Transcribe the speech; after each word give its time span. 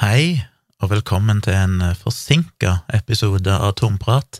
Hei, 0.00 0.40
og 0.80 0.94
velkommen 0.94 1.42
til 1.44 1.52
en 1.52 1.82
forsinka 1.92 2.70
episode 2.96 3.52
av 3.52 3.74
Tomprat. 3.76 4.38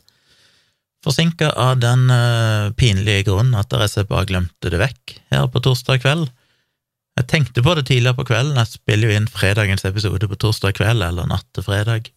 Forsinka 1.05 1.51
av 1.53 1.83
den 1.83 2.07
uh, 2.09 2.73
pinlige 2.81 3.27
grunn 3.27 3.51
at 3.53 3.69
jeg 3.77 4.09
bare 4.09 4.25
glemte 4.31 4.73
det 4.73 4.81
vekk 4.81 5.19
her 5.35 5.51
på 5.53 5.61
torsdag 5.67 6.01
kveld. 6.01 6.31
Jeg 7.21 7.29
tenkte 7.29 7.61
på 7.61 7.77
det 7.77 7.85
tidligere 7.91 8.17
på 8.17 8.25
kvelden, 8.31 8.57
jeg 8.57 8.79
spiller 8.79 9.13
jo 9.13 9.19
inn 9.19 9.29
fredagens 9.29 9.85
episode 9.85 10.31
på 10.33 10.41
torsdag 10.41 10.81
kveld, 10.81 11.05
eller 11.05 11.29
natt 11.29 11.45
til 11.53 11.69
fredag. 11.69 12.09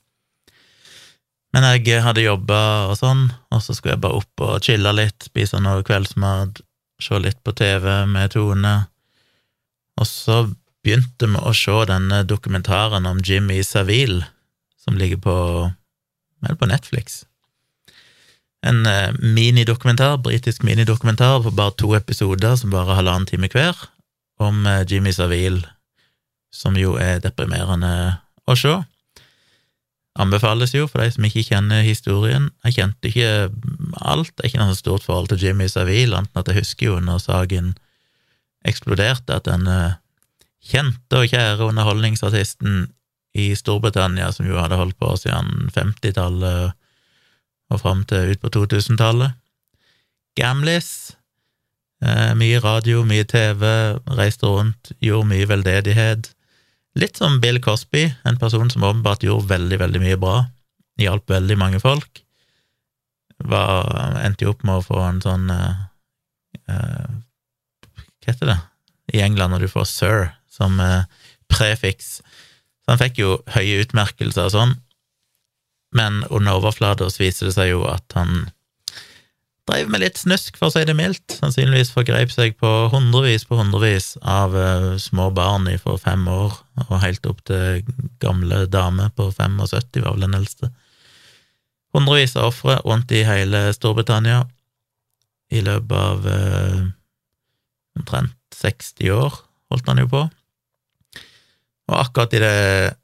Men 1.52 1.68
jeg 1.68 2.00
hadde 2.07 2.23
jobba 2.23 2.64
og 2.94 2.96
sånn, 3.02 3.28
og 3.52 3.60
så 3.60 3.75
skulle 3.75 3.98
jeg 3.98 4.05
bare 4.07 4.23
opp 4.23 4.48
og 4.48 4.64
chille 4.64 4.96
litt, 4.96 5.20
spise 5.28 5.60
noe 5.60 5.84
kveldsmat, 5.84 6.64
se 7.04 7.20
litt 7.20 7.44
på 7.44 7.52
TV 7.60 8.05
med 8.07 8.39
Tone, 8.39 8.78
og 10.00 10.07
så 10.07 10.46
begynte 10.84 11.29
med 11.31 11.43
å 11.43 11.54
se 11.55 11.75
denne 11.89 12.23
dokumentaren 12.27 13.07
om 13.07 13.21
Jimmy 13.23 13.61
Savile, 13.63 14.25
som 14.83 14.97
ligger 15.00 15.21
på, 15.24 15.37
på 16.60 16.69
Netflix. 16.69 17.24
En 18.64 18.86
eh, 18.88 19.11
minidokumentar, 19.19 20.18
britisk 20.24 20.64
minidokumentar 20.64 21.41
på 21.43 21.51
bare 21.51 21.75
to 21.79 21.93
episoder, 21.96 22.55
som 22.55 22.71
bare 22.71 22.96
halvannen 23.00 23.27
time 23.27 23.50
hver, 23.51 23.75
om 24.39 24.65
eh, 24.68 24.83
Jimmy 24.88 25.11
Savile, 25.15 25.64
som 26.54 26.77
jo 26.79 26.96
er 27.00 27.19
deprimerende 27.24 27.93
å 28.47 28.55
se. 28.60 28.77
Anbefales 30.19 30.75
jo 30.75 30.86
for 30.86 31.02
de 31.02 31.10
som 31.15 31.25
ikke 31.25 31.47
kjenner 31.47 31.82
historien. 31.82 32.52
Jeg 32.67 32.75
kjente 32.77 33.09
ikke 33.09 33.30
alt, 33.97 34.31
det 34.36 34.44
er 34.44 34.52
ikke 34.52 34.61
noe 34.61 34.77
stort 34.77 35.08
forhold 35.08 35.31
til 35.31 35.47
Jimmy 35.47 35.67
Savile, 35.72 36.19
annet 36.19 36.31
enn 36.31 36.44
at 36.44 36.52
jeg 36.52 36.61
husker 36.61 36.91
jo 36.91 37.00
når 37.02 37.23
saken 37.23 37.73
eksploderte, 38.67 39.39
at 39.41 39.50
denne 39.50 39.97
kjente 40.64 41.20
og 41.20 41.30
kjære 41.31 41.67
underholdningsartisten 41.67 42.86
i 43.34 43.50
Storbritannia, 43.58 44.30
som 44.31 44.48
jo 44.48 44.59
hadde 44.62 44.78
holdt 44.80 44.98
på 45.02 45.12
siden 45.20 45.70
50-tallet 45.73 46.73
og 47.73 47.81
fram 47.81 48.03
til 48.08 48.33
ut 48.33 48.42
på 48.42 48.52
2000-tallet. 48.53 49.33
Gamlis. 50.38 51.16
Eh, 52.03 52.33
mye 52.38 52.59
radio, 52.61 53.03
mye 53.08 53.25
TV, 53.30 53.64
reiste 54.17 54.50
rundt, 54.50 54.92
gjorde 55.02 55.30
mye 55.31 55.47
veldedighet. 55.50 56.30
Litt 57.00 57.17
som 57.17 57.39
Bill 57.42 57.61
Cosby, 57.64 58.05
en 58.27 58.38
person 58.38 58.70
som 58.70 58.86
åpenbart 58.86 59.23
gjorde 59.25 59.50
veldig, 59.50 59.80
veldig 59.81 60.03
mye 60.03 60.20
bra. 60.22 60.44
Hjalp 61.02 61.31
veldig 61.31 61.58
mange 61.58 61.80
folk. 61.81 62.22
Var, 63.44 64.20
endte 64.22 64.45
jo 64.45 64.53
opp 64.53 64.61
med 64.67 64.77
å 64.77 64.86
få 64.86 65.00
en 65.08 65.23
sånn 65.23 65.50
eh, 65.52 65.80
eh, 66.70 67.09
Hva 68.22 68.30
heter 68.30 68.52
det 68.52 68.59
i 69.17 69.23
England 69.25 69.52
når 69.52 69.66
du 69.66 69.72
får 69.72 69.88
sir 69.89 70.22
som 70.53 70.79
eh, 70.81 71.05
prefiks? 71.51 72.17
Så 72.83 72.93
han 72.93 73.01
fikk 73.01 73.21
jo 73.21 73.37
høye 73.55 73.81
utmerkelser 73.83 74.49
og 74.49 74.55
sånn, 74.55 74.75
men 75.95 76.23
under 76.29 76.59
overflata 76.59 77.07
viser 77.19 77.49
det 77.49 77.55
seg 77.55 77.73
jo 77.73 77.85
at 77.89 78.17
han 78.17 78.47
drev 79.69 79.91
med 79.91 80.01
litt 80.03 80.19
snusk, 80.19 80.57
for 80.59 80.67
å 80.67 80.73
si 80.73 80.83
det 80.87 80.95
mildt. 80.97 81.37
Sannsynligvis 81.37 81.93
forgrep 81.95 82.33
seg 82.33 82.57
på 82.59 82.71
hundrevis 82.91 83.45
på 83.47 83.57
hundrevis 83.59 84.13
av 84.19 84.55
uh, 84.57 84.89
små 84.99 85.29
barn 85.35 85.69
fra 85.79 85.95
fem 86.01 86.25
år 86.27 86.57
og 86.89 86.97
helt 87.03 87.29
opp 87.29 87.43
til 87.47 87.83
gamle 88.23 88.65
dame 88.71 89.09
på 89.15 89.29
75, 89.31 90.01
var 90.03 90.11
vel 90.11 90.25
den 90.25 90.37
eldste. 90.41 90.73
Hundrevis 91.95 92.35
av 92.35 92.49
ofre 92.49 92.79
rundt 92.83 93.13
i 93.13 93.23
hele 93.27 93.67
Storbritannia 93.75 94.43
i 95.53 95.61
løpet 95.63 95.97
av 95.97 96.27
uh, 96.27 96.83
omtrent 97.99 98.35
60 98.57 99.13
år, 99.13 99.43
holdt 99.71 99.89
han 99.89 100.01
jo 100.01 100.09
på. 100.11 100.23
Og 101.92 102.00
akkurat 102.00 102.34
idet 102.36 102.98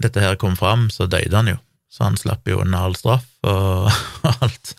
dette 0.00 0.22
her 0.22 0.38
kom 0.40 0.56
fram, 0.56 0.88
så 0.92 1.06
døde 1.06 1.36
han 1.36 1.50
jo, 1.52 1.58
så 1.92 2.06
han 2.06 2.16
slapp 2.16 2.48
jo 2.48 2.62
unna 2.62 2.84
all 2.86 2.96
straff 2.96 3.26
og, 3.44 3.90
alt. 4.42 4.74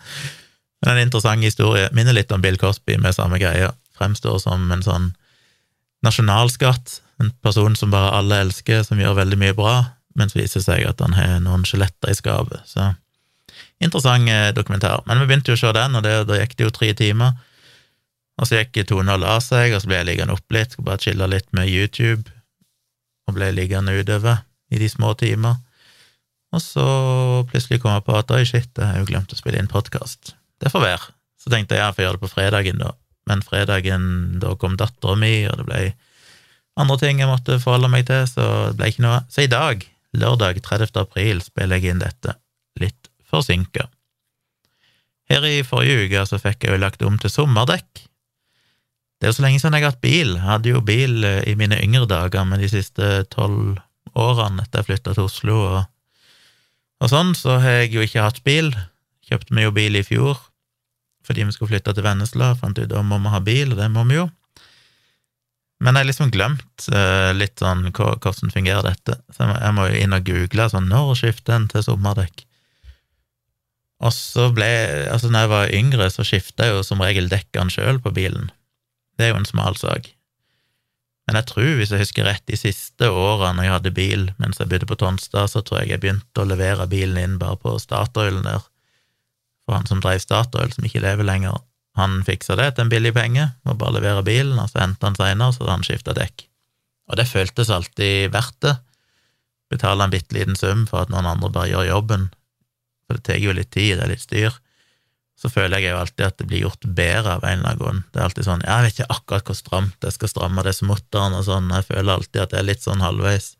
Men 0.84 0.96
en 0.96 1.06
interessant 1.06 1.46
historie. 1.46 1.88
Minner 1.96 2.16
litt 2.16 2.32
om 2.34 2.42
Bill 2.44 2.58
Cosby 2.60 2.98
med 3.00 3.16
samme 3.16 3.38
greia. 3.40 3.72
Fremstår 3.96 4.40
som 4.42 4.66
en 4.74 4.82
sånn 4.84 5.12
nasjonalskatt, 6.04 6.98
en 7.22 7.30
person 7.44 7.76
som 7.78 7.94
bare 7.94 8.12
alle 8.18 8.42
elsker, 8.44 8.82
som 8.84 9.00
gjør 9.00 9.16
veldig 9.22 9.38
mye 9.40 9.56
bra, 9.56 9.76
mens 10.18 10.34
det 10.34 10.42
viser 10.42 10.64
seg 10.64 10.84
at 10.84 11.00
han 11.00 11.16
har 11.16 11.38
noen 11.40 11.64
skjeletter 11.66 12.12
i 12.12 12.18
skapet. 12.18 12.66
Så 12.68 12.90
interessant 13.80 14.28
eh, 14.28 14.50
dokumentar. 14.52 15.02
Men 15.08 15.22
vi 15.22 15.30
begynte 15.30 15.54
jo 15.54 15.58
å 15.58 15.62
se 15.62 15.72
den, 15.72 15.96
og 15.96 16.04
det, 16.04 16.18
da 16.28 16.40
gikk 16.42 16.58
det 16.58 16.66
jo 16.66 16.74
tre 16.74 16.90
timer. 16.98 17.38
Og 18.40 18.50
så 18.50 18.60
gikk 18.60 18.82
Tone 18.90 19.14
og 19.14 19.22
la 19.22 19.38
seg, 19.40 19.72
og 19.72 19.80
så 19.80 19.88
ble 19.88 20.02
jeg 20.02 20.10
liggende 20.10 20.34
opp 20.36 20.54
litt, 20.54 20.74
skulle 20.74 20.90
bare 20.90 21.02
chille 21.06 21.30
litt 21.30 21.48
med 21.56 21.70
YouTube, 21.70 22.33
og 23.28 23.36
ble 23.36 23.50
liggende 23.54 23.94
utover 23.96 24.42
i 24.72 24.80
de 24.80 24.88
små 24.90 25.14
timer. 25.18 25.58
Og 26.54 26.62
så 26.62 26.86
plutselig 27.50 27.80
kom 27.82 27.94
jeg 27.96 28.06
på 28.06 28.16
at 28.18 28.32
oi, 28.34 28.44
shit, 28.46 28.70
jeg 28.76 28.86
har 28.86 29.00
jo 29.00 29.08
glemt 29.08 29.32
å 29.32 29.38
spille 29.38 29.58
inn 29.58 29.70
podkast. 29.70 30.34
Det 30.62 30.70
får 30.72 30.84
være. 30.84 31.14
Så 31.40 31.50
tenkte 31.52 31.76
jeg 31.76 31.82
ja, 31.82 31.90
jeg 31.90 31.96
får 31.96 32.06
gjøre 32.06 32.18
det 32.18 32.24
på 32.24 32.32
fredagen, 32.32 32.82
da. 32.82 32.92
Men 33.28 33.42
fredagen, 33.44 34.04
da 34.40 34.52
kom 34.60 34.76
dattera 34.78 35.16
mi, 35.18 35.32
og 35.48 35.58
det 35.60 35.66
ble 35.68 35.80
andre 36.80 36.96
ting 37.00 37.20
jeg 37.22 37.30
måtte 37.30 37.60
forholde 37.62 37.90
meg 37.92 38.06
til, 38.08 38.24
så 38.28 38.46
det 38.70 38.78
ble 38.78 38.90
ikke 38.92 39.04
noe. 39.04 39.20
Så 39.32 39.44
i 39.44 39.50
dag, 39.50 39.84
lørdag 40.14 40.60
30. 40.62 40.94
april, 41.02 41.42
spiller 41.44 41.80
jeg 41.80 41.94
inn 41.94 42.02
dette 42.02 42.36
litt 42.80 43.10
forsinka. 43.30 43.86
Her 45.30 45.46
i 45.48 45.62
forrige 45.66 46.04
uke 46.04 46.24
så 46.28 46.40
fikk 46.42 46.66
jeg 46.66 46.74
jo 46.74 46.82
lagt 46.82 47.04
om 47.06 47.16
til 47.20 47.32
sommerdekk, 47.32 48.04
det 49.24 49.30
er 49.30 49.32
jo 49.32 49.36
så 49.38 49.42
lenge 49.46 49.60
siden 49.62 49.72
jeg 49.78 49.86
har 49.86 49.92
hatt 49.94 50.02
bil. 50.04 50.34
Jeg 50.36 50.44
hadde 50.44 50.68
jo 50.68 50.80
bil 50.84 51.24
eh, 51.24 51.38
i 51.48 51.54
mine 51.56 51.78
yngre 51.80 52.04
dager, 52.04 52.42
men 52.44 52.60
de 52.60 52.66
siste 52.68 53.06
tolv 53.32 53.78
årene 54.12 54.60
etter 54.60 54.82
jeg 54.82 54.88
flytta 54.90 55.14
til 55.16 55.24
Oslo 55.24 55.54
og, 55.62 55.78
og, 57.00 57.06
sånn, 57.08 57.30
så 57.32 57.54
har 57.62 57.78
jeg 57.78 57.94
jo 57.94 58.02
ikke 58.04 58.20
hatt 58.20 58.42
bil. 58.44 58.68
Kjøpte 59.24 59.56
vi 59.56 59.64
jo 59.64 59.72
bil 59.72 59.96
i 59.96 60.02
fjor 60.04 60.36
fordi 61.24 61.46
vi 61.48 61.54
skulle 61.54 61.70
flytte 61.70 61.94
til 61.96 62.04
Vennesla. 62.04 62.50
Fant 62.60 62.76
ut 62.76 62.92
at 62.92 63.06
må 63.08 63.16
vi 63.16 63.32
ha 63.32 63.40
bil, 63.40 63.72
og 63.72 63.80
det 63.80 63.86
må 63.94 64.02
vi 64.10 64.18
jo. 64.18 64.26
Men 65.80 65.96
jeg 65.96 66.04
har 66.04 66.08
liksom 66.10 66.32
glemt 66.34 66.88
uh, 66.92 67.30
litt 67.32 67.62
sånn 67.64 67.86
hvordan 67.96 68.52
fungerer 68.52 68.84
dette. 68.84 69.16
Så 69.32 69.48
jeg 69.48 69.72
må 69.72 69.86
jo 69.88 70.02
inn 70.02 70.16
og 70.18 70.28
google 70.28 70.66
sånn 70.68 70.90
når 70.92 71.14
skifter 71.22 71.56
en 71.56 71.70
til 71.72 71.86
sommerdekk? 71.86 72.44
Og 74.04 74.12
så 74.12 74.50
ble 74.52 74.68
Altså, 75.08 75.32
når 75.32 75.46
jeg 75.46 75.52
var 75.54 75.74
yngre, 75.80 76.10
så 76.12 76.28
skifta 76.28 76.68
jeg 76.68 76.76
jo 76.76 76.84
som 76.84 77.00
regel 77.00 77.32
dekkene 77.32 77.72
sjøl 77.72 78.04
på 78.04 78.12
bilen. 78.12 78.52
Det 79.18 79.26
er 79.26 79.32
jo 79.32 79.40
en 79.40 79.48
smal 79.48 79.76
sak. 79.78 80.10
Men 81.24 81.38
jeg 81.38 81.48
tror, 81.48 81.70
hvis 81.78 81.92
jeg 81.94 82.02
husker 82.02 82.26
rett, 82.28 82.44
de 82.50 82.56
siste 82.58 83.08
årene 83.08 83.64
jeg 83.64 83.72
hadde 83.72 83.94
bil 83.96 84.26
mens 84.40 84.60
jeg 84.60 84.68
bodde 84.68 84.88
på 84.90 84.98
Tonstad, 85.00 85.48
så 85.52 85.62
tror 85.64 85.80
jeg 85.80 85.94
jeg 85.94 86.02
begynte 86.02 86.42
å 86.42 86.48
levere 86.48 86.88
bilen 86.90 87.20
inn 87.20 87.38
bare 87.40 87.56
på 87.60 87.76
Statoilen 87.80 88.44
der. 88.44 88.66
For 89.64 89.78
han 89.78 89.88
som 89.88 90.02
drev 90.04 90.20
Statoil, 90.20 90.74
som 90.74 90.84
ikke 90.84 91.00
lever 91.04 91.24
lenger, 91.24 91.62
han 91.96 92.18
fiksa 92.26 92.58
det 92.58 92.74
til 92.74 92.84
en 92.84 92.92
billig 92.92 93.14
penge, 93.16 93.46
og 93.64 93.78
bare 93.80 93.96
levere 93.96 94.24
bilen, 94.26 94.58
og 94.58 94.68
så 94.68 94.82
hentet 94.82 95.06
han 95.06 95.16
seinere, 95.16 95.54
så 95.54 95.62
hadde 95.62 95.76
han 95.78 95.86
skifta 95.86 96.16
dekk. 96.18 96.44
Og 97.08 97.20
det 97.20 97.28
føltes 97.30 97.70
alltid 97.72 98.34
verdt 98.34 98.58
det. 98.66 98.74
Betale 99.72 100.04
en 100.04 100.12
bitte 100.12 100.36
liten 100.36 100.58
sum 100.58 100.84
for 100.90 101.04
at 101.04 101.12
noen 101.12 101.28
andre 101.30 101.52
bare 101.54 101.70
gjør 101.70 101.88
jobben, 101.88 102.28
for 103.06 103.16
det 103.16 103.24
tar 103.24 103.40
jo 103.40 103.54
litt 103.56 103.72
tid, 103.72 103.96
det 103.96 104.04
er 104.04 104.12
litt 104.12 104.24
styr 104.24 104.60
så 105.44 105.50
føler 105.52 105.82
jeg 105.82 105.92
jo 105.92 106.00
alltid 106.00 106.24
at 106.24 106.38
det 106.40 106.46
blir 106.48 106.62
gjort 106.64 106.86
bedre 106.96 107.34
av 107.36 107.42
en 107.44 107.58
eller 107.58 107.74
annen 107.74 107.80
grunn. 107.82 107.98
Det 108.08 108.20
er 108.20 108.24
alltid 108.24 108.46
sånn 108.46 108.62
Jeg 108.64 108.84
vet 108.86 108.94
ikke 108.94 109.12
akkurat 109.12 109.50
hvor 109.50 109.58
stramt 109.58 110.06
jeg 110.06 110.16
skal 110.16 110.30
stramme 110.30 110.62
disse 110.64 110.86
mutterne 110.88 111.40
og 111.42 111.44
sånn. 111.44 111.68
Jeg 111.68 111.84
føler 111.90 112.14
alltid 112.14 112.40
at 112.40 112.54
det 112.54 112.60
er 112.62 112.68
litt 112.70 112.86
sånn 112.86 113.04
halvveis. 113.04 113.50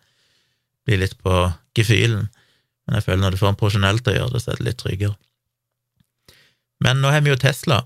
Blir 0.89 1.03
litt 1.03 1.19
på 1.21 1.43
gefühlen. 1.77 2.31
Men 2.87 2.97
jeg 2.97 3.05
føler 3.05 3.21
når 3.27 3.37
du 3.37 3.41
får 3.43 3.53
en 3.53 3.61
profesjonell 3.61 4.01
til 4.01 4.15
å 4.15 4.17
gjøre 4.17 4.33
det, 4.33 4.41
så 4.41 4.55
er 4.55 4.63
det 4.63 4.69
litt 4.71 4.81
tryggere. 4.81 5.19
Men 6.89 7.05
nå 7.05 7.13
har 7.13 7.21
vi 7.25 7.35
jo 7.35 7.37
Tesla, 7.41 7.83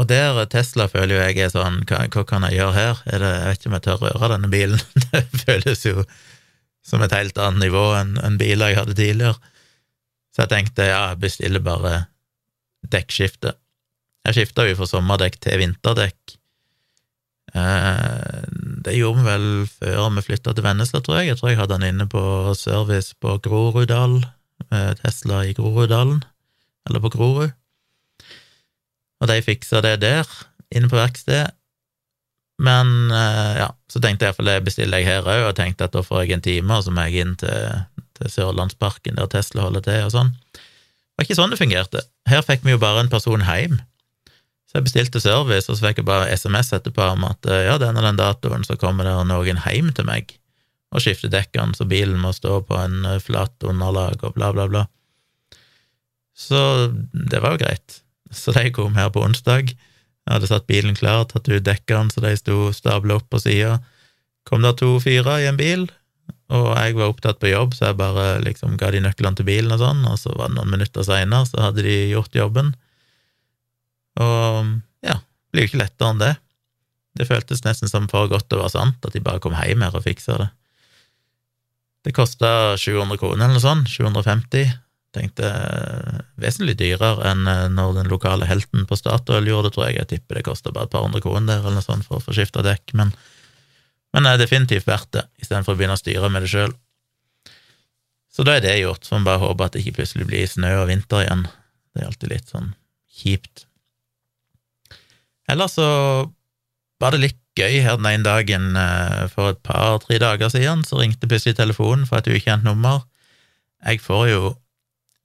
og 0.00 0.10
der 0.10 0.42
Tesla 0.50 0.88
føler 0.90 1.14
jo 1.14 1.22
jeg 1.22 1.38
er 1.44 1.50
sånn 1.52 1.82
Hva, 1.88 2.04
hva 2.08 2.22
kan 2.26 2.46
jeg 2.48 2.58
gjøre 2.58 2.76
her? 2.76 3.00
Er 3.06 3.22
det, 3.22 3.30
jeg 3.36 3.46
vet 3.46 3.60
ikke 3.60 3.70
om 3.70 3.76
jeg 3.76 3.86
tør 3.86 4.04
røre 4.08 4.32
denne 4.34 4.50
bilen. 4.50 4.84
det 5.12 5.24
føles 5.44 5.86
jo 5.86 6.04
som 6.90 7.02
et 7.04 7.14
helt 7.14 7.38
annet 7.38 7.68
nivå 7.68 7.82
enn 7.98 8.16
en 8.24 8.38
biler 8.40 8.72
jeg 8.72 8.80
hadde 8.80 8.96
tidligere. 8.98 9.36
Så 10.34 10.44
jeg 10.44 10.52
tenkte 10.54 10.88
ja, 10.88 11.02
jeg 11.12 11.22
bestiller 11.22 11.62
bare 11.62 11.94
dekkskifte. 12.86 13.54
Jeg 14.26 14.36
skifta 14.36 14.66
jo 14.68 14.76
fra 14.78 14.88
sommerdekk 14.88 15.38
til 15.40 15.60
vinterdekk. 15.62 16.36
Eh, 17.54 18.42
det 18.84 18.94
gjorde 18.94 19.20
vi 19.20 19.26
vel 19.26 19.46
før 19.68 20.10
vi 20.16 20.24
flytta 20.26 20.54
til 20.54 20.66
Vennesla, 20.66 21.00
tror 21.02 21.20
jeg. 21.20 21.30
Jeg 21.30 21.40
tror 21.40 21.50
jeg 21.50 21.60
hadde 21.60 21.78
den 21.78 21.94
inne 21.94 22.06
på 22.10 22.22
service 22.58 23.16
på 23.20 23.38
Groruddalen, 23.42 24.26
eh, 24.70 24.92
Tesla 25.00 25.44
i 25.46 25.54
Groruddalen, 25.56 26.22
eller 26.88 27.02
på 27.02 27.12
Grorud. 27.16 27.56
Og 29.20 29.28
de 29.28 29.40
fiksa 29.44 29.82
det 29.84 29.98
der, 30.04 30.28
inne 30.70 30.88
på 30.88 31.00
verkstedet. 31.00 31.50
Men 32.60 33.10
eh, 33.10 33.56
ja, 33.62 33.70
så 33.88 34.02
tenkte 34.04 34.26
jeg 34.26 34.34
iallfall 34.34 34.50
det 34.52 34.64
bestiller 34.68 35.00
jeg 35.00 35.08
her 35.08 35.24
òg, 35.24 35.48
og 35.48 35.56
tenkte 35.56 35.88
at 35.88 35.96
da 35.96 36.04
får 36.04 36.26
jeg 36.26 36.36
en 36.36 36.44
time, 36.44 36.76
og 36.76 36.84
så 36.84 36.92
må 36.92 37.08
jeg 37.08 37.24
inn 37.24 37.34
til, 37.40 37.84
til 38.18 38.32
Sørlandsparken, 38.36 39.16
der 39.16 39.30
Tesla 39.32 39.64
holder 39.64 39.86
til, 39.86 40.04
og 40.06 40.12
sånn 40.12 40.34
var 41.20 41.28
ikke 41.28 41.36
sånn 41.36 41.52
det 41.52 41.60
fungerte. 41.60 42.02
Her 42.30 42.44
fikk 42.46 42.64
vi 42.64 42.72
jo 42.72 42.80
bare 42.80 43.04
en 43.04 43.12
person 43.12 43.42
hjem. 43.44 43.78
Så 44.70 44.78
jeg 44.78 44.86
bestilte 44.86 45.20
service, 45.20 45.68
og 45.68 45.76
så 45.76 45.88
fikk 45.88 46.00
jeg 46.00 46.08
bare 46.08 46.30
SMS 46.32 46.72
etterpå 46.76 47.02
om 47.12 47.26
at 47.28 47.48
eh, 47.50 47.66
ja, 47.66 47.74
den 47.82 47.98
og 47.98 48.06
den 48.06 48.20
datoen 48.20 48.64
så 48.64 48.78
kommer 48.80 49.04
det 49.04 49.16
noen 49.28 49.60
hjem 49.66 49.90
til 49.96 50.06
meg 50.08 50.36
og 50.90 51.02
skifter 51.04 51.30
dekkene, 51.30 51.76
så 51.76 51.86
bilen 51.86 52.18
må 52.18 52.32
stå 52.34 52.60
på 52.66 52.78
en 52.78 53.04
eh, 53.06 53.20
flatt 53.22 53.66
underlag 53.66 54.22
og 54.26 54.34
bla, 54.38 54.50
bla, 54.54 54.66
bla. 54.70 54.86
Så 56.34 56.90
det 57.12 57.42
var 57.42 57.54
jo 57.54 57.62
greit. 57.62 58.00
Så 58.32 58.54
de 58.56 58.70
kom 58.74 58.96
her 58.98 59.10
på 59.12 59.22
onsdag. 59.26 59.74
Jeg 59.74 60.32
hadde 60.32 60.50
satt 60.50 60.68
bilen 60.70 60.96
klar, 60.98 61.26
tatt 61.28 61.50
ut 61.50 61.66
dekkene 61.66 62.14
så 62.14 62.22
de 62.24 62.32
sto 62.38 62.70
stabla 62.74 63.18
opp 63.20 63.28
på 63.30 63.42
sida. 63.42 63.78
Kom 64.48 64.64
der 64.64 64.74
to 64.78 64.94
fyrer 65.02 65.44
i 65.44 65.50
en 65.50 65.58
bil, 65.60 65.88
og 66.50 66.68
jeg 66.74 66.96
var 66.98 67.12
opptatt 67.12 67.38
på 67.38 67.52
jobb, 67.52 67.74
så 67.76 67.90
jeg 67.90 67.98
bare 68.00 68.26
liksom 68.42 68.76
ga 68.80 68.90
de 68.90 69.02
nøklene 69.04 69.38
til 69.38 69.46
bilen 69.46 69.74
og 69.74 69.82
sånn, 69.82 70.02
og 70.10 70.18
så 70.18 70.32
var 70.34 70.50
det 70.50 70.58
noen 70.58 70.72
minutter 70.72 71.06
seinere, 71.06 71.46
så 71.46 71.62
hadde 71.68 71.84
de 71.86 71.96
gjort 72.10 72.34
jobben. 72.34 72.72
Og 74.18 74.72
ja, 75.06 75.20
det 75.20 75.54
blir 75.54 75.66
jo 75.66 75.70
ikke 75.70 75.82
lettere 75.84 76.10
enn 76.10 76.22
det. 76.22 76.32
Det 77.20 77.26
føltes 77.28 77.62
nesten 77.66 77.90
som 77.90 78.08
for 78.10 78.30
godt 78.30 78.50
å 78.54 78.62
være 78.62 78.74
sant, 78.74 78.98
at 79.06 79.14
de 79.14 79.22
bare 79.22 79.42
kom 79.42 79.54
hjem 79.54 79.86
her 79.86 79.94
og 79.94 80.06
fiksa 80.06 80.38
det. 80.42 80.50
Det 82.06 82.14
kosta 82.16 82.78
700 82.80 83.20
kroner 83.20 83.44
eller 83.44 83.58
noe 83.58 83.62
sånt, 83.62 83.90
750. 83.92 84.70
Tenkte 85.14 85.48
vesentlig 86.38 86.76
dyrere 86.78 87.26
enn 87.32 87.42
eh, 87.50 87.66
når 87.72 87.96
den 87.98 88.10
lokale 88.12 88.46
helten 88.46 88.86
på 88.86 88.98
Statoil 88.98 89.48
gjorde 89.50 89.68
det, 89.68 89.74
tror 89.74 89.88
jeg. 89.88 89.98
Jeg 89.98 90.10
tipper 90.14 90.38
det 90.38 90.46
kosta 90.46 90.70
bare 90.74 90.86
et 90.86 90.94
par 90.94 91.04
hundre 91.04 91.22
kroner 91.24 91.50
der 91.50 91.64
eller 91.64 91.80
noe 91.80 91.86
sånt 91.86 92.06
for 92.06 92.20
å 92.20 92.24
få 92.24 92.34
skifta 92.36 92.62
dekk, 92.64 92.94
men, 92.98 93.10
men 94.14 94.26
det 94.26 94.32
er 94.32 94.42
definitivt 94.42 94.88
verdt 94.88 95.12
det, 95.16 95.24
istedenfor 95.42 95.74
å 95.74 95.78
begynne 95.78 95.96
å 95.98 96.00
styre 96.00 96.30
med 96.32 96.44
det 96.44 96.52
sjøl. 96.52 96.72
Så 98.30 98.46
da 98.46 98.56
er 98.56 98.64
det 98.64 98.78
gjort, 98.78 99.04
så 99.04 99.16
man 99.16 99.26
bare 99.26 99.42
håper 99.42 99.66
at 99.66 99.74
det 99.74 99.82
ikke 99.82 100.00
plutselig 100.00 100.26
blir 100.30 100.48
snø 100.48 100.70
og 100.80 100.88
vinter 100.90 101.24
igjen. 101.24 101.46
Det 101.90 102.02
er 102.02 102.08
alltid 102.10 102.32
litt 102.32 102.50
sånn 102.52 102.72
kjipt. 103.20 103.66
Ellers 105.50 105.74
så 105.78 105.88
var 107.02 107.14
det 107.14 107.24
litt 107.24 107.38
gøy 107.58 107.80
her 107.82 107.98
den 107.98 108.06
ene 108.06 108.26
dagen 108.26 108.76
eh, 108.78 109.24
for 109.32 109.52
et 109.52 109.62
par-tre 109.66 110.20
dager 110.22 110.52
siden, 110.52 110.84
så 110.86 111.00
ringte 111.00 111.30
plutselig 111.30 111.58
telefonen 111.58 112.06
fra 112.06 112.22
et 112.22 112.30
ukjent 112.30 112.66
nummer. 112.66 113.02
Jeg 113.82 114.02
får 114.04 114.28
jo 114.30 114.52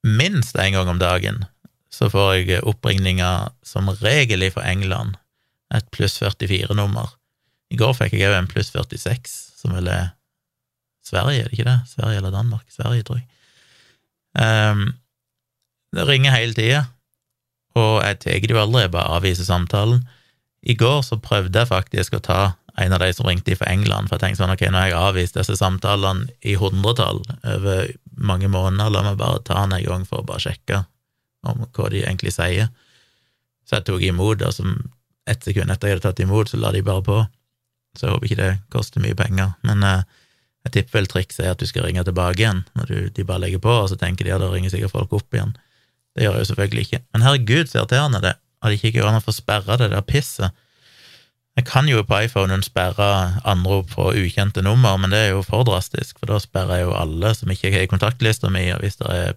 minst 0.06 0.58
én 0.58 0.74
gang 0.74 0.90
om 0.90 0.98
dagen 1.02 1.44
så 1.96 2.08
får 2.12 2.32
jeg 2.34 2.64
oppringninger 2.66 3.52
som 3.64 3.88
regel 4.02 4.44
fra 4.52 4.66
England, 4.68 5.16
et 5.74 5.86
pluss 5.94 6.18
44-nummer. 6.20 7.14
I 7.72 7.78
går 7.80 7.96
fikk 7.98 8.14
jeg 8.14 8.30
òg 8.30 8.36
en 8.38 8.50
pluss 8.50 8.70
46, 8.74 9.32
som 9.60 9.74
vel 9.74 9.90
er 9.90 10.12
Sverige, 11.06 11.44
er 11.44 11.48
det 11.48 11.54
ikke 11.54 11.68
det? 11.68 11.78
Sverige 11.90 12.20
eller 12.20 12.34
Danmark? 12.34 12.66
Sverige, 12.72 13.06
tror 13.06 13.20
jeg. 13.20 13.26
Um, 14.36 14.88
det 15.94 16.06
ringer 16.08 16.34
hele 16.34 16.54
tida, 16.54 16.84
og 17.78 18.02
jeg 18.04 18.18
tar 18.22 18.40
det 18.42 18.54
jo 18.54 18.60
aldri, 18.60 18.84
jeg 18.84 18.94
bare 18.94 19.18
avviser 19.18 19.46
samtalen. 19.46 20.02
I 20.66 20.74
går 20.74 21.02
så 21.06 21.18
prøvde 21.22 21.62
jeg 21.62 21.70
faktisk 21.70 22.16
å 22.16 22.22
ta 22.24 22.40
en 22.76 22.92
av 22.92 23.00
de 23.00 23.12
som 23.14 23.28
ringte 23.28 23.56
fra 23.56 23.70
England, 23.72 24.08
for 24.08 24.16
jeg 24.16 24.24
tenkte 24.24 24.42
sånn, 24.42 24.52
ok, 24.52 24.66
nå 24.68 24.80
har 24.80 24.90
jeg 24.90 24.98
avvist 24.98 25.38
disse 25.38 25.56
samtalene 25.56 26.26
i 26.44 26.56
hundretall 26.60 27.22
over 27.54 27.86
mange 28.16 28.50
måneder, 28.52 28.92
la 28.92 29.04
meg 29.06 29.20
bare 29.20 29.44
ta 29.46 29.62
den 29.62 29.78
en 29.78 29.86
gang 29.86 30.04
for 30.08 30.20
å 30.20 30.28
bare 30.28 30.42
sjekke 30.44 30.82
om 31.46 31.64
hva 31.64 31.88
de 31.92 32.02
egentlig 32.02 32.34
sier. 32.34 32.68
Så 33.66 33.78
jeg 33.78 33.86
tok 33.88 34.04
imot, 34.04 34.44
og 34.44 34.52
som 34.54 34.76
ett 35.26 35.46
sekund 35.46 35.72
etter 35.72 35.88
jeg 35.88 35.96
hadde 35.96 36.08
tatt 36.08 36.22
imot, 36.22 36.50
så 36.50 36.60
la 36.60 36.72
de 36.74 36.84
bare 36.86 37.04
på. 37.06 37.22
Så 37.96 38.06
jeg 38.06 38.14
håper 38.14 38.30
ikke 38.30 38.42
det 38.42 38.52
koster 38.72 39.02
mye 39.04 39.16
penger. 39.18 39.54
Men 39.66 39.84
eh, 39.86 40.02
jeg 40.66 40.74
tipper 40.74 41.00
vel 41.00 41.10
trikset 41.10 41.44
er 41.44 41.54
at 41.54 41.62
du 41.62 41.68
skal 41.68 41.86
ringe 41.86 42.04
tilbake 42.06 42.42
igjen 42.42 42.64
når 42.78 42.90
du, 42.90 42.96
de 43.14 43.26
bare 43.26 43.44
legger 43.44 43.62
på, 43.62 43.72
og 43.84 43.88
så 43.92 43.98
tenker 44.00 44.26
de 44.26 44.34
at 44.34 44.42
da 44.42 44.50
ringer 44.52 44.72
sikkert 44.72 44.94
folk 44.94 45.14
opp 45.16 45.36
igjen. 45.36 45.54
Det 46.16 46.24
gjør 46.24 46.38
jeg 46.38 46.46
jo 46.46 46.50
selvfølgelig 46.50 46.86
ikke. 46.86 47.02
Men 47.14 47.26
herregud, 47.26 47.70
så 47.70 47.82
irriterende 47.82 48.22
det 48.24 48.36
at 48.36 48.72
det 48.72 48.78
ikke 48.80 48.98
går 48.98 49.10
an 49.10 49.18
å 49.20 49.24
få 49.24 49.34
sperra 49.36 49.76
det 49.78 49.90
der 49.92 50.06
pisset. 50.06 50.54
Jeg 51.56 51.64
kan 51.70 51.86
jo 51.88 52.02
på 52.04 52.18
iPhonen 52.26 52.64
sperre 52.64 53.08
anrop 53.48 53.94
fra 53.94 54.10
ukjente 54.12 54.60
nummer, 54.64 54.98
men 55.00 55.12
det 55.12 55.22
er 55.22 55.30
jo 55.32 55.44
for 55.44 55.64
drastisk, 55.64 56.18
for 56.18 56.28
da 56.28 56.40
sperrer 56.42 56.82
jeg 56.82 56.88
jo 56.88 56.96
alle 56.98 57.32
som 57.36 57.52
ikke 57.52 57.70
er 57.70 57.86
i 57.86 57.88
kontaktlista 57.88 58.50
mi, 58.52 58.66
og 58.74 58.82
hvis 58.84 58.98
det 59.00 59.12
er 59.12 59.36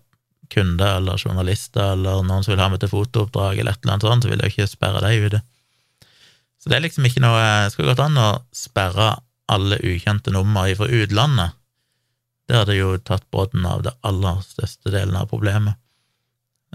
kunder 0.51 0.97
eller 0.97 1.21
journalister 1.21 1.94
eller 1.94 2.23
noen 2.25 2.44
som 2.44 2.56
vil 2.56 2.63
ha 2.63 2.67
meg 2.73 2.81
til 2.81 2.91
fotooppdrag 2.91 3.61
eller 3.61 3.75
et 3.75 3.83
eller 3.83 3.95
annet 3.95 4.07
sånt, 4.07 4.25
så 4.25 4.31
vil 4.31 4.44
jeg 4.44 4.56
ikke 4.56 4.67
sperre 4.67 5.03
dem 5.06 5.29
ute. 5.29 5.41
Så 6.59 6.69
det 6.69 6.77
er 6.77 6.83
liksom 6.83 7.07
ikke 7.07 7.23
noe 7.23 7.39
Det 7.39 7.73
skulle 7.73 7.94
gått 7.94 8.03
an 8.03 8.19
å 8.19 8.29
sperre 8.56 9.13
alle 9.50 9.79
ukjente 9.81 10.33
nummer 10.33 10.69
fra 10.77 10.85
utlandet. 10.85 11.56
Det 12.50 12.57
hadde 12.57 12.75
jo 12.77 12.95
tatt 13.06 13.25
brodden 13.33 13.65
av 13.65 13.83
det 13.85 13.94
aller 14.06 14.41
største 14.45 14.91
delen 14.94 15.17
av 15.17 15.29
problemet. 15.29 15.77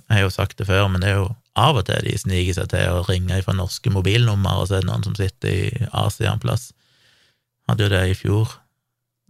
Jeg 0.09 0.17
har 0.17 0.25
jo 0.25 0.33
sagt 0.35 0.59
det 0.59 0.67
før, 0.67 0.89
men 0.91 1.03
det 1.03 1.11
er 1.13 1.21
jo 1.21 1.29
av 1.55 1.79
og 1.79 1.87
til 1.87 2.03
de 2.07 2.15
sniker 2.19 2.57
seg 2.57 2.71
til 2.73 2.97
å 2.97 3.05
ringe 3.07 3.39
fra 3.47 3.55
norske 3.55 3.91
mobilnummer, 3.95 4.59
og 4.59 4.69
så 4.69 4.79
er 4.79 4.85
det 4.85 4.91
noen 4.91 5.07
som 5.07 5.15
sitter 5.19 5.51
i 5.55 5.89
Asia 5.95 6.33
en 6.33 6.43
plass. 6.43 6.73
Hadde 7.71 7.87
jo 7.87 7.93
det 7.93 8.03
i 8.11 8.17
fjor. 8.19 8.57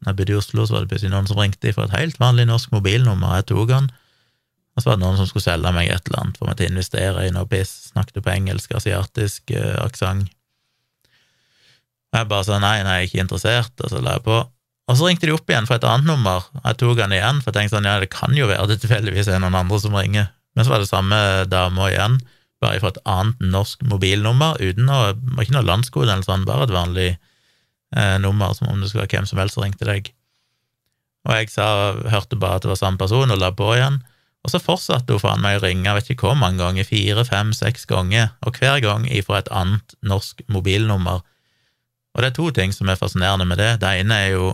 Da 0.04 0.12
jeg 0.12 0.20
bodde 0.20 0.34
i 0.34 0.38
Oslo, 0.38 0.64
så 0.64 0.76
var 0.76 0.84
det 0.84 0.92
plutselig 0.92 1.12
noen 1.12 1.28
som 1.28 1.40
ringte 1.40 1.72
fra 1.76 1.86
et 1.88 1.96
helt 1.96 2.20
vanlig 2.20 2.48
norsk 2.48 2.72
mobilnummer, 2.74 3.36
jeg 3.38 3.48
tok 3.52 3.72
han, 3.72 3.90
og 4.74 4.82
så 4.82 4.90
var 4.90 4.98
det 4.98 5.04
noen 5.04 5.20
som 5.20 5.28
skulle 5.30 5.46
selge 5.46 5.72
meg 5.76 5.88
et 5.92 6.08
eller 6.08 6.24
annet, 6.24 6.38
for 6.40 6.50
meg 6.50 6.58
til 6.58 6.66
å 6.66 6.72
investere 6.74 7.26
i 7.28 7.34
noe 7.34 7.48
piss, 7.48 7.72
snakket 7.92 8.24
på 8.24 8.32
engelsk, 8.32 8.74
asiatisk 8.74 9.54
eh, 9.54 9.76
aksent. 9.84 10.32
Og 12.14 12.20
jeg 12.20 12.30
bare 12.30 12.46
sa 12.46 12.60
nei, 12.62 12.76
nei, 12.86 13.00
jeg 13.00 13.08
er 13.08 13.10
ikke 13.10 13.22
interessert, 13.24 13.72
og 13.82 13.90
så 13.90 13.98
la 13.98 14.14
jeg 14.14 14.22
på. 14.28 14.36
Og 14.84 14.98
så 14.98 15.08
ringte 15.08 15.26
de 15.26 15.34
opp 15.34 15.50
igjen 15.50 15.66
fra 15.66 15.80
et 15.80 15.86
annet 15.88 16.06
nummer, 16.06 16.46
og 16.54 16.68
jeg 16.68 16.78
tok 16.78 16.98
den 17.00 17.16
igjen, 17.16 17.40
for 17.42 17.50
jeg 17.50 17.56
tenkte 17.56 17.74
sånn, 17.74 17.88
ja, 17.88 17.96
det 17.98 18.10
kan 18.12 18.36
jo 18.36 18.46
være 18.46 18.68
det 18.70 18.78
tilfeldigvis 18.84 19.32
er 19.32 19.42
noen 19.42 19.56
andre 19.58 19.80
som 19.82 19.96
ringer. 19.98 20.30
Men 20.54 20.66
så 20.66 20.70
var 20.70 20.84
det 20.84 20.90
samme 20.92 21.18
dama 21.50 21.88
igjen, 21.90 22.20
bare 22.62 22.78
fra 22.78 22.92
et 22.94 23.00
annet 23.10 23.42
norsk 23.42 23.82
mobilnummer, 23.90 24.60
uten 24.62 24.86
noe, 24.86 25.16
ikke 25.42 25.56
noe 25.56 25.66
landskode 25.66 26.12
eller 26.12 26.26
sånn, 26.28 26.46
bare 26.46 26.68
et 26.68 26.76
vanlig 26.76 27.08
eh, 27.10 28.16
nummer, 28.22 28.54
som 28.54 28.70
om 28.70 28.78
det 28.78 28.92
skulle 28.92 29.08
være 29.08 29.16
hvem 29.16 29.28
som 29.32 29.42
helst 29.42 29.58
som 29.58 29.66
ringte 29.66 29.88
deg. 29.88 30.14
Og 31.26 31.34
jeg 31.40 31.50
sa, 31.50 31.66
hørte 32.12 32.38
bare 32.38 32.60
at 32.60 32.66
det 32.66 32.70
var 32.74 32.82
samme 32.84 33.00
person, 33.00 33.34
og 33.34 33.40
la 33.40 33.50
på 33.56 33.72
igjen. 33.74 33.98
Og 34.44 34.52
så 34.52 34.60
fortsatte 34.60 35.16
hun 35.16 35.22
faen 35.22 35.42
meg 35.42 35.58
å 35.58 35.64
ringe, 35.64 35.88
jeg 35.88 35.96
vet 35.96 36.10
ikke 36.12 36.28
hvor 36.28 36.36
mange 36.38 36.60
ganger, 36.60 36.86
fire, 36.86 37.24
fem, 37.24 37.54
seks 37.56 37.88
ganger, 37.88 38.34
og 38.44 38.60
hver 38.60 38.82
gang 38.84 39.08
ifra 39.08 39.40
et 39.40 39.48
annet 39.48 39.96
norsk 40.04 40.44
mobilnummer. 40.52 41.24
Og 42.14 42.22
det 42.22 42.30
er 42.30 42.36
to 42.36 42.50
ting 42.54 42.74
som 42.74 42.90
er 42.90 42.98
fascinerende 43.00 43.46
med 43.48 43.58
det. 43.58 43.72
Det 43.82 43.90
ene 44.00 44.20
er 44.26 44.36
jo 44.36 44.52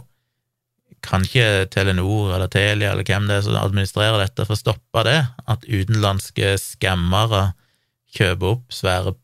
kan 1.05 1.25
ikke 1.25 1.69
Telenor 1.73 2.35
eller 2.35 2.51
Telia 2.53 2.93
eller 2.93 3.07
hvem 3.09 3.29
det 3.29 3.39
er 3.39 3.45
som 3.47 3.57
administrerer 3.57 4.21
dette, 4.21 4.45
få 4.45 4.57
stoppa 4.59 5.05
det? 5.07 5.19
At 5.49 5.65
utenlandske 5.65 6.55
skammere 6.61 7.53
kjøper 8.17 8.55
opp 8.55 8.75
svære, 8.75 9.15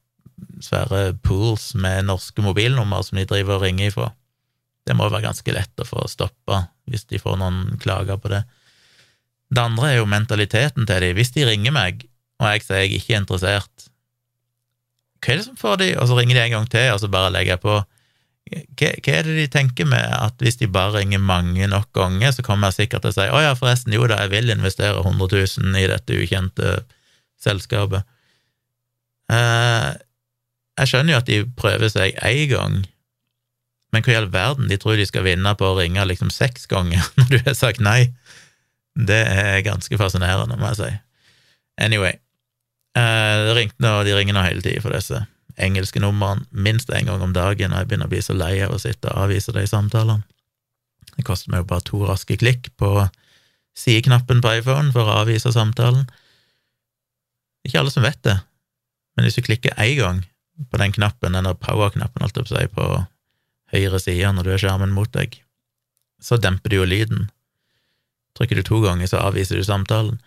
svære 0.65 1.03
pools 1.27 1.75
med 1.77 2.09
norske 2.09 2.44
mobilnummer 2.44 3.05
som 3.05 3.21
de 3.21 3.27
driver 3.29 3.59
og 3.59 3.67
ringer 3.67 3.91
ifra? 3.91 4.12
Det 4.87 4.97
må 4.97 5.09
være 5.11 5.27
ganske 5.27 5.53
lett 5.53 5.83
å 5.83 5.88
få 5.88 6.06
stoppa 6.09 6.67
hvis 6.87 7.09
de 7.11 7.21
får 7.21 7.41
noen 7.41 7.81
klager 7.83 8.21
på 8.23 8.31
det. 8.33 8.44
Det 9.50 9.62
andre 9.62 9.90
er 9.90 9.99
jo 10.00 10.11
mentaliteten 10.11 10.87
til 10.87 11.02
de. 11.02 11.12
Hvis 11.19 11.35
de 11.35 11.45
ringer 11.47 11.75
meg, 11.75 12.07
og 12.40 12.49
jeg 12.52 12.64
sier 12.64 12.85
jeg 12.85 13.00
ikke 13.00 13.14
er 13.14 13.23
interessert, 13.25 13.90
hva 15.21 15.35
er 15.35 15.40
det 15.40 15.47
som 15.49 15.59
får 15.59 15.81
de, 15.83 15.90
og 15.99 16.09
så 16.09 16.16
ringer 16.19 16.38
de 16.38 16.43
en 16.45 16.55
gang 16.55 16.71
til, 16.71 16.88
og 16.95 17.00
så 17.02 17.11
bare 17.11 17.33
legger 17.35 17.57
jeg 17.57 17.62
på 17.64 17.76
hva, 18.47 18.91
er 19.11 19.26
det 19.26 19.35
de 19.35 19.47
tenker 19.50 19.88
med 19.91 20.07
at 20.15 20.38
hvis 20.43 20.61
de 20.61 20.69
bare 20.71 21.00
ringer 21.00 21.23
mange 21.23 21.67
nok 21.71 21.88
ganger, 21.97 22.31
så 22.33 22.45
kommer 22.47 22.71
jeg 22.71 22.87
sikkert 22.87 23.03
til 23.03 23.15
å 23.15 23.17
si 23.17 23.26
å 23.26 23.43
ja, 23.43 23.55
forresten, 23.59 23.95
jo 23.97 24.07
da, 24.07 24.21
jeg 24.23 24.35
vil 24.37 24.53
investere 24.55 25.03
100 25.03 25.31
000 25.59 25.81
i 25.81 25.87
dette 25.91 26.19
ukjente 26.21 26.76
selskapet. 27.43 28.07
Eh, 29.35 29.91
jeg 30.79 30.93
skjønner 30.93 31.17
jo 31.17 31.23
at 31.23 31.31
de 31.31 31.41
prøver 31.59 31.91
seg 31.91 32.21
én 32.23 32.45
gang, 32.53 32.79
men 33.95 34.05
hva 34.05 34.15
i 34.15 34.19
all 34.21 34.31
verden 34.31 34.71
de 34.71 34.79
tror 34.79 34.99
de 35.00 35.07
skal 35.09 35.26
vinne 35.26 35.55
på 35.59 35.67
å 35.67 35.79
ringe 35.81 36.05
liksom 36.07 36.31
seks 36.31 36.69
ganger 36.71 37.03
når 37.19 37.33
du 37.33 37.38
har 37.49 37.59
sagt 37.59 37.83
nei? 37.83 38.12
Det 38.97 39.23
er 39.29 39.65
ganske 39.67 39.99
fascinerende, 40.00 40.57
må 40.57 40.71
jeg 40.71 40.79
si. 40.79 40.93
Anyway, 41.83 42.15
eh, 42.97 43.49
de 43.50 44.15
ringer 44.15 44.37
nå 44.37 44.45
hele 44.47 44.62
tida 44.62 44.85
for 44.85 44.95
disse 44.95 45.26
engelske 45.57 46.01
numrene 46.03 46.45
minst 46.51 46.91
én 46.93 47.09
gang 47.09 47.23
om 47.23 47.33
dagen, 47.33 47.73
og 47.73 47.81
jeg 47.81 47.89
begynner 47.91 48.11
å 48.11 48.13
bli 48.13 48.23
så 48.25 48.37
lei 48.37 48.59
av 48.65 48.75
å 48.75 48.81
sitte 48.83 49.11
og 49.11 49.27
avvise 49.27 49.55
de 49.57 49.65
samtalene. 49.69 50.25
Det 51.17 51.25
koster 51.25 51.53
meg 51.53 51.63
jo 51.63 51.71
bare 51.71 51.87
to 51.87 52.03
raske 52.05 52.37
klikk 52.37 52.69
på 52.77 53.09
sideknappen 53.77 54.43
på 54.45 54.53
iPhone 54.59 54.93
for 54.93 55.09
å 55.09 55.23
avvise 55.23 55.53
samtalen. 55.53 56.05
Ikke 57.65 57.81
alle 57.81 57.93
som 57.93 58.05
vet 58.05 58.21
det, 58.27 58.37
men 59.17 59.27
hvis 59.27 59.39
du 59.39 59.45
klikker 59.47 59.77
én 59.81 59.97
gang 60.01 60.25
på 60.71 60.81
den 60.81 60.93
knappen, 60.93 61.37
den 61.37 61.49
power-knappen, 61.61 62.25
alt 62.25 62.37
jeg 62.37 62.73
på 62.73 62.85
å 62.85 62.97
på 63.01 63.05
høyre 63.75 64.01
side 64.01 64.33
når 64.33 64.47
du 64.47 64.53
har 64.55 64.63
skjermen 64.63 64.95
mot 64.95 65.11
deg, 65.13 65.41
så 66.23 66.39
demper 66.41 66.73
du 66.73 66.79
jo 66.79 66.89
lyden. 66.89 67.29
Trykker 68.37 68.61
du 68.61 68.67
to 68.67 68.81
ganger, 68.85 69.09
så 69.11 69.21
avviser 69.25 69.59
du 69.59 69.65
samtalen. 69.67 70.21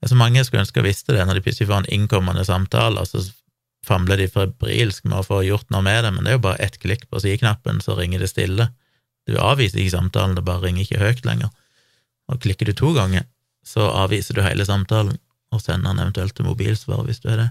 Det 0.00 0.08
er 0.08 0.12
så 0.14 0.18
mange 0.18 0.40
som 0.40 0.50
skulle 0.50 0.64
ønske 0.64 0.84
visste 0.84 1.14
det, 1.14 1.24
når 1.26 1.38
de 1.38 1.44
plutselig 1.46 1.68
får 1.70 1.82
en 1.82 1.92
innkommende 1.94 2.44
samtale, 2.46 3.02
og 3.02 3.08
så 3.10 3.24
famler 3.86 4.20
de 4.20 4.28
febrilsk 4.28 5.06
med 5.08 5.20
å 5.20 5.26
få 5.26 5.40
gjort 5.46 5.68
noe 5.72 5.84
med 5.84 6.04
det, 6.04 6.12
men 6.14 6.24
det 6.24 6.32
er 6.32 6.38
jo 6.38 6.46
bare 6.48 6.60
ett 6.64 6.78
klikk 6.82 7.06
på 7.08 7.22
sideknappen, 7.22 7.80
så 7.84 7.96
ringer 7.98 8.22
det 8.22 8.30
stille. 8.32 8.68
Du 9.28 9.38
avviser 9.40 9.80
ikke 9.80 9.96
samtalen, 9.96 10.36
det 10.36 10.44
bare 10.46 10.66
ringer 10.66 10.84
ikke 10.84 11.00
høyt 11.00 11.24
lenger. 11.28 11.50
Og 12.30 12.40
klikker 12.44 12.68
du 12.68 12.76
to 12.76 12.92
ganger, 12.96 13.26
så 13.66 13.88
avviser 14.04 14.36
du 14.36 14.44
hele 14.44 14.66
samtalen, 14.68 15.18
og 15.50 15.62
sender 15.62 15.90
den 15.90 16.04
eventuelt 16.04 16.36
til 16.36 16.46
mobilsvar 16.46 17.02
hvis 17.06 17.22
du 17.24 17.30
er 17.32 17.44
det. 17.44 17.48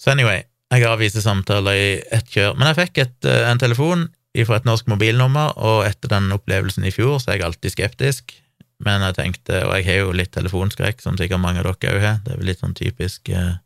Så 0.00 0.12
anyway, 0.12 0.42
jeg 0.70 0.86
avviser 0.88 1.24
samtaler 1.24 1.76
i 1.76 1.88
ett 2.12 2.28
kjør. 2.30 2.54
Men 2.58 2.70
jeg 2.70 2.78
fikk 2.78 3.00
et, 3.02 3.16
eh, 3.28 3.46
en 3.50 3.60
telefon 3.60 4.08
fra 4.46 4.60
et 4.60 4.68
norsk 4.68 4.86
mobilnummer, 4.86 5.56
og 5.58 5.86
etter 5.88 6.12
den 6.12 6.30
opplevelsen 6.32 6.86
i 6.86 6.92
fjor, 6.94 7.18
så 7.18 7.32
er 7.32 7.40
jeg 7.40 7.46
alltid 7.48 7.74
skeptisk. 7.74 8.36
Men 8.80 9.02
jeg 9.02 9.16
tenkte, 9.18 9.64
og 9.66 9.74
jeg 9.76 9.86
har 9.88 9.98
jo 10.04 10.12
litt 10.16 10.32
telefonskrekk, 10.32 11.02
som 11.02 11.18
sikkert 11.18 11.42
mange 11.42 11.60
av 11.60 11.66
dere 11.68 11.96
òg 11.96 12.00
har, 12.00 12.20
det 12.24 12.32
er 12.32 12.38
vel 12.40 12.48
litt 12.48 12.62
sånn 12.62 12.76
typisk 12.76 13.28
eh, 13.28 13.58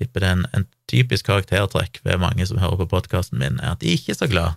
Tipper 0.00 0.24
det 0.24 0.30
er 0.30 0.38
en, 0.38 0.46
en 0.56 0.66
typisk 0.90 1.28
karaktertrekk 1.28 2.00
ved 2.06 2.22
mange 2.22 2.46
som 2.48 2.60
hører 2.62 2.80
på 2.80 2.88
podkasten 2.94 3.40
min, 3.40 3.60
er 3.60 3.74
at 3.74 3.82
de 3.84 3.92
ikke 3.94 4.14
er 4.14 4.20
så 4.20 4.30
glad 4.30 4.56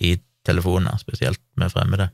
i 0.00 0.16
telefoner, 0.48 0.96
spesielt 1.00 1.40
med 1.60 1.72
fremmede. 1.72 2.08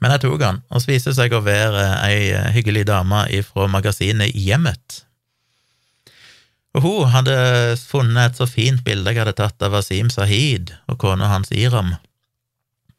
Men 0.00 0.14
jeg 0.14 0.24
tok 0.24 0.42
han, 0.42 0.62
og 0.68 0.82
så 0.82 0.90
viste 0.90 1.12
det 1.12 1.18
seg 1.20 1.34
å 1.36 1.44
være 1.44 1.84
ei 2.08 2.32
hyggelig 2.56 2.86
dame 2.88 3.24
fra 3.46 3.68
magasinet 3.70 4.34
Hjemmet. 4.36 5.04
Og 6.74 6.82
hun 6.82 7.12
hadde 7.12 7.36
funnet 7.78 8.32
et 8.32 8.40
så 8.40 8.48
fint 8.50 8.82
bilde 8.84 9.12
jeg 9.12 9.22
hadde 9.22 9.36
tatt 9.38 9.62
av 9.62 9.76
Wasim 9.76 10.10
Sahid 10.10 10.74
og 10.90 10.98
kona 11.04 11.28
hans 11.30 11.52
Iram 11.54 11.94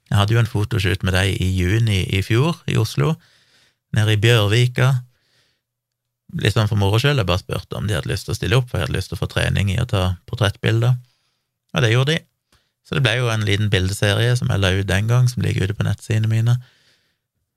jeg 0.09 0.19
hadde 0.19 0.35
jo 0.35 0.41
en 0.41 0.49
fotoshoot 0.49 1.03
med 1.03 1.15
dem 1.17 1.33
i 1.41 1.47
juni 1.57 2.03
i 2.13 2.21
fjor 2.25 2.59
i 2.69 2.77
Oslo, 2.77 3.15
nede 3.95 4.13
i 4.13 4.21
Bjørvika. 4.21 4.91
Litt 6.41 6.55
sånn 6.55 6.69
for 6.69 6.79
moro 6.81 6.97
skyld, 6.99 7.21
jeg 7.21 7.29
bare 7.29 7.41
spurte 7.41 7.77
om 7.77 7.85
de 7.87 7.95
hadde 7.95 8.09
lyst 8.09 8.25
til 8.27 8.33
å 8.33 8.37
stille 8.37 8.57
opp, 8.57 8.69
for 8.69 8.79
jeg 8.79 8.87
hadde 8.87 8.97
lyst 8.97 9.11
til 9.11 9.19
å 9.19 9.21
få 9.21 9.29
trening 9.31 9.69
i 9.71 9.81
å 9.81 9.89
ta 9.89 10.05
portrettbilder, 10.29 10.95
og 11.75 11.83
det 11.83 11.91
gjorde 11.91 12.15
de. 12.15 12.23
Så 12.85 12.97
det 12.97 13.03
ble 13.05 13.15
jo 13.17 13.29
en 13.33 13.45
liten 13.45 13.69
bildeserie 13.73 14.33
som 14.37 14.49
jeg 14.51 14.61
la 14.61 14.71
ut 14.75 14.89
den 14.89 15.07
gang, 15.09 15.29
som 15.29 15.43
ligger 15.45 15.65
ute 15.65 15.77
på 15.77 15.85
nettsidene 15.85 16.29
mine. 16.29 16.57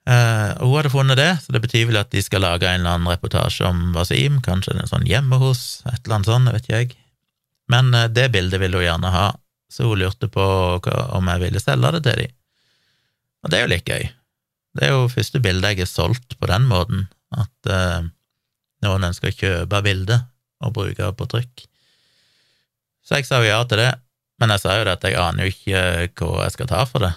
Uh, 0.09 0.57
og 0.65 0.71
hun 0.71 0.77
hadde 0.79 0.93
funnet 0.93 1.21
det, 1.21 1.31
så 1.45 1.53
det 1.53 1.61
betyr 1.65 1.91
vel 1.91 2.01
at 2.01 2.13
de 2.15 2.23
skal 2.25 2.41
lage 2.41 2.65
en 2.65 2.81
eller 2.81 2.97
annen 2.97 3.11
reportasje 3.13 3.67
om 3.69 3.91
Wasim, 3.97 4.39
kanskje 4.45 4.77
en 4.77 4.89
sånn 4.89 5.05
hjemme 5.09 5.37
hos, 5.43 5.83
et 5.85 6.01
eller 6.01 6.17
annet 6.17 6.31
sånt, 6.31 6.53
vet 6.55 6.65
ikke 6.65 6.81
jeg. 6.81 6.97
Men 7.73 7.93
uh, 7.93 8.07
det 8.09 8.31
bildet 8.33 8.63
ville 8.63 8.81
hun 8.81 8.87
gjerne 8.87 9.13
ha, 9.13 9.27
så 9.69 9.91
hun 9.91 10.01
lurte 10.01 10.31
på 10.33 10.45
om 11.13 11.29
jeg 11.29 11.45
ville 11.45 11.61
selge 11.61 11.93
det 11.99 12.05
til 12.07 12.23
dem. 12.23 12.37
Og 13.45 13.53
det 13.53 13.59
er 13.59 13.67
jo 13.67 13.73
litt 13.75 13.91
gøy. 13.93 14.09
Det 14.79 14.87
er 14.87 14.95
jo 14.95 15.11
første 15.13 15.41
bildet 15.45 15.75
jeg 15.75 15.85
har 15.85 15.91
solgt 15.91 16.39
på 16.41 16.49
den 16.51 16.65
måten, 16.71 17.05
at 17.37 17.71
eh, 17.71 18.09
noen 18.85 19.09
ønsker 19.11 19.31
å 19.31 19.39
kjøpe 19.39 19.83
bildet 19.87 20.29
og 20.65 20.75
bruke 20.77 21.11
på 21.19 21.29
trykk. 21.31 21.65
Så 23.07 23.19
jeg 23.19 23.29
sa 23.29 23.41
jo 23.43 23.49
ja 23.49 23.63
til 23.69 23.81
det, 23.81 23.93
men 24.39 24.53
jeg 24.55 24.63
sa 24.63 24.77
jo 24.79 24.87
det 24.87 24.99
at 24.99 25.07
jeg 25.07 25.19
aner 25.19 25.47
jo 25.49 25.55
ikke 25.55 26.29
hva 26.29 26.47
jeg 26.47 26.55
skal 26.55 26.71
ta 26.71 26.85
for 26.89 27.07
det. 27.07 27.15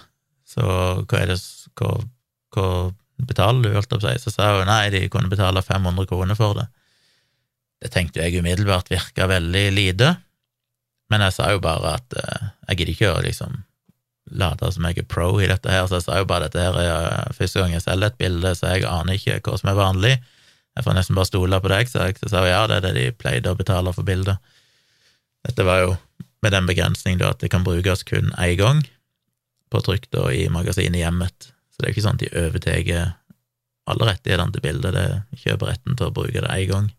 Så 0.48 0.64
hva 0.64 1.20
er 1.20 1.32
det 1.32 1.38
hva, 1.78 1.92
hva 2.54 2.66
betaler 3.22 3.64
du, 3.64 3.74
holdt 3.76 3.92
jeg 3.92 4.00
på 4.00 4.08
å 4.08 4.10
si? 4.10 4.22
Så 4.24 4.34
sa 4.34 4.54
hun 4.56 4.70
nei, 4.70 4.90
de 4.94 5.04
kunne 5.12 5.30
betale 5.32 5.62
500 5.64 6.08
kroner 6.10 6.38
for 6.38 6.58
det. 6.58 6.68
Det 7.82 7.90
tenkte 7.94 8.22
jeg 8.22 8.42
umiddelbart 8.42 8.90
virka 8.92 9.26
veldig 9.30 9.66
lite, 9.74 10.14
men 11.10 11.24
jeg 11.26 11.34
sa 11.36 11.50
jo 11.52 11.60
bare 11.62 11.96
at 11.98 12.14
eh, 12.16 12.50
jeg 12.70 12.78
gidder 12.78 12.92
ikke 12.94 13.12
å 13.12 13.22
liksom 13.24 13.56
late 14.38 14.70
som 14.72 14.86
jeg 14.88 15.02
er 15.02 15.08
pro 15.10 15.28
i 15.42 15.48
dette 15.50 15.68
her, 15.68 15.84
så 15.86 15.98
jeg 15.98 16.06
sa 16.06 16.20
jo 16.20 16.28
bare 16.30 16.46
at 16.46 16.54
dette 16.54 16.62
her 16.62 16.78
er 16.78 17.08
eh, 17.10 17.34
første 17.36 17.60
gang 17.60 17.74
jeg 17.74 17.84
selger 17.84 18.12
et 18.12 18.20
bilde, 18.20 18.54
så 18.56 18.72
jeg 18.72 18.86
aner 18.88 19.18
ikke 19.18 19.40
hva 19.44 19.58
som 19.60 19.72
er 19.72 19.78
vanlig. 19.78 20.14
Jeg 20.76 20.86
får 20.86 20.96
nesten 20.96 21.18
bare 21.18 21.28
stole 21.28 21.60
på 21.60 21.70
deg, 21.72 21.90
sa 21.90 22.08
jeg 22.08 22.18
så 22.20 22.30
sa 22.32 22.42
hun 22.44 22.52
ja, 22.52 22.62
det 22.70 22.78
er 22.78 22.86
det 22.86 22.92
de 22.96 23.16
pleide 23.16 23.52
å 23.52 23.58
betale 23.58 23.92
for 23.92 24.06
bildet. 24.08 24.40
Dette 25.44 25.66
var 25.66 25.82
jo 25.82 25.96
med 26.42 26.54
den 26.54 26.68
begrensning 26.68 27.20
at 27.26 27.42
det 27.42 27.50
kan 27.52 27.66
brukes 27.66 28.04
kun 28.08 28.32
én 28.40 28.56
gang 28.60 28.80
på 29.72 29.82
trykk 29.84 30.08
da 30.14 30.28
i 30.32 30.46
magasinet 30.52 31.00
Hjemmet, 31.00 31.50
så 31.72 31.80
det 31.80 31.88
er 31.88 31.94
ikke 31.94 32.04
sånn 32.04 32.18
at 32.18 32.24
de 32.24 32.32
overtar 32.46 33.12
alle 33.90 34.08
rettighetene 34.08 34.54
til 34.54 34.64
bildet, 34.64 34.94
det 34.96 35.40
kjøper 35.42 35.72
retten 35.72 35.96
til 35.98 36.08
å 36.08 36.14
bruke 36.14 36.44
det 36.44 36.50
én 36.54 36.68
gang, 36.70 36.90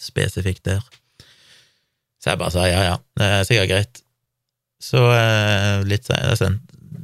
spesifikt 0.00 0.64
der. 0.68 0.84
Så 2.22 2.32
jeg 2.32 2.40
bare 2.40 2.54
sa 2.54 2.64
ja, 2.68 2.82
ja, 2.86 2.96
det 3.20 3.26
er 3.28 3.46
sikkert 3.48 3.70
greit. 3.70 4.00
Så 4.80 5.00
eh, 5.12 5.82
litt 5.88 6.08
senere 6.08 6.54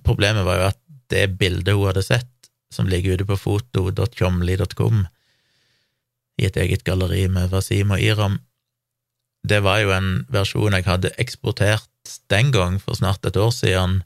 Problemet 0.07 0.47
var 0.47 0.57
jo 0.57 0.69
at 0.71 0.79
det 1.13 1.27
bildet 1.39 1.77
hun 1.77 1.91
hadde 1.91 2.03
sett, 2.07 2.31
som 2.73 2.89
ligger 2.89 3.19
ute 3.19 3.27
på 3.29 3.37
foto.tjomli.com, 3.37 5.03
i 6.41 6.49
et 6.49 6.57
eget 6.57 6.85
galleri 6.87 7.27
med 7.29 7.53
Wasim 7.53 7.93
og 7.95 8.01
Iram, 8.01 8.41
det 9.47 9.63
var 9.65 9.81
jo 9.81 9.93
en 9.95 10.11
versjon 10.33 10.77
jeg 10.77 10.87
hadde 10.89 11.15
eksportert 11.21 11.89
den 12.33 12.51
gang, 12.53 12.81
for 12.81 12.97
snart 12.99 13.25
et 13.25 13.39
år 13.41 13.53
siden, 13.55 14.01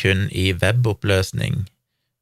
kun 0.00 0.26
i 0.28 0.50
weboppløsning 0.52 1.64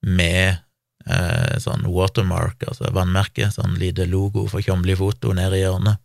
med 0.07 0.61
eh, 1.09 1.55
sånn 1.63 1.87
watermark, 1.91 2.63
altså 2.69 2.93
vannmerke, 2.95 3.51
sånn 3.51 3.79
lite 3.81 4.07
logo 4.07 4.47
for 4.51 4.63
Tjomli 4.63 4.95
Foto 4.99 5.35
nede 5.35 5.59
i 5.59 5.65
hjørnet. 5.65 6.01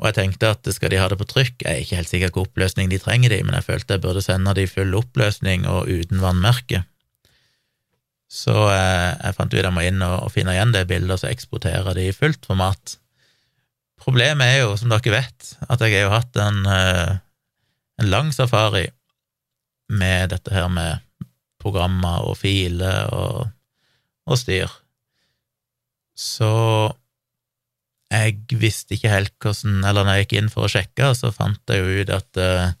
Og 0.00 0.08
jeg 0.08 0.16
tenkte 0.16 0.54
at 0.54 0.68
skal 0.72 0.90
de 0.90 0.98
ha 0.98 1.10
det 1.12 1.18
på 1.20 1.28
trykk, 1.28 1.60
jeg 1.60 1.70
er 1.70 1.82
ikke 1.84 1.98
helt 1.98 2.10
sikker 2.10 2.30
hvilken 2.30 2.48
oppløsning 2.48 2.90
de 2.90 2.98
trenger 3.02 3.34
de, 3.34 3.42
men 3.44 3.58
jeg 3.58 3.66
følte 3.68 3.98
jeg 3.98 4.04
burde 4.06 4.24
sende 4.24 4.54
de 4.56 4.64
i 4.64 4.70
full 4.70 4.96
oppløsning 4.96 5.68
og 5.68 5.90
uten 5.92 6.22
vannmerke. 6.24 6.86
Så 8.30 8.54
eh, 8.70 9.10
jeg 9.18 9.36
fant 9.36 9.50
ut 9.50 9.58
at 9.58 9.66
jeg 9.66 9.74
må 9.74 9.82
inn 9.82 10.02
og, 10.06 10.16
og 10.26 10.32
finne 10.34 10.54
igjen 10.54 10.74
det 10.74 10.86
bildet 10.90 11.16
og 11.16 11.22
så 11.24 11.30
eksportere 11.32 11.96
det 11.98 12.06
i 12.06 12.14
fullt 12.14 12.46
format. 12.46 12.94
Problemet 14.00 14.46
er 14.46 14.62
jo, 14.62 14.76
som 14.78 14.92
dere 14.92 15.12
vet, 15.12 15.48
at 15.66 15.82
jeg 15.82 15.96
har 15.96 16.06
jo 16.06 16.14
hatt 16.14 16.38
en, 16.40 16.60
eh, 16.70 17.18
en 18.00 18.10
lang 18.12 18.30
safari 18.32 18.86
med 19.90 20.30
dette 20.32 20.54
her 20.54 20.70
med 20.72 21.02
programmer 21.60 22.22
og 22.30 22.38
filer 22.40 23.10
og, 23.12 23.50
og 24.30 24.38
styr. 24.40 24.70
Så 26.16 26.52
jeg 28.10 28.58
visste 28.60 28.96
ikke 28.96 29.12
helt 29.12 29.34
hvordan 29.40 29.84
Eller 29.86 30.04
når 30.04 30.16
jeg 30.18 30.24
gikk 30.24 30.32
inn 30.40 30.50
for 30.52 30.66
å 30.66 30.70
sjekke, 30.70 31.12
så 31.16 31.30
fant 31.34 31.60
jeg 31.70 31.82
jo 31.82 32.02
ut 32.02 32.14
at 32.14 32.40
eh, 32.40 32.72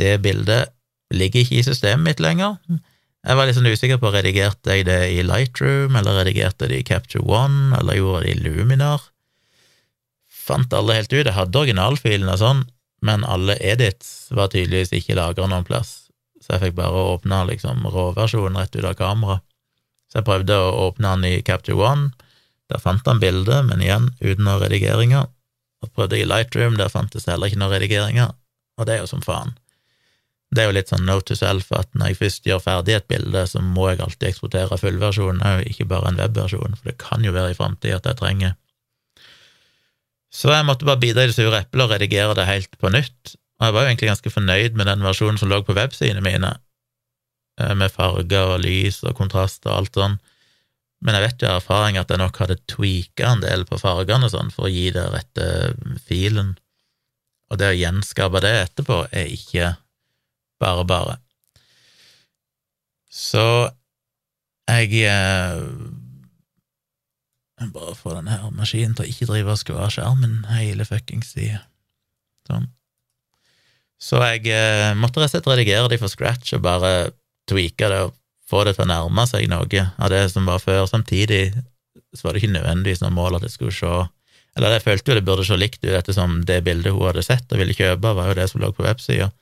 det 0.00 0.16
bildet 0.24 0.72
ligger 1.14 1.44
ikke 1.44 1.60
i 1.60 1.66
systemet 1.66 2.08
mitt 2.08 2.24
lenger. 2.24 2.56
Jeg 3.24 3.38
var 3.38 3.48
sånn 3.56 3.70
usikker 3.72 3.96
på 4.02 4.10
redigerte 4.12 4.74
jeg 4.74 4.84
det 4.84 4.98
i 5.14 5.22
Lightroom, 5.24 5.94
eller 5.96 6.18
redigerte 6.20 6.66
det 6.68 6.82
i 6.82 6.84
Capture 6.84 7.24
One, 7.24 7.72
eller 7.78 7.96
gjorde 7.96 8.26
det 8.26 8.34
i 8.34 8.42
Luminar. 8.44 9.06
Fant 10.28 10.76
alle 10.76 10.98
helt 10.98 11.12
ut. 11.14 11.22
Jeg 11.22 11.32
hadde 11.32 11.62
originalfilen 11.62 12.28
og 12.28 12.36
sånn, 12.42 12.60
men 13.00 13.24
alle 13.24 13.56
edits 13.64 14.28
var 14.28 14.52
tydeligvis 14.52 14.92
ikke 15.00 15.16
lagra 15.16 15.48
noen 15.48 15.64
plass, 15.64 16.10
så 16.36 16.54
jeg 16.54 16.66
fikk 16.66 16.76
bare 16.82 17.06
åpne 17.14 17.40
liksom 17.54 17.88
råversjonen 17.88 18.60
rett 18.60 18.76
ut 18.76 18.90
av 18.90 18.98
kamera. 19.00 19.38
Så 20.12 20.20
jeg 20.20 20.28
prøvde 20.28 20.60
å 20.60 20.76
åpne 20.90 21.16
den 21.16 21.28
i 21.30 21.42
Capture 21.48 21.80
One, 21.80 22.10
der 22.68 22.84
fant 22.84 23.08
han 23.08 23.24
bildet, 23.24 23.64
men 23.64 23.80
igjen 23.80 24.12
uten 24.20 24.44
noen 24.44 24.60
redigeringer. 24.66 25.30
Og 25.80 25.96
prøvde 25.96 26.20
i 26.20 26.28
Lightroom, 26.28 26.76
der 26.76 26.92
fantes 26.92 27.24
heller 27.28 27.48
ikke 27.48 27.64
noen 27.64 27.72
redigeringer, 27.78 28.36
og 28.76 28.84
det 28.84 28.98
er 28.98 29.06
jo 29.06 29.12
som 29.16 29.24
faen. 29.24 29.56
Det 30.54 30.62
er 30.62 30.68
jo 30.68 30.74
litt 30.76 30.90
sånn 30.92 31.06
note 31.08 31.32
to 31.32 31.38
self 31.38 31.72
at 31.74 31.88
når 31.98 32.12
jeg 32.12 32.20
først 32.20 32.44
gjør 32.46 32.60
ferdig 32.62 32.94
et 32.94 33.08
bilde, 33.10 33.40
så 33.50 33.62
må 33.62 33.88
jeg 33.90 34.04
alltid 34.04 34.28
eksportere 34.28 34.78
fullversjonen 34.78 35.64
ikke 35.66 35.88
bare 35.90 36.12
en 36.12 36.20
webversjon, 36.20 36.76
for 36.78 36.90
det 36.90 37.00
kan 37.02 37.24
jo 37.26 37.32
være 37.34 37.54
i 37.54 37.56
framtida 37.58 37.98
at 37.98 38.06
jeg 38.06 38.20
trenger. 38.20 38.54
Så 40.34 40.50
jeg 40.50 40.66
måtte 40.66 40.86
bare 40.86 41.02
bite 41.02 41.24
i 41.24 41.30
det 41.30 41.34
sure 41.34 41.62
eplet 41.62 41.86
og 41.86 41.94
redigere 41.94 42.36
det 42.38 42.46
helt 42.46 42.78
på 42.78 42.90
nytt, 42.94 43.34
og 43.58 43.66
jeg 43.66 43.74
var 43.74 43.84
jo 43.84 43.90
egentlig 43.90 44.10
ganske 44.12 44.34
fornøyd 44.34 44.78
med 44.78 44.90
den 44.90 45.04
versjonen 45.06 45.38
som 45.40 45.50
lå 45.50 45.60
på 45.66 45.76
websidene 45.78 46.22
mine, 46.22 46.56
eh, 47.60 47.74
med 47.74 47.94
farger 47.94 48.54
og 48.54 48.62
lys 48.62 49.02
og 49.06 49.14
kontrast 49.18 49.66
og 49.66 49.76
alt 49.76 49.98
sånn. 49.98 50.18
Men 51.04 51.18
jeg 51.18 51.26
vet 51.26 51.42
jo 51.42 51.50
av 51.50 51.60
erfaring 51.60 51.98
at 51.98 52.10
jeg 52.10 52.22
nok 52.22 52.38
hadde 52.42 52.62
tweaka 52.70 53.30
en 53.30 53.42
del 53.42 53.66
på 53.68 53.78
fargene 53.78 54.30
sånn 54.30 54.50
for 54.54 54.66
å 54.66 54.72
gi 54.72 54.90
det 54.94 55.06
rette 55.12 55.48
filen, 56.06 56.54
og 57.50 57.60
det 57.60 57.70
å 57.70 57.78
gjenskape 57.78 58.42
det 58.42 58.54
etterpå 58.64 59.04
er 59.12 59.30
ikke 59.30 59.74
bare 60.62 60.84
bare. 60.88 61.18
Så 63.14 63.70
jeg 64.70 65.04
eh, 65.06 65.60
Bare 67.72 67.94
få 67.96 68.12
denne 68.12 68.34
her 68.34 68.50
maskinen 68.52 68.92
til 68.96 69.06
å 69.06 69.08
ikke 69.08 69.28
drive 69.30 69.54
og 69.54 69.60
skru 69.60 69.76
av 69.80 69.92
skjermen 69.94 70.42
hele 70.50 70.84
fuckings 70.84 71.30
tida. 71.32 71.62
Sånn. 72.44 72.66
Så 73.96 74.20
jeg 74.20 74.50
eh, 74.52 74.90
måtte 74.98 75.22
rett 75.22 75.30
og 75.30 75.38
slett 75.38 75.48
redigere 75.48 75.88
de 75.88 75.96
for 76.02 76.12
scratch 76.12 76.52
og 76.56 76.64
bare 76.66 76.90
tweake 77.48 77.88
det 77.88 78.00
og 78.08 78.12
få 78.50 78.66
det 78.66 78.74
til 78.76 78.84
å 78.84 78.90
nærme 78.90 79.24
seg 79.30 79.46
noe 79.48 79.86
av 79.96 80.12
det 80.12 80.26
som 80.34 80.44
var 80.50 80.60
før. 80.60 80.84
Samtidig 80.90 81.54
så 82.12 82.26
var 82.26 82.34
det 82.34 82.42
ikke 82.42 82.56
nødvendigvis 82.58 83.00
noe 83.00 83.14
mål 83.14 83.38
at 83.38 83.46
jeg 83.46 83.54
skulle 83.54 83.76
se 83.76 83.94
Eller 84.54 84.76
jeg 84.76 84.84
følte 84.84 85.10
jo 85.10 85.14
det 85.18 85.24
burde 85.26 85.44
se 85.46 85.56
likt 85.58 85.80
ut, 85.82 85.94
ettersom 85.96 86.42
det 86.46 86.60
bildet 86.66 86.92
hun 86.94 87.08
hadde 87.08 87.24
sett 87.26 87.50
og 87.50 87.58
ville 87.58 87.74
kjøpe, 87.74 88.12
var 88.14 88.28
jo 88.30 88.36
det 88.38 88.44
som 88.50 88.60
lå 88.62 88.68
på 88.70 88.84
websida. 88.84 89.32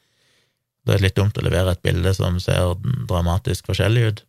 Det 0.82 0.96
er 0.96 1.04
litt 1.04 1.18
dumt 1.18 1.38
å 1.38 1.44
levere 1.46 1.74
et 1.74 1.82
bilde 1.84 2.12
som 2.16 2.38
ser 2.42 2.74
dramatisk 3.08 3.68
forskjellig 3.70 4.06
ut. 4.08 4.22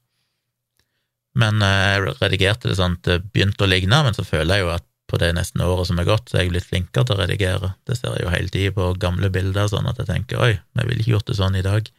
Men 1.39 1.61
eh, 1.65 1.95
jeg 1.95 2.17
redigerte 2.19 2.69
det 2.69 2.77
sånn 2.77 2.99
at 2.99 3.07
det 3.07 3.21
begynte 3.33 3.65
å 3.65 3.69
ligne, 3.69 4.03
men 4.05 4.13
så 4.13 4.25
føler 4.27 4.59
jeg 4.59 4.67
jo 4.67 4.73
at 4.75 4.85
på 5.09 5.19
det 5.21 5.33
nesten 5.37 5.61
året 5.61 5.89
som 5.89 5.99
er 6.01 6.07
gått, 6.07 6.29
så 6.29 6.37
er 6.37 6.45
jeg 6.45 6.53
blitt 6.53 6.69
flinkere 6.69 7.05
til 7.05 7.15
å 7.15 7.19
redigere. 7.19 7.73
Det 7.85 7.97
ser 7.97 8.15
jeg 8.15 8.25
jo 8.25 8.31
hele 8.33 8.53
tida 8.53 8.73
på 8.77 8.93
gamle 9.01 9.29
bilder, 9.33 9.67
sånn 9.69 9.89
at 9.89 9.99
jeg 10.01 10.09
tenker 10.09 10.41
oi, 10.41 10.53
vi 10.77 10.85
ville 10.87 11.03
ikke 11.03 11.15
gjort 11.17 11.29
det 11.29 11.37
sånn 11.37 11.57
i 11.59 11.65
dag. 11.65 11.89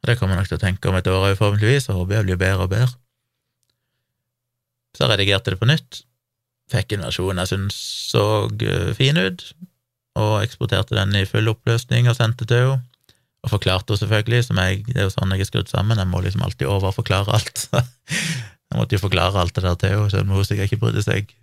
Og 0.00 0.10
det 0.10 0.16
kommer 0.18 0.36
jeg 0.36 0.42
nok 0.42 0.50
til 0.52 0.58
å 0.58 0.62
tenke 0.62 0.90
om 0.90 0.98
et 0.98 1.10
år 1.10 1.26
òg, 1.30 1.38
forhåpentligvis, 1.38 1.88
og 1.90 2.02
håper 2.02 2.18
jeg 2.18 2.28
blir 2.28 2.40
bedre 2.42 2.66
og 2.66 2.70
bedre. 2.74 2.92
Så 4.94 5.04
jeg 5.04 5.12
redigerte 5.14 5.54
det 5.54 5.60
på 5.60 5.70
nytt, 5.70 6.02
fikk 6.70 6.94
en 6.94 7.06
versjon 7.06 7.42
jeg 7.42 7.50
syntes 7.50 7.80
så 8.10 8.24
eh, 8.66 8.92
fin 8.98 9.18
ut, 9.18 9.44
og 10.20 10.40
eksporterte 10.42 10.98
den 10.98 11.14
i 11.18 11.26
full 11.28 11.50
oppløsning 11.50 12.10
og 12.10 12.18
sendte 12.18 12.46
til 12.48 12.66
henne. 12.66 12.89
Og 13.40 13.52
forklarte 13.54 13.92
henne 13.92 14.02
selvfølgelig, 14.02 14.44
som 14.46 14.60
jeg, 14.60 14.84
det 14.90 14.98
er 14.98 15.08
jo 15.08 15.12
sånn 15.14 15.32
jeg 15.34 15.46
er 15.46 15.48
skrudd 15.48 15.70
sammen, 15.72 16.00
jeg 16.00 16.10
må 16.10 16.20
liksom 16.24 16.44
alltid 16.44 16.68
overforklare 16.68 17.36
alt. 17.38 17.66
jeg 18.70 18.76
måtte 18.76 18.98
jo 18.98 19.04
forklare 19.04 19.40
alt 19.40 19.54
det 19.56 19.64
der 19.64 19.78
til 19.80 19.94
henne, 19.94 20.10
selv 20.12 20.26
om 20.28 20.36
hun 20.36 20.48
sikkert 20.48 20.68
ikke 20.68 20.82
brydde 20.84 21.04
seg 21.06 21.36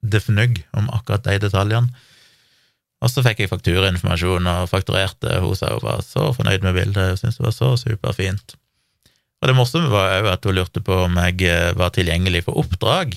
det 0.00 0.22
fnugg 0.24 0.62
om 0.76 0.88
akkurat 0.96 1.26
de 1.28 1.36
detaljene. 1.42 2.06
Og 3.00 3.08
så 3.08 3.22
fikk 3.24 3.40
jeg 3.40 3.50
fakturainformasjon 3.52 4.48
og 4.50 4.68
fakturerte. 4.68 5.38
Hun 5.40 5.56
sa 5.56 5.70
hun 5.72 5.84
var 5.84 6.02
så 6.04 6.32
fornøyd 6.36 6.64
med 6.66 6.76
bildet, 6.76 7.14
hun 7.14 7.20
syntes 7.20 7.38
det 7.38 7.46
var 7.46 7.56
så 7.56 7.70
superfint. 7.80 8.56
Og 9.40 9.48
det 9.48 9.56
morsomme 9.56 9.88
var 9.88 10.18
òg 10.18 10.28
at 10.34 10.44
hun 10.44 10.58
lurte 10.58 10.82
på 10.84 10.98
om 11.06 11.16
jeg 11.22 11.46
eh, 11.48 11.70
var 11.78 11.94
tilgjengelig 11.96 12.44
for 12.48 12.60
oppdrag. 12.60 13.14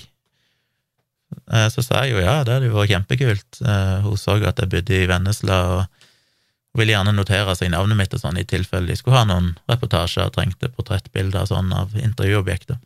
Eh, 1.52 1.68
så 1.68 1.84
sa 1.84 2.04
jeg 2.04 2.14
jo 2.14 2.22
ja, 2.24 2.38
det 2.46 2.56
hadde 2.56 2.70
jo 2.70 2.78
vært 2.78 2.94
kjempekult. 2.94 3.60
Eh, 3.60 4.06
hun 4.06 4.16
så 4.20 4.38
at 4.40 4.62
jeg 4.62 4.72
bodde 4.72 4.96
i 4.96 5.10
Vennesla 5.10 5.60
og 5.74 6.03
ville 6.80 6.94
gjerne 6.94 7.14
notere 7.14 7.54
seg 7.54 7.70
navnet 7.70 7.98
mitt 7.98 8.14
og 8.16 8.22
sånn 8.22 8.40
i 8.40 8.46
tilfelle 8.48 8.90
de 8.90 8.96
skulle 8.98 9.20
ha 9.20 9.28
noen 9.28 9.52
reportasjer 9.70 10.26
og 10.26 10.34
trengte 10.34 10.72
portrettbilder 10.74 11.44
og 11.44 11.52
sånn 11.52 11.70
av 11.76 11.94
intervjuobjekter. 11.98 12.80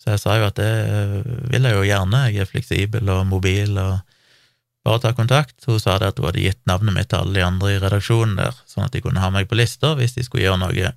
Så 0.00 0.14
jeg 0.14 0.22
sa 0.22 0.36
jo 0.38 0.46
at 0.46 0.58
det 0.60 0.70
vil 1.50 1.66
jeg 1.66 1.76
jo 1.76 1.84
gjerne, 1.88 2.28
jeg 2.30 2.44
er 2.44 2.48
fleksibel 2.48 3.10
og 3.12 3.26
mobil 3.28 3.76
og 3.82 3.98
bare 4.86 5.02
ta 5.02 5.12
kontakt. 5.18 5.58
Hun 5.66 5.80
sa 5.82 5.96
det 5.98 6.12
at 6.12 6.20
hun 6.20 6.28
hadde 6.28 6.44
gitt 6.44 6.60
navnet 6.70 6.94
mitt 6.94 7.10
til 7.10 7.24
alle 7.24 7.40
de 7.40 7.44
andre 7.44 7.74
i 7.74 7.80
redaksjonen 7.82 8.36
der, 8.38 8.56
sånn 8.70 8.86
at 8.86 8.94
de 8.94 9.02
kunne 9.02 9.20
ha 9.20 9.32
meg 9.34 9.50
på 9.50 9.58
lister 9.58 9.98
hvis 9.98 10.14
de 10.14 10.24
skulle 10.24 10.46
gjøre 10.46 10.62
noe 10.62 10.92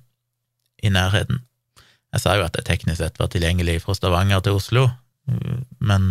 i 0.80 0.94
nærheten. 0.94 1.42
Jeg 2.14 2.22
sa 2.22 2.36
jo 2.38 2.46
at 2.46 2.56
det 2.56 2.64
teknisk 2.66 3.02
sett 3.02 3.18
var 3.20 3.28
tilgjengelig 3.30 3.80
fra 3.84 3.94
Stavanger 3.98 4.40
til 4.46 4.56
Oslo, 4.58 4.88
men 5.78 6.08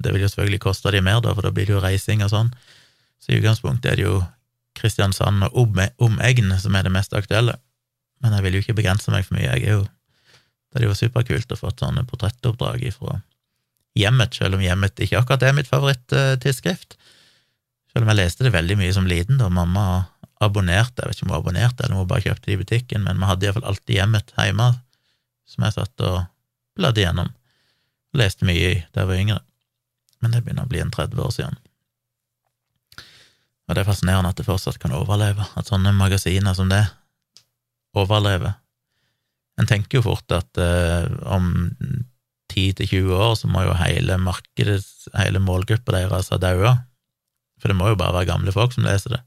det 0.00 0.12
vil 0.12 0.26
jo 0.26 0.30
selvfølgelig 0.30 0.62
koste 0.62 0.92
de 0.92 1.00
mer, 1.04 1.22
da, 1.24 1.32
for 1.34 1.44
da 1.44 1.52
blir 1.56 1.68
det 1.68 1.74
jo 1.74 1.82
reising 1.82 2.22
og 2.24 2.32
sånn. 2.32 2.52
Så 3.20 3.32
i 3.32 3.40
utgangspunktet 3.40 3.90
er 3.90 3.98
det 3.98 4.06
jo 4.06 4.16
Kristiansand 4.76 5.44
og 5.48 5.56
omegn 6.02 6.52
som 6.60 6.76
er 6.76 6.86
det 6.86 6.94
mest 6.94 7.14
aktuelle. 7.16 7.56
Men 8.24 8.36
jeg 8.36 8.46
vil 8.46 8.56
jo 8.56 8.64
ikke 8.64 8.78
begrense 8.80 9.12
meg 9.12 9.26
for 9.26 9.36
mye. 9.36 9.48
Jeg 9.48 9.64
er 9.64 9.78
jo, 9.78 9.86
det 10.72 10.82
er 10.82 10.88
jo 10.88 10.96
superkult 10.96 11.52
å 11.52 11.58
få 11.60 11.72
sånne 11.74 12.06
portrettoppdrag 12.08 12.84
ifra 12.88 13.20
Hjemmet, 13.96 14.34
selv 14.36 14.58
om 14.58 14.60
Hjemmet 14.60 15.00
ikke 15.00 15.22
akkurat 15.22 15.44
er 15.46 15.54
mitt 15.56 15.70
favoritttidsskrift. 15.70 16.98
Selv 17.92 18.04
om 18.04 18.10
jeg 18.12 18.18
leste 18.18 18.44
det 18.44 18.52
veldig 18.52 18.76
mye 18.76 18.92
som 18.92 19.08
liten 19.08 19.38
da 19.40 19.48
mamma 19.48 19.86
abonnerte, 20.44 21.00
jeg 21.00 21.08
vet 21.08 21.16
ikke 21.16 21.24
om 21.24 21.32
hun 21.32 21.38
abonnerte 21.38 21.84
eller 21.84 21.96
om 21.96 22.02
hun 22.02 22.10
bare 22.10 22.26
kjøpte 22.26 22.50
det 22.50 22.52
i 22.52 22.60
butikken, 22.60 23.06
men 23.06 23.16
vi 23.22 23.30
hadde 23.30 23.48
iallfall 23.48 23.68
alltid 23.70 23.96
Hjemmet 23.96 24.34
hjemme, 24.36 24.66
som 25.48 25.64
jeg 25.64 25.76
satt 25.78 26.04
og 26.04 26.18
bladde 26.76 27.00
gjennom. 27.06 27.32
Leste 28.16 28.48
mye 28.48 28.74
i 28.74 28.74
da 28.92 29.04
jeg 29.04 29.10
var 29.10 29.22
yngre, 29.22 29.38
men 30.20 30.34
det 30.34 30.42
begynner 30.44 30.68
å 30.68 30.72
bli 30.74 30.82
en 30.84 30.92
30 30.92 31.24
år 31.24 31.32
siden. 31.32 31.56
Og 33.66 33.74
det 33.74 33.82
er 33.82 33.88
fascinerende 33.88 34.30
at 34.30 34.38
det 34.38 34.46
fortsatt 34.46 34.78
kan 34.82 34.94
overleve, 34.94 35.42
at 35.58 35.70
sånne 35.70 35.94
magasiner 35.96 36.54
som 36.54 36.70
det 36.70 36.84
overlever. 37.96 38.54
En 39.58 39.68
tenker 39.68 39.98
jo 39.98 40.06
fort 40.06 40.34
at 40.36 40.60
eh, 40.60 41.06
om 41.32 41.72
10-20 42.52 43.14
år 43.16 43.34
så 43.40 43.48
må 43.50 43.64
jo 43.66 43.76
hele 43.78 44.18
markedet, 44.22 44.82
hele 45.16 45.42
målgruppa 45.42 45.96
deres 45.96 46.30
ha 46.32 46.38
daua. 46.40 46.76
For 47.60 47.72
det 47.72 47.78
må 47.78 47.88
jo 47.90 47.98
bare 47.98 48.14
være 48.18 48.30
gamle 48.30 48.54
folk 48.54 48.76
som 48.76 48.86
leser 48.86 49.16
det. 49.16 49.22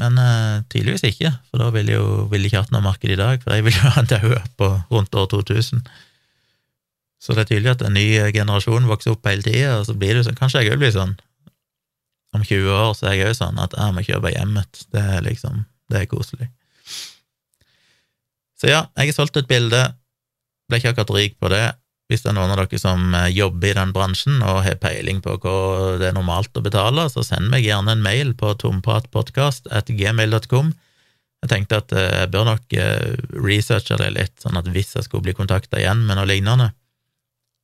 Men 0.00 0.18
eh, 0.20 0.62
tydeligvis 0.72 1.06
ikke, 1.08 1.32
for 1.50 1.62
da 1.62 1.72
ville 1.74 1.96
jo 1.96 2.06
vil 2.30 2.44
de 2.44 2.50
ikke 2.50 2.62
hatt 2.64 2.72
noe 2.74 2.84
marked 2.84 3.10
i 3.10 3.18
dag, 3.18 3.42
for 3.42 3.54
de 3.54 3.66
vil 3.66 3.76
jo 3.76 3.92
ha 3.96 4.06
daua 4.14 4.40
på 4.60 4.70
rundt 4.92 5.18
år 5.18 5.28
2000. 5.32 5.82
Så 7.22 7.34
det 7.34 7.44
er 7.44 7.50
tydelig 7.50 7.74
at 7.76 7.84
en 7.86 7.94
ny 7.94 8.06
generasjon 8.34 8.88
vokser 8.90 9.14
opp 9.14 9.26
hele 9.30 9.44
tida, 9.46 9.76
og 9.80 9.86
så 9.88 9.94
blir 9.98 10.16
det 10.18 10.24
sånn 10.26 10.38
Kanskje 10.38 10.64
jeg 10.64 10.74
òg 10.74 10.82
blir 10.82 10.94
sånn 10.94 11.14
om 12.32 12.44
20 12.44 12.70
år, 12.72 12.94
så 12.96 13.06
er 13.08 13.14
jeg 13.18 13.28
òg 13.30 13.36
sånn 13.38 13.58
at 13.60 13.72
jeg 13.76 13.94
må 13.94 14.00
kjøpe 14.06 14.32
hjemmet. 14.32 14.72
Det 14.92 15.02
er 15.16 15.20
liksom 15.26 15.54
Det 15.92 15.98
er 16.00 16.06
koselig. 16.08 16.46
Så 18.56 18.64
ja, 18.70 18.80
jeg 18.96 19.06
har 19.10 19.16
solgt 19.16 19.36
et 19.36 19.50
bilde. 19.50 19.82
Ble 20.70 20.76
ikke 20.78 20.90
akkurat 20.94 21.16
rik 21.18 21.34
på 21.42 21.48
det. 21.52 21.66
Hvis 22.08 22.22
det 22.24 22.30
er 22.30 22.36
noen 22.38 22.52
av 22.54 22.58
dere 22.62 22.78
som 22.80 23.00
eh, 23.16 23.34
jobber 23.34 23.68
i 23.70 23.78
den 23.78 23.92
bransjen 23.92 24.36
og 24.44 24.64
har 24.66 24.76
peiling 24.80 25.18
på 25.24 25.30
hva 25.42 25.56
det 26.00 26.06
er 26.10 26.16
normalt 26.16 26.56
å 26.56 26.64
betale, 26.64 27.02
så 27.12 27.20
send 27.26 27.46
meg 27.52 27.66
gjerne 27.66 27.90
en 27.92 28.04
mail 28.04 28.28
på 28.38 28.48
tompratpodkast.gmail.com. 28.62 30.68
Jeg 31.42 31.48
tenkte 31.50 31.80
at 31.82 31.90
eh, 31.96 32.14
jeg 32.22 32.32
bør 32.34 32.44
nok 32.52 32.64
eh, 32.78 33.10
researche 33.36 33.94
det 34.00 34.10
litt, 34.16 34.36
sånn 34.44 34.58
at 34.60 34.66
hvis 34.72 34.90
jeg 34.96 35.04
skulle 35.08 35.26
bli 35.26 35.38
kontakta 35.38 35.76
igjen 35.80 36.00
med 36.06 36.14
noe 36.18 36.28
lignende, 36.30 36.68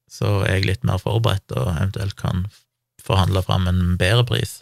så 0.09 0.29
er 0.42 0.53
jeg 0.59 0.69
litt 0.71 0.85
mer 0.88 0.99
forberedt 1.03 1.49
og 1.55 1.66
eventuelt 1.75 2.16
kan 2.19 2.37
forhandle 3.05 3.42
fram 3.45 3.64
en 3.71 3.83
bedre 4.01 4.25
pris. 4.29 4.53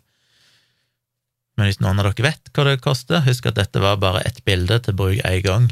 Men 1.56 1.68
hvis 1.68 1.80
noen 1.80 2.00
av 2.00 2.10
dere 2.10 2.28
vet 2.30 2.50
hva 2.52 2.66
det 2.68 2.82
koster, 2.84 3.24
husk 3.24 3.48
at 3.48 3.56
dette 3.56 3.80
var 3.80 3.96
bare 4.02 4.24
ett 4.28 4.42
bilde 4.44 4.76
til 4.84 4.96
bruk 4.96 5.22
én 5.24 5.42
gang 5.44 5.70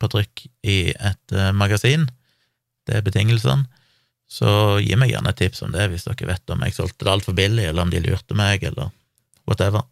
på 0.00 0.08
trykk 0.08 0.46
i 0.64 0.78
et 0.96 1.36
magasin 1.52 2.08
det 2.90 2.98
er 2.98 3.06
betingelsene. 3.06 3.68
Så 4.30 4.78
gi 4.78 4.94
meg 4.98 5.10
gjerne 5.10 5.32
et 5.32 5.40
tips 5.40 5.64
om 5.66 5.72
det, 5.74 5.88
hvis 5.90 6.06
dere 6.06 6.28
vet 6.28 6.52
om 6.54 6.62
jeg 6.62 6.76
solgte 6.76 7.06
det 7.06 7.14
altfor 7.14 7.34
billig, 7.38 7.66
eller 7.66 7.82
om 7.82 7.90
de 7.90 8.02
lurte 8.04 8.36
meg, 8.38 8.62
eller 8.66 8.92
whatever. 9.48 9.86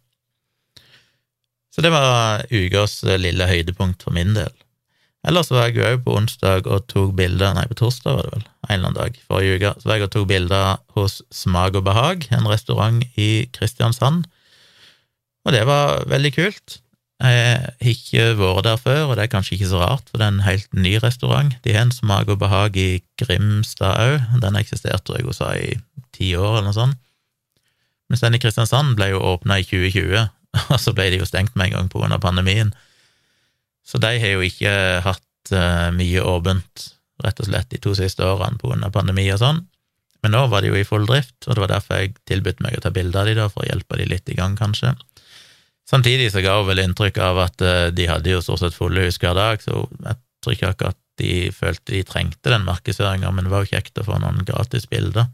Så 1.75 1.83
det 1.83 1.91
var 1.93 2.45
ukas 2.49 3.01
lille 3.19 3.47
høydepunkt 3.49 4.03
for 4.05 4.15
min 4.15 4.31
del. 4.37 4.51
Ellers 5.27 5.51
var 5.51 5.67
jeg 5.67 5.83
òg 5.83 6.05
på 6.05 6.15
onsdag 6.15 6.67
og 6.71 6.85
tok 6.87 7.11
bilder 7.17 7.51
Nei, 7.57 7.65
på 7.67 7.75
torsdag 7.81 8.15
var 8.15 8.27
det 8.29 8.37
vel, 8.37 8.45
en 8.47 8.71
eller 8.71 8.87
annen 8.87 8.99
dag 9.01 9.17
forrige 9.27 9.57
uke. 9.59 9.71
Så 9.75 9.89
var 9.89 9.99
jeg 9.99 10.07
og 10.07 10.13
tok 10.15 10.27
bilder 10.31 10.69
hos 10.95 11.17
Smak 11.35 11.75
og 11.75 11.83
behag, 11.89 12.29
en 12.31 12.47
restaurant 12.47 13.03
i 13.19 13.29
Kristiansand. 13.55 14.23
Og 15.47 15.55
det 15.55 15.63
var 15.67 16.05
veldig 16.09 16.31
kult. 16.35 16.79
Jeg 17.19 17.39
har 17.59 17.73
ikke 17.83 18.25
vært 18.39 18.63
der 18.63 18.79
før, 18.79 19.01
og 19.09 19.17
det 19.17 19.25
er 19.25 19.31
kanskje 19.33 19.57
ikke 19.57 19.71
så 19.73 19.81
rart, 19.81 20.05
for 20.07 20.21
det 20.21 20.27
er 20.27 20.33
en 20.33 20.45
helt 20.45 20.73
ny 20.73 20.93
restaurant. 21.03 21.51
De 21.65 21.73
har 21.75 21.83
en 21.83 21.91
smak 21.91 22.31
og 22.31 22.39
behag 22.39 22.77
i 22.79 23.01
Grimstad 23.19 23.99
òg, 23.99 24.27
den 24.39 24.59
eksisterte 24.59 25.03
tror 25.03 25.19
jeg 25.19 25.35
sa, 25.35 25.51
i 25.59 25.75
ti 26.15 26.31
år 26.39 26.59
eller 26.59 26.69
noe 26.69 26.77
sånt. 26.77 26.99
Mens 28.09 28.23
den 28.23 28.37
i 28.37 28.41
Kristiansand 28.41 28.95
ble 28.97 29.11
jo 29.11 29.19
åpna 29.33 29.59
i 29.59 29.65
2020, 29.67 30.29
og 30.73 30.79
så 30.81 30.93
ble 30.95 31.09
de 31.11 31.19
jo 31.19 31.27
stengt 31.27 31.59
med 31.59 31.69
en 31.69 31.75
gang 31.75 31.91
grunn 31.91 32.15
pandemien. 32.23 32.71
Så 33.85 33.99
de 34.01 34.15
har 34.21 34.33
jo 34.37 34.45
ikke 34.45 34.71
hatt 35.03 35.51
uh, 35.51 35.89
mye 35.95 36.23
åpent, 36.23 36.87
rett 37.25 37.43
og 37.43 37.49
slett, 37.49 37.67
de 37.73 37.81
to 37.83 37.93
siste 37.97 38.23
årene 38.23 38.87
av 38.87 38.95
pandemi 38.95 39.27
og 39.33 39.41
sånn. 39.43 39.65
Men 40.23 40.35
nå 40.35 40.47
var 40.51 40.63
de 40.63 40.71
jo 40.71 40.79
i 40.79 40.87
full 40.87 41.05
drift, 41.07 41.35
og 41.47 41.55
det 41.55 41.63
var 41.63 41.71
derfor 41.75 41.99
jeg 41.99 42.15
tilbød 42.27 42.63
meg 42.63 42.77
å 42.77 42.83
ta 42.83 42.91
bilde 42.95 43.19
av 43.19 43.27
de 43.27 43.35
da, 43.37 43.47
for 43.51 43.63
å 43.63 43.69
hjelpe 43.69 43.99
de 43.99 44.07
litt 44.07 44.31
i 44.31 44.35
gang, 44.39 44.57
kanskje. 44.59 44.95
Samtidig 45.89 46.29
så 46.31 46.43
ga 46.45 46.59
hun 46.59 46.67
vel 46.69 46.83
inntrykk 46.83 47.17
av 47.25 47.39
at 47.47 47.63
eh, 47.65 47.87
de 47.95 48.05
hadde 48.09 48.33
jo 48.35 48.41
stort 48.45 48.61
sett 48.61 48.77
fulle 48.77 49.07
hus 49.07 49.17
hver 49.21 49.37
dag, 49.37 49.61
så 49.63 49.87
jeg 49.89 50.19
tror 50.43 50.55
ikke 50.55 50.73
akkurat 50.73 50.99
de 51.19 51.31
følte 51.51 51.95
de 51.95 52.03
trengte 52.07 52.51
den 52.53 52.67
markedsføringa, 52.67 53.31
men 53.33 53.47
det 53.47 53.53
var 53.53 53.65
jo 53.65 53.73
kjekt 53.73 53.99
å 53.99 54.05
få 54.07 54.19
noen 54.21 54.45
gratis 54.47 54.85
bilder. 54.91 55.27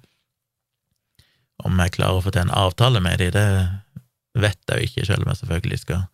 Om 1.66 1.82
jeg 1.84 1.96
klarer 1.98 2.20
å 2.20 2.24
få 2.24 2.34
til 2.34 2.46
en 2.46 2.56
avtale 2.56 3.02
med 3.04 3.22
de, 3.22 3.30
det 3.36 3.48
vet 4.42 4.72
jeg 4.72 4.80
jo 4.80 4.90
ikke, 4.90 5.08
selv 5.08 5.26
om 5.26 5.32
jeg 5.32 5.42
selvfølgelig 5.42 5.82
skal 5.84 6.06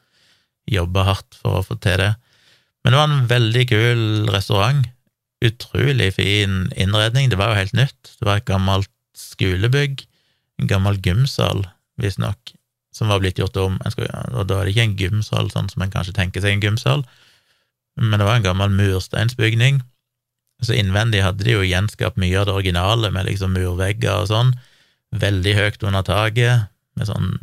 jobbe 0.72 1.06
hardt 1.08 1.38
for 1.38 1.60
å 1.60 1.66
få 1.66 1.78
til 1.82 2.02
det. 2.02 2.12
Men 2.82 2.94
det 2.94 3.00
var 3.00 3.10
en 3.10 3.30
veldig 3.30 3.64
kul 3.70 4.04
restaurant. 4.34 4.90
Utrolig 5.42 6.12
fin 6.18 6.66
innredning. 6.78 7.30
Det 7.32 7.38
var 7.40 7.54
jo 7.54 7.62
helt 7.62 7.78
nytt. 7.78 8.14
Det 8.20 8.28
var 8.28 8.42
et 8.42 8.50
gammelt 8.50 8.92
skolebygg, 9.18 10.04
en 10.62 10.70
gammel 10.70 11.00
gymsal, 11.02 11.66
visstnok, 12.02 12.54
som 12.92 13.12
var 13.12 13.22
blitt 13.24 13.40
gjort 13.40 13.58
om. 13.58 13.80
og 13.82 14.48
da 14.48 14.60
er 14.60 14.66
det 14.66 14.74
ikke 14.74 14.88
en 14.88 14.98
gymsal, 15.00 15.52
sånn 15.52 15.70
som 15.72 15.82
en 15.84 15.94
kanskje 15.94 16.16
tenker 16.18 16.44
seg 16.44 16.58
en 16.58 16.66
gymsal, 16.66 17.06
men 17.96 18.20
det 18.20 18.28
var 18.28 18.40
en 18.40 18.46
gammel 18.46 18.72
mursteinsbygning. 18.76 19.82
Så 20.62 20.76
innvendig 20.78 21.24
hadde 21.26 21.44
de 21.44 21.56
jo 21.56 21.64
gjenskapt 21.66 22.20
mye 22.22 22.38
av 22.40 22.48
det 22.48 22.54
originale, 22.54 23.12
med 23.12 23.26
liksom 23.28 23.56
murvegger 23.56 24.24
og 24.24 24.30
sånn, 24.30 24.54
veldig 25.12 25.56
høyt 25.58 25.84
under 25.88 26.06
taket, 26.08 26.68
med 26.96 27.10
sånn 27.10 27.34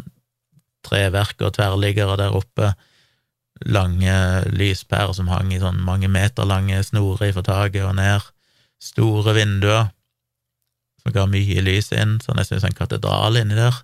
treverk 0.87 1.41
og 1.43 1.57
tverrliggere 1.57 2.17
der 2.21 2.37
oppe, 2.37 2.73
lange 3.67 4.15
lyspærer 4.55 5.17
som 5.17 5.31
hang 5.33 5.51
i 5.51 5.59
sånn 5.59 5.81
mange 5.83 6.07
meter 6.07 6.47
lange 6.47 6.79
snorer 6.87 7.33
fra 7.35 7.43
taket 7.43 7.89
og 7.89 7.97
ned, 7.99 8.23
store 8.79 9.35
vinduer 9.35 9.89
som 11.03 11.15
ga 11.15 11.25
mye 11.27 11.65
lys 11.65 11.91
inn, 11.97 12.19
sånn 12.23 12.39
nesten 12.39 12.63
som 12.63 12.71
en 12.71 12.79
katedral 12.79 13.41
inni 13.41 13.59
der. 13.59 13.75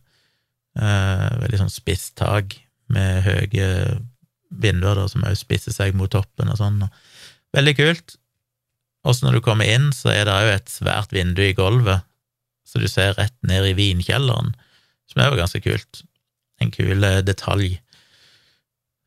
Eh, 0.75 1.29
veldig 1.45 1.61
sånn 1.61 1.73
spisst 1.73 2.17
tak 2.19 2.57
med 2.91 3.23
høye 3.27 3.69
vinduer 4.55 4.99
da, 4.99 5.07
som 5.11 5.23
også 5.27 5.47
spisser 5.47 5.75
seg 5.75 5.95
mot 5.99 6.11
toppen 6.11 6.51
og 6.51 6.59
sånn. 6.59 6.83
Veldig 7.55 7.75
kult. 7.79 8.17
Også 9.07 9.27
når 9.27 9.39
du 9.39 9.45
kommer 9.45 9.69
inn, 9.69 9.91
så 9.95 10.11
er 10.15 10.27
det 10.27 10.35
òg 10.35 10.51
et 10.55 10.73
svært 10.73 11.15
vindu 11.15 11.43
i 11.45 11.55
gulvet, 11.57 12.07
så 12.65 12.81
du 12.81 12.89
ser 12.91 13.15
rett 13.19 13.37
ned 13.47 13.67
i 13.69 13.77
vinkjelleren, 13.77 14.55
som 15.11 15.21
er 15.21 15.31
jo 15.31 15.41
ganske 15.43 15.61
kult. 15.65 16.05
En 16.63 16.73
kul 16.75 17.05
eh, 17.05 17.21
detalj. 17.27 17.77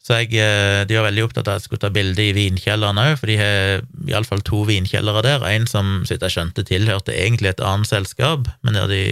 Så 0.03 0.21
jeg, 0.21 0.37
eh, 0.39 0.85
de 0.87 0.95
var 0.95 1.09
veldig 1.09 1.25
opptatt 1.25 1.49
av 1.49 1.57
at 1.57 1.65
jeg 1.65 1.67
skulle 1.67 1.83
ta 1.83 1.91
bilde 1.91 2.23
i 2.23 2.35
vinkjelleren 2.37 3.01
òg, 3.01 3.17
for 3.19 3.31
de 3.31 3.39
har 3.41 3.83
iallfall 4.07 4.45
to 4.45 4.61
vinkjellere 4.69 5.25
der. 5.25 5.43
En 5.49 5.67
som, 5.67 6.05
så 6.07 6.15
jeg 6.15 6.31
skjønte, 6.31 6.63
tilhørte 6.69 7.15
egentlig 7.17 7.51
et 7.51 7.65
annet 7.65 7.89
selskap, 7.89 8.47
men 8.63 8.77
der 8.77 8.87
de 8.91 9.03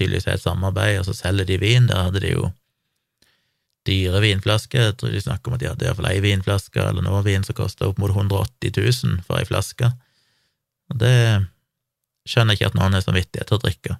tydeligvis 0.00 0.26
er 0.26 0.38
et 0.38 0.42
samarbeid, 0.42 0.98
og 1.02 1.06
så 1.06 1.14
selger 1.18 1.46
de 1.48 1.60
vin. 1.60 1.86
Der 1.90 2.08
hadde 2.08 2.24
de 2.24 2.32
jo 2.32 2.50
dyre 3.88 4.20
vinflasker. 4.24 4.90
Jeg 4.90 4.98
tror 5.00 5.14
de 5.14 5.22
snakker 5.22 5.50
om 5.50 5.56
at 5.56 5.62
de 5.62 5.70
hadde 5.70 5.86
iallfall 5.86 6.10
ei 6.10 6.20
vinflaske 6.24 6.82
eller 6.82 7.04
noe 7.04 7.22
vin 7.26 7.44
som 7.46 7.56
kosta 7.56 7.88
opp 7.88 8.00
mot 8.02 8.12
180 8.12 8.74
000 8.76 9.24
for 9.26 9.40
ei 9.40 9.48
flaske. 9.48 9.92
Og 10.90 11.00
det 11.00 11.16
skjønner 12.28 12.54
jeg 12.54 12.60
ikke 12.60 12.72
at 12.72 12.78
noen 12.80 12.96
er 12.96 13.04
samvittighet 13.04 13.48
til 13.50 13.58
å 13.58 13.64
drikke. 13.64 13.96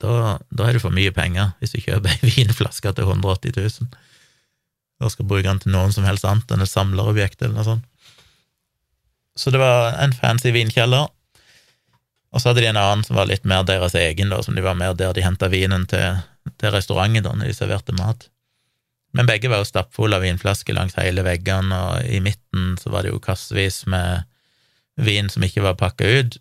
Da, 0.00 0.12
da 0.48 0.66
er 0.66 0.76
det 0.76 0.82
for 0.82 0.96
mye 0.96 1.12
penger 1.12 1.52
hvis 1.60 1.74
du 1.76 1.82
kjøper 1.84 2.12
ei 2.12 2.32
vinflaske 2.36 2.94
til 2.96 3.12
180 3.12 3.56
000 3.56 3.90
og 5.00 5.08
skal 5.14 5.24
bruke 5.24 5.46
den 5.46 5.60
til 5.62 5.72
noen 5.72 5.94
som 5.94 6.04
helst 6.04 6.26
annet 6.28 6.50
enn 6.52 6.60
et 6.60 6.68
samlerobjekt 6.68 7.40
eller 7.40 7.56
noe 7.56 7.64
sånt. 7.64 7.86
Så 9.38 9.52
det 9.54 9.60
var 9.62 9.94
en 10.02 10.12
fancy 10.12 10.52
vinkjeller, 10.52 11.06
og 12.30 12.40
så 12.40 12.50
hadde 12.50 12.62
de 12.62 12.70
en 12.70 12.78
annen 12.78 13.06
som 13.06 13.18
var 13.18 13.28
litt 13.30 13.46
mer 13.48 13.64
deres 13.66 13.96
egen, 13.98 14.30
da, 14.30 14.40
som 14.42 14.54
de 14.54 14.64
var 14.64 14.78
mer 14.78 14.94
der 14.98 15.14
de 15.16 15.24
henta 15.24 15.50
vinen 15.50 15.86
til, 15.90 16.20
til 16.62 16.74
restauranten 16.74 17.26
da 17.26 17.34
når 17.34 17.50
de 17.50 17.56
serverte 17.56 17.96
mat. 17.98 18.28
Men 19.16 19.26
begge 19.26 19.50
var 19.50 19.62
jo 19.62 19.66
stappfulle 19.66 20.20
av 20.20 20.22
vinflasker 20.22 20.76
langs 20.76 20.94
hele 21.00 21.24
veggene, 21.26 21.74
og 21.74 22.06
i 22.06 22.20
midten 22.22 22.76
så 22.78 22.92
var 22.94 23.02
det 23.02 23.10
jo 23.10 23.22
kassevis 23.22 23.82
med 23.90 24.28
vin 25.00 25.30
som 25.32 25.42
ikke 25.42 25.64
var 25.64 25.78
pakka 25.80 26.06
ut, 26.06 26.38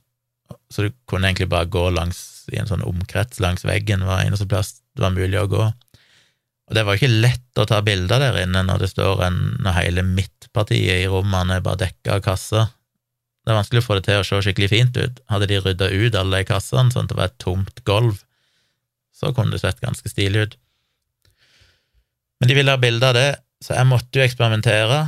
så 0.70 0.86
du 0.86 0.94
kunne 1.10 1.30
egentlig 1.30 1.50
bare 1.50 1.70
gå 1.70 1.88
langs 1.94 2.46
i 2.54 2.60
en 2.62 2.70
sånn 2.70 2.86
omkrets 2.86 3.42
langs 3.42 3.66
veggen, 3.66 4.06
var 4.06 4.24
eneste 4.26 4.48
plass 4.50 4.80
det 4.98 5.06
var 5.06 5.16
mulig 5.16 5.40
å 5.40 5.50
gå. 5.50 5.66
Og 6.70 6.78
det 6.78 6.84
var 6.86 6.94
jo 6.96 7.02
ikke 7.02 7.22
lett 7.26 7.62
å 7.62 7.66
ta 7.70 7.80
bilder 7.86 8.22
der 8.22 8.44
inne 8.44 8.62
når 8.68 8.84
det 8.84 8.92
står 8.92 9.24
en, 9.26 9.38
når 9.64 9.78
hele 9.80 10.06
midtpartiet 10.06 11.06
i 11.06 11.10
rommene 11.10 11.58
er 11.58 11.66
bare 11.66 11.86
dekka 11.86 12.20
av 12.20 12.26
kasser. 12.26 12.68
Det 13.46 13.54
er 13.54 13.60
vanskelig 13.60 13.82
å 13.84 13.86
få 13.88 13.98
det 13.98 14.06
til 14.08 14.22
å 14.22 14.26
se 14.28 14.40
skikkelig 14.46 14.72
fint 14.72 14.98
ut. 15.00 15.22
Hadde 15.32 15.48
de 15.50 15.60
rydda 15.64 15.90
ut 15.90 16.18
alle 16.18 16.42
de 16.42 16.50
kassene 16.50 16.94
sånn 16.94 17.08
at 17.08 17.14
det 17.14 17.20
var 17.20 17.32
et 17.32 17.40
tomt 17.42 17.84
gulv, 17.88 18.20
så 19.16 19.32
kunne 19.36 19.56
det 19.56 19.62
sett 19.64 19.82
ganske 19.84 20.12
stilig 20.12 20.44
ut. 20.48 20.58
Men 22.40 22.52
de 22.52 22.56
ville 22.56 22.74
ha 22.74 22.80
bilde 22.80 23.08
av 23.08 23.16
det, 23.18 23.30
så 23.64 23.76
jeg 23.76 23.90
måtte 23.90 24.20
jo 24.20 24.26
eksperimentere. 24.26 25.00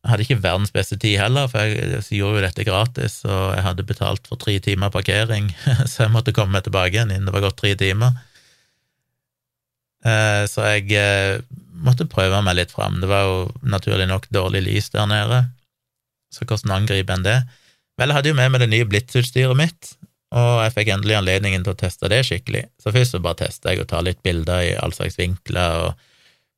Jeg 0.00 0.12
hadde 0.12 0.24
ikke 0.24 0.40
verdens 0.40 0.72
beste 0.72 0.96
tid 1.00 1.18
heller, 1.20 1.48
for 1.52 1.60
jeg, 1.60 2.00
gjorde 2.16 2.40
jo 2.40 2.44
dette 2.46 2.64
gratis, 2.64 3.18
og 3.28 3.50
jeg 3.52 3.64
hadde 3.66 3.88
betalt 3.88 4.30
for 4.30 4.40
tre 4.40 4.56
timer 4.64 4.92
parkering, 4.92 5.50
så 5.90 6.06
jeg 6.06 6.14
måtte 6.14 6.34
komme 6.36 6.56
meg 6.56 6.64
tilbake 6.68 6.96
igjen 6.96 7.12
innen 7.12 7.28
det 7.28 7.36
var 7.36 7.44
gått 7.50 7.60
tre 7.60 7.74
timer. 7.80 8.16
Eh, 10.08 10.44
så 10.48 10.64
jeg 10.70 10.88
eh, 10.96 11.42
måtte 11.84 12.08
prøve 12.08 12.40
meg 12.44 12.56
litt 12.56 12.72
fram. 12.72 12.96
Det 13.02 13.10
var 13.10 13.26
jo 13.28 13.40
naturlig 13.60 14.08
nok 14.08 14.30
dårlig 14.32 14.64
lys 14.70 14.88
der 14.94 15.10
nede, 15.10 15.42
så 16.32 16.46
hvordan 16.46 16.78
angriper 16.78 17.18
en 17.18 17.26
det? 17.26 17.40
Vel, 18.00 18.08
jeg 18.08 18.16
hadde 18.16 18.30
jo 18.30 18.36
med 18.38 18.52
meg 18.54 18.62
det 18.62 18.70
nye 18.72 18.86
Blitz-utstyret 18.88 19.58
mitt, 19.58 19.90
og 20.32 20.62
jeg 20.64 20.72
fikk 20.72 20.92
endelig 20.94 21.18
anledningen 21.18 21.66
til 21.66 21.74
å 21.74 21.80
teste 21.82 22.08
det 22.08 22.22
skikkelig. 22.24 22.62
Så 22.80 22.94
først 22.94 23.12
så 23.12 23.20
bare 23.20 23.42
testa 23.42 23.74
jeg 23.74 23.82
å 23.82 23.90
ta 23.90 24.00
litt 24.00 24.22
bilder 24.24 24.62
i 24.64 24.70
all 24.80 24.94
slags 24.96 25.18
vinkler 25.20 25.90
og 25.90 26.06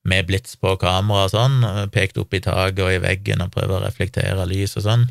med 0.06 0.28
blits 0.28 0.54
på 0.58 0.76
kamera 0.78 1.26
og 1.26 1.32
sånn, 1.32 1.58
pekt 1.94 2.20
opp 2.22 2.34
i 2.34 2.42
taket 2.42 2.84
og 2.84 2.94
i 2.94 3.02
veggen 3.02 3.42
og 3.42 3.50
prøvde 3.54 3.78
å 3.78 3.82
reflektere 3.82 4.46
lys 4.50 4.76
og 4.78 4.86
sånn. 4.86 5.08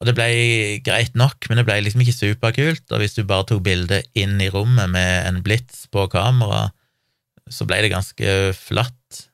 Og 0.00 0.08
det 0.08 0.16
ble 0.16 0.28
greit 0.84 1.12
nok, 1.16 1.48
men 1.48 1.60
det 1.60 1.66
ble 1.68 1.78
liksom 1.84 2.04
ikke 2.04 2.16
superkult, 2.16 2.84
og 2.92 3.00
hvis 3.00 3.16
du 3.16 3.24
bare 3.28 3.48
tok 3.48 3.62
bilde 3.64 4.02
inn 4.16 4.36
i 4.40 4.50
rommet 4.52 4.92
med 4.92 5.12
en 5.28 5.40
blits 5.44 5.84
på 5.92 6.04
kamera, 6.12 6.70
så 7.48 7.68
ble 7.68 7.82
det 7.84 7.92
ganske 7.92 8.36
flatt. 8.56 9.25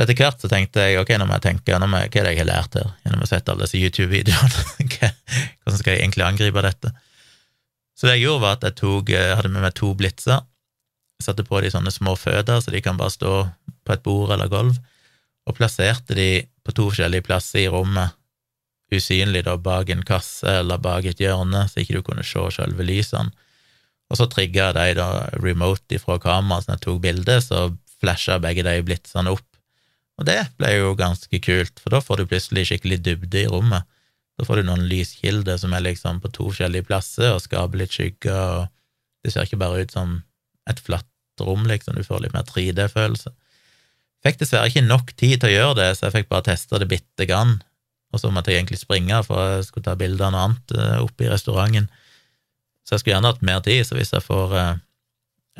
Så 0.00 0.06
etter 0.06 0.16
hvert 0.16 0.40
så 0.40 0.48
tenkte 0.48 0.80
jeg 0.80 0.96
ok, 0.96 1.10
nå 1.20 1.26
må 1.28 1.34
jeg 1.36 1.42
tenke 1.44 1.76
nå 1.76 1.84
jeg, 1.92 2.08
hva 2.08 2.20
er 2.22 2.24
det 2.24 2.30
jeg 2.32 2.38
har 2.38 2.46
lært 2.48 2.76
her, 2.78 2.86
gjennom 3.04 3.20
å 3.20 3.26
sette 3.28 3.52
alle 3.52 3.66
disse 3.66 3.76
YouTube-videoene, 3.76 4.62
hvordan 5.60 5.76
skal 5.76 5.92
jeg 5.92 6.00
egentlig 6.00 6.24
angripe 6.24 6.62
dette? 6.64 6.92
Så 7.92 8.08
det 8.08 8.14
jeg 8.14 8.22
gjorde, 8.22 8.40
var 8.46 8.56
at 8.56 8.64
jeg 8.64 8.78
tok, 8.78 9.12
hadde 9.12 9.50
med 9.52 9.66
meg 9.66 9.74
to 9.76 9.90
blitser, 9.92 10.40
satte 11.20 11.44
på 11.44 11.60
de 11.60 11.72
sånne 11.74 11.92
små 11.92 12.14
føder, 12.16 12.62
så 12.64 12.72
de 12.72 12.80
kan 12.80 12.96
bare 12.96 13.12
stå 13.12 13.34
på 13.84 13.92
et 13.92 14.06
bord 14.06 14.32
eller 14.32 14.48
gulv, 14.48 14.78
og 15.44 15.58
plasserte 15.58 16.16
de 16.16 16.30
på 16.64 16.76
to 16.78 16.88
forskjellige 16.88 17.28
plasser 17.28 17.66
i 17.66 17.68
rommet, 17.68 18.16
usynlig 18.96 19.44
da 19.50 19.58
bak 19.60 19.92
en 19.92 20.06
kasse 20.08 20.56
eller 20.62 20.80
bak 20.80 21.10
et 21.12 21.20
hjørne, 21.20 21.66
så 21.68 21.84
ikke 21.84 21.98
du 21.98 22.06
kunne 22.08 22.24
se 22.24 22.46
selve 22.56 22.88
lysene. 22.88 23.36
Og 24.08 24.16
så 24.16 24.30
trigga 24.32 24.72
de 24.80 24.96
da 24.96 25.10
remote 25.36 26.00
ifra 26.00 26.16
kameraet, 26.24 26.64
så 26.64 26.78
jeg 26.78 26.84
tok 26.88 27.04
bildet, 27.04 27.44
så 27.44 27.68
flasha 28.00 28.40
begge 28.40 28.64
de 28.64 28.80
blitsene 28.88 29.36
opp. 29.36 29.44
Og 30.20 30.26
det 30.28 30.40
ble 30.60 30.74
jo 30.74 30.92
ganske 30.98 31.40
kult, 31.40 31.80
for 31.80 31.94
da 31.94 32.02
får 32.04 32.20
du 32.20 32.28
plutselig 32.28 32.66
skikkelig 32.68 33.00
dybde 33.06 33.44
i 33.44 33.48
rommet. 33.48 33.88
Da 34.36 34.44
får 34.44 34.60
du 34.60 34.68
noen 34.68 34.84
lyskilder 34.88 35.56
som 35.60 35.72
er 35.76 35.84
liksom 35.84 36.20
på 36.20 36.30
to 36.32 36.50
forskjellige 36.50 36.88
plasser 36.88 37.32
og 37.34 37.42
skaper 37.44 37.80
litt 37.80 37.96
skygger, 37.96 38.60
og 38.60 39.24
det 39.24 39.32
ser 39.32 39.48
ikke 39.48 39.60
bare 39.60 39.84
ut 39.84 39.94
som 39.96 40.18
et 40.68 40.80
flatt 40.80 41.08
rom, 41.40 41.64
liksom, 41.68 41.96
du 41.96 42.04
får 42.04 42.24
litt 42.24 42.36
mer 42.36 42.44
3D-følelse. 42.48 43.32
Fikk 44.24 44.42
dessverre 44.42 44.68
ikke 44.68 44.84
nok 44.84 45.14
tid 45.16 45.40
til 45.40 45.48
å 45.48 45.54
gjøre 45.54 45.76
det, 45.78 45.90
så 45.96 46.06
jeg 46.06 46.18
fikk 46.18 46.30
bare 46.32 46.50
testa 46.50 46.80
det 46.80 46.90
bitte 46.90 47.26
grann, 47.28 47.58
og 48.12 48.20
så 48.20 48.32
måtte 48.32 48.52
jeg 48.52 48.60
egentlig 48.60 48.80
springe, 48.82 49.22
for 49.24 49.40
jeg 49.54 49.68
skulle 49.68 49.86
ta 49.88 49.96
bilde 49.96 50.26
av 50.26 50.34
noe 50.34 50.46
annet 50.48 50.74
eh, 50.76 50.98
oppe 51.00 51.24
i 51.24 51.30
restauranten. 51.30 51.88
Så 52.84 52.96
jeg 52.96 53.02
skulle 53.02 53.14
gjerne 53.14 53.32
hatt 53.32 53.46
mer 53.46 53.62
tid, 53.64 53.86
så 53.86 53.96
hvis 53.96 54.12
jeg 54.12 54.24
får 54.26 54.56
eh, 54.58 54.74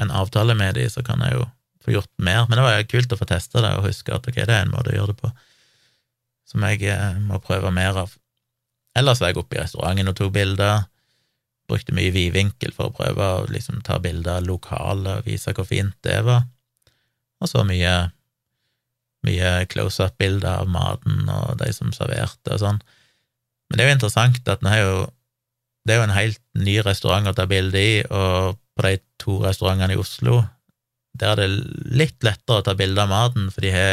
en 0.05 0.13
avtale 0.21 0.57
med 0.59 0.77
de, 0.77 0.89
så 0.93 1.05
kan 1.07 1.23
jeg 1.25 1.39
jo 1.39 1.47
få 1.85 1.95
gjort 1.95 2.13
mer. 2.19 2.47
Men 2.49 2.59
det 2.59 2.67
var 2.67 2.91
kult 2.91 3.13
å 3.15 3.19
få 3.21 3.29
testa 3.29 3.63
det 3.65 3.73
og 3.79 3.87
huske 3.89 4.13
at 4.15 4.27
ok, 4.27 4.43
det 4.43 4.55
er 4.55 4.67
en 4.67 4.75
måte 4.75 4.93
å 4.93 4.97
gjøre 4.99 5.15
det 5.15 5.23
på 5.23 5.33
som 6.51 6.65
jeg 6.67 6.89
eh, 6.91 7.19
må 7.23 7.39
prøve 7.43 7.71
mer 7.75 7.99
av. 8.05 8.15
Ellers 8.99 9.21
var 9.23 9.31
jeg 9.31 9.41
oppe 9.41 9.57
i 9.57 9.61
restauranten 9.63 10.11
og 10.11 10.17
tok 10.19 10.33
bilder. 10.35 10.87
Brukte 11.71 11.95
mye 11.95 12.11
vidvinkel 12.15 12.75
for 12.75 12.91
å 12.91 12.97
prøve 12.97 13.27
å 13.37 13.45
liksom 13.51 13.85
ta 13.87 14.01
bilder 14.03 14.41
av 14.41 14.49
lokale 14.49 15.21
og 15.21 15.29
vise 15.31 15.55
hvor 15.55 15.69
fint 15.69 15.95
det 16.07 16.19
var. 16.27 16.49
Og 17.41 17.49
så 17.49 17.63
mye, 17.65 17.93
mye 19.27 19.53
close 19.71 20.03
up-bilder 20.03 20.65
av 20.65 20.73
maten 20.73 21.31
og 21.31 21.55
de 21.63 21.71
som 21.77 21.95
serverte 21.95 22.57
og 22.57 22.63
sånn. 22.65 22.83
Men 23.71 23.79
det 23.79 23.85
er 23.85 23.93
jo 23.93 23.99
interessant 24.01 24.51
at 24.51 24.67
er 24.67 24.83
jo, 24.83 24.97
det 25.87 25.95
er 25.95 26.01
jo 26.01 26.09
en 26.09 26.19
helt 26.19 26.43
ny 26.59 26.81
restaurant 26.83 27.31
å 27.31 27.37
ta 27.39 27.47
bilde 27.49 27.79
i, 27.79 28.01
og 28.11 28.59
på 28.75 28.89
de 28.89 28.97
to 29.23 29.39
restaurantene 29.45 29.95
i 29.95 30.01
Oslo 30.01 30.43
der 31.19 31.35
er 31.35 31.41
det 31.41 31.49
litt 31.97 32.21
lettere 32.25 32.61
å 32.61 32.67
ta 32.67 32.73
bilde 32.79 33.03
av 33.03 33.11
maten, 33.11 33.45
for 33.53 33.61
de 33.65 33.71
har 33.75 33.93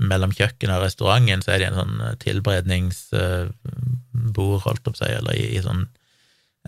mellom 0.00 0.32
kjøkkenet 0.32 0.78
og 0.78 0.84
restauranten 0.86 1.42
så 1.44 1.50
er 1.54 1.58
det 1.60 1.68
en 1.70 1.80
sånn 1.80 1.96
eh, 2.04 2.18
tilberedningsbord, 2.22 4.62
holdt 4.64 4.88
opp 4.88 4.96
seg, 4.98 5.10
eller 5.20 5.32
i, 5.36 5.38
i, 5.56 5.58
sånn 5.64 5.82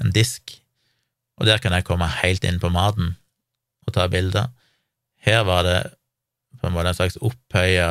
en 0.01 0.11
disk, 0.15 0.43
og 1.41 1.45
der 1.49 1.59
kan 1.63 1.75
jeg 1.77 1.89
komme 1.89 2.07
helt 2.21 2.43
inn 2.49 2.61
på 2.63 2.73
maten 2.73 3.09
og 3.87 3.91
ta 3.97 4.03
bilder. 4.13 4.47
Her 5.25 5.41
var 5.49 5.61
det 5.67 5.81
på 6.61 6.65
en 6.69 6.75
måte 6.77 6.89
en 6.93 6.99
slags 6.99 7.19
opphøya 7.25 7.91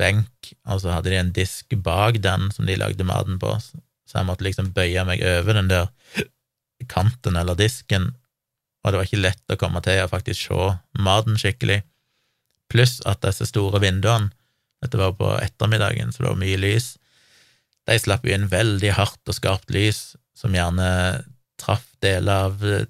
benk, 0.00 0.32
og 0.66 0.76
så 0.82 0.88
hadde 0.96 1.10
de 1.12 1.18
en 1.20 1.36
disk 1.36 1.66
bak 1.84 2.14
den 2.24 2.42
som 2.54 2.62
de 2.66 2.80
lagde 2.80 3.04
maten 3.06 3.36
på, 3.40 3.50
så 3.60 4.12
jeg 4.18 4.26
måtte 4.26 4.46
liksom 4.46 4.72
bøye 4.74 5.02
meg 5.06 5.18
over 5.36 5.52
den 5.60 5.70
der 5.70 5.86
kanten 6.90 7.34
eller 7.36 7.54
disken 7.58 8.04
og 8.80 8.92
det 8.92 9.00
var 9.00 9.08
ikke 9.08 9.24
lett 9.24 9.52
å 9.52 9.58
komme 9.60 9.82
til 9.84 10.02
å 10.02 10.10
faktisk 10.10 10.50
se 10.50 10.68
maten 11.04 11.38
skikkelig, 11.40 11.82
pluss 12.70 13.00
at 13.08 13.22
disse 13.24 13.48
store 13.50 13.80
vinduene, 13.82 14.30
dette 14.80 14.96
var 14.96 15.12
på 15.18 15.34
ettermiddagen, 15.42 16.12
så 16.12 16.22
det 16.22 16.30
var 16.30 16.40
mye 16.40 16.60
lys, 16.60 16.94
de 17.88 17.98
slapp 17.98 18.24
jo 18.24 18.32
inn 18.32 18.48
veldig 18.48 18.94
hardt 18.96 19.28
og 19.28 19.36
skarpt 19.36 19.72
lys, 19.74 20.14
som 20.36 20.54
gjerne 20.56 20.88
traff 21.60 21.84
deler 22.00 22.46
av 22.48 22.64
eh, 22.64 22.86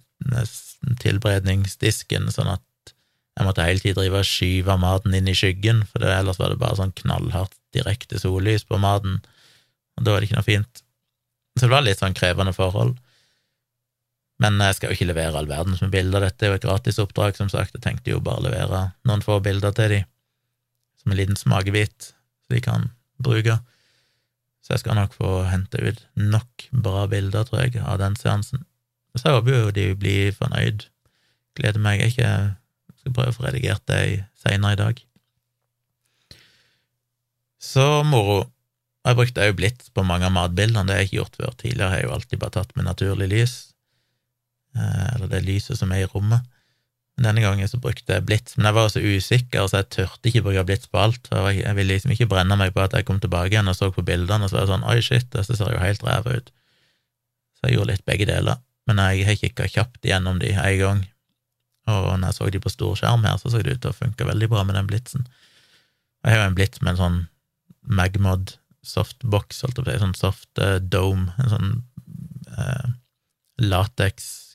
tilberedningsdisken, 1.02 2.28
sånn 2.30 2.52
at 2.52 2.66
jeg 3.40 3.46
måtte 3.46 3.64
hele 3.64 3.82
tiden 3.82 3.96
drive 3.96 4.20
og 4.20 4.28
skyve 4.28 4.76
maten 4.82 5.14
inn 5.16 5.30
i 5.30 5.36
skyggen, 5.36 5.84
for 5.88 6.04
ellers 6.04 6.38
var 6.40 6.52
det 6.52 6.60
bare 6.60 6.78
sånn 6.78 6.94
knallhardt 6.98 7.56
direkte 7.74 8.20
sollys 8.20 8.66
på 8.68 8.78
maten, 8.82 9.20
og 9.96 10.04
da 10.04 10.14
var 10.14 10.22
det 10.22 10.30
ikke 10.30 10.38
noe 10.38 10.46
fint. 10.46 10.82
Så 11.56 11.66
det 11.66 11.72
var 11.72 11.86
litt 11.86 12.02
sånn 12.02 12.16
krevende 12.16 12.52
forhold. 12.56 12.98
Men 14.40 14.56
jeg 14.64 14.78
skal 14.78 14.90
jo 14.90 14.96
ikke 14.96 15.10
levere 15.10 15.36
all 15.36 15.48
verdens 15.50 15.82
med 15.84 15.92
bilder, 15.92 16.24
dette 16.24 16.46
er 16.46 16.54
jo 16.54 16.60
et 16.60 16.64
gratisoppdrag, 16.64 17.36
som 17.36 17.50
sagt, 17.52 17.74
jeg 17.76 17.84
tenkte 17.84 18.14
jo 18.14 18.22
bare 18.24 18.46
levere 18.46 18.86
noen 19.08 19.24
få 19.24 19.36
bilder 19.44 19.74
til 19.76 19.92
de, 19.92 19.98
som 21.02 21.12
en 21.12 21.20
liten 21.20 21.36
smakebit, 21.36 22.12
så 22.46 22.56
de 22.56 22.62
kan 22.64 22.88
bruke. 23.20 23.58
Så 24.64 24.74
jeg 24.74 24.84
skal 24.84 24.96
nok 24.96 25.12
få 25.16 25.42
hente 25.50 25.80
ut 25.82 26.00
nok 26.16 26.68
bra 26.84 27.04
bilder, 27.10 27.44
tror 27.48 27.64
jeg, 27.64 27.80
av 27.84 28.00
den 28.00 28.16
seansen. 28.16 28.64
Så 29.16 29.26
jeg 29.26 29.36
håper 29.36 29.56
jo 29.56 29.74
de 29.74 29.86
blir 29.98 30.32
fornøyd. 30.36 30.86
Gleder 31.58 31.82
meg. 31.82 32.00
Jeg 32.00 32.14
ikke 32.14 32.32
skal 33.00 33.14
prøve 33.16 33.32
å 33.32 33.36
få 33.36 33.46
redigert 33.48 33.82
det 33.90 34.02
seinere 34.38 34.76
i 34.76 34.80
dag. 34.80 35.00
Så 37.60 37.86
moro. 38.06 38.44
Jeg 39.08 39.16
brukte 39.16 39.44
òg 39.48 39.56
blits 39.56 39.88
på 39.96 40.04
mange 40.04 40.28
av 40.28 40.34
matbildene, 40.36 40.84
det 40.86 40.94
har 40.94 41.02
jeg 41.02 41.08
ikke 41.08 41.18
gjort 41.18 41.38
før. 41.40 41.52
Tidligere 41.56 41.86
jeg 41.86 41.90
har 41.90 42.00
jeg 42.02 42.06
jo 42.06 42.14
alltid 42.14 42.40
bare 42.42 42.54
tatt 42.58 42.74
med 42.76 42.86
naturlig 42.86 43.28
lys, 43.32 43.54
eller 44.76 45.30
det 45.30 45.44
lyset 45.46 45.78
som 45.78 45.92
er 45.92 46.04
i 46.04 46.10
rommet. 46.10 46.46
Denne 47.20 47.42
gangen 47.44 47.68
så 47.68 47.76
brukte 47.82 48.14
jeg 48.16 48.24
blits, 48.24 48.56
men 48.56 48.70
jeg 48.70 48.76
var 48.78 48.86
så 48.88 49.02
usikker, 49.02 49.66
så 49.68 49.82
jeg 49.82 49.90
turte 49.92 50.30
ikke 50.30 50.44
bruke 50.46 50.64
blits 50.64 50.88
på 50.88 51.02
alt. 51.02 51.28
Jeg 51.52 51.76
ville 51.76 51.92
liksom 51.92 52.14
ikke 52.14 52.30
brenne 52.30 52.56
meg 52.56 52.72
på 52.72 52.80
at 52.80 52.94
jeg 52.96 53.04
kom 53.08 53.18
tilbake 53.20 53.52
igjen 53.52 53.68
og 53.68 53.76
så 53.76 53.90
på 53.92 54.04
bildene, 54.06 54.46
og 54.46 54.52
så 54.52 54.56
var 54.56 54.64
jeg 54.64 54.72
sånn 54.72 54.86
oi, 54.88 54.96
shit, 55.04 55.28
dette 55.34 55.56
ser 55.58 55.74
jo 55.74 55.82
helt 55.82 56.06
ræva 56.06 56.38
ut. 56.38 56.48
Så 57.58 57.68
jeg 57.68 57.76
gjorde 57.76 57.92
litt 57.92 58.06
begge 58.08 58.28
deler. 58.30 58.62
men 58.88 58.98
jeg 58.98 59.26
har 59.26 59.36
kikka 59.38 59.68
kjapt 59.70 60.06
gjennom 60.08 60.40
de 60.40 60.48
en 60.50 60.78
gang, 60.80 61.02
og 61.86 62.06
når 62.18 62.30
jeg 62.32 62.34
så 62.34 62.48
de 62.50 62.60
på 62.64 62.72
stor 62.72 62.96
skjerm 62.98 63.26
her, 63.28 63.36
så 63.38 63.52
så 63.52 63.60
det 63.62 63.76
ut 63.76 63.82
til 63.84 63.92
å 63.92 63.98
funke 63.98 64.26
veldig 64.26 64.48
bra 64.50 64.64
med 64.64 64.74
den 64.74 64.88
blitsen. 64.88 65.28
Jeg 66.24 66.32
har 66.32 66.40
jo 66.40 66.48
en 66.48 66.56
blits 66.56 66.82
med 66.82 66.94
en 66.94 67.02
sånn 67.02 67.20
Magmod 67.86 68.56
softbox, 68.82 69.62
holdt 69.62 69.78
jeg 69.78 69.84
på 69.84 69.90
å 69.90 69.92
si, 69.92 70.02
sånn 70.02 70.18
soft 70.18 70.60
uh, 70.62 70.78
dome, 70.82 71.32
en 71.38 71.52
sånn 71.52 71.70
uh, 72.56 72.90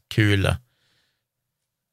latekskule 0.06 0.58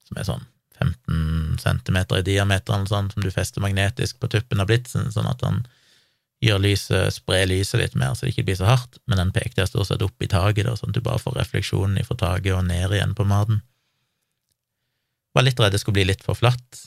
som 0.08 0.18
er 0.18 0.26
sånn 0.26 0.48
15 0.82 1.58
centimeter 1.62 2.18
i 2.18 2.26
diameter, 2.26 2.74
eller 2.74 2.86
sånn, 2.90 3.10
som 3.12 3.22
du 3.22 3.30
fester 3.30 3.62
magnetisk 3.62 4.18
på 4.18 4.28
tuppen 4.28 4.60
av 4.60 4.66
blitsen, 4.66 5.12
sånn 5.12 5.28
at 5.30 5.40
den 5.40 5.60
gjør 6.42 6.58
lyset, 6.58 7.14
sprer 7.14 7.46
lyset 7.46 7.78
litt 7.78 7.94
mer, 7.94 8.14
så 8.14 8.26
det 8.26 8.32
ikke 8.32 8.48
blir 8.48 8.58
så 8.58 8.66
hardt, 8.66 8.98
men 9.06 9.20
den 9.20 9.30
pekte 9.30 9.62
jeg 9.62 9.70
stort 9.70 9.86
sett 9.86 10.02
opp 10.02 10.22
i 10.22 10.26
taket, 10.26 10.66
sånn 10.66 10.90
at 10.90 10.96
du 10.96 11.04
bare 11.04 11.22
får 11.22 11.36
refleksjonen 11.38 12.02
fra 12.02 12.16
taket 12.18 12.56
og 12.56 12.66
ned 12.66 12.96
igjen 12.96 13.14
på 13.14 13.24
maten. 13.28 13.62
Var 15.36 15.46
litt 15.46 15.60
redd 15.62 15.76
det 15.76 15.80
skulle 15.80 16.00
bli 16.00 16.08
litt 16.10 16.24
for 16.26 16.34
flatt, 16.34 16.82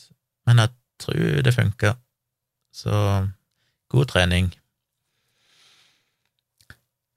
men 0.45 0.59
jeg 0.59 0.75
tror 1.05 1.39
det 1.47 1.55
funka, 1.55 1.95
så 2.75 2.99
god 3.95 4.11
trening. 4.11 4.51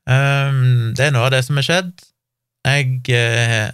Um, 0.06 0.94
det 0.94 1.08
er 1.08 1.12
noe 1.12 1.26
av 1.26 1.34
det 1.34 1.42
som 1.44 1.58
har 1.58 1.66
skjedd. 1.66 1.90
Jeg 2.68 3.02
eh, 3.12 3.68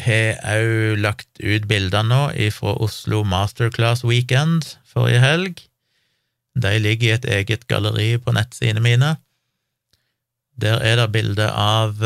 har 0.00 0.40
òg 0.58 0.98
lagt 0.98 1.28
ut 1.38 1.68
bilder 1.70 2.02
nå 2.06 2.22
fra 2.56 2.74
Oslo 2.82 3.22
Masterclass 3.24 4.04
Weekend 4.04 4.74
forrige 4.90 5.22
helg. 5.22 5.62
De 6.54 6.78
ligger 6.78 7.08
i 7.08 7.14
et 7.14 7.28
eget 7.40 7.66
galleri 7.70 8.14
på 8.18 8.34
nettsidene 8.34 8.82
mine. 8.82 9.16
Der 10.60 10.78
er 10.82 10.96
det 11.00 11.12
bilde 11.14 11.46
av 11.50 11.98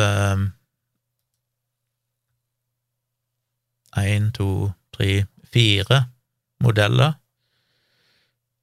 én, 3.98 4.30
to, 4.32 4.72
tre, 4.94 5.26
fire 5.52 6.06
modeller, 6.62 7.16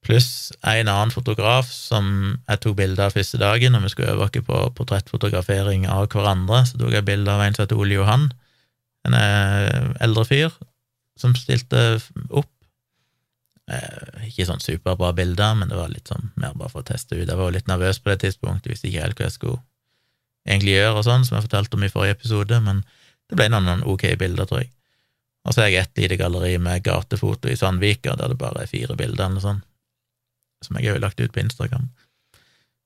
pluss 0.06 0.54
en 0.62 0.90
annen 0.92 1.14
fotograf 1.14 1.70
som 1.74 2.38
jeg 2.46 2.62
tok 2.62 2.76
bilde 2.78 3.02
av 3.02 3.16
første 3.16 3.40
dagen 3.42 3.74
når 3.74 3.86
vi 3.86 3.94
skulle 3.94 4.12
øve 4.14 4.28
oss 4.28 4.46
på 4.46 4.60
portrettfotografering 4.78 5.88
av 5.90 6.10
hverandre. 6.14 6.62
Så 6.70 6.78
tok 6.82 6.94
jeg 6.94 7.08
bilde 7.08 7.32
av 7.32 7.42
en 7.42 7.56
som 7.56 7.66
heter 7.66 7.80
Ole 7.82 7.98
Johan, 7.98 8.28
en 9.06 9.16
eh, 9.18 9.94
eldre 10.04 10.26
fyr, 10.28 10.58
som 11.20 11.36
stilte 11.38 11.96
opp 12.30 12.50
Eh, 13.66 14.28
ikke 14.28 14.46
sånn 14.46 14.62
superbra 14.62 15.10
bilder, 15.18 15.56
men 15.58 15.72
det 15.72 15.78
var 15.80 15.90
litt 15.90 16.12
sånn 16.12 16.30
mer 16.38 16.54
bare 16.54 16.70
for 16.70 16.84
å 16.84 16.86
teste 16.86 17.18
ut. 17.18 17.26
Jeg 17.26 17.40
var 17.40 17.54
litt 17.54 17.70
nervøs 17.70 17.98
på 17.98 18.12
det 18.12 18.20
tidspunktet, 18.22 18.70
visste 18.70 18.92
ikke 18.92 19.02
helt 19.02 19.18
hva 19.18 19.26
jeg 19.26 19.38
skulle 19.40 19.62
egentlig 20.46 20.76
gjøre 20.76 21.00
og 21.00 21.06
sånn, 21.08 21.26
som 21.26 21.38
jeg 21.38 21.48
fortalte 21.48 21.78
om 21.78 21.86
i 21.86 21.90
forrige 21.90 22.18
episode, 22.20 22.60
men 22.62 22.84
det 23.26 23.40
ble 23.40 23.48
noen, 23.50 23.66
noen 23.66 23.86
ok 23.90 24.06
bilder, 24.22 24.46
tror 24.46 24.62
jeg. 24.62 24.70
Og 25.46 25.54
så 25.54 25.64
har 25.64 25.72
jeg 25.72 25.82
et 25.82 26.02
lite 26.04 26.20
galleri 26.22 26.60
med 26.62 26.84
gatefoto 26.86 27.50
i 27.50 27.58
Sandvika, 27.58 28.14
der 28.20 28.34
det 28.34 28.38
bare 28.42 28.66
er 28.66 28.70
fire 28.70 28.98
bilder 28.98 29.32
eller 29.32 29.42
sånn, 29.42 29.64
som 30.66 30.78
jeg 30.78 30.94
har 30.94 31.02
lagt 31.02 31.22
ut 31.22 31.34
på 31.34 31.42
Instagram. 31.42 31.90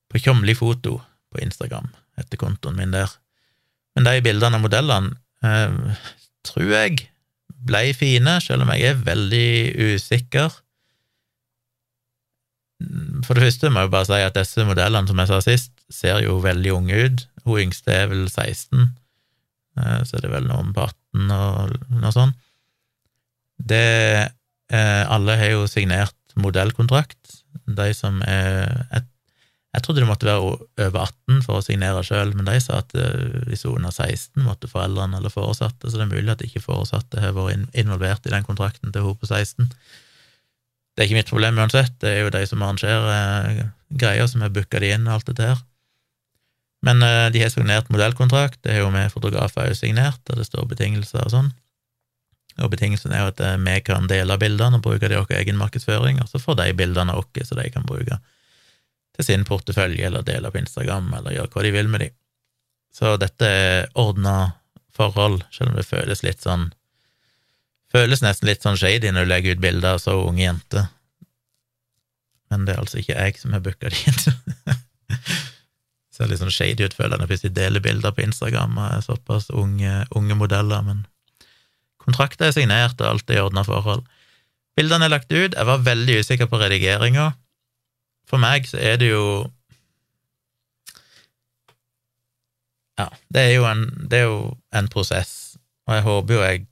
På 0.09 0.19
Tjomli 0.23 0.55
Foto 0.55 1.01
på 1.29 1.43
Instagram, 1.43 1.91
etter 2.19 2.39
kontoen 2.39 2.79
min 2.79 2.95
der. 2.95 3.11
Men 3.95 4.07
de 4.07 4.23
bildene 4.23 4.55
av 4.55 4.63
modellene 4.63 5.19
eh, 5.45 6.01
tror 6.47 6.73
jeg 6.73 7.05
ble 7.69 7.83
fine, 7.97 8.39
selv 8.41 8.63
om 8.63 8.73
jeg 8.73 8.91
er 8.91 9.05
veldig 9.05 9.49
usikker 9.93 10.53
for 13.25 13.35
det 13.35 13.43
første 13.43 13.69
må 13.73 13.83
jeg 13.83 13.91
bare 13.91 14.07
si 14.07 14.19
at 14.23 14.37
disse 14.37 14.63
modellene, 14.67 15.07
som 15.09 15.19
jeg 15.19 15.29
sa 15.29 15.39
sist, 15.43 15.73
ser 15.91 16.21
jo 16.23 16.37
veldig 16.43 16.71
unge 16.77 17.01
ut. 17.05 17.25
Hun 17.45 17.63
yngste 17.65 17.95
er 17.95 18.07
vel 18.11 18.27
16, 18.29 18.93
Så 19.79 20.05
så 20.05 20.17
er 20.17 20.21
det 20.25 20.31
vel 20.31 20.47
noen 20.47 20.71
på 20.75 20.87
18 20.87 21.31
og 21.35 21.75
noe 21.99 22.11
sånt. 22.15 22.35
Det 23.59 23.83
eh, 24.71 25.03
Alle 25.11 25.35
har 25.39 25.51
jo 25.51 25.67
signert 25.67 26.15
modellkontrakt. 26.35 27.41
De 27.67 27.93
som 27.93 28.21
er 28.27 28.85
jeg, 28.91 29.03
jeg 29.69 29.83
trodde 29.85 30.01
det 30.01 30.09
måtte 30.09 30.25
være 30.25 30.41
over 30.41 31.03
18 31.03 31.43
for 31.45 31.59
å 31.59 31.63
signere 31.63 32.01
sjøl, 32.05 32.31
men 32.33 32.47
de 32.47 32.55
sa 32.63 32.79
at 32.81 32.93
eh, 32.97 33.43
hvis 33.51 33.67
hun 33.69 33.85
er 33.85 33.93
16, 33.93 34.41
måtte 34.41 34.69
foreldrene 34.71 35.19
eller 35.19 35.33
foresatte, 35.33 35.85
så 35.85 35.99
det 35.99 36.07
er 36.07 36.13
mulig 36.15 36.33
at 36.33 36.41
ikke 36.45 36.63
foresatte 36.63 37.21
har 37.21 37.35
vært 37.37 37.77
involvert 37.77 38.25
i 38.25 38.33
den 38.33 38.47
kontrakten 38.47 38.95
til 38.95 39.05
hun 39.05 39.19
på 39.19 39.29
16. 39.29 39.69
Det 39.69 41.03
er 41.03 41.05
ikke 41.05 41.19
mitt 41.19 41.29
problem 41.29 41.61
uansett, 41.61 41.93
det 42.01 42.15
er 42.15 42.23
jo 42.23 42.31
de 42.33 42.41
som 42.49 42.65
arrangerer 42.65 43.11
eh, 43.13 43.67
greier, 44.01 44.25
som 44.31 44.41
har 44.41 44.55
booka 44.55 44.81
de 44.81 44.89
inn 44.95 45.05
og 45.05 45.19
alt 45.19 45.29
dette 45.29 45.51
her. 45.51 45.61
Men 46.89 47.05
eh, 47.05 47.27
de 47.35 47.45
har 47.45 47.53
signert 47.53 47.93
modellkontrakt, 47.93 48.63
det 48.65 48.73
er 48.73 48.81
jo 48.81 48.89
vi 48.95 49.05
fotografer 49.13 49.69
òg 49.69 49.77
signert, 49.77 50.17
der 50.25 50.41
det 50.41 50.49
står 50.49 50.65
betingelser 50.73 51.27
og 51.27 51.35
sånn. 51.35 51.53
Og 52.57 52.73
betingelsen 52.73 53.13
er 53.13 53.21
jo 53.21 53.29
at 53.35 53.45
vi 53.61 53.77
kan 53.85 54.09
dele 54.09 54.41
bildene 54.41 54.81
og 54.81 54.83
bruke 54.83 55.05
det 55.05 55.13
i 55.13 55.21
vår 55.21 55.37
egen 55.43 55.61
markedsføring, 55.61 56.17
og 56.25 56.33
så 56.33 56.41
får 56.41 56.57
de 56.63 56.73
bildene 56.81 57.13
våre 57.13 57.45
så 57.45 57.55
de 57.55 57.69
kan 57.69 57.85
bruke 57.85 58.17
til 59.19 59.27
sin 59.27 59.43
portefølje, 59.47 60.07
eller 60.07 60.23
dele 60.23 60.51
på 60.51 60.61
Instagram, 60.61 61.11
eller 61.17 61.35
gjøre 61.35 61.51
hva 61.51 61.63
de 61.65 61.73
vil 61.75 61.91
med 61.91 62.05
de. 62.05 62.09
Så 62.95 63.17
dette 63.19 63.45
er 63.45 63.89
ordna 63.99 64.53
forhold, 64.95 65.41
selv 65.51 65.73
om 65.73 65.79
det 65.79 65.87
føles 65.87 66.25
litt 66.25 66.45
sånn 66.45 66.71
Føles 67.89 68.21
nesten 68.21 68.45
litt 68.45 68.61
sånn 68.61 68.77
shady 68.77 69.09
når 69.09 69.25
du 69.25 69.29
legger 69.31 69.55
ut 69.55 69.61
bilder 69.63 69.95
av 69.95 70.01
så 70.03 70.13
unge 70.21 70.43
jenter. 70.43 70.83
Men 72.53 72.67
det 72.67 72.75
er 72.75 72.83
altså 72.83 72.99
ikke 73.01 73.15
jeg 73.15 73.39
som 73.41 73.55
har 73.55 73.63
booka 73.65 73.89
de 73.89 73.97
inn. 74.11 74.19
Ser 76.13 76.29
litt 76.29 76.37
sånn 76.37 76.53
shady 76.53 76.85
ut, 76.85 76.93
føler 76.93 77.15
jeg, 77.15 77.23
når 77.23 77.33
jeg 77.33 77.55
deler 77.57 77.81
bilder 77.81 78.13
på 78.13 78.27
Instagram 78.27 78.77
er 78.85 79.01
såpass 79.01 79.49
unge, 79.49 80.03
unge 80.13 80.37
modeller, 80.37 80.85
men 80.85 81.01
kontrakter 81.97 82.51
er 82.51 82.53
signert, 82.59 83.01
og 83.01 83.09
alt 83.09 83.33
er 83.33 83.39
i 83.39 83.43
ordna 83.47 83.65
forhold. 83.65 84.05
Bildene 84.77 85.09
er 85.09 85.15
lagt 85.15 85.33
ut. 85.33 85.57
Jeg 85.57 85.69
var 85.71 85.81
veldig 85.89 86.21
usikker 86.21 86.49
på 86.51 86.61
redigeringa. 86.61 87.31
For 88.29 88.41
meg 88.41 88.67
så 88.69 88.77
er 88.77 88.99
det 89.01 89.09
jo 89.13 89.23
Ja, 92.99 93.07
det 93.31 93.41
er 93.41 93.53
jo 93.55 93.63
en, 93.63 93.85
er 94.11 94.25
jo 94.27 94.39
en 94.75 94.89
prosess, 94.91 95.55
og 95.87 95.95
jeg 95.95 96.03
håper 96.03 96.35
jo 96.35 96.41
jeg 96.43 96.65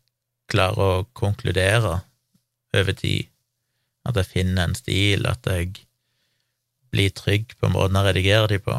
klarer 0.52 0.82
å 0.84 1.06
konkludere 1.16 2.02
over 2.76 2.96
tid. 3.00 3.30
At 4.08 4.20
jeg 4.20 4.32
finner 4.34 4.68
en 4.68 4.76
stil, 4.76 5.24
at 5.28 5.48
jeg 5.48 5.86
blir 6.92 7.16
trygg 7.16 7.56
på 7.60 7.72
måten 7.72 7.96
jeg 8.00 8.10
redigerer 8.10 8.52
de 8.52 8.60
på. 8.64 8.76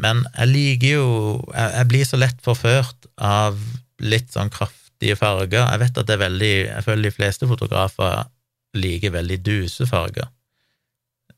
Men 0.00 0.24
jeg 0.38 0.48
liker 0.48 0.94
jo 0.96 1.08
Jeg, 1.52 1.86
blir 1.90 2.06
så 2.08 2.16
lett 2.16 2.38
forført 2.40 3.08
av 3.20 3.58
litt 4.00 4.32
sånn 4.32 4.50
kraftige 4.52 5.18
farger. 5.20 5.66
Jeg 5.66 5.82
vet 5.84 5.98
at 6.00 6.08
det 6.08 6.16
er 6.16 6.24
veldig 6.24 6.54
Jeg 6.62 6.86
føler 6.86 7.08
de 7.08 7.16
fleste 7.16 7.48
fotografer 7.50 8.24
liker 8.72 9.12
veldig 9.12 9.38
duse 9.44 9.86
farger. 9.88 10.30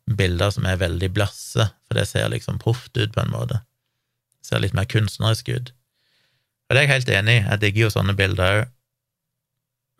Bilder 0.05 0.53
som 0.53 0.67
er 0.69 0.81
veldig 0.81 1.09
blasse, 1.17 1.69
for 1.87 1.97
det 1.97 2.07
ser 2.11 2.29
liksom 2.33 2.59
proft 2.61 2.93
ut, 2.97 3.13
på 3.15 3.23
en 3.23 3.33
måte. 3.33 3.63
Ser 4.45 4.61
litt 4.61 4.77
mer 4.77 4.89
kunstnerisk 4.91 5.49
ut. 5.49 5.73
Og 6.69 6.75
det 6.75 6.83
er 6.83 6.87
jeg 6.87 6.93
helt 6.93 7.13
enig 7.21 7.39
i, 7.39 7.45
jeg 7.45 7.63
digger 7.63 7.87
jo 7.87 7.95
sånne 7.95 8.17
bilder 8.19 8.61
òg, 8.61 8.71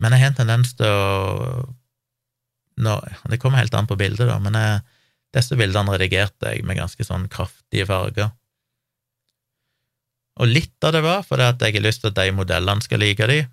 men 0.03 0.11
jeg 0.11 0.25
har 0.25 0.33
en 0.33 0.39
tendens 0.41 0.73
til 0.75 0.91
å 0.91 1.65
nå, 2.83 2.95
Det 3.31 3.39
kommer 3.39 3.61
helt 3.61 3.75
an 3.77 3.87
på 3.87 3.95
bildet, 3.95 4.27
da, 4.27 4.35
men 4.43 4.57
jeg, 4.59 4.81
disse 5.37 5.55
bildene 5.55 5.93
redigerte 5.95 6.51
jeg 6.51 6.65
med 6.67 6.75
ganske 6.79 7.07
sånn 7.07 7.29
kraftige 7.31 7.87
farger. 7.87 8.33
Og 10.43 10.51
litt 10.51 10.83
av 10.83 10.91
det 10.91 11.03
var 11.05 11.23
fordi 11.23 11.47
at 11.47 11.63
jeg 11.63 11.77
har 11.77 11.85
lyst 11.85 12.03
til 12.03 12.11
at 12.11 12.19
de 12.19 12.33
modellene 12.35 12.83
skal 12.83 12.99
like 12.99 13.27
de. 13.31 13.45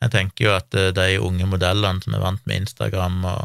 Jeg 0.00 0.12
tenker 0.14 0.46
jo 0.46 0.52
at 0.56 0.76
eh, 0.78 0.92
de 0.96 1.18
unge 1.20 1.44
modellene 1.48 2.00
som 2.00 2.16
er 2.16 2.22
vant 2.24 2.46
med 2.48 2.62
Instagram 2.62 3.18
og 3.28 3.42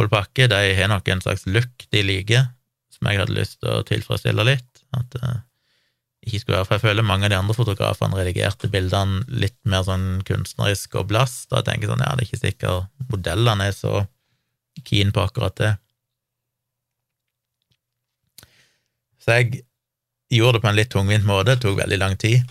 full 0.00 0.10
pakke, 0.12 0.48
de 0.48 0.72
har 0.78 0.90
nok 0.90 1.08
en 1.12 1.22
slags 1.24 1.46
look 1.50 1.86
de 1.92 2.02
liker, 2.06 2.48
som 2.94 3.10
jeg 3.10 3.20
hadde 3.20 3.36
lyst 3.36 3.60
til 3.60 3.72
å 3.74 3.84
tilfredsstille 3.86 4.46
litt. 4.48 4.84
At 4.96 5.16
eh, 5.20 5.40
ikke 6.26 6.42
skulle 6.42 6.58
være, 6.58 6.68
for 6.68 6.76
jeg 6.76 6.84
føler 6.84 7.06
mange 7.06 7.28
av 7.28 7.32
de 7.32 7.38
andre 7.40 7.56
fotografene 7.56 8.18
redigerte 8.18 8.68
bildene 8.72 9.22
litt 9.32 9.56
mer 9.68 9.84
sånn 9.86 10.22
kunstnerisk 10.28 10.98
og 11.00 11.08
blast, 11.12 11.48
og 11.50 11.60
jeg 11.60 11.68
tenker 11.70 11.92
sånn, 11.92 12.04
ja, 12.04 12.12
det 12.16 12.26
er 12.26 12.28
ikke 12.28 12.42
sikkert 12.42 13.12
modellene 13.12 13.70
er 13.70 13.76
så 13.76 14.04
keen 14.86 15.12
på 15.16 15.24
akkurat 15.24 15.56
det. 15.60 15.74
Så 19.20 19.36
jeg 19.36 19.62
gjorde 20.32 20.58
det 20.58 20.64
på 20.64 20.70
en 20.70 20.78
litt 20.78 20.92
tungvint 20.92 21.28
måte, 21.28 21.54
det 21.54 21.60
tok 21.64 21.80
veldig 21.80 22.00
lang 22.00 22.16
tid. 22.20 22.44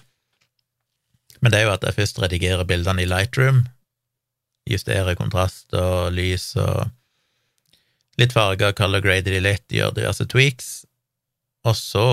Men 1.39 1.53
det 1.53 1.61
er 1.61 1.69
jo 1.69 1.75
at 1.77 1.85
jeg 1.87 1.97
først 1.97 2.19
redigerer 2.21 2.67
bildene 2.67 3.05
i 3.05 3.09
Lightroom, 3.09 3.63
justerer 4.69 5.17
kontrast 5.17 5.73
og 5.77 6.11
lys 6.13 6.51
og 6.59 6.89
litt 8.19 8.35
farger, 8.35 8.75
color 8.77 9.03
grader 9.03 9.35
de 9.35 9.43
litt, 9.43 9.65
gjør 9.71 9.95
diverse 9.95 10.27
tweaks, 10.29 10.69
og 11.67 11.75
så 11.77 12.07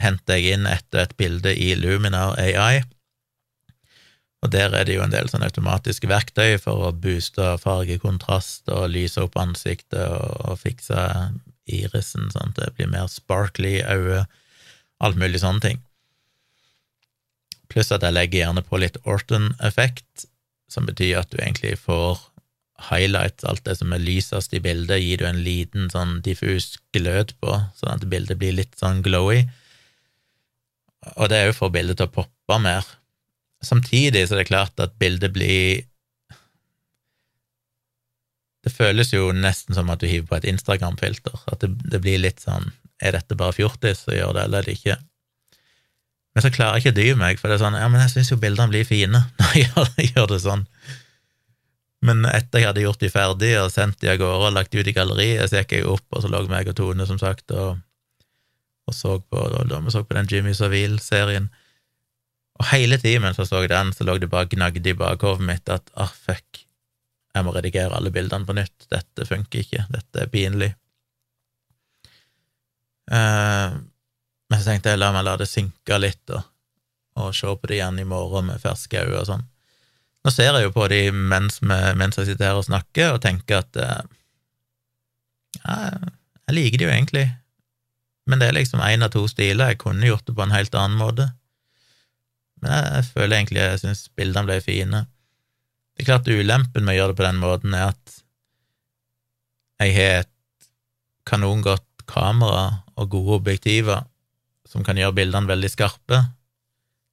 henter 0.00 0.40
jeg 0.40 0.58
inn 0.58 0.66
et 0.66 0.86
og 0.92 1.00
et 1.04 1.16
bilde 1.20 1.54
i 1.54 1.74
Luminar 1.78 2.36
AI, 2.40 2.82
og 4.44 4.52
der 4.52 4.74
er 4.76 4.84
det 4.84 4.98
jo 4.98 5.04
en 5.04 5.12
del 5.12 5.30
sånn 5.32 5.44
automatiske 5.46 6.08
verktøy 6.10 6.58
for 6.60 6.84
å 6.84 6.92
booste 6.92 7.54
fargekontrast 7.62 8.68
og 8.68 8.90
lyse 8.92 9.22
opp 9.22 9.38
ansiktet 9.40 10.04
og, 10.04 10.58
fikse 10.60 11.00
irisen 11.64 12.28
sånn 12.28 12.52
at 12.52 12.58
det 12.58 12.74
blir 12.76 12.90
mer 12.92 13.08
sparkly 13.08 13.78
i 13.80 14.18
alt 15.00 15.16
mulig 15.16 15.40
sånne 15.40 15.64
ting. 15.64 15.80
Pluss 17.72 17.88
at 17.94 18.04
jeg 18.04 18.12
legger 18.12 18.42
gjerne 18.42 18.64
på 18.68 18.82
litt 18.82 19.00
Orton-effekt, 19.08 20.26
som 20.68 20.84
betyr 20.84 21.22
at 21.22 21.32
du 21.32 21.40
egentlig 21.40 21.78
får 21.80 22.20
highlight 22.90 23.44
alt 23.48 23.64
det 23.66 23.76
som 23.78 23.92
er 23.94 24.02
lysest 24.02 24.54
i 24.56 24.62
bildet, 24.62 25.02
gir 25.02 25.20
du 25.20 25.26
en 25.28 25.42
liten 25.44 25.90
sånn 25.92 26.18
diffus 26.24 26.74
glød 26.96 27.34
på, 27.42 27.58
sånn 27.78 27.96
at 27.96 28.06
bildet 28.10 28.40
blir 28.40 28.56
litt 28.56 28.76
sånn 28.80 29.02
glowy. 29.04 29.44
Og 31.16 31.28
det 31.30 31.40
er 31.40 31.50
jo 31.50 31.56
for 31.56 31.72
bildet 31.74 32.00
til 32.00 32.08
å 32.08 32.14
poppe 32.14 32.60
mer. 32.62 32.86
Samtidig 33.64 34.26
så 34.26 34.36
er 34.36 34.42
det 34.42 34.50
klart 34.52 34.80
at 34.82 34.96
bildet 35.00 35.32
blir 35.34 35.84
Det 38.64 38.72
føles 38.72 39.10
jo 39.12 39.28
nesten 39.36 39.76
som 39.76 39.90
at 39.92 40.00
du 40.00 40.06
hiver 40.08 40.24
på 40.30 40.36
et 40.38 40.46
Instagram-filter, 40.48 41.34
at 41.52 41.60
det, 41.60 41.68
det, 41.84 41.98
blir 42.00 42.22
litt 42.22 42.40
sånn 42.40 42.70
Er 42.96 43.12
dette 43.12 43.36
bare 43.36 43.52
fjortis 43.52 44.06
som 44.06 44.16
gjør 44.16 44.32
det, 44.32 44.44
eller 44.46 44.62
er 44.62 44.68
det 44.68 44.76
ikke? 44.78 44.96
Men 46.34 46.44
så 46.44 46.50
klarer 46.50 46.78
jeg 46.78 46.82
ikke 46.82 46.94
å 46.94 46.96
dy 46.96 47.08
meg, 47.20 47.40
for 47.40 47.52
det 47.52 47.58
er 47.58 47.64
sånn 47.66 47.76
Ja, 47.76 47.90
men 47.92 48.00
jeg 48.00 48.14
syns 48.14 48.32
jo 48.32 48.40
bildene 48.40 48.72
blir 48.72 48.88
fine 48.88 49.20
når 49.40 49.90
jeg 49.98 50.14
gjør 50.14 50.30
det 50.32 50.40
sånn. 50.46 50.64
Men 52.04 52.26
etter 52.28 52.60
jeg 52.60 52.68
hadde 52.68 52.84
gjort 52.84 53.00
de 53.00 53.08
ferdig 53.12 53.54
og 53.62 53.70
sendt 53.72 54.02
de 54.02 54.10
av 54.12 54.18
gårde 54.20 54.50
og 54.50 54.54
lagt 54.58 54.74
de 54.74 54.82
ut 54.82 54.88
i 54.90 54.94
galleriet, 54.96 55.48
så 55.48 55.62
gikk 55.62 55.78
jeg 55.78 55.88
opp, 55.88 56.04
og 56.12 56.20
så 56.20 56.28
lå 56.28 56.42
meg 56.50 56.68
og 56.68 56.76
Tone, 56.76 57.06
som 57.08 57.20
sagt, 57.20 57.54
og, 57.56 57.80
og 58.84 58.96
så 58.96 59.16
på 59.24 59.44
da 59.70 59.80
vi 59.80 59.94
så 59.94 60.04
på 60.04 60.16
den 60.18 60.28
Jimmy 60.28 60.52
Savile-serien. 60.56 61.48
Og 62.60 62.68
hele 62.70 63.00
tiden 63.00 63.24
mens 63.24 63.40
jeg 63.40 63.48
så 63.48 63.62
den, 63.70 63.94
så 63.96 64.04
lå 64.04 64.18
det 64.20 64.28
bare 64.30 64.50
gnagde 64.52 64.92
i 64.92 64.98
bakhovet 64.98 65.46
mitt 65.48 65.72
at 65.72 65.88
ah, 65.96 66.12
fuck, 66.12 66.60
jeg 67.34 67.46
må 67.46 67.54
redigere 67.56 67.96
alle 67.96 68.12
bildene 68.14 68.46
på 68.46 68.54
nytt, 68.54 68.86
dette 68.92 69.26
funker 69.26 69.64
ikke, 69.64 69.86
dette 69.90 70.26
er 70.26 70.30
pinlig. 70.30 70.70
Uh, 73.10 73.80
men 74.48 74.60
så 74.60 74.70
tenkte 74.70 74.92
jeg 74.92 75.00
la 75.00 75.10
meg 75.12 75.24
la 75.26 75.38
det 75.40 75.48
synke 75.48 75.98
litt, 75.98 76.28
og, 76.36 76.44
og 77.16 77.32
se 77.36 77.48
på 77.48 77.72
det 77.72 77.80
igjen 77.80 78.04
i 78.04 78.06
morgen 78.08 78.52
med 78.52 78.62
ferske 78.62 79.02
øyne 79.02 79.24
og 79.24 79.28
sånn. 79.32 79.48
Nå 80.24 80.32
ser 80.32 80.56
jeg 80.56 80.66
jo 80.66 80.72
på 80.72 80.88
de 80.88 81.00
mens, 81.12 81.60
mens, 81.62 82.18
jeg 82.18 82.30
sitter 82.30 82.48
her 82.48 82.60
og 82.60 82.66
snakker, 82.66 83.14
og 83.14 83.22
tenker 83.24 83.60
at 83.60 83.80
eh, 83.80 84.04
ja, 85.60 85.78
jeg 86.48 86.56
liker 86.56 86.80
de 86.80 86.86
jo 86.86 86.92
egentlig, 86.92 87.24
men 88.28 88.40
det 88.40 88.48
er 88.48 88.56
liksom 88.56 88.80
én 88.84 89.04
av 89.04 89.12
to 89.12 89.26
stiler. 89.28 89.72
Jeg 89.72 89.82
kunne 89.82 90.08
gjort 90.08 90.24
det 90.28 90.36
på 90.36 90.44
en 90.44 90.54
helt 90.54 90.76
annen 90.80 90.96
måte. 90.96 91.28
Men 92.62 92.72
jeg, 92.72 92.92
jeg 92.96 93.08
føler 93.12 93.36
egentlig 93.36 93.60
jeg 93.60 93.82
syns 93.82 94.06
bildene 94.16 94.48
ble 94.48 94.56
fine. 94.64 95.02
Det 95.94 96.04
er 96.04 96.08
klart 96.08 96.30
ulempen 96.30 96.86
med 96.86 96.94
å 96.94 96.98
gjøre 96.98 97.12
det 97.12 97.18
på 97.20 97.26
den 97.26 97.42
måten 97.42 97.76
er 97.76 97.92
at 97.92 98.16
jeg 99.82 99.94
har 99.98 100.16
et 100.22 100.32
kanongodt 101.28 102.04
kamera 102.08 102.64
og 102.96 103.10
gode 103.12 103.38
objektiver 103.42 104.04
som 104.68 104.84
kan 104.86 104.98
gjøre 104.98 105.16
bildene 105.18 105.50
veldig 105.50 105.70
skarpe, 105.70 106.20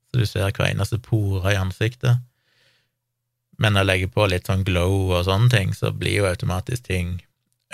så 0.09 0.19
du 0.19 0.25
ser 0.27 0.51
hver 0.55 0.71
eneste 0.71 0.99
pore 1.03 1.53
i 1.53 1.59
ansiktet. 1.59 2.21
Men 3.61 3.75
når 3.75 3.83
jeg 3.83 3.89
legger 3.91 4.13
på 4.15 4.27
litt 4.31 4.49
sånn 4.49 4.65
glow 4.65 5.11
og 5.11 5.25
sånne 5.27 5.51
ting, 5.53 5.73
så 5.77 5.91
blir 5.93 6.21
jo 6.21 6.29
automatisk 6.29 6.87
ting 6.87 7.19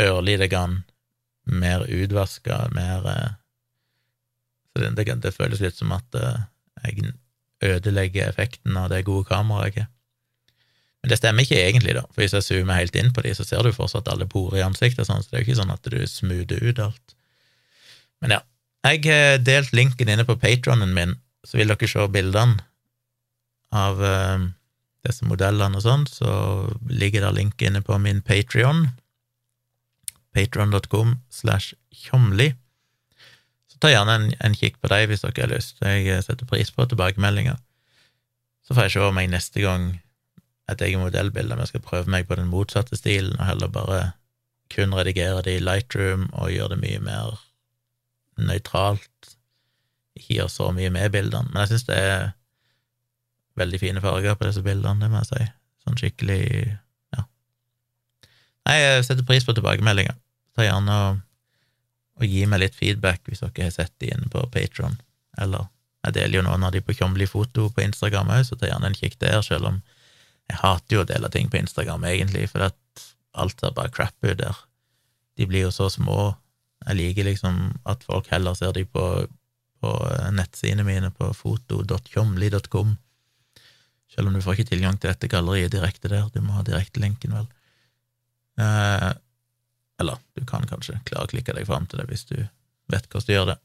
ørlite 0.04 0.50
grann 0.52 0.82
mer 1.47 1.86
utvaska, 1.88 2.67
mer 2.76 3.08
eh, 3.08 3.30
Så 4.73 4.84
det, 4.84 4.89
det, 5.00 5.13
det, 5.23 5.32
føles 5.34 5.62
litt 5.63 5.78
som 5.80 5.93
at 5.95 6.17
eh, 6.19 6.41
jeg 6.84 7.13
ødelegger 7.63 8.28
effekten 8.28 8.76
av 8.78 8.91
det 8.91 9.06
gode 9.08 9.26
kameraet 9.32 9.80
jeg. 9.80 9.88
Men 11.02 11.13
det 11.13 11.17
stemmer 11.21 11.45
ikke 11.45 11.62
egentlig, 11.62 11.95
da, 11.95 12.04
for 12.12 12.21
hvis 12.21 12.36
jeg 12.36 12.45
zoomer 12.45 12.82
helt 12.82 12.95
inn 13.00 13.13
på 13.15 13.23
de, 13.23 13.32
så 13.38 13.45
ser 13.47 13.63
du 13.63 13.71
fortsatt 13.73 14.10
alle 14.12 14.28
porer 14.30 14.60
i 14.60 14.65
ansiktet, 14.65 15.08
sånn, 15.08 15.23
så 15.23 15.32
det 15.32 15.38
er 15.38 15.43
jo 15.43 15.47
ikke 15.47 15.60
sånn 15.62 15.73
at 15.73 15.89
du 15.89 15.97
smoother 16.10 16.62
ut 16.67 16.82
alt. 16.84 17.15
Men 18.21 18.36
ja, 18.36 18.41
jeg 18.89 19.04
har 19.08 19.41
delt 19.45 19.73
linken 19.78 20.12
inne 20.12 20.26
på 20.28 20.38
patronen 20.41 20.93
min, 20.93 21.15
så 21.47 21.62
vil 21.62 21.71
dere 21.71 21.89
se 21.89 22.06
bildene 22.12 22.60
av 23.73 24.02
disse 25.05 25.27
modellene 25.27 25.77
og 25.79 25.83
sånn, 25.86 26.05
så 26.10 26.31
ligger 26.89 27.27
der 27.27 27.36
link 27.36 27.62
inne 27.62 27.83
på 27.86 27.97
min 28.01 28.23
Patrion, 28.25 28.88
patron.com 30.36 31.17
slash 31.33 31.75
tjomli. 31.93 32.51
Så 33.71 33.79
ta 33.81 33.91
gjerne 33.91 34.17
en, 34.17 34.27
en, 34.43 34.57
kikk 34.57 34.79
på 34.81 34.91
dem 34.91 35.07
hvis 35.10 35.23
dere 35.25 35.45
har 35.45 35.53
lyst. 35.53 35.81
Jeg 35.81 36.25
setter 36.25 36.49
pris 36.49 36.73
på 36.73 36.86
tilbakemeldinger. 36.89 37.57
Så 38.67 38.75
får 38.75 38.88
jeg 38.88 38.97
se 38.97 39.07
om 39.07 39.19
jeg 39.21 39.31
neste 39.31 39.63
gang 39.63 39.89
et 40.67 40.81
eget 40.83 40.99
modellbilde, 40.99 41.55
om 41.55 41.63
jeg 41.63 41.71
skal 41.71 41.86
prøve 41.86 42.12
meg 42.12 42.27
på 42.27 42.36
den 42.36 42.49
motsatte 42.51 42.97
stilen, 42.99 43.38
og 43.39 43.47
heller 43.47 43.71
bare 43.71 43.99
kun 44.73 44.95
redigere 44.95 45.41
det 45.45 45.57
i 45.57 45.63
Lightroom 45.63 46.27
og 46.33 46.51
gjøre 46.51 46.75
det 46.75 46.81
mye 46.81 47.03
mer 47.05 47.38
nøytralt. 48.38 49.38
Ikke 50.17 50.41
gjøre 50.41 50.51
så 50.51 50.71
mye 50.75 50.91
med 50.91 51.13
bildene. 51.13 51.47
Men 51.53 51.63
jeg 51.63 51.71
syns 51.71 51.88
det 51.88 52.01
er 52.01 52.25
veldig 53.57 53.79
fine 53.81 54.03
farger 54.03 54.37
på 54.37 54.47
disse 54.47 54.63
bildene, 54.65 55.01
det 55.03 55.11
må 55.11 55.21
jeg 55.23 55.29
si. 55.31 55.47
Sånn 55.85 55.99
skikkelig 55.99 56.41
ja. 57.15 57.23
Nei, 58.67 58.77
jeg 58.81 59.07
setter 59.07 59.27
pris 59.27 59.47
på 59.47 59.55
tilbakemeldinger. 59.57 60.17
Ta 60.57 60.65
gjerne 60.65 60.99
og, 61.07 61.23
og 62.21 62.29
gi 62.29 62.45
meg 62.49 62.63
litt 62.63 62.77
feedback 62.77 63.23
hvis 63.27 63.43
dere 63.43 63.69
har 63.69 63.75
sett 63.75 63.93
de 64.01 64.11
inne 64.13 64.29
på 64.33 64.43
Patron, 64.53 64.97
eller 65.37 65.67
jeg 66.07 66.15
deler 66.15 66.39
jo 66.39 66.47
noen 66.47 66.63
av 66.63 66.71
de 66.71 66.81
på 66.85 66.95
Kjomli 66.95 67.27
foto 67.27 67.67
på 67.73 67.83
Instagram 67.83 68.31
òg, 68.31 68.45
så 68.47 68.55
ta 68.55 68.69
gjerne 68.69 68.91
en 68.91 68.97
kikk 68.97 69.17
der, 69.19 69.41
selv 69.43 69.71
om 69.71 69.81
jeg 70.47 70.59
hater 70.61 70.95
jo 70.95 71.03
å 71.03 71.07
dele 71.07 71.29
ting 71.33 71.49
på 71.51 71.59
Instagram, 71.59 72.05
egentlig, 72.07 72.45
for 72.51 72.69
at 72.69 73.07
alt 73.37 73.59
ser 73.59 73.73
bare 73.75 73.91
crap 73.93 74.15
ut 74.23 74.37
der. 74.39 74.61
De 75.37 75.45
blir 75.49 75.67
jo 75.67 75.73
så 75.73 75.89
små. 75.91 76.31
Jeg 76.87 76.97
liker 77.01 77.27
liksom 77.27 77.59
at 77.89 78.05
folk 78.07 78.29
heller 78.31 78.55
ser 78.57 78.71
de 78.77 78.85
på, 78.87 79.03
på 79.83 79.91
nettsidene 80.33 80.85
mine 80.87 81.11
på 81.13 81.29
foto.tjomli.com 81.35 82.95
selv 84.17 84.32
om 84.32 84.34
du 84.34 84.41
får 84.41 84.58
ikke 84.58 84.71
tilgang 84.71 84.95
til 84.97 85.12
dette 85.12 85.30
galleriet 85.30 85.75
direkte 85.75 86.10
der, 86.10 86.25
du 86.34 86.41
må 86.41 86.56
ha 86.58 86.63
direktelinken, 86.65 87.36
vel. 87.38 87.47
Eh, 88.58 89.12
eller 90.01 90.21
du 90.34 90.45
kan 90.49 90.65
kanskje 90.65 90.97
klare 91.06 91.27
å 91.27 91.30
klikke 91.30 91.53
deg 91.53 91.67
fram 91.69 91.86
til 91.86 92.01
det 92.01 92.08
hvis 92.10 92.25
du 92.25 92.38
vet 92.89 93.06
hvordan 93.06 93.27
du 93.27 93.34
gjør 93.36 93.49
det. 93.51 93.58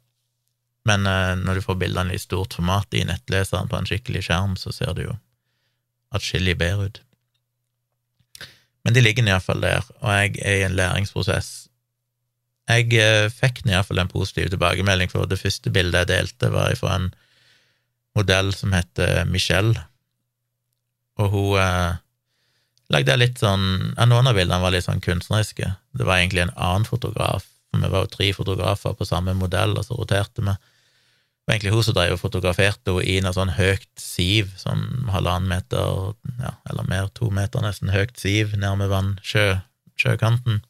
Men 0.88 1.06
eh, 1.08 1.32
når 1.40 1.56
du 1.56 1.64
får 1.64 1.78
bildene 1.80 2.12
i 2.12 2.20
stort 2.20 2.58
format 2.58 2.92
i 2.92 3.06
nettleseren 3.08 3.70
på 3.70 3.78
en 3.78 3.88
skikkelig 3.88 4.26
skjerm, 4.28 4.58
så 4.60 4.74
ser 4.76 4.92
det 4.98 5.06
jo 5.06 5.16
atskillig 6.12 6.58
bedre 6.60 6.90
ut. 6.90 7.00
Men 8.84 8.96
de 8.96 9.04
ligger 9.04 9.24
iallfall 9.24 9.64
der, 9.64 9.86
og 10.02 10.10
jeg 10.18 10.34
er 10.42 10.58
i 10.58 10.66
en 10.66 10.76
læringsprosess. 10.76 11.48
Jeg 12.68 12.92
eh, 12.98 13.30
fikk 13.32 13.62
iallfall 13.70 14.02
en 14.04 14.12
positiv 14.12 14.50
tilbakemelding, 14.52 15.08
for 15.08 15.24
det 15.30 15.40
første 15.40 15.72
bildet 15.72 16.04
jeg 16.04 16.12
delte, 16.12 16.52
var 16.52 16.76
fra 16.76 16.98
en 16.98 17.08
modell 18.18 18.52
som 18.52 18.76
heter 18.76 19.24
Michelle, 19.24 19.86
og 21.20 21.32
hun 21.32 21.60
eh, 21.60 22.00
lagde 22.92 23.16
litt 23.18 23.40
sånn 23.40 23.64
ja, 23.96 24.06
Noen 24.08 24.28
av 24.30 24.36
bildene 24.36 24.62
var 24.62 24.74
litt 24.74 24.86
sånn 24.86 25.02
kunstneriske. 25.04 25.74
Det 25.92 26.06
var 26.08 26.20
egentlig 26.20 26.46
en 26.46 26.54
annen 26.56 26.88
fotograf, 26.88 27.46
vi 27.72 27.88
var 27.88 28.04
jo 28.04 28.12
tre 28.12 28.28
fotografer 28.36 28.94
på 28.96 29.08
samme 29.08 29.34
modell, 29.36 29.76
og 29.78 29.86
så 29.86 29.96
roterte 29.96 30.44
vi. 30.44 30.52
Det 30.52 31.48
var 31.48 31.54
egentlig 31.54 31.72
hun 31.74 31.86
som 31.86 31.96
drev 31.96 32.16
og 32.16 32.20
fotograferte 32.22 32.92
henne 32.92 33.06
i 33.08 33.16
noe 33.24 33.34
sånn 33.34 33.54
høyt 33.56 33.88
siv, 33.98 34.52
sånn 34.60 35.08
halvannen 35.10 35.50
meter, 35.50 36.12
ja, 36.38 36.52
eller 36.70 36.86
mer, 36.88 37.08
to 37.16 37.32
meter 37.34 37.64
nesten, 37.64 37.90
høyt 37.92 38.14
siv 38.20 38.54
nærme 38.60 38.86
vann, 38.92 39.16
sjø, 39.26 39.56
sjøkanten. 39.98 40.60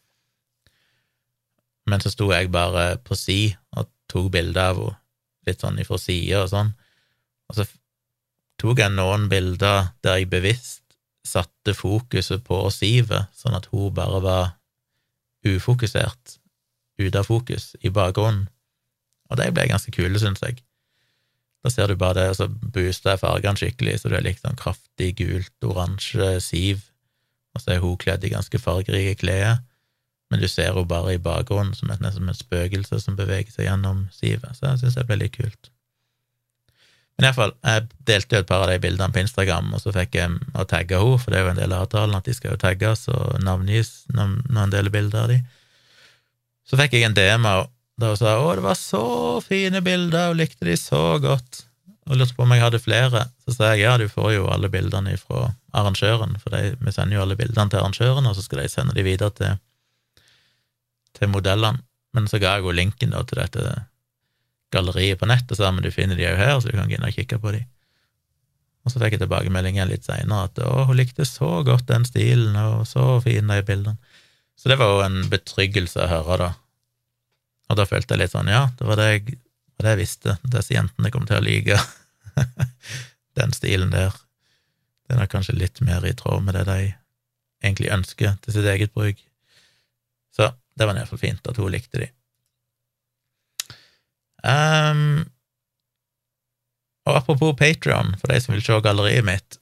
Men 1.90 2.00
så 2.00 2.12
sto 2.14 2.30
jeg 2.32 2.52
bare 2.54 2.96
på 3.02 3.18
si 3.18 3.40
og 3.76 3.90
tok 4.12 4.30
bilde 4.32 4.62
av 4.62 4.78
henne, 4.78 4.98
litt 5.42 5.58
sånn 5.58 5.80
ifra 5.82 5.96
sida 5.98 6.44
og 6.44 6.52
sånn, 6.52 6.68
og 7.50 7.56
så 7.58 7.64
tok 8.62 8.80
jeg 8.80 8.94
noen 8.94 9.28
bilder 9.30 9.90
der 10.04 10.20
jeg 10.20 10.30
bevisst 10.30 10.82
satte 11.26 11.74
fokuset 11.74 12.42
på 12.46 12.58
sivet, 12.74 13.30
sånn 13.36 13.56
at 13.56 13.68
hun 13.72 13.92
bare 13.94 14.20
var 14.24 14.50
ufokusert, 15.46 16.38
ute 16.98 17.18
av 17.18 17.26
fokus, 17.26 17.72
i 17.82 17.90
bakgrunnen. 17.94 18.48
Og 19.30 19.38
de 19.40 19.48
ble 19.54 19.68
ganske 19.70 19.94
kule, 19.94 20.18
syns 20.20 20.42
jeg. 20.44 20.60
Da 21.62 21.70
ser 21.70 21.88
du 21.88 21.96
bare 21.98 22.18
det, 22.18 22.28
og 22.32 22.38
så 22.40 22.48
booster 22.50 23.14
jeg 23.14 23.22
fargene 23.22 23.58
skikkelig, 23.58 24.00
så 24.00 24.10
du 24.10 24.16
er 24.18 24.26
litt 24.26 24.42
sånn 24.42 24.58
kraftig 24.58 25.12
gult, 25.20 25.54
oransje 25.64 26.34
siv, 26.42 26.82
og 27.54 27.62
så 27.62 27.74
er 27.74 27.84
hun 27.84 27.98
kledd 28.00 28.24
i 28.26 28.32
ganske 28.32 28.58
fargerike 28.60 29.20
klær, 29.22 29.62
men 30.32 30.40
du 30.42 30.48
ser 30.48 30.72
henne 30.72 30.88
bare 30.88 31.14
i 31.14 31.22
bakgrunnen 31.22 31.74
som 31.76 31.90
et, 31.92 32.02
som 32.14 32.28
et 32.28 32.38
spøkelse 32.40 32.98
som 33.04 33.18
beveger 33.18 33.52
seg 33.52 33.68
gjennom 33.68 34.06
sivet, 34.16 34.56
så 34.56 34.72
jeg 34.72 34.82
syns 34.82 34.98
det 34.98 35.06
ble 35.08 35.20
litt 35.22 35.36
kult. 35.36 35.71
Men 37.18 37.28
iallfall, 37.28 37.52
jeg 37.62 37.88
delte 38.08 38.36
jo 38.36 38.42
et 38.42 38.48
par 38.48 38.64
av 38.64 38.70
de 38.72 38.78
bildene 38.82 39.12
på 39.12 39.20
Instagram, 39.22 39.74
og 39.76 39.82
så 39.82 39.92
fikk 39.94 40.16
jeg 40.16 40.38
å 40.58 40.64
tagge 40.68 40.98
henne, 40.98 41.18
for 41.20 41.32
det 41.32 41.40
er 41.40 41.44
jo 41.44 41.52
en 41.52 41.60
del 41.60 41.74
av 41.76 41.84
avtalen 41.86 42.16
at 42.16 42.28
de 42.28 42.34
skal 42.36 42.54
jo 42.54 42.62
tagges 42.62 43.04
og 43.12 43.36
navngis 43.44 43.92
når 44.16 44.62
en 44.64 44.72
deler 44.72 44.94
bilder 44.94 45.26
av 45.26 45.34
de. 45.34 45.42
Så 46.66 46.78
fikk 46.80 46.96
jeg 46.96 47.06
en 47.06 47.18
DM 47.18 47.46
av 47.46 47.66
henne 47.66 47.78
hun 48.02 48.16
sa 48.16 48.32
'Å, 48.34 48.54
det 48.56 48.64
var 48.64 48.74
så 48.74 49.04
fine 49.44 49.82
bilder, 49.84 50.32
og 50.32 50.40
likte 50.40 50.64
de 50.66 50.74
så 50.76 51.20
godt', 51.22 51.66
og 52.08 52.16
lurte 52.16 52.34
på 52.34 52.42
om 52.42 52.50
jeg 52.50 52.62
hadde 52.64 52.80
flere. 52.82 53.28
Så 53.44 53.54
sa 53.54 53.72
jeg 53.72 53.84
ja, 53.84 53.96
du 53.96 54.08
får 54.08 54.32
jo 54.34 54.48
alle 54.50 54.70
bildene 54.72 55.14
fra 55.20 55.52
arrangøren, 55.72 56.34
for 56.40 56.50
de, 56.50 56.74
vi 56.80 56.90
sender 56.90 57.16
jo 57.16 57.22
alle 57.22 57.36
bildene 57.38 57.70
til 57.70 57.78
arrangøren, 57.78 58.26
og 58.26 58.34
så 58.34 58.42
skal 58.42 58.64
de 58.64 58.68
sende 58.72 58.96
de 58.96 59.04
videre 59.06 59.30
til, 59.30 59.60
til 61.14 61.30
modellene. 61.30 61.84
Men 62.12 62.26
så 62.28 62.40
ga 62.42 62.56
jeg 62.56 62.66
jo 62.66 62.74
linken 62.74 63.14
da 63.14 63.22
til 63.22 63.38
dette 63.38 63.76
galleriet 64.72 65.20
på 65.20 65.28
nettet, 65.28 65.58
sa 65.58 65.70
men 65.72 65.84
du 65.84 65.92
finner 65.94 66.18
de 66.18 66.26
jo 66.26 66.34
her, 66.38 66.56
så 66.58 66.68
du 66.68 66.76
kan 66.76 66.88
gå 66.90 66.96
inn 66.96 67.06
og 67.06 67.14
kikke 67.14 67.38
på 67.42 67.54
de. 67.54 67.62
Og 68.82 68.90
så 68.90 68.98
fikk 68.98 69.16
jeg 69.16 69.22
tilbakemeldingen 69.22 69.90
litt 69.90 70.06
seinere 70.06 70.48
at 70.48 70.58
å, 70.64 70.86
hun 70.88 70.98
likte 70.98 71.26
så 71.28 71.60
godt 71.66 71.86
den 71.90 72.06
stilen, 72.08 72.56
og 72.58 72.86
så 72.90 73.20
fin 73.22 73.52
de 73.52 73.60
bildene. 73.66 74.18
Så 74.58 74.70
det 74.70 74.78
var 74.80 74.90
jo 74.90 75.04
en 75.04 75.22
betryggelse 75.30 76.02
å 76.02 76.10
høre, 76.10 76.38
da. 76.42 76.50
Og 77.70 77.78
da 77.78 77.86
følte 77.88 78.14
jeg 78.14 78.24
litt 78.24 78.34
sånn, 78.34 78.50
ja, 78.52 78.66
det 78.78 78.86
var 78.86 78.98
det 79.00 79.08
jeg, 79.08 79.38
var 79.78 79.86
det 79.86 79.94
jeg 79.94 80.02
visste, 80.02 80.36
disse 80.54 80.74
jentene 80.74 81.12
kom 81.14 81.24
til 81.28 81.38
å 81.38 81.44
like 81.44 81.78
den 83.38 83.54
stilen 83.56 83.94
der. 83.94 84.16
Den 85.10 85.22
er 85.22 85.30
kanskje 85.30 85.56
litt 85.56 85.80
mer 85.84 86.04
i 86.06 86.14
tråd 86.16 86.44
med 86.44 86.58
det 86.58 86.66
de 86.68 86.80
egentlig 87.62 87.92
ønsker 87.94 88.36
til 88.42 88.56
sitt 88.56 88.68
eget 88.68 88.92
bruk. 88.94 89.20
Så 90.34 90.50
det 90.78 90.88
var 90.88 90.98
iallfall 90.98 91.20
fint 91.20 91.48
at 91.48 91.58
hun 91.60 91.72
likte 91.72 92.02
de. 92.02 92.10
Um, 94.42 95.22
og 97.06 97.18
apropos 97.18 97.54
Patrion, 97.58 98.14
for 98.20 98.30
de 98.30 98.40
som 98.42 98.54
vil 98.54 98.62
se 98.64 98.78
galleriet 98.84 99.26
mitt. 99.26 99.58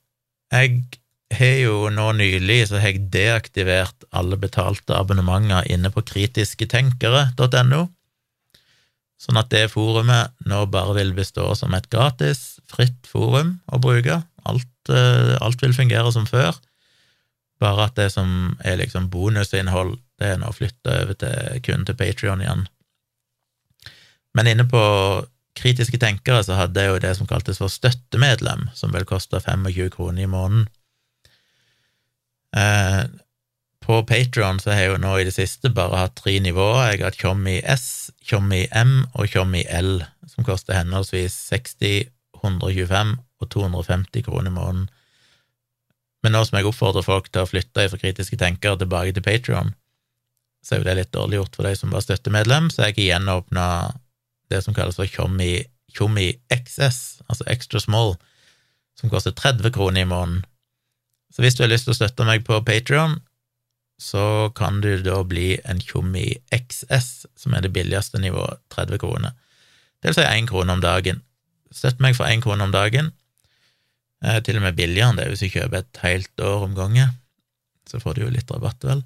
Jeg 0.52 0.82
har 1.36 1.56
jo 1.62 1.76
nå 1.94 2.10
nylig 2.18 2.64
så 2.68 2.80
har 2.80 2.92
jeg 2.92 3.06
deaktivert 3.14 4.04
alle 4.16 4.38
betalte 4.40 4.96
abonnementer 4.96 5.68
inne 5.72 5.92
på 5.94 6.02
kritisketenkere.no, 6.10 7.84
sånn 9.20 9.38
at 9.40 9.50
det 9.52 9.68
forumet 9.72 10.34
nå 10.48 10.64
bare 10.72 10.96
vil 10.98 11.14
bestå 11.16 11.52
som 11.56 11.76
et 11.76 11.88
gratis, 11.92 12.58
fritt 12.70 13.08
forum 13.08 13.58
å 13.68 13.80
bruke. 13.82 14.22
Alt, 14.48 14.72
eh, 14.88 15.36
alt 15.44 15.62
vil 15.62 15.76
fungere 15.76 16.12
som 16.12 16.26
før, 16.28 16.56
bare 17.60 17.88
at 17.88 17.96
det 18.00 18.08
som 18.16 18.56
er 18.64 18.80
liksom 18.80 19.10
bonusinnhold, 19.12 19.98
det 20.20 20.34
er 20.34 20.40
nå 20.40 20.50
flytta 20.56 21.02
over 21.04 21.16
til 21.20 21.64
kun 21.64 21.84
til 21.88 21.96
Patrion 21.96 22.42
igjen. 22.44 22.66
Men 24.34 24.50
inne 24.50 24.66
på 24.70 24.82
kritiske 25.58 25.98
tenkere 26.00 26.44
så 26.46 26.56
hadde 26.58 26.82
jeg 26.82 26.92
jo 26.92 27.00
det 27.02 27.14
som 27.18 27.28
kaltes 27.30 27.58
for 27.60 27.72
støttemedlem, 27.72 28.68
som 28.74 28.92
vel 28.94 29.08
kosta 29.08 29.40
25 29.42 29.90
kroner 29.96 30.24
i 30.24 30.30
måneden. 30.30 30.68
Eh, 32.56 33.02
på 33.80 34.02
Patrion 34.06 34.60
så 34.60 34.70
har 34.70 34.84
jeg 34.84 34.92
jo 34.92 35.02
nå 35.02 35.16
i 35.18 35.26
det 35.26 35.34
siste 35.34 35.72
bare 35.74 36.04
hatt 36.04 36.16
tre 36.20 36.36
nivåer. 36.42 36.92
Jeg 36.92 37.00
har 37.00 37.10
hatt 37.10 37.18
Tjommi 37.20 37.58
S, 37.64 38.10
Tjommi 38.22 38.66
M 38.76 38.94
og 39.14 39.26
Tjommi 39.32 39.64
L, 39.66 40.04
som 40.30 40.46
koster 40.46 40.78
henholdsvis 40.78 41.34
60, 41.50 42.10
125 42.40 43.16
og 43.40 43.50
250 43.50 44.26
kroner 44.26 44.52
i 44.52 44.54
måneden. 44.54 44.88
Men 46.22 46.36
nå 46.36 46.44
som 46.44 46.58
jeg 46.58 46.68
oppfordrer 46.68 47.06
folk 47.06 47.30
til 47.32 47.42
å 47.42 47.48
flytte 47.48 47.88
fra 47.88 48.00
kritiske 48.00 48.36
tenkere 48.40 48.78
tilbake 48.80 49.16
til 49.16 49.24
Patrion, 49.24 49.74
så 50.60 50.76
er 50.76 50.82
jo 50.82 50.88
det 50.90 50.96
litt 50.98 51.14
dårlig 51.16 51.40
gjort 51.40 51.56
for 51.56 51.66
de 51.66 51.72
som 51.78 51.94
var 51.94 52.04
støttemedlem, 52.04 52.68
så 52.68 52.84
jeg 52.84 52.98
har 52.98 53.06
gjenåpna 53.06 53.66
det 54.50 54.62
som 54.64 54.76
kalles 54.76 54.98
for 54.98 55.08
Tjommi, 55.10 56.32
XS, 56.50 57.22
altså 57.28 57.46
Extra 57.50 57.80
Small, 57.82 58.14
som 58.98 59.10
koster 59.10 59.34
30 59.34 59.72
kroner 59.74 60.04
i 60.04 60.08
måneden. 60.10 60.44
Så 61.30 61.42
hvis 61.42 61.56
du 61.56 61.64
har 61.64 61.70
lyst 61.70 61.86
til 61.86 61.94
å 61.94 61.98
støtte 61.98 62.26
meg 62.26 62.44
på 62.46 62.58
Patrion, 62.66 63.20
så 64.00 64.50
kan 64.56 64.80
du 64.80 64.94
da 65.04 65.20
bli 65.28 65.58
en 65.68 65.80
Tjommi 65.82 66.26
XS, 66.54 67.26
som 67.36 67.54
er 67.54 67.66
det 67.66 67.72
billigste 67.74 68.20
nivået, 68.22 68.62
30 68.72 69.00
kroner. 69.02 69.36
Det 70.00 70.10
vil 70.10 70.16
si 70.16 70.26
én 70.26 70.48
krone 70.48 70.72
om 70.72 70.82
dagen. 70.82 71.20
Støtt 71.70 72.00
meg 72.00 72.16
for 72.16 72.26
én 72.26 72.42
krone 72.42 72.64
om 72.64 72.72
dagen. 72.74 73.12
Eh, 74.24 74.40
til 74.44 74.58
og 74.58 74.64
med 74.64 74.76
billigere 74.76 75.12
enn 75.12 75.20
det 75.20 75.28
hvis 75.30 75.44
du 75.44 75.52
kjøper 75.52 75.82
et 75.82 76.00
helt 76.04 76.44
år 76.44 76.64
om 76.66 76.76
gangen. 76.76 77.12
Så 77.88 78.00
får 78.00 78.16
du 78.16 78.24
jo 78.24 78.32
litt 78.32 78.50
rabatt, 78.52 78.80
vel. 78.84 79.04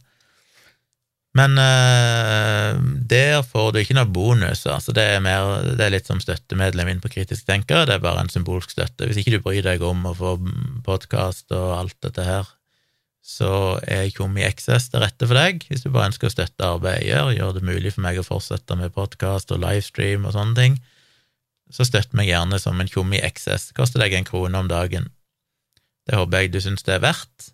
Men 1.34 1.58
uh, 1.58 2.78
der 3.10 3.40
får 3.42 3.72
du 3.74 3.80
ikke 3.80 3.96
noe 3.98 4.06
bonus. 4.06 4.62
Altså 4.70 4.94
det, 4.94 5.04
er 5.16 5.22
mer, 5.22 5.64
det 5.74 5.82
er 5.82 5.94
litt 5.96 6.10
som 6.10 6.20
støttemedlem 6.22 6.92
inn 6.92 7.02
på 7.02 7.10
Kritisk 7.10 7.48
tenkere, 7.48 7.88
det 7.90 7.96
er 7.96 8.04
bare 8.04 8.22
en 8.22 8.30
symbolsk 8.30 8.76
støtte. 8.76 9.08
Hvis 9.08 9.18
ikke 9.20 9.34
du 9.34 9.40
bryr 9.42 9.64
deg 9.66 9.82
om 9.82 10.06
å 10.06 10.14
få 10.14 10.36
podkast 10.86 11.50
og 11.56 11.72
alt 11.80 11.98
dette 12.06 12.26
her, 12.26 12.52
så 13.24 13.80
er 13.88 14.10
Tjommi 14.12 14.44
XS 14.44 14.90
det 14.92 15.00
rette 15.00 15.26
for 15.26 15.38
deg. 15.38 15.64
Hvis 15.70 15.82
du 15.82 15.88
bare 15.88 16.10
ønsker 16.12 16.28
å 16.28 16.34
støtte 16.34 16.68
arbeidet 16.76 17.06
jeg 17.06 17.14
gjør, 17.14 17.30
gjør 17.38 17.54
det 17.56 17.66
mulig 17.66 17.94
for 17.96 18.04
meg 18.04 18.20
å 18.20 18.26
fortsette 18.26 18.76
med 18.78 18.94
podkast 18.94 19.54
og 19.54 19.62
livestream 19.64 20.28
og 20.28 20.36
sånne 20.36 20.58
ting, 20.58 20.78
så 21.72 21.86
støtt 21.88 22.12
meg 22.14 22.28
gjerne 22.28 22.60
som 22.60 22.78
en 22.78 22.90
Tjommi 22.90 23.18
XS. 23.24 23.72
Koster 23.74 24.04
deg 24.04 24.14
en 24.14 24.28
krone 24.28 24.60
om 24.60 24.68
dagen. 24.70 25.08
Det 26.04 26.20
håper 26.20 26.44
jeg 26.44 26.52
du 26.52 26.60
syns 26.60 26.84
det 26.86 26.98
er 26.98 27.06
verdt. 27.06 27.53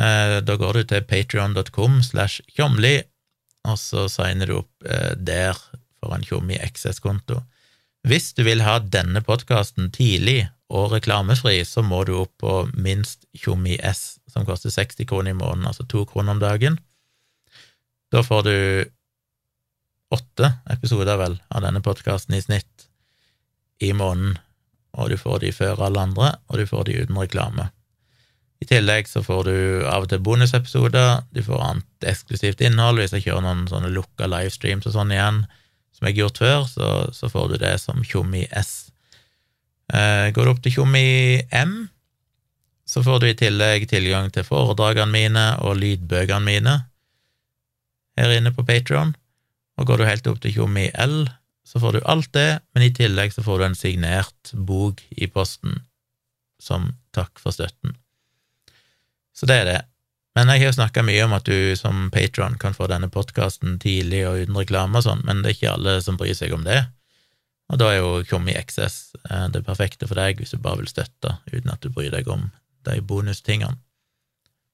Eh, 0.00 0.38
da 0.40 0.56
går 0.56 0.78
du 0.78 0.82
til 0.88 1.04
patrion.com 1.04 2.00
slash 2.04 2.40
tjomli, 2.56 3.00
og 3.68 3.76
så 3.76 4.06
signer 4.08 4.48
du 4.48 4.60
opp 4.62 4.88
eh, 4.88 5.12
der 5.16 5.58
for 6.00 6.14
en 6.16 6.24
Tjommi 6.24 6.56
XS-konto. 6.64 7.42
Hvis 8.08 8.32
du 8.32 8.46
vil 8.46 8.62
ha 8.64 8.78
denne 8.80 9.20
podkasten 9.20 9.90
tidlig 9.92 10.46
og 10.72 10.94
reklamefri, 10.94 11.58
så 11.68 11.84
må 11.84 12.04
du 12.08 12.14
opp 12.22 12.32
på 12.40 12.54
minst 12.72 13.26
Tjommi 13.36 13.76
S, 13.84 14.16
som 14.30 14.46
koster 14.48 14.72
60 14.72 15.08
kroner 15.10 15.34
i 15.34 15.36
måneden, 15.36 15.68
altså 15.68 15.84
to 15.84 16.06
kroner 16.08 16.38
om 16.38 16.40
dagen. 16.40 16.78
Da 18.10 18.22
får 18.24 18.46
du 18.46 18.56
åtte 20.16 20.54
episoder, 20.72 21.18
vel, 21.20 21.36
av 21.52 21.66
denne 21.66 21.82
podkasten 21.84 22.38
i 22.38 22.40
snitt 22.42 22.88
i 23.84 23.92
måneden, 23.92 24.38
og 24.96 25.12
du 25.12 25.18
får 25.20 25.44
de 25.44 25.52
før 25.54 25.84
alle 25.86 26.08
andre, 26.08 26.32
og 26.48 26.58
du 26.58 26.64
får 26.66 26.88
de 26.88 26.96
uten 27.04 27.20
reklame. 27.20 27.68
I 28.60 28.68
tillegg 28.68 29.08
så 29.08 29.22
får 29.24 29.46
du 29.48 29.56
av 29.88 30.04
og 30.04 30.10
til 30.10 30.20
bonusepisoder, 30.24 31.22
du 31.32 31.40
får 31.44 31.62
annet 31.64 32.08
eksklusivt 32.12 32.60
innhold. 32.64 33.00
Hvis 33.00 33.14
jeg 33.16 33.24
kjører 33.28 33.46
noen 33.46 33.64
sånne 33.70 33.92
lukka 33.94 34.28
livestreams 34.28 34.88
og 34.90 34.96
sånn 34.96 35.14
igjen, 35.14 35.46
som 35.96 36.08
jeg 36.08 36.14
har 36.14 36.26
gjort 36.26 36.42
før, 36.42 36.66
så, 36.68 36.90
så 37.16 37.30
får 37.32 37.48
du 37.52 37.56
det 37.62 37.72
som 37.80 38.04
Tjommi 38.04 38.44
S. 38.56 38.90
Eh, 39.92 40.28
går 40.36 40.44
du 40.44 40.52
opp 40.52 40.60
til 40.64 40.76
Tjommi 40.76 41.40
M, 41.56 41.74
så 42.90 43.02
får 43.06 43.22
du 43.22 43.26
i 43.30 43.38
tillegg 43.38 43.86
tilgang 43.90 44.30
til 44.34 44.44
foredragene 44.46 45.12
mine 45.12 45.44
og 45.64 45.78
lydbøkene 45.78 46.44
mine 46.44 46.76
her 48.18 48.32
inne 48.34 48.52
på 48.54 48.64
Patrion. 48.66 49.14
Og 49.78 49.86
går 49.88 50.00
du 50.00 50.08
helt 50.08 50.26
opp 50.28 50.40
til 50.42 50.52
Tjommi 50.56 50.88
L, 51.00 51.22
så 51.64 51.80
får 51.80 51.96
du 51.96 52.00
alt 52.08 52.32
det, 52.36 52.48
men 52.74 52.84
i 52.84 52.92
tillegg 52.92 53.32
så 53.32 53.44
får 53.46 53.60
du 53.60 53.66
en 53.68 53.78
signert 53.78 54.52
bok 54.52 55.00
i 55.16 55.30
posten 55.30 55.78
som 56.60 56.90
takk 57.16 57.40
for 57.40 57.54
støtten. 57.56 57.94
Så 59.40 59.48
det 59.48 59.62
er 59.62 59.68
det. 59.68 59.80
Men 60.36 60.50
jeg 60.52 60.62
har 60.62 60.68
jo 60.68 60.76
snakka 60.76 61.02
mye 61.02 61.24
om 61.24 61.32
at 61.34 61.48
du 61.48 61.72
som 61.76 62.10
patron 62.12 62.58
kan 62.60 62.76
få 62.76 62.86
denne 62.90 63.08
podkasten 63.10 63.78
tidlig 63.82 64.22
og 64.28 64.44
uten 64.44 64.58
reklame 64.60 65.00
og 65.00 65.06
sånn, 65.06 65.22
men 65.26 65.40
det 65.40 65.50
er 65.50 65.56
ikke 65.56 65.72
alle 65.72 65.94
som 66.04 66.18
bryr 66.20 66.36
seg 66.36 66.52
om 66.54 66.66
det. 66.66 66.82
Og 67.70 67.78
da 67.80 67.88
er 67.90 68.00
jo 68.00 68.24
Kom 68.28 68.48
i 68.50 68.56
XS 68.58 68.98
eh, 69.30 69.46
det 69.54 69.64
perfekte 69.66 70.08
for 70.10 70.18
deg 70.18 70.38
hvis 70.38 70.52
du 70.54 70.60
bare 70.62 70.82
vil 70.82 70.90
støtte 70.90 71.38
uten 71.52 71.72
at 71.72 71.80
du 71.82 71.88
bryr 71.94 72.12
deg 72.12 72.28
om 72.30 72.50
de 72.86 72.98
bonustingene. 73.00 73.78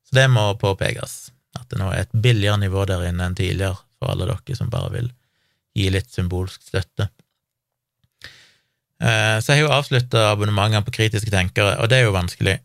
Så 0.07 0.19
det 0.19 0.27
må 0.31 0.49
påpekes, 0.61 1.15
at 1.59 1.67
det 1.71 1.81
nå 1.81 1.91
er 1.91 2.05
et 2.05 2.13
billigere 2.13 2.61
nivå 2.63 2.85
der 2.87 3.09
inne 3.09 3.27
enn 3.27 3.39
tidligere 3.39 3.79
for 3.99 4.13
alle 4.13 4.29
dere 4.29 4.59
som 4.59 4.71
bare 4.71 4.93
vil 4.95 5.09
gi 5.77 5.89
litt 5.93 6.13
symbolsk 6.13 6.63
støtte. 6.69 7.09
Eh, 9.03 9.37
så 9.41 9.53
jeg 9.53 9.61
har 9.61 9.65
jo 9.65 9.75
avslutta 9.77 10.31
abonnementene 10.31 10.85
på 10.87 10.95
kritiske 11.01 11.33
tenkere, 11.33 11.77
og 11.83 11.91
det 11.91 12.01
er 12.01 12.07
jo 12.07 12.17
vanskelig. 12.17 12.59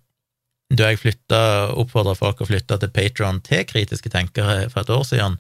Da 0.72 0.91
jeg 0.91 1.01
flytta, 1.01 1.39
oppfordra 1.80 2.13
folk 2.15 2.43
å 2.43 2.47
flytte 2.47 2.78
til 2.80 2.91
Patron 2.95 3.41
til 3.43 3.65
kritiske 3.67 4.11
tenkere 4.13 4.69
for 4.72 4.86
et 4.86 4.93
år 4.93 5.03
siden, 5.07 5.36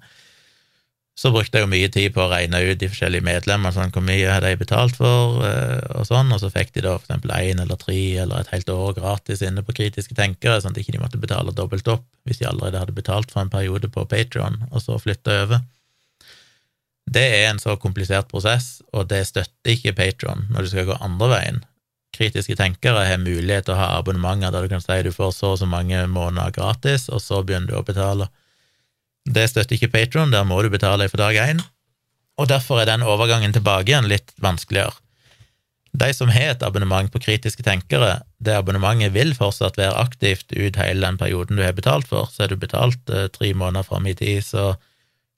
så 1.21 1.29
brukte 1.31 1.59
jeg 1.59 1.65
jo 1.65 1.71
mye 1.71 1.89
tid 1.91 2.13
på 2.15 2.23
å 2.23 2.29
regne 2.31 2.61
ut 2.65 2.79
de 2.81 2.87
forskjellige 2.89 3.25
medlemmene, 3.27 3.73
sånn 3.75 3.91
hvor 3.93 4.03
mye 4.03 4.31
hadde 4.31 4.51
jeg 4.51 4.61
betalt 4.61 4.95
for, 4.97 5.41
eh, 5.45 5.83
og 5.99 6.07
sånn, 6.07 6.31
og 6.33 6.39
så 6.41 6.49
fikk 6.51 6.71
de 6.75 6.85
da 6.85 6.95
for 6.97 7.05
eksempel 7.05 7.33
én 7.35 7.61
eller 7.61 7.79
tre 7.79 7.99
eller 8.23 8.41
et 8.41 8.51
helt 8.55 8.71
år 8.73 8.95
gratis 8.97 9.43
inne 9.45 9.63
på 9.63 9.75
kritiske 9.77 10.17
tenkere, 10.17 10.61
sånn 10.63 10.73
at 10.73 10.79
de 10.79 10.85
ikke 10.85 11.03
måtte 11.03 11.21
betale 11.21 11.53
dobbelt 11.55 11.87
opp 11.91 12.07
hvis 12.25 12.41
de 12.41 12.47
allerede 12.49 12.79
hadde 12.79 12.95
betalt 12.95 13.31
for 13.31 13.43
en 13.43 13.53
periode 13.53 13.91
på 13.91 14.07
Patron, 14.09 14.63
og 14.71 14.83
så 14.83 14.97
flytta 14.99 15.43
over. 15.43 15.63
Det 17.11 17.27
er 17.27 17.49
en 17.49 17.59
så 17.59 17.75
komplisert 17.79 18.31
prosess, 18.31 18.79
og 18.91 19.09
det 19.11 19.25
støtter 19.27 19.75
ikke 19.75 19.97
Patron 19.97 20.47
når 20.49 20.63
du 20.63 20.73
skal 20.73 20.89
gå 20.89 20.99
andre 21.03 21.35
veien 21.35 21.61
kritiske 22.15 22.57
tenkere 22.59 23.05
har 23.07 23.21
mulighet 23.21 23.67
til 23.67 23.75
å 23.75 23.79
ha 23.79 23.89
abonnementer 23.99 24.53
der 24.53 24.65
du 24.65 24.71
kan 24.73 24.83
si 24.83 24.99
du 25.05 25.11
får 25.15 25.35
så 25.35 25.53
og 25.53 25.61
så 25.61 25.67
mange 25.69 26.03
måneder 26.11 26.53
gratis, 26.55 27.07
og 27.09 27.23
så 27.23 27.41
begynner 27.43 27.71
du 27.71 27.77
å 27.79 27.85
betale. 27.87 28.27
Det 29.25 29.47
støtter 29.49 29.77
ikke 29.77 29.91
Patron, 29.93 30.33
der 30.33 30.43
må 30.47 30.61
du 30.63 30.71
betale 30.73 31.07
for 31.11 31.21
dag 31.21 31.37
én, 31.37 31.61
og 32.39 32.49
derfor 32.49 32.81
er 32.81 32.89
den 32.89 33.05
overgangen 33.05 33.53
tilbake 33.53 33.91
igjen 33.91 34.09
litt 34.09 34.33
vanskeligere. 34.41 34.95
De 35.91 36.07
som 36.15 36.29
har 36.31 36.53
et 36.53 36.63
abonnement 36.63 37.11
på 37.11 37.19
kritiske 37.19 37.65
tenkere, 37.67 38.21
det 38.39 38.55
abonnementet 38.55 39.11
vil 39.11 39.33
fortsatt 39.35 39.75
være 39.79 39.99
aktivt 39.99 40.53
ut 40.55 40.79
hele 40.79 41.03
den 41.03 41.19
perioden 41.19 41.59
du 41.59 41.65
har 41.65 41.75
betalt 41.75 42.07
for, 42.07 42.31
så 42.31 42.45
har 42.45 42.53
du 42.53 42.59
betalt 42.59 43.11
eh, 43.11 43.27
tre 43.33 43.51
måneder 43.51 43.83
fram 43.87 44.07
i 44.07 44.15
tid, 44.15 44.39
så 44.47 44.71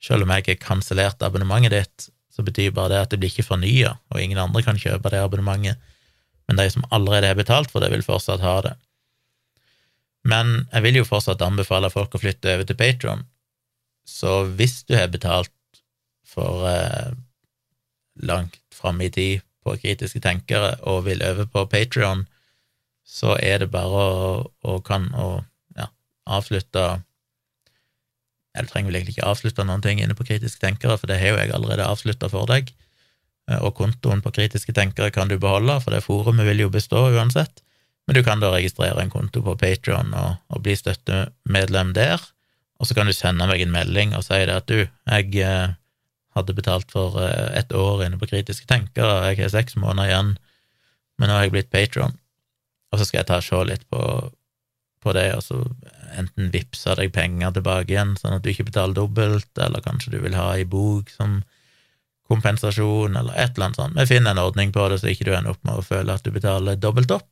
selv 0.04 0.26
om 0.26 0.34
jeg 0.36 0.46
har 0.46 0.62
kansellert 0.62 1.26
abonnementet 1.26 1.74
ditt, 1.74 2.08
så 2.34 2.46
betyr 2.46 2.74
bare 2.74 2.94
det 2.94 3.02
at 3.02 3.12
det 3.14 3.20
blir 3.22 3.34
ikke 3.34 3.48
fornya, 3.50 3.96
og 4.14 4.22
ingen 4.22 4.42
andre 4.42 4.62
kan 4.66 4.78
kjøpe 4.78 5.10
det 5.14 5.22
abonnementet 5.22 5.82
men 6.48 6.60
de 6.60 6.70
som 6.72 6.86
allerede 6.92 7.30
har 7.30 7.40
betalt 7.40 7.72
for 7.72 7.84
det, 7.84 7.92
vil 7.94 8.06
fortsatt 8.06 8.44
ha 8.44 8.56
det. 8.66 8.74
Men 10.28 10.68
jeg 10.72 10.86
vil 10.86 11.00
jo 11.02 11.08
fortsatt 11.08 11.44
anbefale 11.44 11.92
folk 11.92 12.16
å 12.16 12.22
flytte 12.22 12.54
over 12.56 12.68
til 12.68 12.80
Patron, 12.80 13.26
så 14.08 14.44
hvis 14.60 14.82
du 14.88 14.96
har 14.98 15.12
betalt 15.12 15.52
for 16.28 16.66
eh, 16.68 17.14
langt 18.20 18.60
fram 18.74 19.00
i 19.04 19.10
tid 19.14 19.44
på 19.64 19.78
kritiske 19.80 20.20
tenkere 20.24 20.76
og 20.90 21.06
vil 21.08 21.24
øve 21.24 21.46
på 21.48 21.64
Patron, 21.72 22.26
så 23.08 23.38
er 23.40 23.64
det 23.64 23.72
bare 23.72 24.04
å, 24.04 24.36
å 24.64 24.78
kan 24.84 25.10
å 25.16 25.28
ja, 25.78 25.88
avslutte 26.28 27.04
eller 28.54 28.70
trenger 28.70 28.92
vel 28.92 29.00
egentlig 29.00 29.16
ikke 29.18 29.30
avslutte 29.32 29.66
noen 29.66 29.82
ting 29.82 30.00
inne 30.02 30.16
på 30.18 30.26
Kritiske 30.28 30.62
tenkere, 30.62 30.98
for 31.02 31.10
det 31.10 31.18
har 31.22 31.34
jo 31.34 31.40
jeg 31.42 31.54
allerede 31.56 31.88
avslutta 31.90 32.30
for 32.30 32.50
deg. 32.50 32.70
Eh, 33.52 33.60
og 33.60 33.76
kontoen 33.80 34.24
på 34.24 34.32
Kritiske 34.36 34.76
tenkere 34.76 35.12
kan 35.12 35.32
du 35.32 35.38
beholde, 35.40 35.80
for 35.84 35.96
det 35.96 36.04
forumet 36.06 36.48
vil 36.48 36.66
jo 36.66 36.74
bestå 36.74 37.10
uansett. 37.12 37.64
Men 38.08 38.18
du 38.18 38.24
kan 38.24 38.42
da 38.44 38.52
registrere 38.52 39.00
en 39.00 39.12
konto 39.12 39.44
på 39.44 39.56
Patron 39.60 40.12
og, 40.18 40.40
og, 40.52 40.64
bli 40.64 40.76
støttemedlem 40.76 41.94
der. 41.96 42.24
Og 42.80 42.90
så 42.90 42.98
kan 42.98 43.08
du 43.08 43.16
sende 43.16 43.48
meg 43.48 43.64
en 43.64 43.72
melding 43.72 44.12
og 44.18 44.26
si 44.26 44.42
det 44.44 44.58
at 44.58 44.68
du, 44.68 44.84
jeg 44.84 45.36
eh, 45.40 45.76
hadde 46.36 46.58
betalt 46.58 46.92
for 46.92 47.20
eh, 47.22 47.54
et 47.60 47.72
år 47.72 48.06
inne 48.08 48.20
på 48.20 48.28
Kritiske 48.32 48.68
tenkere, 48.70 49.22
jeg 49.32 49.44
har 49.46 49.54
seks 49.54 49.78
måneder 49.80 50.10
igjen, 50.10 50.34
men 51.20 51.30
nå 51.30 51.38
har 51.38 51.48
jeg 51.48 51.56
blitt 51.56 51.72
Patron. 51.74 52.18
Og 52.92 53.00
så 53.00 53.08
skal 53.08 53.22
jeg 53.22 53.30
ta 53.30 53.40
og 53.40 53.46
se 53.46 53.62
litt 53.70 53.86
på, 53.90 54.02
på 55.02 55.14
det, 55.16 55.30
og 55.38 55.46
så 55.46 55.62
enten 56.20 56.52
vippse 56.54 56.94
deg 57.00 57.14
penger 57.16 57.56
tilbake 57.56 57.94
igjen, 57.94 58.18
sånn 58.20 58.36
at 58.38 58.44
du 58.44 58.52
ikke 58.52 58.68
betaler 58.68 58.98
dobbelt, 58.98 59.50
eller 59.58 59.82
kanskje 59.86 60.14
du 60.14 60.20
vil 60.26 60.36
ha 60.38 60.52
ei 60.58 60.68
bok 60.70 61.10
som 61.14 61.40
kompensasjon, 62.32 63.16
eller 63.20 63.36
et 63.36 63.56
eller 63.56 63.70
annet 63.70 63.80
sånt. 63.80 63.98
Vi 64.00 64.10
finner 64.10 64.32
en 64.32 64.44
ordning 64.44 64.72
på 64.74 64.88
det, 64.90 65.00
så 65.02 65.12
ikke 65.12 65.28
du 65.28 65.34
ender 65.36 65.54
opp 65.54 65.64
med 65.68 65.80
å 65.80 65.86
føle 65.86 66.16
at 66.16 66.24
du 66.26 66.32
betaler 66.34 66.80
dobbelt 66.80 67.12
opp. 67.12 67.30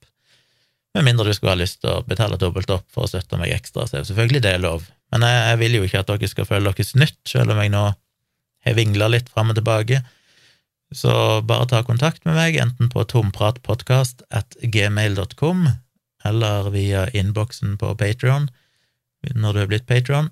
Med 0.95 1.07
mindre 1.07 1.29
du 1.29 1.35
skulle 1.35 1.53
ha 1.53 1.59
lyst 1.59 1.79
til 1.81 1.93
å 1.93 2.03
betale 2.03 2.39
dobbelt 2.39 2.71
opp 2.73 2.87
for 2.91 3.07
å 3.07 3.11
støtte 3.11 3.39
meg 3.39 3.53
ekstra, 3.55 3.87
så 3.87 3.99
er 3.99 4.07
selvfølgelig 4.09 4.43
det 4.43 4.55
lov. 4.63 4.89
Men 5.13 5.23
jeg, 5.27 5.43
jeg 5.47 5.59
vil 5.61 5.77
jo 5.77 5.83
ikke 5.87 6.01
at 6.03 6.11
dere 6.11 6.31
skal 6.31 6.49
føle 6.49 6.73
dere 6.73 6.87
snytt, 6.87 7.21
selv 7.27 7.53
om 7.53 7.61
jeg 7.63 7.71
nå 7.71 7.85
har 8.65 8.75
vingla 8.77 9.07
litt 9.11 9.31
fram 9.31 9.53
og 9.53 9.57
tilbake. 9.57 10.01
Så 10.91 11.13
bare 11.47 11.69
ta 11.71 11.79
kontakt 11.87 12.25
med 12.27 12.35
meg, 12.35 12.59
enten 12.59 12.91
på 12.91 13.05
tompratpodkast 13.07 14.25
at 14.35 14.57
gmail.com, 14.59 15.69
eller 16.27 16.67
via 16.75 17.07
innboksen 17.15 17.79
på 17.81 17.95
Patrion 17.97 18.51
når 19.21 19.53
du 19.53 19.61
er 19.61 19.69
blitt 19.69 19.87
Patrion, 19.89 20.31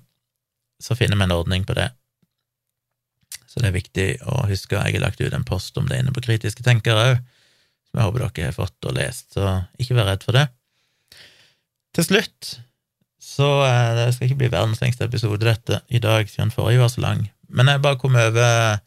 så 0.82 0.96
finner 0.98 1.18
vi 1.18 1.26
en 1.26 1.34
ordning 1.34 1.64
på 1.66 1.76
det. 1.78 1.90
Så 3.50 3.58
det 3.58 3.70
er 3.70 3.74
viktig 3.74 4.08
å 4.30 4.44
huske. 4.46 4.78
Jeg 4.78 4.94
har 5.00 5.02
lagt 5.02 5.20
ut 5.20 5.34
en 5.34 5.46
post 5.46 5.78
om 5.80 5.88
det 5.90 5.98
inne 5.98 6.14
på 6.14 6.22
Kritiske 6.22 6.62
tenkere 6.62 7.06
òg, 7.08 7.22
som 7.90 7.98
jeg 7.98 8.06
håper 8.06 8.22
dere 8.22 8.50
har 8.52 8.54
fått 8.54 8.86
og 8.86 8.94
lest, 8.94 9.32
så 9.34 9.56
ikke 9.82 9.96
vær 9.98 10.12
redd 10.12 10.26
for 10.26 10.38
det. 10.38 10.46
Til 11.96 12.06
slutt 12.06 12.50
så 13.20 13.48
eh, 13.66 13.90
Det 13.98 14.06
skal 14.14 14.30
ikke 14.30 14.38
bli 14.40 14.52
verdens 14.52 14.80
lengste 14.80 15.04
episode, 15.04 15.42
dette, 15.44 15.82
i 15.92 16.00
dag, 16.02 16.30
siden 16.30 16.52
forrige 16.54 16.80
var 16.80 16.92
så 16.92 17.02
lang, 17.04 17.26
men 17.52 17.68
jeg 17.68 17.82
bare 17.84 17.98
kom 18.00 18.16
over 18.16 18.80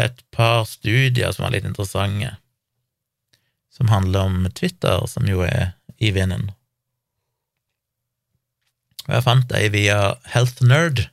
et 0.00 0.22
par 0.32 0.64
studier 0.64 1.34
som 1.34 1.44
var 1.44 1.52
litt 1.52 1.66
interessante, 1.68 2.32
som 3.72 3.92
handler 3.92 4.30
om 4.30 4.48
Twitter, 4.56 5.04
som 5.10 5.28
jo 5.28 5.44
er 5.44 5.74
i 6.00 6.12
vinden. 6.14 6.48
Og 9.08 9.16
jeg 9.18 9.26
fant 9.26 9.54
ei 9.58 9.66
via 9.74 9.98
HealthNerd, 10.32 11.04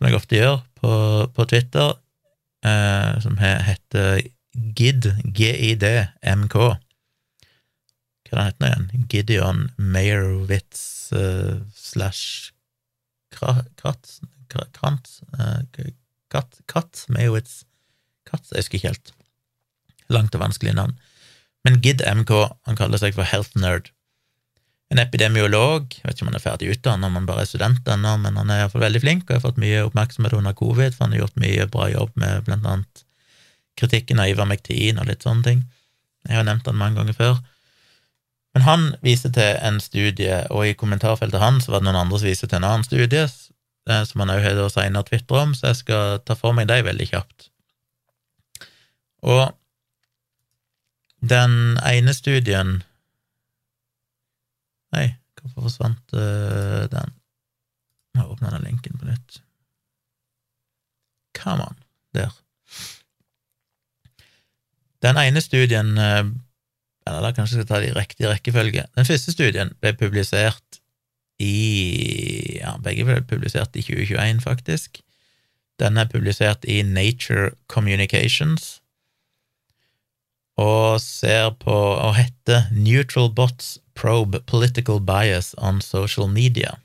som 0.00 0.08
jeg 0.08 0.16
ofte 0.16 0.38
gjør 0.38 0.62
på, 0.80 0.90
på 1.36 1.44
Twitter, 1.52 1.90
eh, 2.64 3.18
som 3.20 3.36
heter 3.36 4.22
GID, 4.56 5.10
G-I-D-M-K. 5.36 6.56
Hva 8.30 8.32
er 8.32 8.40
det 8.40 8.46
heter 8.46 8.70
igjen? 8.70 9.06
Gideon 9.12 9.60
Meyerowitz 9.76 11.12
eh, 11.12 11.60
slash 11.76 12.54
uh, 13.42 13.60
Katt, 13.76 14.16
Katt 16.64 17.04
Meyerowitz 17.12 17.66
Katz, 18.24 18.54
jeg 18.54 18.64
husker 18.64 18.78
ikke 18.78 18.88
helt. 18.88 19.12
Langt 20.08 20.34
og 20.34 20.46
vanskelig 20.46 20.78
navn. 20.78 20.96
Men 21.66 21.82
GID 21.84 22.06
MK, 22.08 22.32
han 22.64 22.80
kaller 22.80 23.02
seg 23.02 23.12
for 23.18 23.28
Health 23.28 23.52
Nerd 23.60 23.92
en 24.90 24.98
epidemiolog. 24.98 25.86
Jeg 25.94 26.02
vet 26.02 26.16
ikke 26.16 26.24
om 26.26 26.32
han 26.32 26.38
er 26.40 26.42
ferdig 26.42 26.72
utdannet, 26.72 27.06
om 27.06 27.18
han 27.18 27.28
bare 27.28 27.44
er 27.44 27.50
student 27.50 27.86
ennå, 27.94 28.16
men 28.24 28.38
han 28.40 28.50
er 28.50 28.64
iallfall 28.64 28.82
veldig 28.82 29.02
flink 29.04 29.28
og 29.28 29.36
har 29.36 29.44
fått 29.44 29.60
mye 29.62 29.84
oppmerksomhet 29.86 30.34
under 30.34 30.56
covid, 30.58 30.96
for 30.96 31.06
han 31.06 31.14
har 31.14 31.24
gjort 31.24 31.38
mye 31.44 31.68
bra 31.70 31.86
jobb 31.92 32.16
med 32.18 32.48
blant 32.48 32.66
annet 32.66 33.04
kritikken 33.78 34.20
av 34.20 34.32
Ivermektin 34.32 34.98
og 35.00 35.06
litt 35.08 35.22
sånne 35.24 35.46
ting. 35.46 35.62
Jeg 36.26 36.40
har 36.40 36.48
nevnt 36.48 36.66
han 36.66 36.78
mange 36.80 36.98
ganger 36.98 37.16
før. 37.16 37.38
Men 38.54 38.66
han 38.66 38.88
viste 39.06 39.30
til 39.32 39.54
en 39.62 39.78
studie, 39.82 40.42
og 40.50 40.66
i 40.66 40.74
kommentarfeltet 40.74 41.40
hans 41.40 41.70
var 41.70 41.80
det 41.80 41.86
noen 41.86 42.02
andre 42.02 42.18
som 42.18 42.28
viste 42.32 42.50
til 42.50 42.58
en 42.58 42.66
annen 42.66 42.86
studie, 42.86 43.22
eh, 43.86 44.02
som 44.08 44.24
han 44.24 44.34
òg 44.34 44.42
har 44.42 44.74
senere 44.74 45.06
tvitra 45.06 45.46
om, 45.46 45.54
så 45.54 45.70
jeg 45.70 45.82
skal 45.84 46.18
ta 46.26 46.34
for 46.34 46.56
meg 46.56 46.66
dem 46.68 46.82
veldig 46.90 47.06
kjapt. 47.12 47.48
Og 49.22 49.52
den 51.20 51.78
ene 51.86 52.14
studien 52.16 52.80
Nei, 54.96 55.06
hvorfor 55.40 55.68
forsvant 55.68 56.14
uh, 56.16 56.86
den? 56.90 57.14
Jeg 58.16 58.26
åpner 58.26 58.56
den 58.56 58.66
linken 58.66 58.98
på 58.98 59.06
nytt. 59.06 59.40
Come 61.38 61.66
on. 61.68 61.78
Der. 62.14 62.32
Den 65.00 65.16
ene 65.16 65.40
studien 65.40 65.92
uh, 65.94 66.26
Eller 67.06 67.22
da 67.22 67.30
kanskje 67.32 67.60
jeg 67.60 67.64
skal 67.64 67.68
ta 67.68 67.78
det 67.80 67.92
i 67.92 67.96
riktig 67.96 68.26
rekkefølge. 68.28 68.84
Den 68.98 69.06
første 69.06 69.32
studien 69.32 69.72
ble 69.80 69.94
publisert 69.96 70.80
i 71.40 72.58
Ja, 72.58 72.74
begge 72.84 73.06
ble 73.08 73.22
publisert 73.24 73.78
i 73.78 73.84
2021, 73.86 74.42
faktisk. 74.44 75.00
Den 75.80 75.96
er 75.96 76.10
publisert 76.10 76.66
i 76.68 76.82
Nature 76.84 77.54
Communications 77.72 78.80
og 80.60 81.00
ser 81.00 81.54
på 81.62 81.72
og 81.72 82.18
heter 82.18 82.66
Neutral 82.76 83.30
Bots 83.32 83.78
Probe 84.00 84.40
Political 84.48 85.00
Bias 85.04 85.52
on 85.58 85.80
Social 85.84 86.28
Media. 86.32 86.78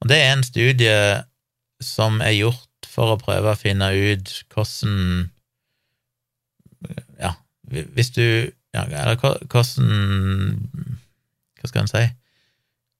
Og 0.00 0.08
Det 0.08 0.18
er 0.18 0.32
en 0.32 0.46
studie 0.46 0.96
som 1.82 2.20
er 2.24 2.34
gjort 2.34 2.88
for 2.88 3.12
å 3.12 3.20
prøve 3.20 3.52
å 3.52 3.58
finne 3.58 3.90
ut 3.92 4.32
hvordan 4.52 5.28
Ja, 7.20 7.34
hvis 7.70 8.10
du 8.16 8.24
ja, 8.74 8.82
Eller 8.82 9.18
hvordan 9.20 9.90
Hva 11.60 11.68
skal 11.70 11.84
en 11.84 11.92
si? 11.92 12.04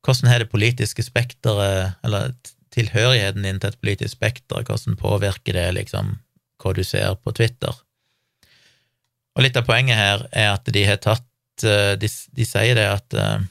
Hvordan 0.03 0.31
har 0.31 0.43
det 0.43 0.51
politiske 0.51 1.03
spekteret, 1.07 1.95
eller 2.03 2.33
tilhørigheten 2.75 3.45
din 3.47 3.61
til 3.63 3.71
et 3.71 3.79
politisk 3.79 4.17
spekter, 4.17 4.65
hvordan 4.67 4.97
påvirker 4.99 5.55
det 5.55 5.69
liksom 5.77 6.17
hva 6.63 6.73
du 6.75 6.83
ser 6.87 7.15
på 7.23 7.35
Twitter? 7.39 7.77
Og 9.37 9.45
litt 9.45 9.57
av 9.57 9.67
poenget 9.69 9.99
her 9.99 10.25
er 10.33 10.49
at 10.57 10.67
de 10.75 10.83
har 10.89 10.99
tatt 11.03 11.27
eh, 11.67 11.95
De, 12.01 12.09
de 12.09 12.47
sier 12.49 12.77
det 12.79 12.89
at 12.89 13.17
eh, 13.19 13.45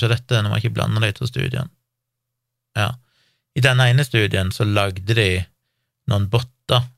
se 0.00 0.10
dette, 0.10 0.40
nå 0.40 0.50
må 0.50 0.58
jeg 0.58 0.66
ikke 0.66 0.78
blande 0.80 1.02
de 1.04 1.12
to 1.16 1.28
studiene. 1.28 1.70
Ja. 2.78 2.94
I 3.54 3.62
denne 3.62 3.86
ene 3.92 4.06
studien 4.06 4.50
så 4.54 4.66
lagde 4.66 5.14
de 5.14 5.28
noen 6.10 6.26
botter, 6.32 6.88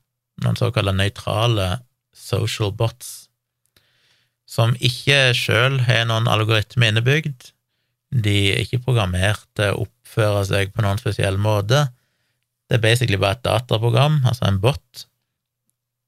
noen 0.41 0.57
såkalte 0.57 0.95
nøytrale 0.95 1.67
social 2.17 2.73
bots, 2.73 3.27
som 4.47 4.73
ikke 4.79 5.35
sjøl 5.37 5.81
har 5.85 6.07
noen 6.07 6.29
algoritme 6.31 6.89
innebygd. 6.89 7.51
De 8.15 8.37
er 8.53 8.63
ikke 8.63 8.81
programmert 8.85 9.43
til 9.59 9.73
å 9.73 9.85
oppføre 9.85 10.45
seg 10.47 10.71
på 10.73 10.85
noen 10.85 11.01
spesiell 11.01 11.37
måte. 11.41 11.89
Det 12.67 12.79
er 12.79 12.83
basically 12.83 13.19
bare 13.19 13.37
et 13.37 13.45
dataprogram, 13.45 14.21
altså 14.27 14.47
en 14.47 14.61
bot, 14.63 15.03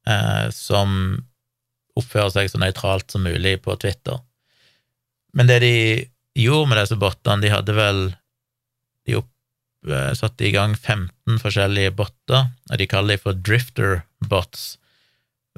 eh, 0.08 0.48
som 0.56 1.20
oppfører 2.00 2.32
seg 2.34 2.52
så 2.52 2.62
nøytralt 2.62 3.12
som 3.12 3.26
mulig 3.28 3.58
på 3.66 3.76
Twitter. 3.82 4.20
Men 5.38 5.50
det 5.50 5.60
de 5.64 5.76
gjorde 6.40 6.72
med 6.72 6.82
disse 6.82 6.98
bottene, 7.00 7.44
de 7.44 7.54
hadde 7.54 7.76
vel 7.78 8.02
De 9.08 9.16
eh, 9.16 10.12
satte 10.18 10.46
i 10.46 10.52
gang 10.54 10.76
15 10.76 11.40
forskjellige 11.42 11.96
botter, 11.98 12.50
og 12.70 12.78
de 12.78 12.88
kaller 12.90 13.16
de 13.16 13.24
for 13.24 13.38
drifter 13.48 14.02
bots, 14.30 14.76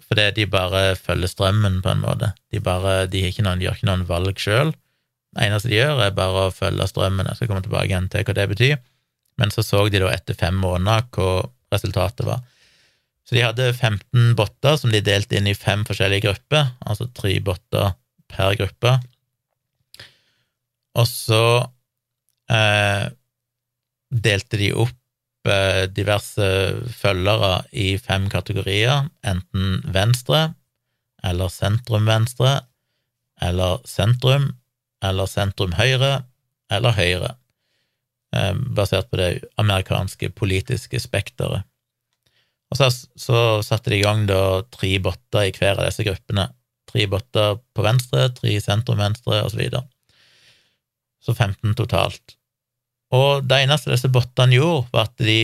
fordi 0.07 0.27
de 0.37 0.45
bare 0.49 0.95
følger 0.95 1.31
strømmen, 1.31 1.81
på 1.83 1.91
en 1.91 2.03
måte. 2.03 2.31
De, 2.53 2.61
bare, 2.63 3.07
de, 3.11 3.25
noen, 3.41 3.59
de 3.59 3.67
gjør 3.67 3.79
ikke 3.79 3.89
noen 3.89 4.05
valg 4.07 4.39
sjøl. 4.39 4.71
Det 5.35 5.47
eneste 5.47 5.71
de 5.71 5.79
gjør, 5.79 6.03
er 6.05 6.15
bare 6.15 6.47
å 6.47 6.53
følge 6.53 6.87
strømmen. 6.89 7.27
Jeg 7.27 7.39
skal 7.39 7.51
komme 7.51 7.65
tilbake 7.65 7.89
igjen 7.89 8.09
til 8.11 8.25
hva 8.27 8.37
det 8.37 8.47
betyr. 8.51 8.79
Men 9.39 9.53
så 9.53 9.63
så 9.65 9.83
de 9.89 10.01
da 10.03 10.11
etter 10.13 10.37
fem 10.37 10.57
måneder 10.59 11.07
hva 11.15 11.31
resultatet 11.73 12.27
var. 12.27 12.41
Så 13.32 13.38
de 13.38 13.45
hadde 13.45 13.69
15 13.71 14.34
botter 14.36 14.73
som 14.75 14.91
de 14.91 14.99
delte 14.99 15.38
inn 15.39 15.45
i 15.47 15.55
fem 15.55 15.86
forskjellige 15.88 16.25
grupper, 16.25 16.73
altså 16.84 17.05
tre 17.15 17.38
botter 17.39 17.93
per 18.27 18.57
gruppe. 18.59 18.91
Og 20.99 21.07
så 21.07 21.45
eh, 22.51 23.05
delte 24.11 24.59
de 24.59 24.73
opp 24.84 25.47
eh, 25.47 25.88
diverse 25.95 26.49
følgere 26.91 27.53
i 27.71 27.95
fem 28.03 28.27
kategorier, 28.36 29.07
enten 29.23 29.79
venstre 29.95 30.49
eller 31.23 31.55
sentrum-venstre 31.55 32.57
eller 33.47 33.79
sentrum 33.88 34.51
eller 35.07 35.32
sentrum-høyre 35.32 36.13
eller 36.67 36.99
høyre, 36.99 37.36
eh, 38.36 38.55
basert 38.75 39.07
på 39.07 39.23
det 39.23 39.34
amerikanske 39.55 40.34
politiske 40.36 40.99
spekteret. 40.99 41.63
Og 42.72 42.80
så, 42.80 42.88
så, 43.19 43.38
satte 43.65 43.91
de 43.91 43.99
i 43.99 44.03
gang 44.03 44.26
da 44.30 44.61
tre 44.72 44.95
botter 45.03 45.49
i 45.49 45.55
hver 45.55 45.80
av 45.80 45.88
disse 45.89 46.05
gruppene. 46.07 46.49
tre 46.91 47.05
botter 47.07 47.55
på 47.72 47.84
venstre, 47.86 48.30
tre 48.36 48.57
sentrum-venstre, 48.59 49.43
og 49.45 49.51
så 49.53 49.59
videre. 49.59 49.86
Så 51.24 51.36
15 51.36 51.76
totalt. 51.80 52.36
Og 53.15 53.45
det 53.47 53.61
eneste 53.63 53.93
disse 53.93 54.11
bottene 54.11 54.57
gjorde, 54.57 54.89
var 54.91 55.07
at 55.07 55.24
de 55.24 55.39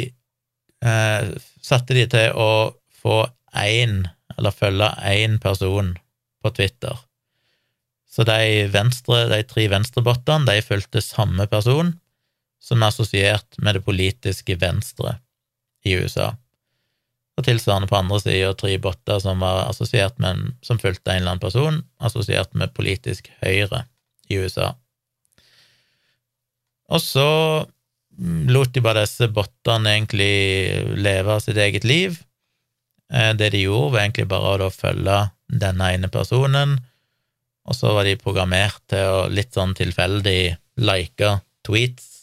eh, 0.83 1.29
satte 1.63 1.95
de 1.95 2.03
til 2.11 2.35
å 2.35 2.49
få 2.95 3.21
én, 3.55 4.01
eller 4.37 4.55
følge 4.55 4.89
én 5.07 5.37
person 5.43 5.93
på 6.43 6.51
Twitter. 6.55 6.99
Så 8.07 8.25
de, 8.27 8.65
venstre, 8.73 9.27
de 9.31 9.43
tre 9.47 9.67
venstrebottene 9.71 10.47
de 10.49 10.65
fulgte 10.65 11.03
samme 11.03 11.47
person, 11.51 11.93
som 12.59 12.81
er 12.81 12.91
assosiert 12.91 13.59
med 13.61 13.77
det 13.77 13.85
politiske 13.85 14.57
venstre 14.59 15.19
i 15.85 15.95
USA. 15.99 16.33
Og 17.37 17.45
tilsvarende 17.45 17.89
på 17.89 17.99
andre 17.99 18.19
sida 18.23 18.53
tre 18.57 18.73
botter 18.81 19.21
som 19.21 19.43
var 19.43 19.67
assosiert 19.67 20.17
med 20.17 20.29
en, 20.31 20.55
som 20.65 20.79
fulgte 20.81 21.11
en 21.13 21.21
eller 21.21 21.35
annen 21.35 21.43
person, 21.43 21.83
assosiert 22.01 22.55
med 22.57 22.73
politisk 22.77 23.29
høyre 23.43 23.83
i 24.27 24.39
USA. 24.41 24.71
Og 26.87 27.03
så 27.03 27.27
lot 28.49 28.73
de 28.73 28.81
bare 28.81 29.03
disse 29.05 29.27
bottene 29.29 29.93
egentlig 29.93 30.97
leve 30.97 31.37
sitt 31.43 31.59
eget 31.61 31.85
liv. 31.85 32.17
Eh, 33.13 33.33
det 33.37 33.51
de 33.53 33.65
gjorde, 33.67 33.93
var 33.93 34.05
egentlig 34.05 34.27
bare 34.31 34.67
å 34.67 34.73
følge 34.73 35.19
denne 35.47 35.91
ene 35.93 36.09
personen, 36.11 36.77
og 37.67 37.75
så 37.75 37.93
var 37.95 38.07
de 38.07 38.17
programmert 38.19 38.79
til 38.91 39.03
å 39.11 39.27
litt 39.31 39.53
sånn 39.55 39.75
tilfeldig 39.77 40.55
like 40.79 41.33
tweets 41.67 42.13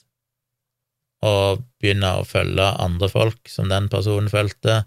og 1.25 1.63
begynne 1.81 2.11
å 2.19 2.27
følge 2.29 2.67
andre 2.85 3.09
folk 3.13 3.49
som 3.49 3.71
den 3.71 3.89
personen 3.93 4.29
fulgte. 4.33 4.83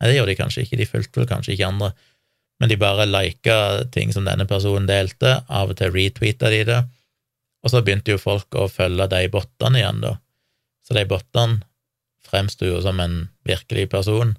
Nei, 0.00 0.08
det 0.08 0.16
gjorde 0.16 0.32
de 0.32 0.38
kanskje 0.40 0.64
ikke, 0.64 0.78
de 0.80 0.88
fulgte 0.88 1.20
vel 1.20 1.28
kanskje 1.28 1.54
ikke 1.54 1.68
andre, 1.68 1.90
men 2.60 2.72
de 2.72 2.76
bare 2.80 3.08
lika 3.08 3.56
ting 3.92 4.12
som 4.12 4.26
denne 4.28 4.46
personen 4.48 4.88
delte, 4.88 5.38
av 5.48 5.72
og 5.72 5.78
til 5.80 5.92
retweeta 5.94 6.50
de 6.52 6.64
det, 6.68 6.80
og 7.60 7.72
så 7.72 7.82
begynte 7.84 8.14
jo 8.14 8.20
folk 8.20 8.56
å 8.56 8.68
følge 8.72 9.08
de 9.12 9.26
bottene 9.32 9.80
igjen, 9.80 10.00
da. 10.04 10.14
Så 10.84 10.96
de 10.96 11.04
bottene 11.08 11.60
fremsto 12.30 12.68
jo 12.68 12.80
som 12.84 13.00
en 13.02 13.26
virkelig 13.48 13.88
person 13.92 14.34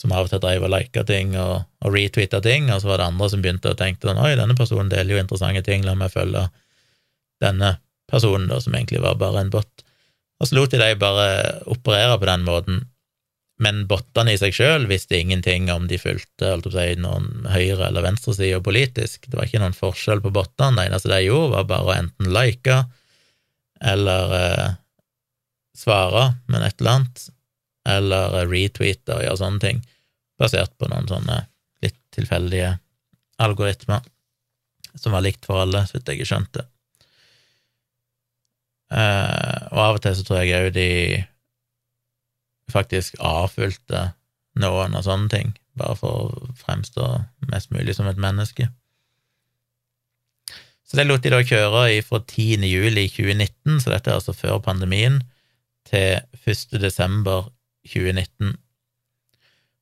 som 0.00 0.14
av 0.16 0.26
og 0.26 0.32
til 0.32 0.40
drev 0.40 0.64
og 0.64 0.72
lika 0.72 1.02
ting 1.04 1.34
og, 1.36 1.66
og 1.84 1.94
retweeta 1.94 2.40
ting, 2.44 2.70
og 2.72 2.80
så 2.80 2.88
var 2.88 3.02
det 3.02 3.10
andre 3.10 3.28
som 3.32 3.42
begynte 3.44 3.74
å 3.74 3.76
tenke 3.76 4.08
sånn 4.08 4.20
oi, 4.22 4.32
denne 4.38 4.56
personen 4.56 4.88
deler 4.92 5.16
jo 5.16 5.20
interessante 5.20 5.62
ting, 5.66 5.84
la 5.84 5.96
meg 5.98 6.14
følge 6.14 6.46
denne 7.44 7.74
personen, 8.10 8.48
da, 8.48 8.60
som 8.62 8.74
egentlig 8.76 9.02
var 9.04 9.18
bare 9.20 9.44
en 9.44 9.52
bot. 9.52 9.84
Og 10.40 10.48
så 10.48 10.56
lot 10.56 10.72
de 10.72 10.80
dem 10.80 11.00
bare 11.00 11.28
operere 11.68 12.16
på 12.16 12.28
den 12.30 12.46
måten, 12.46 12.80
men 13.60 13.82
bottene 13.88 14.32
i 14.32 14.38
seg 14.40 14.54
sjøl 14.56 14.86
visste 14.88 15.18
ingenting 15.18 15.68
om 15.72 15.84
de 15.90 15.98
fulgte 16.00 16.54
si, 16.64 16.86
noen 16.96 17.44
høyre- 17.52 17.90
eller 17.90 18.06
venstreside 18.06 18.62
politisk. 18.64 19.26
Det 19.28 19.36
var 19.36 19.48
ikke 19.48 19.60
noen 19.60 19.76
forskjell 19.76 20.22
på 20.24 20.32
bottene. 20.32 20.78
Det 20.78 20.86
eneste 20.88 21.12
de 21.12 21.18
gjorde, 21.26 21.52
var 21.58 21.68
bare 21.68 21.88
å 21.90 21.96
enten 21.98 22.32
like 22.32 22.78
eller 23.80 24.34
eh, 24.36 24.70
svare 25.76 26.24
med 26.48 26.64
et 26.64 26.80
eller 26.80 26.98
annet, 26.98 27.26
eller 27.88 28.38
eh, 28.40 28.48
retweete 28.48 29.16
og 29.16 29.24
gjøre 29.24 29.40
sånne 29.40 29.64
ting, 29.64 29.84
basert 30.40 30.72
på 30.80 30.88
noen 30.88 31.08
sånne 31.08 31.42
litt 31.84 32.00
tilfeldige 32.16 32.74
algoritmer 33.40 34.04
som 34.96 35.12
var 35.12 35.24
likt 35.24 35.46
for 35.46 35.62
alle, 35.62 35.84
så 35.86 35.98
vidt 35.98 36.12
jeg 36.12 36.28
skjønte. 36.28 36.64
Eh, 38.90 39.58
og 39.70 39.82
av 39.84 39.98
og 39.98 40.04
til 40.04 40.16
så 40.18 40.26
tror 40.26 40.40
jeg 40.42 40.56
òg 40.56 40.72
de 40.74 40.88
faktisk 42.72 43.18
avfylte 43.24 44.10
noen 44.60 44.96
av 44.98 45.06
sånne 45.06 45.30
ting, 45.32 45.52
bare 45.78 45.96
for 45.98 46.26
å 46.26 46.52
fremstå 46.60 47.06
mest 47.50 47.70
mulig 47.74 47.94
som 47.96 48.08
et 48.10 48.20
menneske. 48.20 48.68
Så 50.90 50.98
det 50.98 51.06
lot 51.06 51.22
de 51.22 51.30
da 51.30 51.38
kjøre 51.46 52.00
fra 52.02 52.18
10. 52.18 52.64
juli 52.66 53.06
2019, 53.06 53.78
så 53.78 53.92
dette 53.92 54.10
er 54.10 54.18
altså 54.18 54.34
før 54.34 54.58
pandemien, 54.64 55.20
til 55.86 56.18
1. 56.42 56.80
desember 56.82 57.46
2019. 57.86 58.56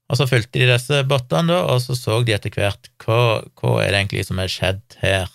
Og 0.09 0.21
så 0.21 0.27
fulgte 0.29 0.61
de 0.61 0.69
disse 0.69 1.01
bottene, 1.09 1.49
da, 1.53 1.63
og 1.69 1.81
så 1.85 1.97
så 1.97 2.21
de 2.25 2.37
etter 2.37 2.53
hvert 2.53 2.91
hva, 3.05 3.41
hva 3.57 3.73
er 3.83 3.93
det 3.93 4.03
egentlig 4.03 4.27
som 4.29 4.41
er 4.41 4.53
skjedd 4.53 4.99
her. 5.01 5.33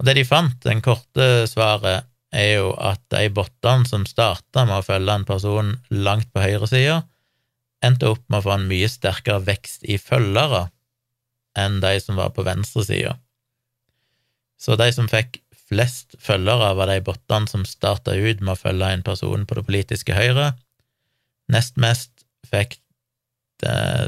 Og 0.00 0.08
det 0.08 0.16
de 0.16 0.24
fant, 0.28 0.56
den 0.64 0.80
korte 0.84 1.28
svaret, 1.50 2.07
er 2.34 2.58
jo 2.58 2.72
at 2.76 3.00
de 3.12 3.28
bottene 3.32 3.88
som 3.88 4.04
starta 4.08 4.64
med 4.68 4.80
å 4.80 4.84
følge 4.84 5.14
en 5.14 5.28
person 5.28 5.76
langt 5.90 6.28
på 6.34 6.42
høyresida, 6.44 7.02
endte 7.84 8.10
opp 8.10 8.24
med 8.28 8.40
å 8.40 8.46
få 8.48 8.56
en 8.56 8.68
mye 8.70 8.88
sterkere 8.90 9.44
vekst 9.46 9.86
i 9.88 9.98
følgere 10.02 10.68
enn 11.58 11.80
de 11.82 11.94
som 12.02 12.18
var 12.18 12.30
på 12.34 12.44
venstresida. 12.46 13.16
Så 14.58 14.76
de 14.78 14.90
som 14.94 15.08
fikk 15.10 15.40
flest 15.68 16.16
følgere, 16.22 16.74
var 16.78 16.86
de 16.90 17.00
bottene 17.04 17.48
som 17.50 17.64
starta 17.68 18.14
ut 18.16 18.40
med 18.40 18.52
å 18.54 18.58
følge 18.58 18.92
en 18.92 19.04
person 19.06 19.46
på 19.46 19.54
det 19.58 19.64
politiske 19.68 20.14
høyre. 20.16 20.52
Nest 21.52 21.76
mest 21.80 22.10
fikk 22.48 22.78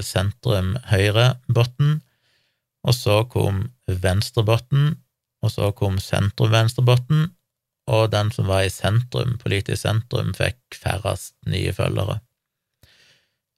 sentrum-høyre-botten, 0.06 2.00
og 2.86 2.94
så 2.96 3.24
kom 3.28 3.72
venstrebotten, 3.86 4.94
og 5.42 5.50
så 5.52 5.72
kom 5.76 5.98
sentrum-venstrebotten, 6.00 7.30
og 7.90 8.10
den 8.12 8.30
som 8.34 8.46
var 8.50 8.64
i 8.66 8.72
sentrum, 8.72 9.34
politisk 9.42 9.82
sentrum, 9.82 10.30
fikk 10.36 10.78
færrest 10.78 11.34
nye 11.50 11.72
følgere. 11.74 12.20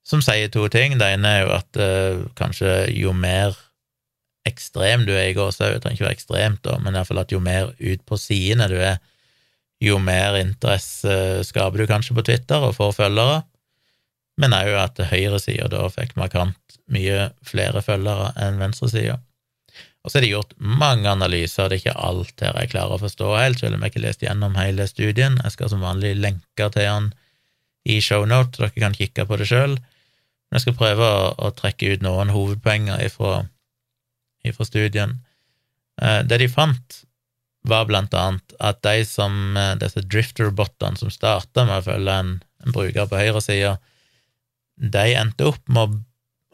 Som 0.08 0.22
sier 0.24 0.48
to 0.50 0.64
ting. 0.72 0.96
Det 0.98 1.12
ene 1.14 1.28
er 1.36 1.44
jo 1.44 1.52
at 1.54 1.78
uh, 1.78 2.24
kanskje 2.38 2.72
jo 2.96 3.12
mer 3.14 3.54
ekstrem 4.48 5.04
du 5.06 5.12
er 5.14 5.30
i 5.30 5.36
gåsehud, 5.36 5.78
trenger 5.82 6.00
ikke 6.00 6.08
være 6.08 6.18
ekstremt, 6.18 6.62
da, 6.66 6.78
men 6.82 6.96
iallfall 6.96 7.22
at 7.22 7.32
jo 7.34 7.38
mer 7.42 7.70
ut 7.78 8.02
på 8.08 8.18
sidene 8.18 8.66
du 8.72 8.74
er, 8.80 8.98
jo 9.82 9.98
mer 10.02 10.38
interesse 10.38 11.42
skaper 11.46 11.82
du 11.82 11.88
kanskje 11.90 12.16
på 12.16 12.24
Twitter 12.26 12.62
og 12.62 12.74
får 12.76 12.96
følgere, 13.00 13.40
men 14.42 14.54
òg 14.56 14.72
at 14.78 15.00
høyresida 15.10 15.68
da 15.70 15.84
fikk 15.92 16.16
markant 16.18 16.78
mye 16.92 17.28
flere 17.46 17.82
følgere 17.84 18.32
enn 18.42 18.58
venstresida. 18.62 19.18
Og 20.02 20.10
så 20.10 20.18
er 20.18 20.24
det 20.24 20.32
gjort 20.32 20.54
mange 20.58 21.06
analyser, 21.06 21.68
det 21.70 21.76
er 21.76 21.82
ikke 21.84 22.06
alt 22.08 22.42
her 22.42 22.56
jeg 22.58 22.72
klarer 22.72 22.96
å 22.96 23.02
forstå 23.02 23.28
helt, 23.38 23.60
selv 23.60 23.76
om 23.76 23.84
jeg 23.84 23.92
ikke 23.92 24.00
har 24.00 24.06
lest 24.08 24.24
gjennom 24.24 24.56
hele 24.58 24.86
studien. 24.90 25.38
Jeg 25.44 25.54
skal 25.54 25.70
som 25.70 25.84
vanlig 25.84 26.16
lenke 26.18 26.68
til 26.74 26.88
den 26.88 27.12
i 27.86 28.00
shownote, 28.02 28.56
så 28.56 28.66
dere 28.66 28.82
kan 28.82 28.96
kikke 28.98 29.26
på 29.28 29.38
det 29.38 29.46
sjøl. 29.50 29.76
Men 29.78 30.58
jeg 30.58 30.66
skal 30.66 30.78
prøve 30.80 31.06
å, 31.06 31.30
å 31.38 31.52
trekke 31.54 31.94
ut 31.94 32.02
noen 32.04 32.34
hovedpoenger 32.34 33.04
ifra, 33.06 33.44
ifra 34.46 34.66
studien. 34.66 35.20
Eh, 36.02 36.20
det 36.26 36.42
de 36.42 36.50
fant, 36.50 37.02
var 37.62 37.86
blant 37.86 38.14
annet 38.18 38.54
at 38.58 38.80
de 38.82 39.04
som, 39.06 39.56
eh, 39.56 39.74
disse 39.78 40.02
drifter-botene 40.02 40.98
som 40.98 41.14
starta 41.14 41.62
med 41.68 41.78
å 41.78 41.86
følge 41.92 42.18
en, 42.24 42.32
en 42.66 42.74
bruker 42.74 43.06
på 43.06 43.20
høyresida, 43.20 43.76
de 44.82 45.04
endte 45.14 45.46
opp 45.52 45.62
med 45.70 45.94
å, 45.94 46.00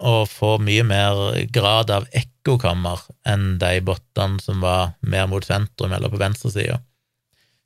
å 0.05 0.27
få 0.29 0.59
mye 0.61 0.85
mer 0.85 1.23
grad 1.55 1.91
av 1.95 2.09
ekkokammer 2.49 3.03
enn 3.29 3.59
de 3.61 3.79
bottene 3.85 4.41
som 4.41 4.63
var 4.65 4.95
mer 5.01 5.29
mot 5.29 5.45
sentrum 5.45 5.93
eller 5.93 6.09
på 6.09 6.21
venstresida. 6.21 6.81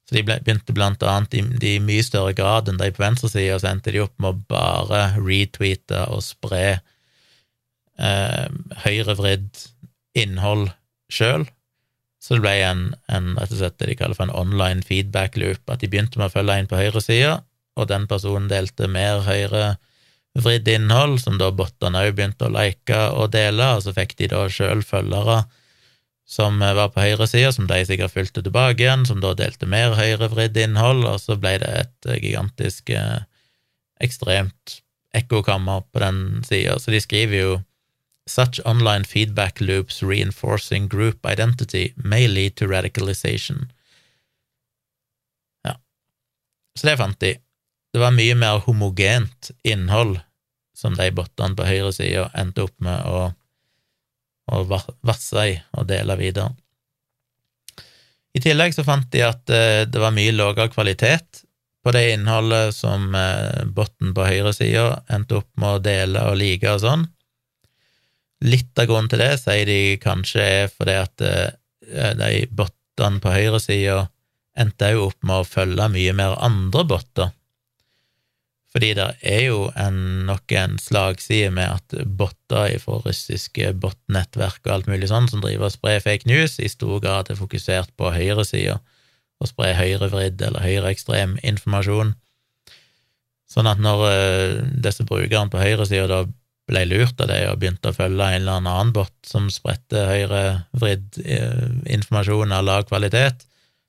Så 0.09 0.16
de 0.16 0.24
begynte 0.26 0.74
blant 0.74 1.03
annet 1.07 1.35
i, 1.39 1.43
de 1.62 1.76
mye 1.80 2.03
større 2.03 2.35
grad 2.35 2.68
enn 2.68 2.80
de 2.80 2.91
på 2.91 3.05
venstresida, 3.05 3.61
så 3.61 3.70
endte 3.70 3.95
de 3.95 4.03
opp 4.03 4.14
med 4.18 4.33
å 4.33 4.41
bare 4.51 5.03
retweete 5.20 6.03
og 6.11 6.24
spre 6.26 6.80
eh, 7.99 8.49
høyrevridd 8.83 9.62
innhold 10.18 10.72
sjøl. 11.12 11.47
Så 12.22 12.37
det 12.37 12.45
ble 12.45 12.57
en, 12.66 12.83
en, 13.11 13.33
rett 13.39 13.55
og 13.55 13.62
slett 13.62 13.78
det 13.78 13.93
de 13.93 13.97
kaller 13.99 14.18
for 14.18 14.26
en 14.26 14.35
online 14.35 14.83
feedback 14.87 15.39
loop, 15.39 15.62
at 15.70 15.83
de 15.83 15.91
begynte 15.91 16.18
med 16.18 16.30
å 16.30 16.35
følge 16.35 16.59
en 16.59 16.70
på 16.70 16.78
høyresida, 16.78 17.41
og 17.78 17.89
den 17.91 18.05
personen 18.11 18.51
delte 18.51 18.91
mer 18.91 19.24
høyre 19.26 19.76
vridd 20.39 20.68
innhold, 20.68 21.20
som 21.20 21.37
da 21.41 21.51
bottene 21.53 22.07
òg 22.07 22.14
begynte 22.16 22.49
å 22.49 22.53
like 22.53 23.01
og 23.12 23.33
dele, 23.35 23.74
og 23.76 23.85
så 23.85 23.93
fikk 23.97 24.16
de 24.20 24.30
da 24.33 24.47
sjøl 24.49 24.85
følgere 24.87 25.43
som 26.33 26.62
var 26.62 26.89
på 26.95 27.03
høyresida, 27.03 27.51
som 27.53 27.66
de 27.68 27.83
sikkert 27.85 28.14
fulgte 28.14 28.45
tilbake 28.45 28.80
igjen, 28.80 29.05
som 29.05 29.20
da 29.20 29.35
delte 29.37 29.68
mer 29.68 29.97
høyrevridd 29.99 30.57
innhold, 30.62 31.05
og 31.05 31.18
så 31.20 31.37
ble 31.37 31.59
det 31.61 31.72
et 31.83 32.09
gigantisk, 32.22 32.89
eh, 32.91 33.26
ekstremt 34.01 34.78
ekkokammer 35.12 35.85
på 35.93 36.01
den 36.01 36.41
sida. 36.47 36.78
Så 36.80 36.95
de 36.95 37.01
skriver 37.01 37.39
jo 37.39 37.61
Such 38.24 38.61
online 38.64 39.03
feedback 39.03 39.61
loops 39.61 40.01
reinforcing 40.01 40.87
group 40.89 41.26
identity 41.26 41.93
may 41.97 42.28
lead 42.28 42.55
to 42.55 42.66
radicalization. 42.66 43.72
Ja, 45.66 45.74
så 46.78 46.87
det 46.87 46.99
fant 47.01 47.18
de. 47.18 47.33
Det 47.93 48.01
var 48.01 48.14
mye 48.16 48.34
mer 48.38 48.62
homogent 48.64 49.51
innhold 49.68 50.18
som 50.76 50.97
de 50.97 51.11
bottene 51.14 51.57
på 51.57 51.66
høyresida 51.68 52.30
endte 52.38 52.64
opp 52.64 52.74
med 52.82 53.05
å, 53.05 53.26
å 54.49 54.62
vasse 55.05 55.47
i 55.51 55.59
og 55.76 55.86
dele 55.90 56.16
videre. 56.20 56.55
I 58.32 58.40
tillegg 58.40 58.72
så 58.72 58.84
fant 58.84 59.11
de 59.12 59.24
at 59.26 59.51
eh, 59.53 59.84
det 59.84 60.01
var 60.01 60.14
mye 60.16 60.32
lavere 60.32 60.72
kvalitet 60.72 61.43
på 61.84 61.93
det 61.93 62.14
innholdet 62.14 62.72
som 62.74 63.12
eh, 63.14 63.64
botten 63.68 64.14
på 64.16 64.24
høyresida 64.24 65.03
endte 65.12 65.43
opp 65.43 65.51
med 65.61 65.76
å 65.76 65.82
dele 65.84 66.22
og 66.30 66.38
like 66.40 66.72
og 66.72 66.80
sånn. 66.80 67.05
Litt 68.43 68.78
av 68.80 68.88
grunnen 68.88 69.11
til 69.12 69.20
det 69.22 69.34
sier 69.43 69.68
de 69.68 69.99
kanskje 70.03 70.47
er 70.62 70.72
fordi 70.72 70.97
at 71.03 71.26
eh, 71.28 72.16
de 72.16 72.47
bottene 72.49 73.20
på 73.20 73.36
høyresida 73.36 74.07
endte 74.59 74.95
òg 74.97 75.11
opp 75.11 75.28
med 75.28 75.43
å 75.43 75.49
følge 75.49 75.93
mye 75.93 76.16
mer 76.16 76.38
andre 76.40 76.88
botter. 76.88 77.32
Fordi 78.72 78.94
det 78.96 79.06
er 79.28 79.42
jo 79.50 79.66
en, 79.76 79.96
nok 80.24 80.52
en 80.56 80.78
slagside 80.80 81.50
med 81.52 81.68
at 81.74 81.96
botter 82.16 82.78
fra 82.80 83.02
russiske 83.04 83.74
botnettverk 83.82 84.62
og 84.64 84.72
alt 84.76 84.88
mulig 84.88 85.10
sånn 85.10 85.28
som 85.28 85.42
driver 85.44 85.68
og 85.68 85.74
sprer 85.74 86.00
fake 86.00 86.28
news, 86.30 86.56
i 86.56 86.70
stor 86.72 87.02
grad 87.04 87.28
er 87.28 87.40
fokusert 87.40 87.92
på 88.00 88.14
høyresida, 88.14 88.78
og 89.42 89.50
sprer 89.50 89.76
høyrevridd 89.76 90.40
eller 90.40 90.64
høyreekstrem 90.64 91.36
informasjon. 91.44 92.14
Sånn 93.52 93.68
at 93.68 93.82
når 93.82 94.06
uh, 94.06 94.62
disse 94.80 95.04
brukerne 95.04 95.52
på 95.52 95.60
høyresida 95.60 96.08
da 96.08 96.22
ble 96.70 96.86
lurt 96.88 97.20
av 97.20 97.28
det 97.28 97.42
og 97.50 97.58
begynte 97.60 97.90
å 97.90 97.96
følge 97.96 98.24
en 98.24 98.40
eller 98.40 98.60
annen 98.62 98.92
bot 98.96 99.12
som 99.28 99.50
spredte 99.52 100.06
høyrevridd 100.08 101.20
uh, 101.26 101.72
informasjon 101.92 102.56
av 102.56 102.64
lav 102.70 102.88
kvalitet, 102.88 103.44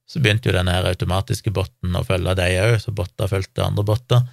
så 0.10 0.20
begynte 0.20 0.50
jo 0.50 0.58
denne 0.58 0.76
her 0.76 0.92
automatiske 0.92 1.54
botten 1.56 1.96
å 1.96 2.04
følge 2.04 2.36
dem 2.36 2.58
òg, 2.66 2.82
så 2.84 2.92
botter 2.92 3.32
fulgte 3.32 3.64
andre 3.64 3.86
botter. 3.88 4.26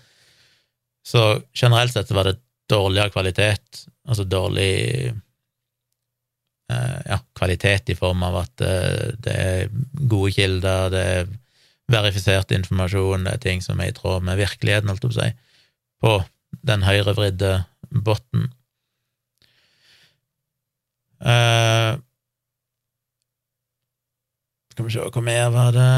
Så 1.11 1.25
generelt 1.57 1.93
sett 1.95 2.13
var 2.15 2.29
det 2.29 2.39
dårligere 2.71 3.11
kvalitet, 3.11 3.85
altså 4.07 4.25
dårlig 4.31 4.75
eh, 6.71 7.01
ja, 7.07 7.19
kvalitet 7.35 7.91
i 7.91 7.99
form 7.99 8.23
av 8.29 8.37
at 8.45 8.63
det 9.25 9.35
er 9.35 9.73
gode 10.11 10.31
kilder, 10.37 10.93
det 10.95 11.03
er 11.17 11.33
verifisert 11.91 12.55
informasjon, 12.55 13.27
det 13.27 13.33
er 13.35 13.43
ting 13.43 13.65
som 13.65 13.81
er 13.83 13.91
i 13.91 13.97
tråd 13.97 14.23
med 14.27 14.39
virkeligheten, 14.39 14.91
holdt 14.93 15.09
jeg 15.09 15.11
på 15.11 15.17
å 15.17 15.21
si, 15.21 15.31
på 16.01 16.13
den 16.67 16.87
høyrevridde 16.87 17.53
botten. 18.07 18.51
Eh, 21.21 21.99
skal 24.73 24.87
vi 24.87 24.95
se, 24.95 25.09
hvor 25.13 25.25
mer 25.25 25.51
var 25.53 25.75
det 25.77 25.91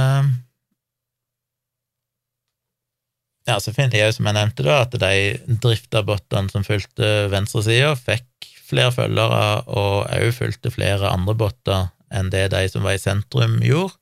Ja, 3.48 3.58
så 3.58 3.72
finner 3.74 3.98
jeg 3.98 4.10
òg, 4.10 4.16
som 4.16 4.28
jeg 4.28 4.36
nevnte, 4.38 4.66
da, 4.66 4.82
at 4.84 4.94
de 4.94 5.56
drifta 5.64 6.04
bottene 6.06 6.52
som 6.52 6.66
fulgte 6.66 7.08
venstresida, 7.32 7.96
fikk 7.98 8.50
flere 8.68 8.92
følgere 8.94 9.42
og 9.66 10.12
òg 10.14 10.30
fulgte 10.36 10.72
flere 10.72 11.10
andre 11.10 11.34
botter 11.38 11.90
enn 12.12 12.30
det 12.32 12.50
de 12.52 12.62
som 12.70 12.84
var 12.86 12.96
i 12.96 13.02
sentrum, 13.02 13.58
gjorde. 13.64 13.96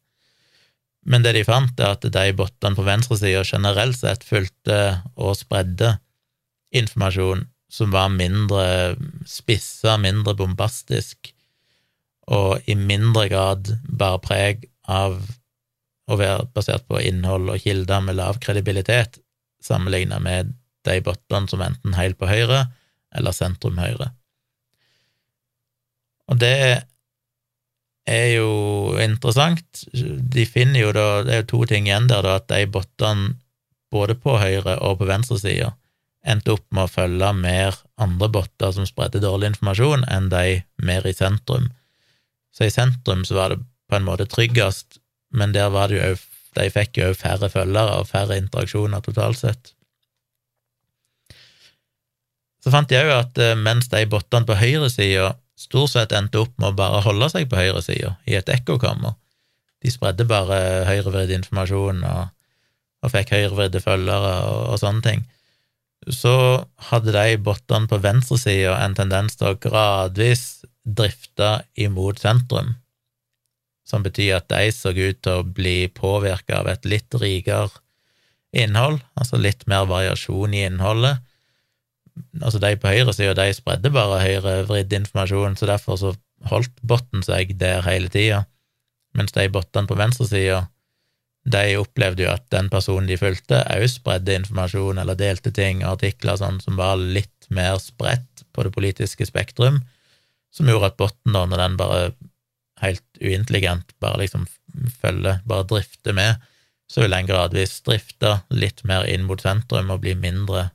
Men 1.09 1.24
det 1.24 1.32
de 1.38 1.47
fant, 1.47 1.72
er 1.80 1.95
at 1.95 2.05
de 2.05 2.26
bottene 2.36 2.76
på 2.76 2.84
venstresida 2.84 3.41
generelt 3.47 3.97
sett 3.97 4.26
fulgte 4.26 5.01
og 5.16 5.38
spredde 5.38 5.95
informasjon 6.76 7.47
som 7.70 7.95
var 7.95 8.11
mindre 8.12 8.97
spissa, 9.30 9.97
mindre 10.03 10.34
bombastisk, 10.36 11.32
og 12.30 12.61
i 12.70 12.76
mindre 12.78 13.26
grad 13.30 13.72
bar 13.88 14.20
preg 14.22 14.66
av 14.91 15.16
å 16.11 16.18
være 16.18 16.49
basert 16.55 16.86
på 16.91 17.01
innhold 17.07 17.51
og 17.55 17.62
kilder 17.62 18.03
med 18.05 18.18
lav 18.18 18.38
kredibilitet, 18.43 19.20
sammenlignet 19.65 20.23
med 20.25 20.55
de 20.89 21.01
bottene 21.05 21.51
som 21.51 21.63
enten 21.65 21.97
helt 21.99 22.19
på 22.21 22.29
høyre 22.31 22.65
eller 23.17 23.35
sentrum 23.37 23.81
høyre. 23.81 24.13
Og 26.31 26.39
det 26.41 26.57
er 28.11 28.29
jo 28.37 28.51
interessant. 29.03 29.85
De 29.93 30.47
finner 30.47 30.81
jo 30.85 30.93
da 30.95 31.23
Det 31.27 31.35
er 31.35 31.43
jo 31.43 31.51
to 31.53 31.65
ting 31.69 31.89
igjen 31.89 32.09
der, 32.11 32.23
da, 32.23 32.39
at 32.39 32.49
de 32.49 32.65
bottene 32.71 33.35
både 33.91 34.15
på 34.15 34.39
høyre 34.39 34.79
og 34.87 35.01
på 35.01 35.09
venstresida 35.11 35.75
endte 36.21 36.53
opp 36.53 36.67
med 36.75 36.85
å 36.85 36.93
følge 36.93 37.31
mer 37.33 37.77
andre 38.01 38.29
botter 38.33 38.73
som 38.77 38.87
spredde 38.89 39.23
dårlig 39.23 39.55
informasjon, 39.55 40.05
enn 40.05 40.29
de 40.33 40.61
mer 40.85 41.07
i 41.09 41.15
sentrum. 41.17 41.71
Så 42.53 42.67
i 42.67 42.75
sentrum 42.75 43.25
så 43.25 43.39
var 43.39 43.55
det 43.55 43.63
på 43.89 43.97
en 43.97 44.07
måte 44.07 44.29
tryggest, 44.29 45.01
men 45.33 45.55
der 45.57 45.71
var 45.73 45.89
det 45.89 46.01
jo 46.01 46.19
de 46.59 46.66
fikk 46.72 46.98
jo 47.03 47.12
færre 47.14 47.51
følgere 47.53 48.01
og 48.01 48.09
færre 48.11 48.38
interaksjoner 48.40 49.05
totalt 49.05 49.38
sett. 49.40 49.74
Så 52.61 52.72
fant 52.72 52.90
jeg 52.92 53.09
òg 53.09 53.14
at 53.14 53.40
eh, 53.40 53.57
mens 53.57 53.88
de 53.92 54.03
bottene 54.11 54.48
på 54.48 54.59
høyresida 54.61 55.32
stort 55.61 55.94
sett 55.94 56.12
endte 56.16 56.40
opp 56.40 56.53
med 56.61 56.72
å 56.72 56.76
bare 56.76 57.03
holde 57.05 57.28
seg 57.32 57.48
på 57.51 57.59
høyresida, 57.59 58.14
i 58.28 58.36
et 58.38 58.48
ekkokammer. 58.53 59.16
De 59.80 59.92
spredde 59.92 60.26
bare 60.28 60.84
høyrevridd 60.88 61.32
informasjon 61.38 62.03
og, 62.05 62.32
og 63.05 63.12
fikk 63.12 63.32
høyrevridde 63.36 63.80
følgere 63.84 64.34
og, 64.48 64.62
og, 64.72 64.80
sånne 64.82 65.05
ting. 65.05 65.24
Så 66.09 66.34
hadde 66.90 67.12
de 67.16 67.40
bottene 67.44 67.88
på 67.88 68.01
venstresida 68.01 68.76
en 68.84 68.96
tendens 68.96 69.36
til 69.36 69.53
å 69.53 69.59
gradvis 69.61 70.62
drifte 70.84 71.61
imot 71.80 72.20
sentrum, 72.22 72.74
som 73.91 74.05
betyr 74.07 74.38
at 74.38 74.49
de 74.53 74.70
så 74.74 74.93
ut 74.95 75.20
til 75.22 75.41
å 75.41 75.47
bli 75.47 75.88
påvirka 75.95 76.61
av 76.62 76.70
et 76.70 76.86
litt 76.88 77.14
rikere 77.18 77.68
innhold, 78.57 79.01
altså 79.18 79.38
litt 79.38 79.66
mer 79.70 79.86
variasjon 79.91 80.55
i 80.55 80.64
innholdet, 80.66 81.20
altså 82.43 82.59
De 82.61 82.74
på 82.76 82.91
høyresida 82.91 83.34
de 83.38 83.53
spredde 83.55 83.93
bare 83.95 84.20
høyrevridd 84.22 84.93
informasjon, 84.93 85.57
så 85.57 85.68
derfor 85.70 85.99
så 86.01 86.14
holdt 86.51 86.74
botten 86.82 87.22
seg 87.24 87.55
der 87.61 87.84
hele 87.86 88.11
tida, 88.12 88.45
mens 89.16 89.34
de 89.36 89.47
bottene 89.53 89.88
på 89.91 89.99
venstresida 89.99 90.66
de 91.51 91.78
opplevde 91.80 92.26
jo 92.26 92.32
at 92.34 92.45
den 92.53 92.68
personen 92.72 93.09
de 93.09 93.16
fulgte, 93.16 93.62
òg 93.72 93.86
spredde 93.88 94.36
informasjon 94.43 95.01
eller 95.01 95.16
delte 95.16 95.53
ting, 95.57 95.80
artikler 95.86 96.36
sånn 96.36 96.61
som 96.61 96.76
var 96.76 97.01
litt 97.01 97.49
mer 97.49 97.78
spredt 97.80 98.45
på 98.53 98.66
det 98.66 98.74
politiske 98.74 99.24
spektrum, 99.26 99.80
som 100.53 100.68
gjorde 100.68 100.93
at 100.93 100.99
botten, 101.01 101.32
da, 101.32 101.47
når 101.49 101.62
den 101.62 101.78
bare 101.80 102.03
helt 102.81 103.05
uintelligent 103.20 103.95
bare 104.01 104.22
liksom 104.22 104.47
følger, 105.01 105.41
bare 105.47 105.68
drifter 105.68 106.16
med, 106.16 106.41
så 106.91 107.05
vil 107.05 107.14
en 107.14 107.28
gradvis 107.28 107.81
drifte 107.87 108.41
litt 108.51 108.83
mer 108.89 109.07
inn 109.07 109.26
mot 109.28 109.43
sentrum 109.43 109.93
og 109.95 110.03
bli 110.05 110.16
mindre 110.18 110.70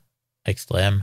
ekstrem 0.48 1.02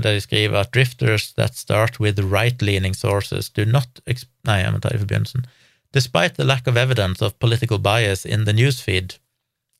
og 0.00 0.04
det 0.04 0.14
de 0.16 0.20
skriver 0.24 0.56
at 0.60 0.72
drifters 0.72 1.32
that 1.36 1.56
start 1.56 2.00
with 2.00 2.22
right-leaning 2.32 2.94
sources 2.96 3.50
do 3.50 3.64
not 3.64 4.00
Nei, 4.48 4.62
jeg 4.62 4.72
må 4.72 4.78
ta 4.80 4.88
det 4.88 4.96
i 4.96 5.04
forbindelsen. 5.04 5.44
Despite 5.92 6.36
the 6.36 6.44
lack 6.44 6.66
of 6.66 6.76
evidence 6.76 7.20
of 7.20 7.38
political 7.38 7.78
bias 7.78 8.24
in 8.24 8.46
the 8.46 8.54
newsfeed, 8.56 9.18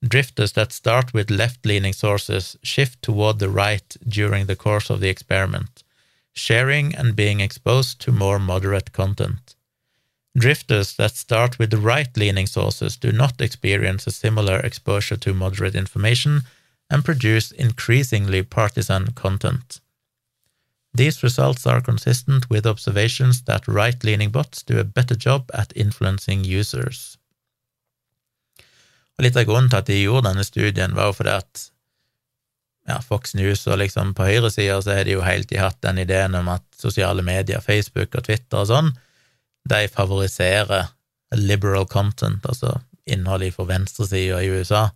drifters 0.05 0.53
that 0.53 0.72
start 0.72 1.14
with 1.14 1.30
left-leaning 1.30 1.94
sources 1.94 2.57
shift 2.62 3.01
toward 3.03 3.38
the 3.38 3.48
right 3.48 3.96
during 4.07 4.46
the 4.46 4.57
course 4.57 4.90
of 4.90 5.01
the 5.01 5.09
experiment, 5.09 5.82
sharing 6.41 6.95
and 6.95 7.14
being 7.14 7.41
exposed 7.41 8.01
to 8.01 8.12
more 8.12 8.38
moderate 8.38 8.93
content. 8.93 9.55
Drifters 10.36 10.95
that 10.97 11.16
start 11.16 11.59
with 11.59 11.70
the 11.70 11.84
right-leaning 11.93 12.47
sources 12.47 12.97
do 12.97 13.12
not 13.12 13.41
experience 13.41 14.07
a 14.07 14.12
similar 14.12 14.61
exposure 14.61 15.16
to 15.16 15.34
moderate 15.34 15.74
information 15.74 16.43
and 16.88 17.05
produce 17.05 17.53
increasingly 17.53 18.43
partisan 18.43 19.12
content. 19.12 19.80
These 20.95 21.22
results 21.22 21.66
are 21.66 21.80
consistent 21.80 22.51
with 22.51 22.66
observations 22.66 23.43
that 23.43 23.68
right-leaning 23.68 24.30
bots 24.30 24.62
do 24.62 24.78
a 24.78 24.84
better 24.84 25.14
job 25.14 25.51
at 25.55 25.72
influencing 25.76 26.45
users. 26.45 27.16
Litt 29.20 29.36
av 29.36 29.45
grunnen 29.45 29.68
til 29.68 29.82
at 29.82 29.88
de 29.91 29.99
gjorde 30.01 30.30
denne 30.30 30.45
studien, 30.47 30.95
var 30.97 31.11
jo 31.11 31.18
fordi 31.18 31.34
at 31.36 31.66
ja, 32.89 32.99
Fox 33.05 33.35
News 33.35 33.66
og 33.68 33.78
liksom 33.83 34.14
på 34.16 34.26
høyresida 34.26 34.78
så 34.83 34.97
har 34.97 35.07
de 35.07 35.16
jo 35.16 35.24
helt 35.24 35.51
tida 35.51 35.68
hatt 35.68 35.81
den 35.85 36.01
ideen 36.03 36.35
om 36.39 36.49
at 36.53 36.64
sosiale 36.81 37.22
medier, 37.26 37.62
Facebook 37.64 38.16
og 38.16 38.24
Twitter 38.26 38.62
og 38.62 38.70
sånn, 38.70 38.93
de 39.68 39.83
favoriserer 39.93 40.89
liberal 41.37 41.87
content, 41.87 42.47
altså 42.49 42.78
innholdet 43.11 43.55
fra 43.55 43.68
venstresida 43.68 44.41
i 44.43 44.51
USA. 44.51 44.89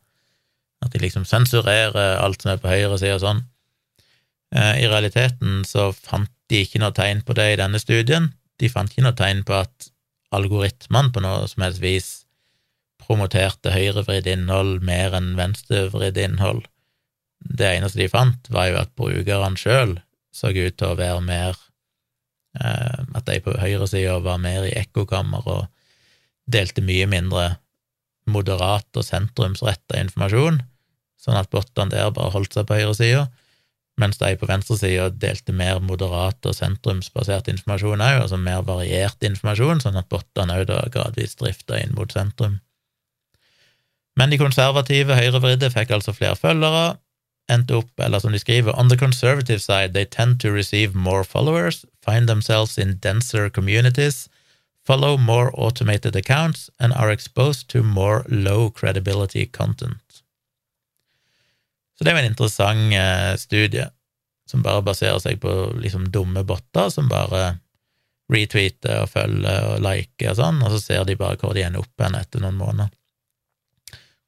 At 0.84 0.92
de 0.92 1.00
liksom 1.02 1.26
sensurerer 1.28 2.18
alt 2.20 2.42
som 2.42 2.54
er 2.54 2.62
på 2.62 2.72
høyresida 2.72 3.18
og 3.18 3.22
sånn. 3.22 3.42
Eh, 4.54 4.84
I 4.84 4.88
realiteten 4.90 5.62
så 5.68 5.90
fant 5.94 6.32
de 6.50 6.64
ikke 6.64 6.80
noe 6.82 6.94
tegn 6.96 7.22
på 7.26 7.36
det 7.36 7.52
i 7.52 7.60
denne 7.60 7.80
studien. 7.80 8.32
De 8.60 8.70
fant 8.70 8.90
ikke 8.90 9.06
noe 9.06 9.16
tegn 9.18 9.42
på 9.46 9.56
at 9.62 9.90
algoritmene 10.34 11.12
på 11.14 11.22
noe 11.24 11.48
som 11.50 11.64
helst 11.64 11.82
vis 11.82 12.10
promoterte 13.04 13.72
høyrevridd 13.74 14.28
innhold 14.30 14.80
mer 14.84 15.16
enn 15.16 15.34
venstrevridd 15.38 16.18
innhold. 16.20 16.64
Det 17.44 17.68
eneste 17.68 18.00
de 18.00 18.08
fant, 18.08 18.50
var 18.50 18.70
jo 18.70 18.80
at 18.80 18.94
brukerne 18.96 19.60
sjøl 19.60 19.98
så 20.34 20.50
ut 20.50 20.76
til 20.76 20.88
å 20.88 20.98
være 20.98 21.20
mer 21.22 21.54
eh, 22.58 23.02
At 23.14 23.28
de 23.28 23.38
på 23.44 23.54
høyresida 23.60 24.18
var 24.24 24.40
mer 24.42 24.66
i 24.66 24.74
ekkokammer 24.80 25.46
og 25.46 25.66
delte 26.50 26.82
mye 26.84 27.06
mindre 27.08 27.44
moderat 28.26 28.88
og 28.96 29.04
sentrumsretta 29.04 30.00
informasjon, 30.00 30.58
sånn 31.20 31.38
at 31.38 31.50
bottene 31.52 31.92
der 31.92 32.12
bare 32.16 32.32
holdt 32.34 32.56
seg 32.56 32.66
på 32.68 32.78
høyresida 32.80 33.28
mens 34.00 34.18
de 34.18 34.32
på 34.38 34.48
venstresida 34.50 35.06
delte 35.22 35.54
mer 35.54 35.78
moderat 35.82 36.46
og 36.48 36.56
sentrumsbasert 36.56 37.48
informasjon 37.52 38.02
òg, 38.02 38.24
altså 38.24 38.38
mer 38.40 38.64
variert 38.66 39.22
informasjon, 39.26 39.82
sånn 39.84 39.98
at 40.00 40.08
bottene 40.10 40.56
òg 40.58 40.72
gradvis 40.94 41.36
drifta 41.38 41.78
inn 41.78 41.94
mot 41.94 42.10
sentrum. 42.10 42.58
Men 44.18 44.30
de 44.30 44.38
konservative 44.38 45.14
høyrevridde 45.18 45.70
fikk 45.74 45.94
altså 45.94 46.14
flere 46.14 46.38
følgere, 46.38 46.96
endte 47.48 47.76
opp, 47.76 48.00
eller 48.00 48.18
som 48.18 48.32
de 48.32 48.38
skriver, 48.38 48.72
on 48.78 48.88
the 48.88 48.96
conservative 48.96 49.60
side, 49.60 49.92
they 49.92 50.04
tend 50.04 50.40
to 50.40 50.50
receive 50.50 50.94
more 50.94 51.24
followers, 51.24 51.84
find 52.02 52.28
themselves 52.28 52.78
in 52.78 52.98
denser 52.98 53.50
communities, 53.50 54.28
follow 54.86 55.16
more 55.16 55.50
automated 55.54 56.16
accounts, 56.16 56.70
and 56.78 56.92
are 56.92 57.12
exposed 57.12 57.68
to 57.68 57.82
more 57.82 58.24
low 58.28 58.70
credibility 58.70 59.46
content. 59.46 60.00
Så 61.98 62.04
det 62.04 62.10
jo 62.10 62.18
en 62.18 62.32
interessant 62.32 62.94
eh, 62.94 63.36
studie, 63.38 63.86
som 64.50 64.62
bare 64.62 64.82
baserer 64.82 65.20
seg 65.22 65.38
på 65.40 65.52
liksom 65.80 66.10
dumme 66.12 66.42
botter 66.44 66.90
som 66.92 67.08
bare 67.08 67.54
retweeter 68.32 69.04
og 69.04 69.12
følger 69.12 69.70
og 69.70 69.84
liker 69.84 70.32
og 70.32 70.38
sånn, 70.40 70.60
og 70.64 70.74
så 70.74 70.80
ser 70.82 71.06
de 71.08 71.16
bare 71.20 71.38
hvor 71.40 71.54
de 71.56 71.64
ender 71.64 71.84
opp 71.84 72.00
igjen 72.00 72.18
etter 72.18 72.42
noen 72.42 72.58
måneder. 72.60 72.92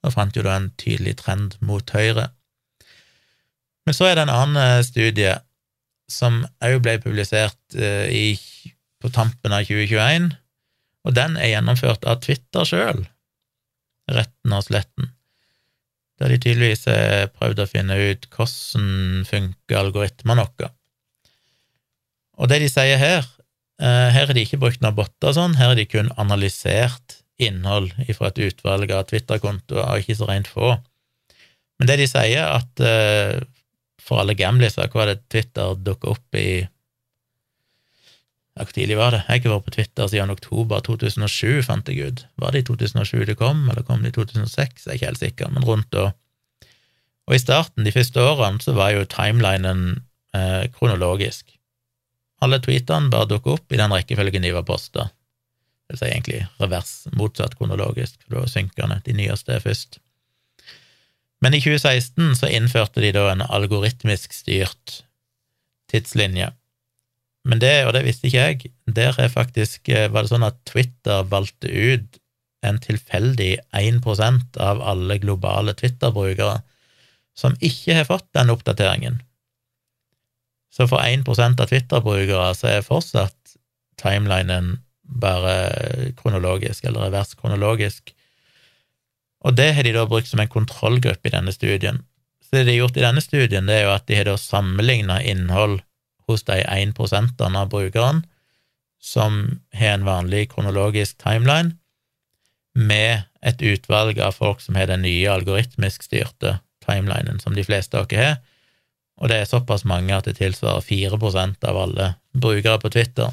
Da 0.05 0.13
fant 0.15 0.37
jo 0.37 0.45
da 0.47 0.55
en 0.61 0.71
tydelig 0.79 1.17
trend 1.23 1.57
mot 1.65 1.91
høyre. 1.91 2.29
Men 3.87 3.95
så 3.95 4.09
er 4.09 4.19
det 4.19 4.27
en 4.27 4.35
annen 4.35 4.59
eh, 4.61 4.85
studie 4.87 5.37
som 6.11 6.43
òg 6.65 6.81
ble 6.85 6.99
publisert 7.03 7.79
eh, 7.79 8.07
i, 8.11 8.73
på 9.03 9.11
tampen 9.15 9.55
av 9.55 9.67
2021, 9.67 10.33
og 11.07 11.15
den 11.15 11.37
er 11.39 11.53
gjennomført 11.53 12.07
av 12.11 12.19
Twitter 12.25 12.67
sjøl, 12.67 13.05
retten 14.11 14.55
og 14.55 14.67
sletten, 14.67 15.13
der 16.19 16.33
de 16.33 16.41
tydeligvis 16.43 16.87
har 16.91 17.31
prøvd 17.37 17.63
å 17.63 17.71
finne 17.71 17.99
ut 18.11 18.27
hvordan 18.33 19.23
funker 19.29 19.79
algoritmene 19.79 20.47
våre. 20.47 20.73
Og 22.37 22.51
det 22.51 22.61
de 22.65 22.71
sier 22.71 22.99
her, 23.01 23.23
eh, 23.81 24.09
her 24.15 24.27
har 24.27 24.35
de 24.35 24.43
ikke 24.43 24.61
brukt 24.63 24.83
noen 24.83 24.99
botter 24.99 25.35
sånn, 25.37 25.57
her 25.61 25.73
har 25.73 25.79
de 25.79 25.87
kun 25.89 26.11
analysert 26.19 27.21
innhold 27.39 27.93
fra 28.17 28.33
et 28.33 28.43
utvalg 28.49 28.91
av 28.97 29.07
Twitter-kontoer, 29.11 30.01
ikke 30.01 30.17
så 30.19 30.27
rent 30.31 30.49
få. 30.51 30.75
Men 31.77 31.91
det 31.91 31.99
de 32.01 32.07
sier, 32.09 32.49
at 32.49 32.81
for 34.07 34.23
alle 34.23 34.37
gamliser, 34.39 34.89
hva 34.89 35.03
var 35.03 35.11
det 35.11 35.25
Twitter 35.33 35.77
dukka 35.83 36.15
opp 36.15 36.39
i 36.39 36.49
Hvor 38.57 38.71
tidlig 38.73 38.97
var 38.97 39.13
det? 39.13 39.19
Jeg 39.27 39.29
har 39.29 39.41
ikke 39.41 39.51
vært 39.53 39.65
på 39.67 39.73
Twitter 39.75 40.07
siden 40.09 40.31
oktober 40.33 40.81
2007, 40.81 41.67
fant 41.67 41.91
jeg 41.93 42.07
ut. 42.09 42.23
Var 42.41 42.55
det 42.55 42.63
i 42.63 42.65
2007 42.65 43.27
det 43.29 43.35
kom, 43.37 43.67
eller 43.69 43.85
kom 43.85 44.01
det 44.01 44.15
i 44.15 44.17
2006? 44.17 44.87
Jeg 44.87 44.89
er 44.89 44.97
ikke 44.97 45.11
helt 45.11 45.21
sikker, 45.21 45.51
men 45.53 45.67
rundt 45.69 45.91
da. 45.93 46.07
Og 47.29 47.37
i 47.37 47.43
starten, 47.43 47.85
de 47.85 47.93
første 47.93 48.23
årene, 48.23 48.63
så 48.65 48.73
var 48.73 48.95
jo 48.95 49.05
timelinen 49.13 49.83
eh, 50.33 50.71
kronologisk. 50.73 51.53
Alle 52.41 52.57
tweetene 52.65 53.13
bare 53.13 53.29
dukka 53.29 53.59
opp 53.59 53.73
i 53.73 53.81
den 53.81 53.93
rekkefølgen 53.93 54.49
de 54.49 54.55
var 54.57 54.65
posta. 54.69 55.11
Det 55.87 55.95
vil 55.95 56.01
si 56.01 56.09
egentlig 56.11 56.41
revers, 56.63 56.95
motsatt 57.13 57.59
kronologisk, 57.59 58.19
for 58.25 58.41
da 58.41 58.49
synker. 58.51 58.97
De 59.05 59.15
nyeste 59.21 59.61
først. 59.63 60.01
Men 61.45 61.55
i 61.55 61.61
2016 61.61 62.37
så 62.41 62.49
innførte 62.49 63.03
de 63.05 63.13
da 63.15 63.29
en 63.31 63.45
algoritmisk 63.45 64.33
styrt 64.35 65.01
tidslinje. 65.93 66.51
Men 67.47 67.61
det, 67.63 67.75
og 67.87 67.93
det 67.95 68.03
visste 68.07 68.27
ikke 68.27 68.47
jeg, 68.47 68.71
der 68.91 69.19
er 69.23 69.31
faktisk, 69.31 69.89
eh, 69.89 70.09
var 70.11 70.25
det 70.25 70.33
sånn 70.33 70.47
at 70.47 70.59
Twitter 70.67 71.27
valgte 71.31 71.71
ut 71.71 72.19
en 72.67 72.81
tilfeldig 72.83 73.53
1% 73.77 74.59
av 74.59 74.81
alle 74.83 75.21
globale 75.23 75.77
Twitter-brukere 75.79 76.59
som 77.39 77.55
ikke 77.61 78.01
har 78.01 78.09
fått 78.09 78.27
den 78.35 78.51
oppdateringen. 78.51 79.21
Så 80.73 80.89
for 80.91 81.05
1% 81.05 81.61
av 81.63 81.71
Twitter-brukere 81.71 82.49
så 82.59 82.73
er 82.73 82.87
fortsatt 82.87 83.57
timelinen 84.01 84.81
bare 85.07 86.13
kronologisk, 86.19 86.85
eller 86.85 87.07
revers 87.07 87.37
kronologisk, 87.39 88.11
og 89.47 89.55
det 89.55 89.71
har 89.77 89.87
de 89.87 89.95
da 89.95 90.07
brukt 90.11 90.29
som 90.29 90.43
en 90.43 90.51
kontrollgruppe 90.51 91.31
i 91.31 91.35
denne 91.35 91.55
studien. 91.55 92.03
Så 92.43 92.59
det 92.59 92.65
de 92.67 92.75
har 92.75 92.85
gjort 92.85 92.99
i 92.99 93.05
denne 93.05 93.23
studien, 93.23 93.69
det 93.69 93.77
er 93.79 93.85
jo 93.87 93.95
at 93.95 94.07
de 94.11 94.19
har 94.19 94.27
da 94.27 94.37
sammenligna 94.41 95.21
innhold 95.23 95.81
hos 96.27 96.43
de 96.49 96.59
1% 96.65 97.45
av 97.47 97.71
brukerne 97.71 98.27
som 99.03 99.61
har 99.77 99.95
en 99.95 100.07
vanlig 100.07 100.49
kronologisk 100.51 101.21
timeline, 101.23 101.77
med 102.77 103.23
et 103.41 103.63
utvalg 103.63 104.19
av 104.21 104.35
folk 104.37 104.61
som 104.61 104.77
har 104.77 104.91
den 104.91 105.05
nye 105.07 105.31
algoritmisk 105.33 106.03
styrte 106.05 106.59
timelinen, 106.85 107.39
som 107.41 107.55
de 107.57 107.65
fleste 107.65 107.97
av 107.97 108.09
dere 108.11 108.27
har, 108.27 108.41
og 109.17 109.31
det 109.31 109.39
er 109.41 109.49
såpass 109.49 109.87
mange 109.89 110.13
at 110.13 110.27
det 110.29 110.37
tilsvarer 110.37 110.85
4% 110.85 111.65
av 111.71 111.79
alle 111.81 112.09
brukere 112.37 112.77
på 112.83 112.91
Twitter. 112.93 113.31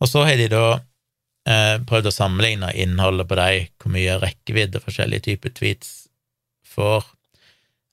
Og 0.00 0.08
så 0.08 0.24
har 0.24 0.38
de 0.40 0.46
da 0.48 0.80
prøvd 1.88 2.10
å 2.10 2.14
sammenligne 2.14 2.70
innholdet 2.78 3.28
på 3.30 3.38
dem, 3.38 3.70
hvor 3.80 3.94
mye 3.94 4.18
rekkevidde 4.22 4.82
forskjellige 4.84 5.26
typer 5.28 5.54
tweets 5.56 5.90
får. 6.66 7.06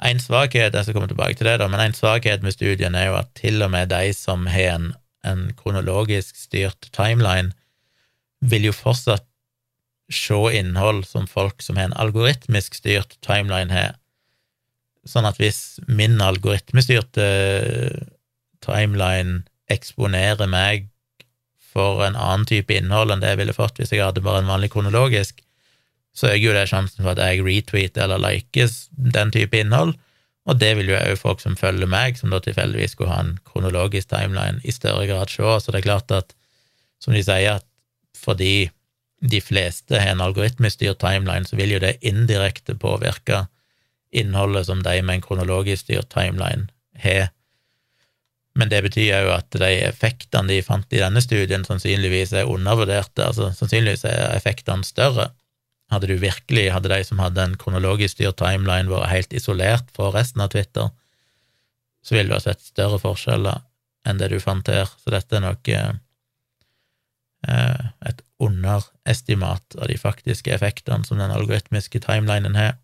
En 0.06 0.20
svakhet, 0.22 0.76
jeg 0.76 0.86
skal 0.86 0.98
komme 0.98 1.10
tilbake 1.10 1.40
til 1.40 1.50
det, 1.50 1.58
da, 1.62 1.70
men 1.72 1.82
en 1.82 1.96
svakhet 1.98 2.44
med 2.46 2.54
studien 2.54 2.96
er 2.96 3.10
jo 3.10 3.18
at 3.18 3.32
til 3.40 3.64
og 3.66 3.72
med 3.74 3.90
de 3.90 4.12
som 4.14 4.46
har 4.52 4.76
en, 4.76 4.92
en 5.26 5.48
kronologisk 5.58 6.38
styrt 6.38 6.92
timeline, 6.94 7.56
vil 8.46 8.70
jo 8.70 8.76
fortsatt 8.76 9.26
se 10.14 10.38
innhold 10.60 11.04
som 11.08 11.26
folk 11.28 11.64
som 11.66 11.80
har 11.80 11.90
en 11.90 11.98
algoritmisk 12.00 12.78
styrt 12.78 13.18
timeline 13.26 13.74
har. 13.74 13.98
Sånn 15.08 15.28
at 15.28 15.40
hvis 15.42 15.80
min 15.88 16.20
algoritmestyrte 16.24 17.26
timeline 18.64 19.42
eksponerer 19.72 20.50
meg 20.52 20.88
for 21.78 22.02
en 22.06 22.18
annen 22.18 22.48
type 22.50 22.74
innhold 22.74 23.14
enn 23.14 23.22
det 23.22 23.36
jeg 23.36 23.42
ville 23.44 23.56
fått 23.56 23.78
hvis 23.78 23.94
jeg 23.94 24.04
hadde 24.04 24.26
bare 24.26 24.42
en 24.42 24.50
vanlig 24.50 24.72
kronologisk, 24.74 25.44
så 26.18 26.32
øker 26.32 26.48
jo 26.48 26.56
det 26.56 26.66
sjansen 26.72 27.04
for 27.04 27.14
at 27.14 27.22
jeg 27.22 27.46
retweeter 27.46 28.08
eller 28.08 28.24
likes 28.24 28.88
den 28.92 29.32
type 29.34 29.58
innhold, 29.60 29.94
og 30.48 30.60
det 30.62 30.72
vil 30.80 30.90
jo 30.90 30.98
òg 30.98 31.20
folk 31.20 31.44
som 31.44 31.58
følger 31.60 31.90
meg, 31.92 32.18
som 32.18 32.32
da 32.32 32.40
tilfeldigvis 32.42 32.96
skulle 32.96 33.12
ha 33.12 33.20
en 33.26 33.36
kronologisk 33.46 34.10
timeline, 34.14 34.62
i 34.64 34.72
større 34.72 35.04
grad 35.10 35.30
se. 35.30 35.44
Så 35.44 35.74
det 35.74 35.82
er 35.82 35.88
klart 35.90 36.14
at, 36.16 36.32
som 37.04 37.14
de 37.14 37.24
sier, 37.26 37.60
at 37.60 37.68
fordi 38.18 38.70
de 39.20 39.42
fleste 39.44 40.00
har 40.00 40.16
en 40.16 40.24
algoritmisk 40.24 40.80
styrt 40.80 41.02
timeline, 41.04 41.46
så 41.46 41.60
vil 41.60 41.76
jo 41.76 41.84
det 41.84 41.98
indirekte 42.06 42.78
påvirke 42.80 43.44
innholdet 44.16 44.70
som 44.70 44.82
de 44.86 45.02
med 45.04 45.20
en 45.20 45.26
kronologisk 45.26 45.84
styrt 45.84 46.10
timeline 46.14 46.70
har 47.04 47.34
men 48.58 48.72
det 48.72 48.80
betyr 48.88 49.12
jo 49.22 49.34
at 49.36 49.54
de 49.54 49.70
effektene 49.86 50.50
de 50.50 50.64
fant 50.66 50.94
i 50.94 51.02
denne 51.02 51.22
studien, 51.22 51.66
sannsynligvis 51.66 52.34
er 52.34 52.50
undervurderte. 52.50 53.28
altså 53.28 53.52
Sannsynligvis 53.54 54.06
er 54.10 54.34
effektene 54.34 54.88
større. 54.88 55.30
Hadde 55.94 56.10
du 56.10 56.16
virkelig, 56.20 56.72
hadde 56.74 56.90
de 56.90 57.04
som 57.06 57.22
hadde 57.22 57.44
en 57.44 57.58
kronologisk 57.60 58.18
styrt 58.18 58.40
timeline, 58.42 58.90
vært 58.90 59.12
helt 59.12 59.36
isolert 59.38 59.92
fra 59.96 60.10
resten 60.16 60.42
av 60.42 60.50
Twitter, 60.56 60.90
så 62.02 62.16
ville 62.16 62.32
du 62.32 62.36
ha 62.36 62.42
sett 62.42 62.66
større 62.66 62.98
forskjeller 63.04 63.62
enn 64.08 64.18
det 64.18 64.32
du 64.32 64.40
fant 64.42 64.68
her. 64.72 64.90
Så 65.04 65.14
dette 65.14 65.38
er 65.38 65.44
nok 65.44 65.70
eh, 65.70 65.94
et 68.10 68.24
underestimat 68.42 69.78
av 69.78 69.92
de 69.92 70.00
faktiske 70.02 70.54
effektene 70.56 71.06
som 71.06 71.22
den 71.22 71.34
algoritmiske 71.36 72.02
timelinen 72.04 72.58
har. 72.58 72.80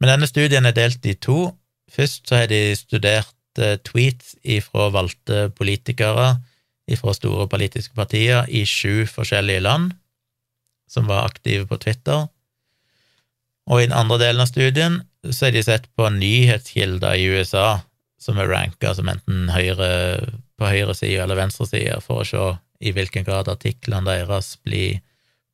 Men 0.00 0.14
denne 0.14 0.30
studien 0.30 0.64
er 0.64 0.76
delt 0.76 1.04
i 1.04 1.18
to. 1.20 1.50
Først 1.90 2.30
så 2.30 2.40
har 2.42 2.48
de 2.50 2.62
studert 2.78 3.34
Eh, 3.58 3.78
tweets 3.82 4.36
ifra 4.46 4.90
valgte 4.94 5.48
politikere 5.58 6.36
ifra 6.90 7.14
store 7.14 7.48
politiske 7.50 7.94
partier 7.98 8.46
i 8.46 8.62
sju 8.66 9.06
forskjellige 9.10 9.64
land 9.64 9.94
som 10.90 11.08
var 11.10 11.26
aktive 11.26 11.66
på 11.66 11.78
Twitter. 11.82 12.28
Og 13.70 13.82
i 13.82 13.86
den 13.86 13.94
andre 13.94 14.18
delen 14.22 14.42
av 14.42 14.50
studien 14.50 15.00
så 15.26 15.48
er 15.48 15.54
de 15.54 15.64
sett 15.66 15.86
på 15.98 16.08
nyhetskilder 16.14 17.18
i 17.18 17.28
USA 17.30 17.82
som 18.20 18.38
er 18.38 18.50
ranka 18.50 18.94
som 18.94 19.08
enten 19.10 19.48
høyre, 19.50 19.90
på 20.60 20.68
høyresida 20.68 21.24
eller 21.24 21.38
venstresida, 21.38 22.00
for 22.04 22.20
å 22.20 22.26
se 22.26 22.42
i 22.84 22.92
hvilken 22.92 23.24
grad 23.24 23.48
artiklene 23.48 24.04
deres 24.06 24.54
blir 24.64 25.00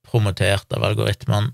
promotert 0.07 0.73
av 0.75 0.85
algoritmene. 0.89 1.53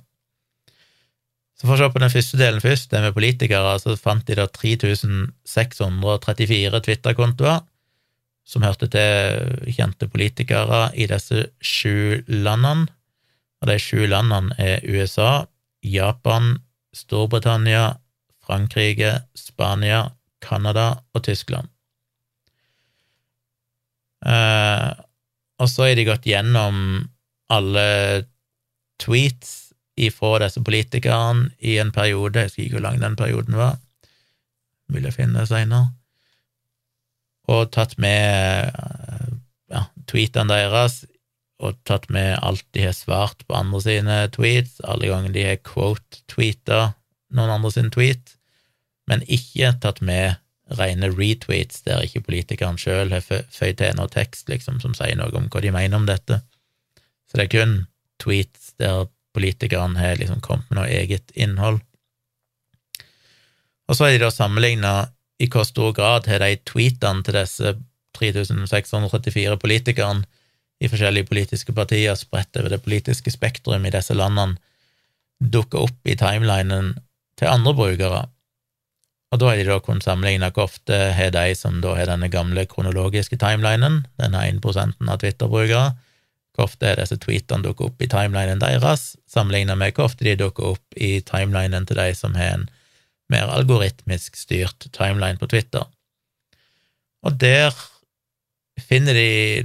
Så 1.63 1.69
for 1.69 1.77
å 1.77 1.79
se 1.79 1.87
på 1.95 2.01
den 2.03 2.11
første 2.11 2.39
delen 2.41 2.59
først, 2.59 2.89
det 2.91 2.99
med 3.05 3.15
politikere, 3.15 3.77
så 3.79 3.95
fant 3.95 4.27
de 4.27 4.35
da 4.35 4.49
3634 4.51 6.81
Twitter-kontoer 6.83 7.63
som 8.43 8.67
hørte 8.67 8.91
til 8.91 9.71
kjente 9.71 10.11
politikere 10.11 10.91
i 10.99 11.07
disse 11.07 11.55
sju 11.63 12.27
landene. 12.27 12.91
Og 13.63 13.71
de 13.71 13.79
sju 13.79 14.11
landene 14.11 14.51
er 14.59 14.83
USA, 14.91 15.47
Japan, 15.87 16.59
Storbritannia, 16.91 17.95
Frankrike, 18.43 19.23
Spania, 19.39 20.19
Canada 20.43 21.07
og 21.15 21.23
Tyskland. 21.31 21.71
Eh, 24.27 24.91
og 25.63 25.71
så 25.71 25.87
har 25.87 25.95
de 25.95 26.11
gått 26.11 26.27
gjennom 26.27 27.07
alle 27.55 28.27
tweets 28.99 29.62
ifra 30.01 30.39
disse 30.43 30.63
politikerne 30.65 31.51
i 31.61 31.77
en 31.83 31.93
periode, 31.93 32.39
jeg 32.39 32.51
husker 32.51 32.65
ikke 32.65 32.79
hvor 32.79 32.87
lang 32.87 33.01
den 33.03 33.17
perioden 33.17 33.59
var, 33.59 33.79
vil 34.93 35.09
jeg 35.09 35.17
finne 35.17 35.47
seinere, 35.49 35.93
og 37.51 37.73
tatt 37.75 37.97
med 38.01 38.71
ja, 39.73 39.87
tweetene 40.09 40.53
deres, 40.53 41.03
og 41.63 41.77
tatt 41.87 42.09
med 42.11 42.37
alt 42.43 42.65
de 42.75 42.87
har 42.89 42.95
svart 42.97 43.45
på 43.47 43.55
andre 43.55 43.81
sine 43.85 44.19
tweets, 44.35 44.81
alle 44.85 45.11
ganger 45.11 45.35
de 45.35 45.45
har 45.47 45.61
quote-tweeta 45.67 46.93
noen 47.33 47.53
andre 47.57 47.71
sin 47.75 47.91
tweet, 47.95 48.37
men 49.11 49.25
ikke 49.31 49.75
tatt 49.83 50.01
med 50.05 50.39
rene 50.79 51.11
retweets 51.13 51.83
der 51.87 52.05
ikke 52.07 52.25
politikeren 52.29 52.79
sjøl 52.81 53.13
har 53.13 53.25
føyd 53.25 53.79
til 53.81 53.97
noe 53.99 54.11
tekst 54.13 54.49
liksom, 54.49 54.81
som 54.81 54.95
sier 54.97 55.19
noe 55.19 55.33
om 55.37 55.49
hva 55.53 55.63
de 55.65 55.73
mener 55.75 55.99
om 55.99 56.07
dette. 56.09 56.41
Så 57.29 57.39
det 57.39 57.49
er 57.49 57.53
kun 57.53 57.75
tweets 58.23 58.73
der 58.81 59.07
politikeren 59.37 59.97
har 59.97 60.19
liksom 60.21 60.41
kommet 60.45 60.69
med 60.71 60.81
noe 60.81 60.91
eget 60.91 61.33
innhold. 61.35 61.81
Og 63.89 63.97
så 63.97 64.07
er 64.07 64.17
de 64.17 64.25
da 64.25 64.31
sammenligna 64.33 64.93
i 65.43 65.49
hvor 65.51 65.67
stor 65.67 65.93
grad 65.97 66.29
har 66.31 66.43
de 66.45 66.61
tweetene 66.69 67.25
til 67.27 67.37
disse 67.37 67.75
3634 68.19 69.57
politikerne 69.59 70.29
i 70.83 70.91
forskjellige 70.91 71.29
politiske 71.31 71.75
partier 71.75 72.15
spredt 72.19 72.59
over 72.61 72.75
det 72.75 72.83
politiske 72.85 73.33
spektrum 73.33 73.87
i 73.87 73.95
disse 73.95 74.15
landene 74.19 74.59
dukker 75.43 75.83
opp 75.87 76.07
i 76.07 76.17
timelinen 76.19 76.93
til 77.39 77.51
andre 77.51 77.75
brukere. 77.75 78.23
Og 79.33 79.41
da 79.41 79.49
har 79.49 79.59
de 79.59 79.67
da 79.67 79.79
kunnet 79.83 80.05
sammenligne 80.05 80.51
hvor 80.53 80.69
ofte 80.69 80.99
har 81.17 81.33
de 81.35 81.55
som 81.59 81.81
da 81.83 81.95
har 81.97 82.11
denne 82.11 82.29
gamle 82.31 82.67
kronologiske 82.69 83.39
timelinen, 83.41 84.03
denne 84.21 84.43
1 84.51 84.61
av 85.09 85.19
Twitter-brukere, 85.23 85.93
hvor 86.53 86.69
ofte 86.69 86.91
er 86.91 87.01
disse 87.01 87.17
tweetene 87.21 87.65
dukker 87.65 87.89
opp 87.89 88.03
i 88.05 88.09
timelinen 88.13 88.61
deres, 88.61 89.15
sammenlignet 89.31 89.79
med 89.81 89.95
hvor 89.97 90.11
ofte 90.11 90.27
de 90.27 90.37
dukker 90.41 90.75
opp 90.75 90.99
i 91.01 91.15
timelinen 91.25 91.87
til 91.89 92.01
de 92.01 92.11
som 92.17 92.37
har 92.37 92.59
en 92.59 92.69
mer 93.33 93.49
algoritmisk 93.49 94.37
styrt 94.37 94.91
timeline 94.93 95.41
på 95.41 95.49
Twitter. 95.49 95.87
Og 97.25 97.39
der 97.41 97.73
finner 98.81 99.17
de 99.17 99.65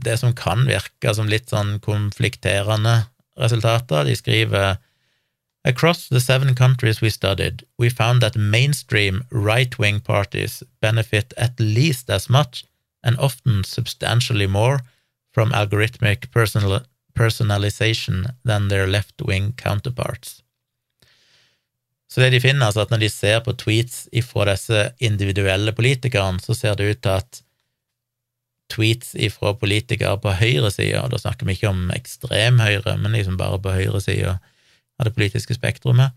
det 0.00 0.18
som 0.20 0.34
kan 0.36 0.64
virke 0.68 1.14
som 1.14 1.28
litt 1.28 1.50
sånn 1.52 1.78
konflikterende 1.84 3.02
resultater. 3.40 4.06
De 4.08 4.16
skriver 4.16 4.78
Across 5.64 6.08
the 6.08 6.20
seven 6.20 6.54
countries 6.54 7.02
we 7.02 7.10
studied, 7.10 7.66
we 7.78 7.90
found 7.90 8.22
that 8.22 8.36
mainstream 8.36 9.24
right-wing 9.30 10.00
parties 10.00 10.62
benefit 10.80 11.34
at 11.36 11.60
least 11.60 12.08
as 12.08 12.30
much, 12.30 12.64
and 13.04 13.18
often 13.18 13.62
substantially 13.64 14.46
more, 14.46 14.80
from 15.34 15.52
algorithmic 15.52 16.30
personal 16.32 16.80
personalization 17.14 18.26
than 18.44 18.68
their 18.68 18.86
left-wing 18.86 19.52
counterparts. 19.52 20.42
Så 22.10 22.20
det 22.20 22.30
de 22.30 22.40
finner, 22.40 22.66
altså 22.66 22.80
at 22.80 22.90
når 22.90 23.04
de 23.04 23.10
ser 23.12 23.42
på 23.46 23.54
tweets 23.54 24.08
ifra 24.12 24.48
disse 24.48 24.88
individuelle 24.98 25.72
politikerne, 25.72 26.40
så 26.42 26.56
ser 26.58 26.74
det 26.74 26.88
ut 26.90 27.02
til 27.02 27.18
at 27.20 27.42
tweets 28.70 29.14
ifra 29.14 29.52
politikere 29.58 30.16
på 30.22 30.32
høyresida, 30.38 31.04
da 31.10 31.18
snakker 31.18 31.46
vi 31.46 31.58
ikke 31.58 31.70
om 31.70 31.90
ekstrem 31.94 32.58
høyre, 32.62 32.96
men 32.98 33.14
liksom 33.14 33.38
bare 33.38 33.60
på 33.62 33.74
høyresida, 33.74 34.38
av 35.00 35.06
det 35.08 35.14
politiske 35.16 35.54
spektrumet, 35.56 36.12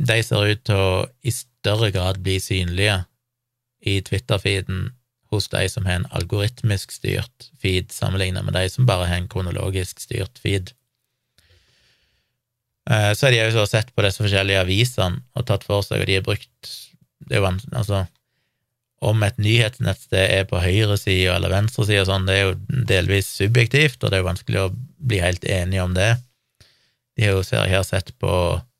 de 0.00 0.22
ser 0.24 0.54
ut 0.54 0.62
til 0.64 0.78
å 0.80 0.92
i 1.22 1.34
større 1.34 1.90
grad 1.92 2.22
bli 2.24 2.38
synlige 2.40 3.02
i 3.84 3.98
Twitter-feeden 4.06 4.86
hos 5.32 5.48
de 5.52 5.64
som 5.70 5.86
har 5.88 6.00
en 6.00 6.08
algoritmisk 6.14 6.92
styrt 6.94 7.50
feed, 7.62 7.90
sammenlignet 7.92 8.44
med 8.46 8.56
de 8.56 8.66
som 8.70 8.88
bare 8.88 9.08
har 9.10 9.20
en 9.20 9.28
kronologisk 9.32 10.00
styrt 10.02 10.40
feed. 10.42 10.72
Eh, 12.90 13.12
så 13.14 13.26
har 13.26 13.34
de 13.34 13.44
også 13.46 13.66
sett 13.70 13.92
på 13.94 14.04
disse 14.04 14.22
forskjellige 14.22 14.64
avisene 14.64 15.22
og 15.38 15.46
tatt 15.48 15.66
for 15.66 15.84
seg, 15.86 16.02
og 16.02 16.10
de 16.10 16.18
har 16.18 16.26
brukt 16.26 16.72
det 17.22 17.38
er 17.38 17.44
jo, 17.44 17.52
altså, 17.78 18.04
Om 19.02 19.22
et 19.26 19.38
nyhetsnettsted 19.38 20.30
er 20.30 20.44
på 20.46 20.60
høyresida 20.62 21.36
eller 21.36 21.50
venstresida 21.50 22.04
og 22.04 22.10
sånn, 22.10 22.26
det 22.26 22.34
er 22.36 22.44
jo 22.44 22.82
delvis 22.86 23.30
subjektivt, 23.34 23.98
og 23.98 24.10
det 24.10 24.18
er 24.18 24.22
jo 24.22 24.28
vanskelig 24.28 24.60
å 24.60 24.74
bli 25.02 25.18
helt 25.18 25.42
enige 25.42 25.82
om 25.82 25.96
det. 25.96 26.12
De 27.18 27.26
har 27.26 27.34
jo 27.34 27.42
ser 27.42 27.66
her 27.66 27.82
sett 27.82 28.12
på 28.22 28.34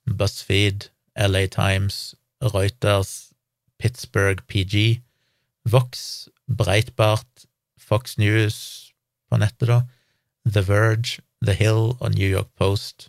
BuzzFeed, 0.07 0.87
LA 1.19 1.49
Times, 1.51 2.15
Reuters, 2.55 3.33
Pittsburgh 3.83 4.47
PG, 4.47 5.03
Vox, 5.67 6.29
Breitbart, 6.57 7.47
Fox 7.81 8.19
News 8.19 8.57
på 9.31 9.39
nettet, 9.41 9.69
da, 9.69 9.81
The 10.49 10.63
Verge, 10.67 11.23
The 11.45 11.55
Hill 11.57 11.97
og 11.99 12.15
New 12.15 12.29
York 12.29 12.51
Post. 12.59 13.09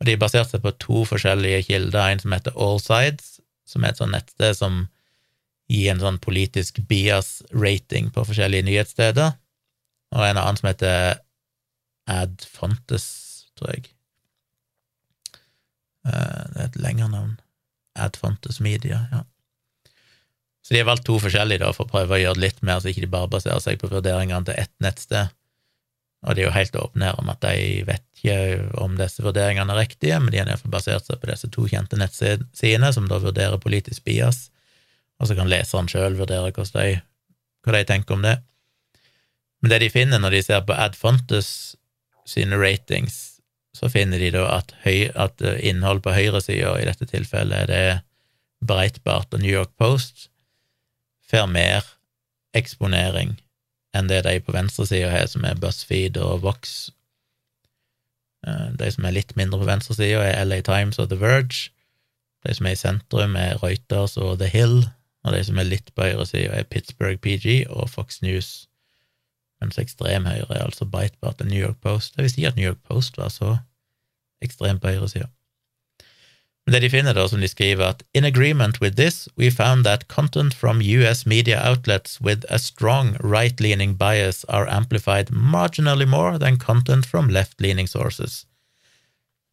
Og 0.00 0.06
De 0.06 0.16
baserte 0.20 0.54
seg 0.54 0.64
på 0.64 0.74
to 0.82 1.04
forskjellige 1.08 1.64
kilder, 1.70 2.12
en 2.12 2.22
som 2.22 2.34
heter 2.36 2.56
Allsides, 2.60 3.38
som 3.66 3.84
er 3.84 3.94
et 3.94 4.00
sånt 4.00 4.14
nettsted 4.14 4.58
som 4.58 4.84
gir 5.72 5.90
en 5.90 6.02
sånn 6.02 6.20
politisk 6.22 6.78
bias-rating 6.86 8.12
på 8.14 8.24
forskjellige 8.28 8.68
nyhetssteder, 8.68 9.32
og 10.14 10.22
en 10.22 10.38
annen 10.38 10.58
som 10.60 10.68
heter 10.70 11.22
Adfontes, 12.06 13.06
tror 13.58 13.72
jeg. 13.72 13.88
Eh, 16.06 16.42
det 16.52 16.60
er 16.60 16.68
et 16.68 16.78
lengre 16.78 17.08
navn. 17.10 17.34
Adfontes 17.98 18.60
Media, 18.62 19.06
ja. 19.10 19.24
Så 20.66 20.74
de 20.74 20.80
har 20.80 20.88
valgt 20.88 21.04
to 21.06 21.14
forskjellige 21.22 21.62
da, 21.62 21.68
for 21.70 21.86
å 21.86 21.92
prøve 21.92 22.16
å 22.16 22.18
gjøre 22.18 22.40
det 22.40 22.42
litt 22.42 22.64
mer, 22.66 22.80
så 22.82 22.90
ikke 22.90 23.04
de 23.04 23.12
bare 23.12 23.30
baserer 23.30 23.62
seg 23.62 23.78
på 23.78 23.86
vurderingene 23.86 24.48
til 24.48 24.56
ett 24.58 24.72
nettsted. 24.82 25.30
Og 26.26 26.34
de 26.34 26.42
er 26.42 26.48
jo 26.48 26.56
helt 26.56 26.78
åpne 26.80 27.06
her 27.06 27.20
om 27.22 27.30
at 27.30 27.38
de 27.44 27.84
vet 27.86 28.02
ikke 28.16 28.38
om 28.82 28.96
disse 28.98 29.22
vurderingene 29.22 29.76
er 29.76 29.84
riktige, 29.84 30.18
men 30.18 30.34
de 30.34 30.40
har 30.40 30.50
iallfall 30.50 30.74
basert 30.74 31.06
seg 31.06 31.22
på 31.22 31.30
disse 31.30 31.52
to 31.54 31.68
kjente 31.70 32.00
nettsidene, 32.00 32.90
som 32.90 33.06
da 33.06 33.20
vurderer 33.22 33.62
politisk 33.62 34.02
bias, 34.10 34.48
og 35.22 35.30
så 35.30 35.38
kan 35.38 35.46
leseren 35.52 35.86
sjøl 35.92 36.18
vurdere 36.18 36.50
de, 36.50 36.98
hva 37.62 37.78
de 37.78 37.86
tenker 37.86 38.18
om 38.18 38.26
det. 38.26 38.34
Men 39.62 39.70
det 39.70 39.84
de 39.86 39.94
finner 39.94 40.18
når 40.18 40.34
de 40.34 40.44
ser 40.48 40.66
på 40.66 40.74
Adfontes 40.74 41.48
sine 42.26 42.58
ratings, 42.58 43.36
så 43.76 43.86
finner 43.92 44.18
de 44.18 44.34
da 44.34 44.48
at, 44.56 44.74
høy, 44.82 45.12
at 45.14 45.38
eh, 45.46 45.60
innhold 45.70 46.02
på 46.02 46.16
høyresida, 46.16 46.74
i 46.80 46.88
dette 46.88 47.06
tilfellet 47.06 47.66
er 47.66 47.70
det 47.70 48.66
Breitbart 48.66 49.36
og 49.36 49.44
New 49.44 49.52
York 49.52 49.76
Post, 49.78 50.32
får 51.30 51.48
mer 51.50 51.86
eksponering 52.56 53.36
enn 53.96 54.10
det 54.10 54.22
de 54.26 54.36
på 54.44 54.52
venstresida 54.52 55.08
har, 55.12 55.26
som 55.30 55.44
er 55.48 55.58
BuzzFeed 55.60 56.18
og 56.20 56.42
Vox. 56.44 56.90
Eh, 58.46 58.68
de 58.76 58.90
som 58.92 59.08
er 59.08 59.16
litt 59.16 59.32
mindre 59.38 59.62
på 59.62 59.68
venstresida, 59.68 60.20
er 60.20 60.44
LA 60.44 60.60
Times 60.66 61.00
og 61.00 61.08
The 61.10 61.20
Verge. 61.20 61.70
De 62.44 62.54
som 62.54 62.68
er 62.68 62.76
i 62.76 62.80
sentrum, 62.80 63.36
er 63.40 63.56
Reuters 63.62 64.18
og 64.20 64.38
The 64.42 64.50
Hill. 64.52 64.82
Og 65.24 65.34
de 65.34 65.42
som 65.48 65.58
er 65.58 65.70
litt 65.70 65.88
på 65.96 66.04
høyresida, 66.06 66.52
er 66.52 66.68
Pittsburgh 66.70 67.18
PG 67.18 67.64
og 67.72 67.88
Fox 67.90 68.20
News 68.22 68.66
mens 69.60 69.78
ekstrem 69.80 70.26
høyre 70.28 70.52
er 70.52 70.66
altså 70.66 70.84
Breitbart 70.84 71.40
og 71.40 71.48
New 71.48 71.60
York 71.60 71.78
Post. 71.80 72.16
Det 72.16 72.26
vil 72.26 72.32
si 72.32 72.44
at 72.44 72.56
New 72.56 72.66
York 72.66 72.82
Post 72.84 73.16
var 73.16 73.32
så 73.32 73.56
ekstremt 74.44 74.82
på 74.82 74.92
høyresida. 74.92 75.30
Men 76.66 76.72
det 76.72 76.80
de 76.82 76.90
finner, 76.90 77.14
da, 77.14 77.28
som 77.30 77.40
de 77.40 77.48
skriver, 77.48 77.92
at 77.94 78.02
in 78.12 78.24
agreement 78.26 78.80
with 78.80 78.96
this, 78.96 79.28
we 79.38 79.50
found 79.50 79.86
that 79.86 80.08
content 80.08 80.54
from 80.54 80.82
US 80.82 81.24
media 81.24 81.60
outlets 81.62 82.20
with 82.20 82.44
a 82.50 82.58
strong 82.58 83.14
right-leaning 83.22 83.94
bias 83.94 84.44
are 84.48 84.66
amplified 84.66 85.30
marginally 85.30 86.06
more 86.06 86.38
than 86.38 86.58
content 86.58 87.06
from 87.06 87.30
left-leaning 87.30 87.86
sources. 87.86 88.46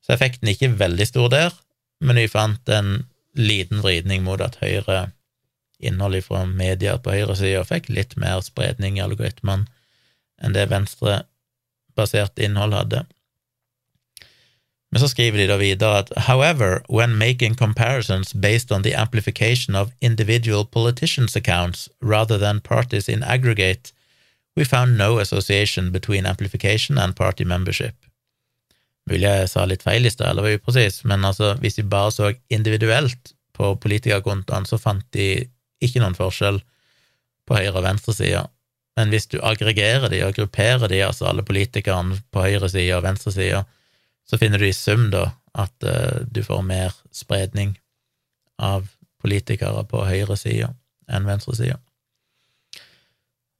Så 0.01 0.13
effekten 0.17 0.49
er 0.49 0.57
ikke 0.57 0.79
veldig 0.79 1.07
stor 1.07 1.29
der, 1.29 1.53
men 2.01 2.17
vi 2.17 2.27
fant 2.27 2.69
en 2.69 3.05
liten 3.37 3.83
vridning 3.85 4.25
mot 4.25 4.41
at 4.41 4.57
høyre 4.61 5.11
innhold 5.83 6.23
fra 6.25 6.45
media 6.49 6.97
på 6.97 7.13
høyresida 7.13 7.63
fikk 7.67 7.89
litt 7.93 8.17
mer 8.17 8.41
spredning 8.41 8.97
i 8.97 9.03
algoritmene 9.05 9.69
enn 10.43 10.55
det 10.55 10.65
venstrebasert 10.71 12.41
innhold 12.41 12.75
hadde. 12.77 13.03
Men 14.93 15.01
så 15.01 15.07
skriver 15.09 15.39
de 15.41 15.47
da 15.49 15.55
videre 15.57 16.03
at 16.03 16.11
however, 16.29 16.83
when 16.87 17.15
making 17.17 17.55
comparisons 17.57 18.33
based 18.33 18.71
on 18.71 18.83
the 18.83 18.93
amplification 18.93 19.75
of 19.75 19.89
individual 20.01 20.65
politicians' 20.65 21.35
accounts 21.35 21.89
rather 21.99 22.37
than 22.37 22.61
parties 22.61 23.09
in 23.09 23.23
aggregate, 23.23 23.91
we 24.55 24.63
found 24.65 24.97
no 24.97 25.17
association 25.17 25.91
between 25.91 26.27
amplification 26.27 26.99
and 26.99 27.15
party 27.15 27.43
membership. 27.43 27.95
Mulig 29.09 29.25
jeg 29.25 29.49
sa 29.49 29.65
litt 29.65 29.81
feil 29.81 30.05
i 30.05 30.13
stad, 30.13 30.29
eller 30.29 30.45
var 30.45 30.59
upresis, 30.59 31.01
men 31.09 31.25
altså, 31.25 31.55
hvis 31.59 31.81
vi 31.81 31.89
bare 31.89 32.11
så 32.13 32.33
individuelt 32.53 33.33
på 33.57 33.73
politikerkontoene, 33.81 34.69
så 34.69 34.77
fant 34.77 35.05
de 35.17 35.47
ikke 35.81 36.05
noen 36.05 36.13
forskjell 36.13 36.61
på 37.49 37.57
høyre- 37.57 37.79
og 37.79 37.83
venstresida. 37.89 38.45
Men 38.93 39.09
hvis 39.09 39.25
du 39.25 39.39
aggregerer 39.41 40.05
de 40.13 40.21
og 40.21 40.37
grupperer 40.37 40.85
de, 40.85 41.01
altså 41.01 41.25
alle 41.31 41.41
politikerne 41.41 42.21
på 42.29 42.45
høyresida 42.45 42.99
og 42.99 43.07
venstresida, 43.09 43.65
så 44.29 44.39
finner 44.39 44.59
du 44.61 44.67
i 44.67 44.75
sum 44.75 45.09
da 45.13 45.31
at 45.53 45.73
uh, 45.85 46.23
du 46.25 46.43
får 46.43 46.61
mer 46.65 46.95
spredning 47.13 47.75
av 48.61 48.87
politikere 49.23 49.83
på 49.89 50.05
høyresida 50.07 50.73
enn 51.11 51.27
venstresida. 51.27 51.79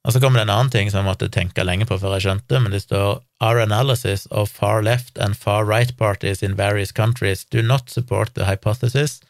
Og 0.04 0.12
så 0.12 0.20
kommer 0.20 0.40
det 0.40 0.44
en 0.44 0.52
annen 0.52 0.72
ting 0.72 0.90
som 0.92 1.00
jeg 1.00 1.08
måtte 1.08 1.30
tenke 1.32 1.64
lenge 1.64 1.86
på 1.88 1.96
før 2.00 2.18
jeg 2.18 2.26
skjønte, 2.26 2.58
men 2.60 2.74
det 2.74 2.82
står 2.84 3.22
Our 3.44 3.60
analysis 3.62 4.26
of 4.30 4.52
far 4.52 4.82
left 4.84 5.18
and 5.18 5.36
far 5.36 5.64
right 5.64 5.96
parties 5.96 6.42
in 6.42 6.56
various 6.56 6.92
countries 6.92 7.44
do 7.44 7.62
not 7.62 7.90
support 7.90 8.34
the 8.34 8.44
hypothesis 8.44 9.20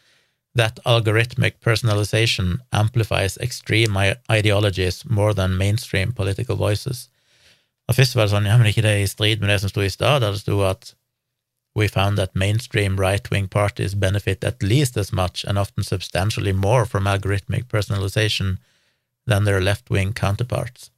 that 0.55 0.79
algorithmic 0.85 1.61
personalization 1.61 2.61
amplifies 2.73 3.39
extreme 3.39 3.97
ideologies 4.31 5.05
more 5.05 5.35
than 5.35 5.57
mainstream 5.57 6.13
political 6.13 6.57
voices. 6.57 7.09
Og 7.89 7.95
Først 7.95 8.15
var 8.17 8.27
det 8.27 8.35
sånn, 8.35 8.47
ja, 8.49 8.59
men 8.59 8.71
ikke 8.71 8.85
det 8.87 8.95
i 9.03 9.09
strid 9.11 9.43
med 9.43 9.51
det 9.51 9.61
som 9.63 9.71
sto 9.71 9.83
i 9.85 9.93
stad, 9.93 10.23
der 10.23 10.35
det 10.35 10.43
sto 10.43 10.61
at 10.67 10.95
we 11.75 11.89
found 11.89 12.17
that 12.17 12.37
mainstream 12.37 12.97
right-wing 12.97 13.49
parties 13.49 13.95
benefit 13.95 14.45
at 14.45 14.63
least 14.63 14.97
as 14.97 15.13
much 15.13 15.45
and 15.45 15.59
often 15.59 15.83
substantially 15.83 16.53
more 16.53 16.87
from 16.87 17.05
algorithmic 17.05 17.65
personalization 17.65 18.59
than 19.27 19.45
their 19.45 19.61
left-wing 19.61 20.13
counterparts. 20.13 20.91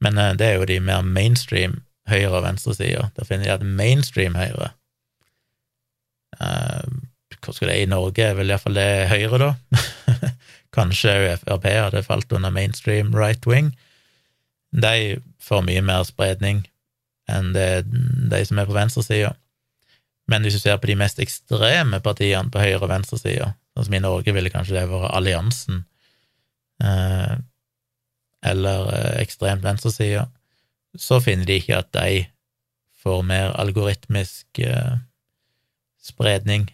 Men 0.00 0.18
eh, 0.18 0.34
det 0.34 0.46
er 0.46 0.54
jo 0.58 0.64
de 0.64 0.80
mer 0.80 1.02
mainstream 1.02 1.82
høyre- 2.08 2.38
og 2.38 2.44
venstresida. 2.46 3.10
Da 3.16 3.24
finner 3.24 3.44
de 3.44 3.52
at 3.52 3.62
mainstream 3.62 4.34
høyre 4.38 4.72
uh, 6.40 6.86
Hva 7.38 7.54
skal 7.54 7.70
det 7.70 7.82
i 7.82 7.90
Norge? 7.90 8.24
Er 8.24 8.38
vel 8.38 8.50
iallfall 8.50 8.78
det 8.78 9.08
høyre, 9.10 9.38
da? 9.38 9.80
Kanskje 10.76 11.36
Frp 11.42 11.66
hadde 11.68 12.02
falt 12.06 12.32
under 12.32 12.50
mainstream 12.50 13.14
right 13.14 13.46
wing. 13.46 13.72
De 14.72 15.20
får 15.42 15.62
mye 15.66 15.82
mer 15.84 16.02
spredning 16.08 16.64
enn 17.28 17.52
det, 17.56 17.84
de 18.32 18.40
som 18.46 18.60
er 18.60 18.68
på 18.68 18.76
venstresida. 18.76 19.34
Men 20.28 20.44
hvis 20.44 20.58
du 20.58 20.62
ser 20.62 20.78
på 20.80 20.90
de 20.90 20.96
mest 21.00 21.20
ekstreme 21.22 22.00
partiene 22.04 22.52
på 22.52 22.60
høyre- 22.60 22.82
og 22.82 22.90
venstresida, 22.92 23.52
sånn 23.72 23.88
som 23.88 23.96
i 23.96 24.02
Norge 24.04 24.34
ville 24.36 24.52
kanskje 24.52 24.76
det 24.76 24.88
vært 24.90 25.14
alliansen, 25.16 25.84
eh, 26.84 27.36
eller 28.52 28.90
eh, 28.94 29.14
ekstremt 29.22 29.64
venstresida, 29.64 30.26
så 30.98 31.20
finner 31.20 31.48
de 31.48 31.58
ikke 31.60 31.78
at 31.80 31.92
de 31.96 32.24
får 33.02 33.22
mer 33.24 33.54
algoritmisk 33.60 34.60
eh, 34.64 34.98
spredning 36.02 36.68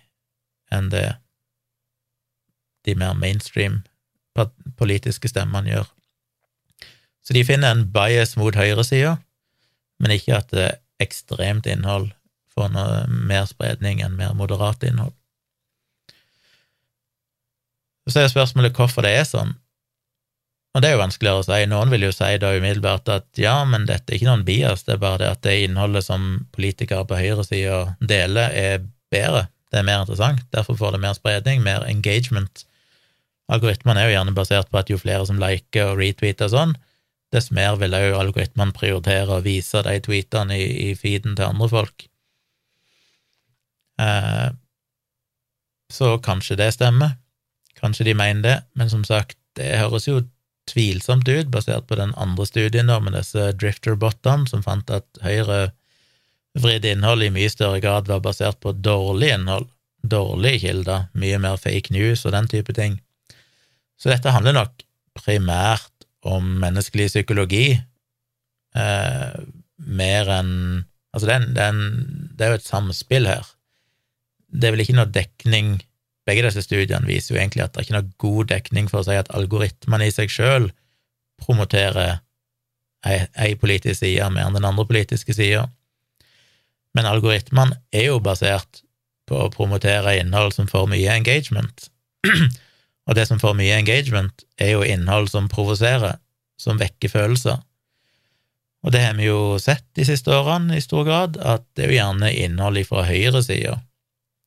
enn 0.72 0.90
det 0.92 1.06
de 2.84 2.94
mer 3.00 3.14
mainstream 3.16 3.82
politiske 4.76 5.30
stemmene 5.30 5.70
gjør. 5.70 5.86
Så 7.24 7.32
de 7.36 7.44
finner 7.46 7.72
en 7.72 7.86
bias 7.92 8.34
mot 8.36 8.56
høyresida, 8.56 9.16
men 10.02 10.14
ikke 10.14 10.38
at 10.38 10.54
det 10.54 10.70
ekstremt 11.02 11.66
innhold 11.70 12.10
får 12.54 12.70
noe 12.74 13.04
mer 13.10 13.46
spredning 13.50 14.02
enn 14.04 14.16
mer 14.18 14.34
moderat 14.38 14.84
innhold. 14.86 15.14
Så 18.10 18.20
er 18.20 18.30
spørsmålet 18.30 18.76
hvorfor 18.76 19.06
det 19.06 19.14
er 19.16 19.26
sånn, 19.26 19.54
og 20.74 20.82
det 20.82 20.88
er 20.90 20.96
jo 20.96 21.04
vanskeligere 21.04 21.42
å 21.42 21.46
si. 21.46 21.58
Noen 21.70 21.92
vil 21.92 22.04
jo 22.08 22.12
si 22.14 22.32
da 22.42 22.50
umiddelbart 22.56 23.10
at 23.14 23.38
ja, 23.38 23.54
men 23.68 23.86
dette 23.86 24.10
er 24.10 24.18
ikke 24.18 24.26
noen 24.26 24.46
bias, 24.46 24.82
det 24.86 24.96
er 24.96 25.02
bare 25.04 25.20
det 25.22 25.28
at 25.30 25.44
det 25.46 25.54
innholdet 25.68 26.02
som 26.08 26.24
politikere 26.54 27.06
på 27.06 27.18
høyresida 27.20 27.84
deler, 28.02 28.50
er 28.50 28.80
bedre, 29.14 29.46
det 29.70 29.80
er 29.80 29.86
mer 29.86 30.02
interessant, 30.02 30.42
derfor 30.54 30.78
får 30.80 30.96
det 30.96 31.04
mer 31.04 31.14
spredning, 31.14 31.62
mer 31.62 31.86
engagement. 31.86 32.64
Algoritmene 33.54 34.02
er 34.02 34.10
jo 34.10 34.16
gjerne 34.16 34.34
basert 34.34 34.72
på 34.72 34.80
at 34.80 34.90
jo 34.90 34.98
flere 34.98 35.28
som 35.28 35.38
liker 35.38 35.92
og 35.92 36.02
retweeter 36.02 36.50
sånn, 36.50 36.74
dess 37.34 37.50
mer 37.54 37.76
vil 37.80 37.96
òg 37.96 38.16
algoritmene 38.18 38.74
prioritere 38.76 39.36
å 39.36 39.44
vise 39.44 39.82
de 39.86 39.94
tweetene 40.04 40.58
i, 40.58 40.68
i 40.88 40.94
feeden 40.98 41.36
til 41.36 41.50
andre 41.50 41.70
folk. 41.72 42.06
Eh, 44.00 44.50
så 45.92 46.14
kanskje 46.24 46.58
det 46.58 46.72
stemmer, 46.74 47.18
kanskje 47.78 48.08
de 48.08 48.14
mener 48.18 48.42
det, 48.42 48.56
men 48.78 48.90
som 48.90 49.04
sagt, 49.06 49.38
det 49.58 49.76
høres 49.78 50.08
jo 50.08 50.22
tvilsomt 50.70 51.28
ut, 51.28 51.50
basert 51.52 51.86
på 51.88 51.98
den 52.00 52.14
andre 52.20 52.46
studien 52.48 52.88
da, 52.90 52.98
med 53.02 53.14
disse 53.16 53.50
drifter-botene, 53.60 54.48
som 54.50 54.64
fant 54.64 54.90
at 54.94 55.06
høyre 55.22 55.68
vridd 56.58 56.86
innhold 56.88 57.26
i 57.26 57.32
mye 57.34 57.50
større 57.52 57.82
grad 57.82 58.08
var 58.08 58.22
basert 58.24 58.60
på 58.62 58.72
dårlig 58.78 59.32
innhold, 59.34 59.68
dårlige 60.02 60.64
kilder, 60.66 61.08
mye 61.18 61.40
mer 61.42 61.58
fake 61.60 61.94
news 61.94 62.24
og 62.24 62.34
den 62.36 62.48
type 62.50 62.74
ting. 62.76 62.98
Så 64.00 64.10
dette 64.12 64.32
handler 64.34 64.56
nok 64.56 64.84
primært 65.16 65.93
om 66.24 66.46
menneskelig 66.62 67.10
psykologi, 67.12 67.66
eh, 68.76 69.38
mer 69.76 70.34
enn 70.40 70.56
Altså, 71.14 71.28
det 71.30 71.62
er, 71.62 71.68
en, 71.70 72.30
det 72.34 72.42
er 72.42 72.48
jo 72.50 72.58
et 72.58 72.66
samspill 72.66 73.28
her. 73.30 73.44
Det 74.50 74.66
er 74.66 74.72
vel 74.74 74.82
ikke 74.82 74.96
noe 74.98 75.12
dekning 75.14 75.76
Begge 76.24 76.46
disse 76.46 76.62
studiene 76.64 77.04
viser 77.06 77.34
jo 77.34 77.38
egentlig 77.40 77.62
at 77.62 77.74
det 77.74 77.82
er 77.82 77.86
ikke 77.86 77.96
noe 77.98 78.14
god 78.22 78.48
dekning 78.48 78.86
for 78.88 79.02
å 79.02 79.06
si 79.06 79.16
at 79.18 79.28
algoritmene 79.36 80.06
i 80.08 80.14
seg 80.14 80.32
sjøl 80.32 80.70
promoterer 81.44 82.22
ei 83.04 83.50
politisk 83.60 84.00
side 84.00 84.30
mer 84.32 84.48
enn 84.48 84.56
den 84.56 84.64
andre 84.64 84.86
politiske 84.88 85.36
sida. 85.36 85.66
Men 86.96 87.10
algoritmene 87.10 87.76
er 87.92 88.06
jo 88.08 88.22
basert 88.24 88.80
på 89.28 89.42
å 89.42 89.50
promotere 89.52 90.16
innhold 90.22 90.54
som 90.56 90.70
får 90.70 90.88
mye 90.94 91.12
engagement. 91.12 91.90
Og 93.08 93.16
det 93.18 93.26
som 93.28 93.40
får 93.40 93.56
mye 93.58 93.76
engagement, 93.76 94.44
er 94.56 94.74
jo 94.74 94.84
innhold 94.86 95.28
som 95.32 95.50
provoserer, 95.52 96.16
som 96.60 96.80
vekker 96.80 97.12
følelser. 97.12 97.60
Og 98.84 98.92
det 98.92 99.00
har 99.00 99.16
vi 99.16 99.28
jo 99.28 99.56
sett 99.60 99.84
de 99.96 100.04
siste 100.08 100.32
årene 100.32 100.78
i 100.78 100.84
stor 100.84 101.04
grad, 101.08 101.36
at 101.40 101.64
det 101.76 101.86
er 101.86 101.92
jo 101.92 101.98
gjerne 101.98 102.32
innhold 102.44 102.84
fra 102.88 103.04
høyresida 103.08 103.78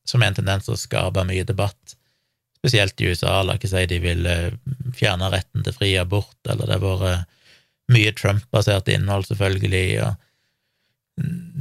som 0.08 0.22
er 0.22 0.32
en 0.32 0.38
tendens 0.38 0.66
til 0.66 0.76
å 0.76 0.80
skape 0.80 1.24
mye 1.28 1.46
debatt. 1.46 1.96
Spesielt 2.58 3.00
i 3.00 3.10
USA, 3.10 3.40
la 3.44 3.58
ikke 3.58 3.70
si 3.70 3.84
de 3.90 3.98
vil 4.02 4.24
eh, 4.26 4.54
fjerne 4.96 5.30
retten 5.32 5.66
til 5.66 5.76
fri 5.76 5.92
abort, 6.00 6.38
eller 6.48 6.64
det 6.64 6.78
har 6.78 7.02
vært 7.02 7.34
mye 7.92 8.14
Trump-basert 8.16 8.88
innhold, 8.92 9.28
selvfølgelig, 9.28 10.00
og 10.04 10.16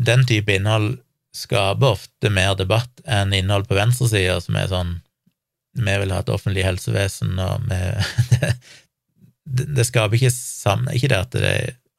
den 0.08 0.26
type 0.30 0.54
innhold 0.54 0.98
skaper 1.36 1.94
ofte 1.96 2.32
mer 2.34 2.56
debatt 2.58 3.04
enn 3.06 3.36
innhold 3.36 3.68
på 3.70 3.78
venstresida, 3.78 4.40
som 4.44 4.58
er 4.60 4.72
sånn 4.72 4.96
vi 5.86 5.98
vil 6.02 6.14
ha 6.14 6.22
et 6.24 6.32
offentlig 6.34 6.66
helsevesen, 6.66 7.38
og 7.42 7.68
vi 7.70 7.82
det, 9.58 9.68
det, 9.76 9.86
skaper 9.88 10.18
ikke 10.18 10.34
sammen 10.34 10.90
Ikke 10.96 11.12
det 11.12 11.20
at 11.20 11.38
det, 11.38 11.54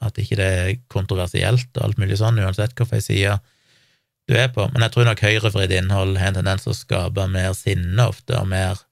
at 0.05 0.19
ikke 0.21 0.37
det 0.39 0.49
er 0.49 0.75
kontroversielt 0.93 1.71
og 1.77 1.85
alt 1.85 2.01
mulig 2.01 2.19
sånn, 2.21 2.41
uansett 2.43 2.77
hvilken 2.77 3.05
side 3.05 3.39
du 4.29 4.35
er 4.37 4.51
på, 4.53 4.67
men 4.75 4.85
jeg 4.85 4.93
tror 4.93 5.07
nok 5.09 5.23
høyrevridd 5.25 5.73
innhold 5.73 6.19
har 6.21 6.35
en 6.35 6.37
tendens 6.37 6.67
til 6.67 6.75
å 6.75 6.77
skape 6.77 7.25
mer 7.33 7.55
sinne 7.57 8.05
ofte, 8.11 8.37
og 8.37 8.51
mer 8.51 8.83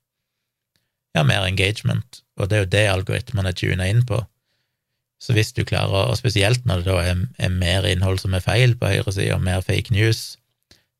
ja, 1.13 1.21
mer 1.21 1.45
engagement, 1.45 2.23
og 2.37 2.49
det 2.49 2.57
er 2.57 2.63
jo 2.63 2.71
det 2.73 2.83
algoritmene 2.89 3.53
er 3.53 3.57
tuna 3.57 3.85
inn 3.89 4.01
på. 4.09 4.19
Så 5.21 5.33
hvis 5.33 5.53
du 5.57 5.63
klarer, 5.65 6.11
og 6.11 6.17
spesielt 6.19 6.65
når 6.69 6.83
det 6.83 6.91
da 6.91 6.97
er, 7.01 7.23
er 7.41 7.53
mer 7.53 7.87
innhold 7.89 8.21
som 8.21 8.35
er 8.37 8.45
feil 8.45 8.75
på 8.77 8.89
høyresida, 8.91 9.39
mer 9.41 9.63
fake 9.65 9.93
news, 9.93 10.37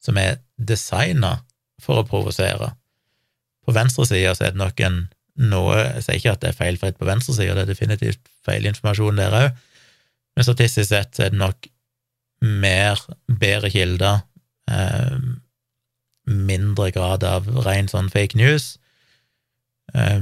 som 0.02 0.18
er 0.22 0.40
designa 0.58 1.40
for 1.82 2.02
å 2.02 2.08
provosere, 2.08 2.72
på 3.68 3.76
venstresida 3.76 4.34
så 4.36 4.48
er 4.48 4.56
det 4.56 4.64
nok 4.64 4.84
en 4.88 5.06
noe 5.38 5.76
Jeg 5.78 6.04
sier 6.04 6.18
ikke 6.18 6.32
at 6.34 6.42
det 6.42 6.50
er 6.50 6.58
feilfritt 6.58 6.96
på 6.98 7.06
venstresida, 7.06 7.54
det 7.54 7.68
er 7.68 7.70
definitivt 7.70 8.24
feilinformasjon 8.48 9.20
der 9.20 9.36
òg, 9.38 9.60
men 10.34 10.46
statistisk 10.48 10.90
sett 10.90 11.20
er 11.22 11.30
det 11.34 11.38
nok 11.38 11.68
mer 12.42 13.02
bedre 13.28 13.70
kilder, 13.74 14.24
eh, 14.70 15.18
mindre 16.26 16.90
grad 16.96 17.26
av 17.26 17.48
ren 17.66 17.90
sånn 17.92 18.10
fake 18.14 18.38
news, 18.38 18.78
eh, 19.94 20.22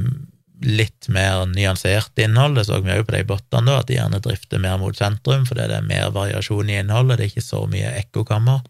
litt 0.63 1.09
mer 1.11 1.45
nyansert 1.51 2.15
innhold. 2.19 2.55
Det 2.55 2.67
så 2.67 2.79
vi 2.83 2.93
òg 2.95 3.07
på 3.07 3.17
de 3.17 3.23
bottene, 3.27 3.67
da, 3.67 3.79
at 3.79 3.87
de 3.87 3.97
gjerne 3.97 4.21
drifter 4.23 4.61
mer 4.63 4.77
mot 4.79 4.95
sentrum, 4.95 5.43
fordi 5.47 5.67
det 5.67 5.79
er 5.81 5.89
mer 5.89 6.13
variasjon 6.15 6.71
i 6.71 6.79
innholdet, 6.79 7.17
det 7.17 7.25
er 7.25 7.33
ikke 7.33 7.49
så 7.49 7.65
mye 7.67 7.91
ekkokammer. 7.99 8.63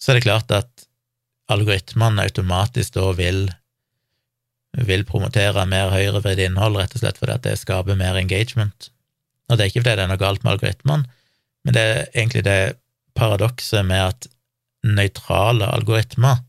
Så 0.00 0.12
er 0.12 0.18
det 0.18 0.24
klart 0.24 0.50
at 0.50 0.71
algoritmene 1.50 2.26
automatisk 2.28 2.94
da 2.96 3.08
vil, 3.18 3.46
vil 4.86 5.06
promotere 5.08 5.66
mer 5.68 5.90
høyrevridd 5.94 6.44
innhold, 6.46 6.78
rett 6.78 6.94
og 6.96 7.02
slett 7.02 7.18
fordi 7.20 7.36
at 7.36 7.46
det 7.46 7.56
skaper 7.60 7.98
mer 7.98 8.18
engagement. 8.20 8.90
Og 9.50 9.58
det 9.58 9.64
er 9.64 9.72
ikke 9.72 9.82
fordi 9.82 9.96
det 9.98 10.06
er 10.06 10.12
noe 10.12 10.22
galt 10.22 10.44
med 10.44 10.54
algoritmene, 10.54 11.18
men 11.62 11.76
det 11.76 11.82
er 11.82 12.04
egentlig 12.14 12.44
det 12.46 12.60
paradokset 13.18 13.84
med 13.86 14.02
at 14.12 14.30
nøytrale 14.82 15.68
algoritmer 15.70 16.40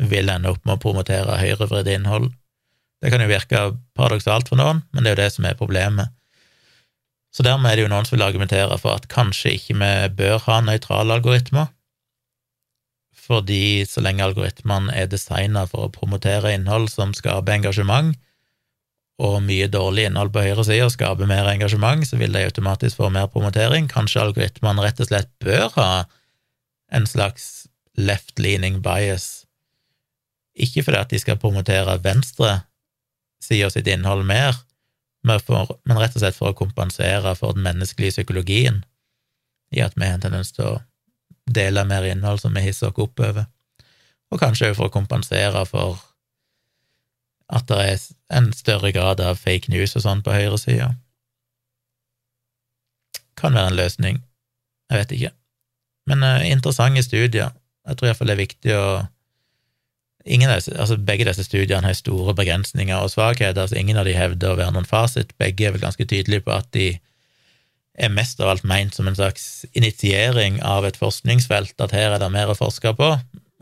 vil 0.00 0.28
ende 0.32 0.52
opp 0.52 0.62
med 0.64 0.76
å 0.76 0.82
promotere 0.82 1.40
høyrevridd 1.40 1.88
innhold. 1.92 2.30
Det 3.02 3.12
kan 3.12 3.22
jo 3.22 3.30
virke 3.30 3.62
paradoksalt 3.96 4.48
for 4.50 4.60
noen, 4.60 4.82
men 4.92 5.04
det 5.04 5.12
er 5.12 5.16
jo 5.16 5.22
det 5.22 5.32
som 5.34 5.48
er 5.48 5.58
problemet. 5.58 6.12
Så 7.36 7.44
dermed 7.44 7.68
er 7.68 7.76
det 7.76 7.84
jo 7.84 7.92
noen 7.92 8.06
som 8.08 8.16
vil 8.16 8.24
argumentere 8.24 8.78
for 8.80 8.96
at 8.96 9.08
kanskje 9.12 9.52
ikke 9.58 9.76
vi 9.76 9.90
bør 10.22 10.38
ha 10.46 10.60
nøytrale 10.64 11.18
algoritmer, 11.18 11.68
fordi 13.26 13.84
så 13.88 14.02
lenge 14.04 14.24
algoritmene 14.24 14.94
er 14.94 15.10
designa 15.10 15.66
for 15.70 15.86
å 15.86 15.92
promotere 15.92 16.54
innhold 16.54 16.88
som 16.92 17.14
skaper 17.16 17.58
engasjement, 17.58 18.14
og 19.16 19.38
mye 19.46 19.68
dårlig 19.72 20.10
innhold 20.10 20.34
på 20.34 20.44
høyre 20.44 20.64
side 20.68 20.90
skaper 20.92 21.28
mer 21.28 21.48
engasjement, 21.48 22.04
så 22.04 22.18
vil 22.20 22.34
de 22.36 22.44
automatisk 22.44 23.00
få 23.00 23.08
mer 23.12 23.30
promotering. 23.32 23.88
Kanskje 23.88 24.26
algoritmene 24.26 24.84
rett 24.84 25.00
og 25.00 25.08
slett 25.08 25.30
bør 25.40 25.70
ha 25.78 25.90
en 26.92 27.08
slags 27.08 27.66
left-leaning 27.96 28.82
bias, 28.84 29.46
ikke 30.56 30.84
fordi 30.84 31.00
at 31.00 31.12
de 31.12 31.20
skal 31.20 31.40
promotere 31.40 31.96
venstre 32.04 32.60
sida 33.42 33.70
sitt 33.72 33.88
innhold 33.88 34.24
mer, 34.28 34.56
men, 35.26 35.40
for, 35.42 35.78
men 35.88 35.98
rett 36.00 36.14
og 36.16 36.22
slett 36.22 36.36
for 36.36 36.52
å 36.52 36.56
kompensere 36.56 37.32
for 37.38 37.56
den 37.56 37.64
menneskelige 37.66 38.18
psykologien 38.18 38.84
i 39.74 39.82
at 39.82 39.96
vi 39.96 40.06
har 40.06 40.16
en 40.16 40.22
tendens 40.22 40.52
til 40.54 40.68
å 40.68 40.76
dele 41.46 41.84
mer 41.86 42.04
innhold 42.08 42.42
som 42.42 42.54
vi 42.54 42.64
hisser 42.64 42.90
oss 42.90 43.00
oppover, 43.02 43.46
og 44.30 44.42
kanskje 44.42 44.70
òg 44.70 44.78
for 44.78 44.88
å 44.88 44.94
kompensere 44.94 45.62
for 45.70 46.00
at 47.46 47.66
det 47.70 47.76
er 47.78 48.06
en 48.34 48.50
større 48.52 48.90
grad 48.92 49.20
av 49.22 49.38
fake 49.38 49.70
news 49.70 49.94
og 49.94 50.02
sånn 50.02 50.22
på 50.26 50.34
høyresida. 50.34 50.90
Kan 53.38 53.54
være 53.54 53.70
en 53.70 53.78
løsning, 53.78 54.22
jeg 54.90 55.02
vet 55.02 55.14
ikke. 55.14 55.34
Men 56.10 56.24
uh, 56.26 56.42
interessante 56.46 57.02
studier. 57.06 57.54
Jeg 57.86 57.98
tror 57.98 58.10
iallfall 58.10 58.30
det 58.30 58.34
er 58.34 58.42
viktig 58.42 58.74
å 58.74 58.86
disse, 60.26 60.72
altså 60.74 60.96
Begge 60.98 61.26
disse 61.28 61.44
studiene 61.46 61.86
har 61.86 61.94
store 61.94 62.34
begrensninger 62.34 62.98
og 62.98 63.12
svakheter, 63.12 63.66
så 63.66 63.78
ingen 63.78 63.96
av 63.96 64.08
de 64.08 64.16
hevder 64.16 64.52
å 64.52 64.58
være 64.58 64.74
noen 64.74 64.88
fasit. 64.88 65.30
Begge 65.38 65.68
er 65.68 65.76
vel 65.76 65.84
ganske 65.84 66.02
tydelige 66.04 66.42
på 66.46 66.54
at 66.56 66.66
de 66.74 66.96
er 67.96 68.12
mest 68.12 68.40
av 68.42 68.52
alt 68.52 68.66
meint 68.68 68.94
som 68.94 69.08
en 69.08 69.16
slags 69.16 69.64
initiering 69.72 70.60
av 70.64 70.84
et 70.86 70.98
forskningsfelt, 71.00 71.74
at 71.80 71.94
her 71.96 72.14
er 72.14 72.22
det 72.22 72.30
mer 72.32 72.52
å 72.52 72.58
forske 72.58 72.92
på, 72.96 73.10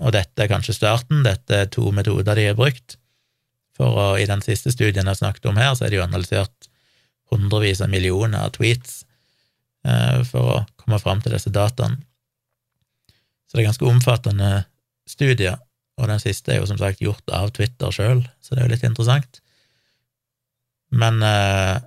og 0.02 0.15
dette 0.15 0.43
er 0.43 0.51
kanskje 0.51 0.74
starten. 0.74 1.23
Dette 1.27 1.61
er 1.65 1.70
to 1.70 1.93
metoder 1.94 2.35
de 2.35 2.48
har 2.51 2.59
brukt. 2.59 2.97
For 3.78 3.94
å, 3.94 4.06
I 4.19 4.27
den 4.31 4.43
siste 4.43 4.73
studien 4.74 5.06
jeg 5.06 5.20
snakket 5.20 5.47
om 5.51 5.59
her, 5.59 5.74
så 5.74 5.86
er 5.86 5.93
det 5.93 6.01
jo 6.01 6.06
analysert 6.06 6.69
hundrevis 7.32 7.82
av 7.82 7.90
millioner 7.90 8.47
av 8.47 8.52
tweets 8.55 9.02
eh, 9.86 10.20
for 10.28 10.56
å 10.56 10.59
komme 10.82 11.01
fram 11.02 11.23
til 11.23 11.35
disse 11.35 11.52
dataene. 11.55 12.02
Så 13.47 13.56
det 13.56 13.65
er 13.65 13.70
ganske 13.70 13.89
omfattende 13.89 14.51
studier, 15.09 15.59
og 16.01 16.11
den 16.11 16.23
siste 16.23 16.55
er 16.55 16.61
jo 16.61 16.69
som 16.69 16.78
sagt 16.81 17.02
gjort 17.02 17.31
av 17.35 17.52
Twitter 17.55 17.94
sjøl, 17.94 18.24
så 18.43 18.55
det 18.55 18.62
er 18.62 18.69
jo 18.69 18.74
litt 18.74 18.86
interessant. 18.86 19.40
Men, 20.94 21.23
eh, 21.23 21.78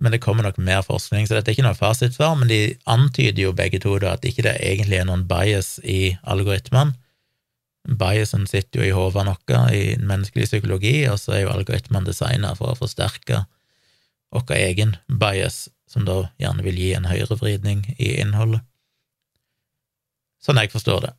men, 0.00 0.12
det 0.12 0.20
kommer 0.20 0.44
nok 0.44 0.58
mer 0.60 0.82
forskning, 0.84 1.26
så 1.26 1.38
dette 1.38 1.50
er 1.50 1.56
ikke 1.56 1.64
noe 1.64 1.78
fasitsvar, 1.78 2.34
men 2.36 2.50
de 2.50 2.60
antyder 2.90 3.46
jo 3.46 3.54
begge 3.56 3.80
to 3.80 3.96
da 4.02 4.14
at 4.16 4.26
ikke 4.28 4.44
det 4.44 4.58
egentlig 4.60 5.00
er 5.00 5.08
noen 5.08 5.24
bias 5.28 5.78
i 5.84 6.16
algoritmene. 6.22 6.96
Biasen 7.86 8.48
sitter 8.50 8.82
jo 8.82 8.86
i 8.86 8.94
hodet 8.94 9.14
vårt 9.14 9.52
i 9.72 9.96
menneskelig 10.02 10.48
psykologi, 10.50 11.06
og 11.08 11.20
så 11.22 11.36
er 11.36 11.44
jo 11.44 11.52
algoritmene 11.54 12.08
designa 12.08 12.52
for 12.58 12.72
å 12.72 12.78
forsterke 12.78 13.44
vår 14.34 14.56
egen 14.58 14.96
bias, 15.06 15.68
som 15.88 16.04
da 16.04 16.24
gjerne 16.42 16.64
vil 16.66 16.80
gi 16.80 16.90
en 16.96 17.06
høyrevridning 17.06 17.84
i 17.96 18.16
innholdet. 18.20 18.64
Sånn 20.42 20.58
jeg 20.60 20.72
forstår 20.74 21.06
det. 21.06 21.12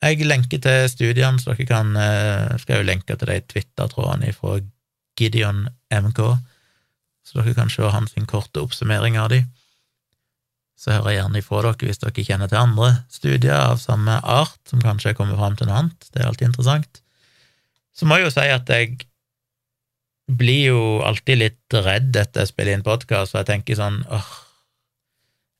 Jeg 0.00 0.24
lenker 0.26 0.60
til 0.64 0.86
studiene, 0.88 1.38
så 1.40 1.52
dere 1.52 1.68
kan 1.68 1.96
eh, 1.98 2.56
skal 2.62 2.80
jo 2.80 2.88
lenke 2.88 3.16
til 3.16 3.28
de 3.30 3.40
Twitter-trådene 3.52 4.32
fra 4.32 4.56
Gideon 5.20 5.66
MK, 5.92 6.20
så 7.30 7.38
dere 7.38 7.54
kan 7.54 7.70
se 7.70 7.86
hans 7.86 8.16
korte 8.26 8.62
oppsummering 8.64 9.18
av 9.22 9.30
de. 9.30 9.44
Så 10.80 10.90
hører 10.96 11.12
jeg 11.12 11.20
gjerne 11.20 11.38
ifra 11.38 11.62
dere 11.62 11.86
hvis 11.86 12.02
dere 12.02 12.24
kjenner 12.26 12.50
til 12.50 12.58
andre 12.58 12.88
studier 13.12 13.54
av 13.54 13.78
samme 13.78 14.16
art, 14.18 14.58
som 14.66 14.82
kanskje 14.82 15.14
kommer 15.14 15.38
fram 15.38 15.54
til 15.54 15.70
noe 15.70 15.84
annet. 15.84 16.08
Det 16.10 16.22
er 16.22 16.26
alltid 16.26 16.50
interessant. 16.50 17.02
Så 17.94 18.08
må 18.08 18.18
jeg 18.18 18.26
jo 18.26 18.34
si 18.34 18.48
at 18.50 18.72
jeg 18.74 18.98
blir 20.40 20.72
jo 20.72 20.82
alltid 21.06 21.38
litt 21.38 21.78
redd 21.86 22.16
etter 22.18 22.46
å 22.46 22.50
spille 22.50 22.74
inn 22.74 22.86
podkast, 22.86 23.34
for 23.34 23.42
jeg 23.42 23.50
tenker 23.50 23.78
sånn 23.78 24.00
åh, 24.10 24.32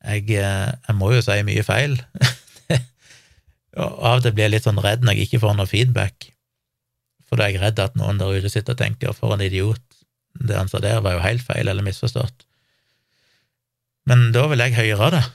jeg, 0.09 0.27
eh, 0.41 0.67
jeg 0.87 0.97
må 0.97 1.11
jo 1.15 1.23
si 1.23 1.39
mye 1.47 1.63
feil. 1.67 1.95
Og 3.79 3.87
av 4.03 4.19
og 4.19 4.25
til 4.25 4.35
blir 4.35 4.49
jeg 4.49 4.55
litt 4.57 4.67
sånn 4.67 4.83
redd 4.83 5.05
når 5.05 5.15
jeg 5.15 5.29
ikke 5.29 5.43
får 5.45 5.55
noe 5.55 5.69
feedback, 5.69 6.31
for 7.23 7.39
da 7.39 7.47
er 7.47 7.55
jeg 7.55 7.63
redd 7.63 7.79
at 7.79 7.95
noen 7.95 8.19
der 8.19 8.33
ute 8.35 8.51
sitter 8.51 8.75
og 8.75 8.81
tenker 8.81 9.13
'for 9.15 9.31
en 9.31 9.43
idiot', 9.45 10.00
det 10.47 10.57
han 10.57 10.69
sa 10.71 10.81
der, 10.83 11.01
var 11.03 11.17
jo 11.17 11.25
helt 11.25 11.43
feil 11.45 11.67
eller 11.67 11.85
misforstått. 11.85 12.45
Men 14.09 14.31
da 14.35 14.47
vil 14.49 14.63
jeg 14.63 14.77
høre 14.77 15.11
det. 15.13 15.25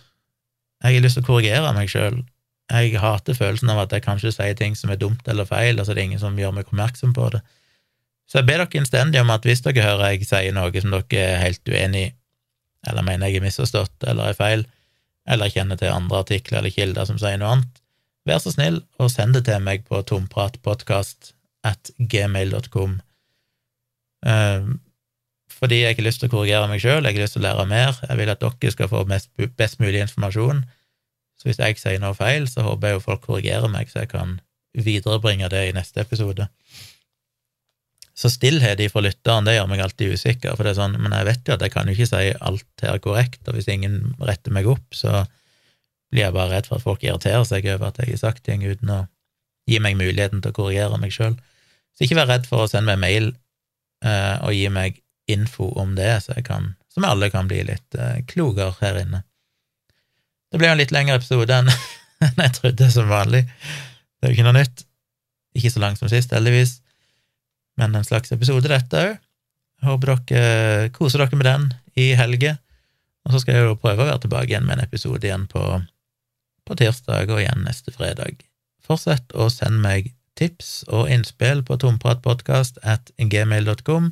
Jeg 0.85 0.99
har 0.99 1.05
lyst 1.05 1.19
til 1.19 1.25
å 1.25 1.29
korrigere 1.29 1.75
meg 1.77 1.91
sjøl. 1.91 2.21
Jeg 2.67 2.99
hater 2.99 3.37
følelsen 3.39 3.71
av 3.71 3.85
at 3.85 3.95
jeg 3.95 4.05
kanskje 4.05 4.33
sier 4.35 4.57
ting 4.59 4.75
som 4.79 4.91
er 4.91 4.99
dumt 5.01 5.29
eller 5.31 5.47
feil, 5.47 5.79
altså 5.79 5.95
det 5.95 6.03
er 6.03 6.09
ingen 6.11 6.23
som 6.23 6.39
gjør 6.39 6.57
meg 6.57 6.67
oppmerksom 6.67 7.15
på 7.17 7.31
det. 7.35 7.43
Så 8.27 8.41
jeg 8.41 8.49
ber 8.49 8.59
dere 8.59 8.81
innstendig 8.81 9.21
om 9.23 9.31
at 9.31 9.47
hvis 9.47 9.63
dere 9.63 9.85
hører 9.85 10.17
jeg 10.17 10.27
sier 10.27 10.55
noe 10.55 10.83
som 10.83 10.95
dere 10.97 11.21
er 11.23 11.43
helt 11.45 11.71
uenig 11.71 12.07
i, 12.09 12.15
eller 12.91 13.07
mener 13.07 13.31
jeg 13.31 13.41
er 13.41 13.47
misforstått 13.47 14.07
eller 14.11 14.33
er 14.33 14.39
feil, 14.39 14.67
eller 15.27 15.51
kjenner 15.51 15.79
til 15.79 15.95
andre 15.95 16.23
artikler 16.23 16.61
eller 16.61 16.75
kilder 16.75 17.07
som 17.07 17.19
sier 17.23 17.39
noe 17.39 17.55
annet, 17.55 17.83
vær 18.27 18.43
så 18.43 18.53
snill 18.55 18.81
og 18.99 19.11
send 19.15 19.39
det 19.39 19.45
til 19.47 19.63
meg 19.63 19.87
på 19.87 20.03
tompratpodkast 20.11 21.33
at 21.67 21.91
gmail.com. 21.99 22.99
Fordi 25.57 25.81
jeg 25.81 25.95
ikke 25.95 26.03
har 26.03 26.09
lyst 26.11 26.21
til 26.21 26.29
å 26.29 26.35
korrigere 26.35 26.69
meg 26.69 26.83
sjøl, 26.83 27.07
jeg 27.07 27.17
har 27.17 27.25
lyst 27.25 27.37
til 27.39 27.43
å 27.43 27.47
lære 27.47 27.69
mer, 27.71 28.01
jeg 28.05 28.19
vil 28.21 28.33
at 28.33 28.43
dere 28.43 28.73
skal 28.75 28.91
få 28.93 29.05
mest, 29.09 29.31
best 29.57 29.81
mulig 29.81 30.03
informasjon. 30.05 30.65
Så 31.41 31.49
hvis 31.49 31.61
jeg 31.61 31.79
sier 31.81 32.03
noe 32.03 32.17
feil, 32.17 32.49
så 32.49 32.65
håper 32.67 32.91
jeg 32.91 32.99
jo 32.99 33.07
folk 33.07 33.25
korrigerer 33.25 33.73
meg, 33.73 33.89
så 33.93 34.03
jeg 34.05 34.13
kan 34.13 34.37
viderebringe 34.77 35.49
det 35.53 35.63
i 35.71 35.73
neste 35.77 36.05
episode. 36.05 36.49
Så 38.17 38.31
stillhet 38.33 38.81
ifra 38.81 39.03
lytteren, 39.05 39.45
det 39.45 39.57
gjør 39.59 39.69
meg 39.69 39.83
alltid 39.85 40.15
usikker, 40.17 40.57
for 40.57 40.65
det 40.65 40.73
er 40.73 40.79
sånn, 40.79 40.97
men 41.01 41.13
jeg 41.13 41.29
vet 41.29 41.49
jo 41.49 41.57
at 41.57 41.65
jeg 41.65 41.73
kan 41.73 41.89
jo 41.89 41.97
ikke 41.97 42.09
si 42.09 42.31
alt 42.51 42.85
her 42.85 43.01
korrekt, 43.05 43.43
og 43.45 43.57
hvis 43.57 43.69
ingen 43.73 44.15
retter 44.25 44.55
meg 44.57 44.69
opp, 44.73 44.87
så 44.97 45.25
blir 46.13 46.25
jeg 46.25 46.37
bare 46.37 46.53
redd 46.55 46.69
for 46.69 46.79
at 46.79 46.85
folk 46.87 47.05
irriterer 47.05 47.45
seg 47.49 47.69
over 47.75 47.91
at 47.91 48.01
jeg 48.01 48.15
har 48.15 48.23
sagt 48.23 48.45
ting 48.47 48.65
uten 48.65 48.93
å 48.93 49.03
gi 49.69 49.81
meg 49.83 49.99
muligheten 49.99 50.41
til 50.41 50.53
å 50.53 50.57
korrigere 50.57 51.01
meg 51.01 51.13
sjøl. 51.13 51.35
Så 51.97 52.07
ikke 52.07 52.17
vær 52.21 52.31
redd 52.31 52.47
for 52.49 52.65
å 52.65 52.71
sende 52.71 52.93
meg 52.93 53.03
mail 53.03 53.29
eh, 54.05 54.37
og 54.45 54.55
gi 54.55 54.69
meg 54.73 55.01
info 55.31 55.71
om 55.81 55.95
det, 55.99 56.11
så 56.25 56.37
jeg 56.37 56.47
kan, 56.49 56.75
som 56.93 57.07
alle 57.09 57.31
kan 57.33 57.49
bli 57.51 57.63
litt 57.67 57.99
eh, 57.99 58.23
klokere 58.31 58.75
her 58.81 59.01
inne. 59.03 59.23
Det 60.51 60.61
ble 60.61 60.71
jo 60.71 60.77
en 60.77 60.83
litt 60.83 60.95
lengre 60.95 61.19
episode 61.19 61.53
enn 61.63 61.71
jeg 62.45 62.55
trodde, 62.61 62.91
som 62.95 63.11
vanlig. 63.11 63.45
Det 63.47 64.29
er 64.29 64.33
jo 64.33 64.39
ikke 64.39 64.47
noe 64.49 64.59
nytt. 64.61 64.85
Ikke 65.57 65.73
så 65.73 65.83
langt 65.83 66.01
som 66.01 66.11
sist, 66.13 66.35
heldigvis, 66.37 66.79
men 67.81 67.97
en 67.97 68.07
slags 68.07 68.33
episode, 68.33 68.69
dette 68.71 69.03
òg. 69.03 69.19
Håper 69.85 70.15
dere 70.31 70.89
koser 70.95 71.21
dere 71.21 71.37
med 71.37 71.45
den 71.45 71.67
i 72.01 72.07
helge. 72.17 72.55
Og 73.27 73.35
så 73.35 73.43
skal 73.43 73.59
jeg 73.59 73.67
jo 73.67 73.77
prøve 73.81 74.05
å 74.05 74.09
være 74.09 74.23
tilbake 74.23 74.49
igjen 74.49 74.65
med 74.65 74.79
en 74.79 74.87
episode 74.87 75.27
igjen 75.27 75.45
på 75.51 75.61
på 76.67 76.77
tirsdag 76.79 77.31
og 77.31 77.41
igjen 77.41 77.65
neste 77.67 77.95
fredag. 77.95 78.43
Fortsett 78.87 79.35
å 79.35 79.49
sende 79.53 79.83
meg 79.83 80.13
tips 80.39 80.83
og 80.93 81.11
innspill 81.13 81.63
på 81.67 81.79
tompratpodkast 81.83 82.81
at 82.83 83.13
gmail.com. 83.17 84.11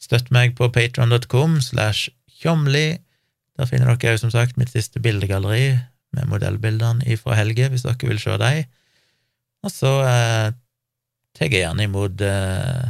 Støtt 0.00 0.30
meg 0.32 0.56
på 0.58 0.70
patron.com 0.72 1.58
slash 1.64 2.08
tjomli. 2.40 3.00
Der 3.58 3.68
finner 3.68 3.92
dere 3.94 4.16
jo 4.16 4.22
som 4.22 4.32
sagt 4.32 4.56
mitt 4.60 4.72
siste 4.72 5.02
bildegalleri 5.02 5.74
med 6.16 6.30
modellbildene 6.30 7.06
ifra 7.12 7.36
Helge, 7.38 7.68
hvis 7.70 7.84
dere 7.86 8.08
vil 8.08 8.22
se 8.22 8.36
dem. 8.40 8.64
Og 9.60 9.72
så 9.74 9.90
eh, 10.08 10.48
tar 11.36 11.50
jeg 11.50 11.60
gjerne 11.60 11.84
imot 11.86 12.24
eh... 12.24 12.88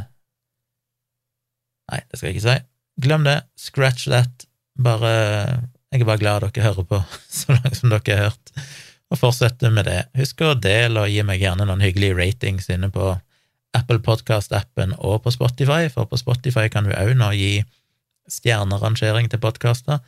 Nei, 1.91 1.99
det 2.07 2.17
skal 2.17 2.29
jeg 2.29 2.37
ikke 2.37 2.47
si. 2.47 2.55
Glem 3.03 3.27
det. 3.27 3.41
Scratch 3.59 4.07
that. 4.07 4.47
Bare 4.79 5.11
Jeg 5.91 6.05
er 6.05 6.07
bare 6.07 6.21
glad 6.21 6.45
dere 6.45 6.63
hører 6.63 6.87
på 6.87 7.01
så 7.41 7.57
langt 7.57 7.75
som 7.77 7.91
dere 7.91 8.15
har 8.15 8.31
hørt 8.31 8.55
og 9.11 9.19
fortsette 9.19 9.67
med 9.75 9.89
det. 9.89 10.05
Husk 10.15 10.39
å 10.45 10.53
dele 10.55 11.03
og 11.03 11.11
gi 11.11 11.23
meg 11.27 11.41
gjerne 11.43 11.67
noen 11.67 11.83
hyggelige 11.83 12.15
ratings 12.15 12.69
inne 12.71 12.87
på 12.93 13.11
Apple 13.77 14.01
Podcast-appen 14.03 14.95
og 14.99 15.21
på 15.25 15.33
Spotify, 15.33 15.87
for 15.91 16.09
på 16.09 16.19
Spotify 16.19 16.67
kan 16.71 16.87
du 16.87 16.93
òg 16.95 17.13
nå 17.17 17.31
gi 17.37 17.53
stjernerangering 18.31 19.29
til 19.31 19.41
podkaster. 19.43 20.01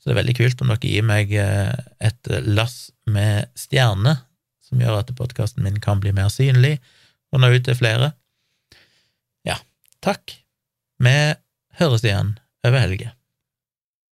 Så 0.00 0.08
det 0.08 0.14
er 0.14 0.20
veldig 0.22 0.36
kult 0.40 0.62
om 0.64 0.72
dere 0.72 0.88
gir 0.88 1.06
meg 1.06 1.32
eh, 1.38 1.72
et 2.02 2.32
lass 2.48 2.90
med 3.06 3.48
stjerner, 3.58 4.24
som 4.64 4.80
gjør 4.82 5.02
at 5.02 5.14
podkasten 5.18 5.64
min 5.64 5.80
kan 5.82 6.02
bli 6.02 6.14
mer 6.16 6.32
synlig 6.32 6.78
og 7.32 7.42
nå 7.42 7.52
ut 7.54 7.64
til 7.68 7.78
flere. 7.78 8.12
Ja, 9.46 9.60
takk. 10.04 10.34
Vi 11.02 11.16
høres 11.78 12.04
igjen 12.06 12.36
over 12.66 12.82
helge. 12.82 13.12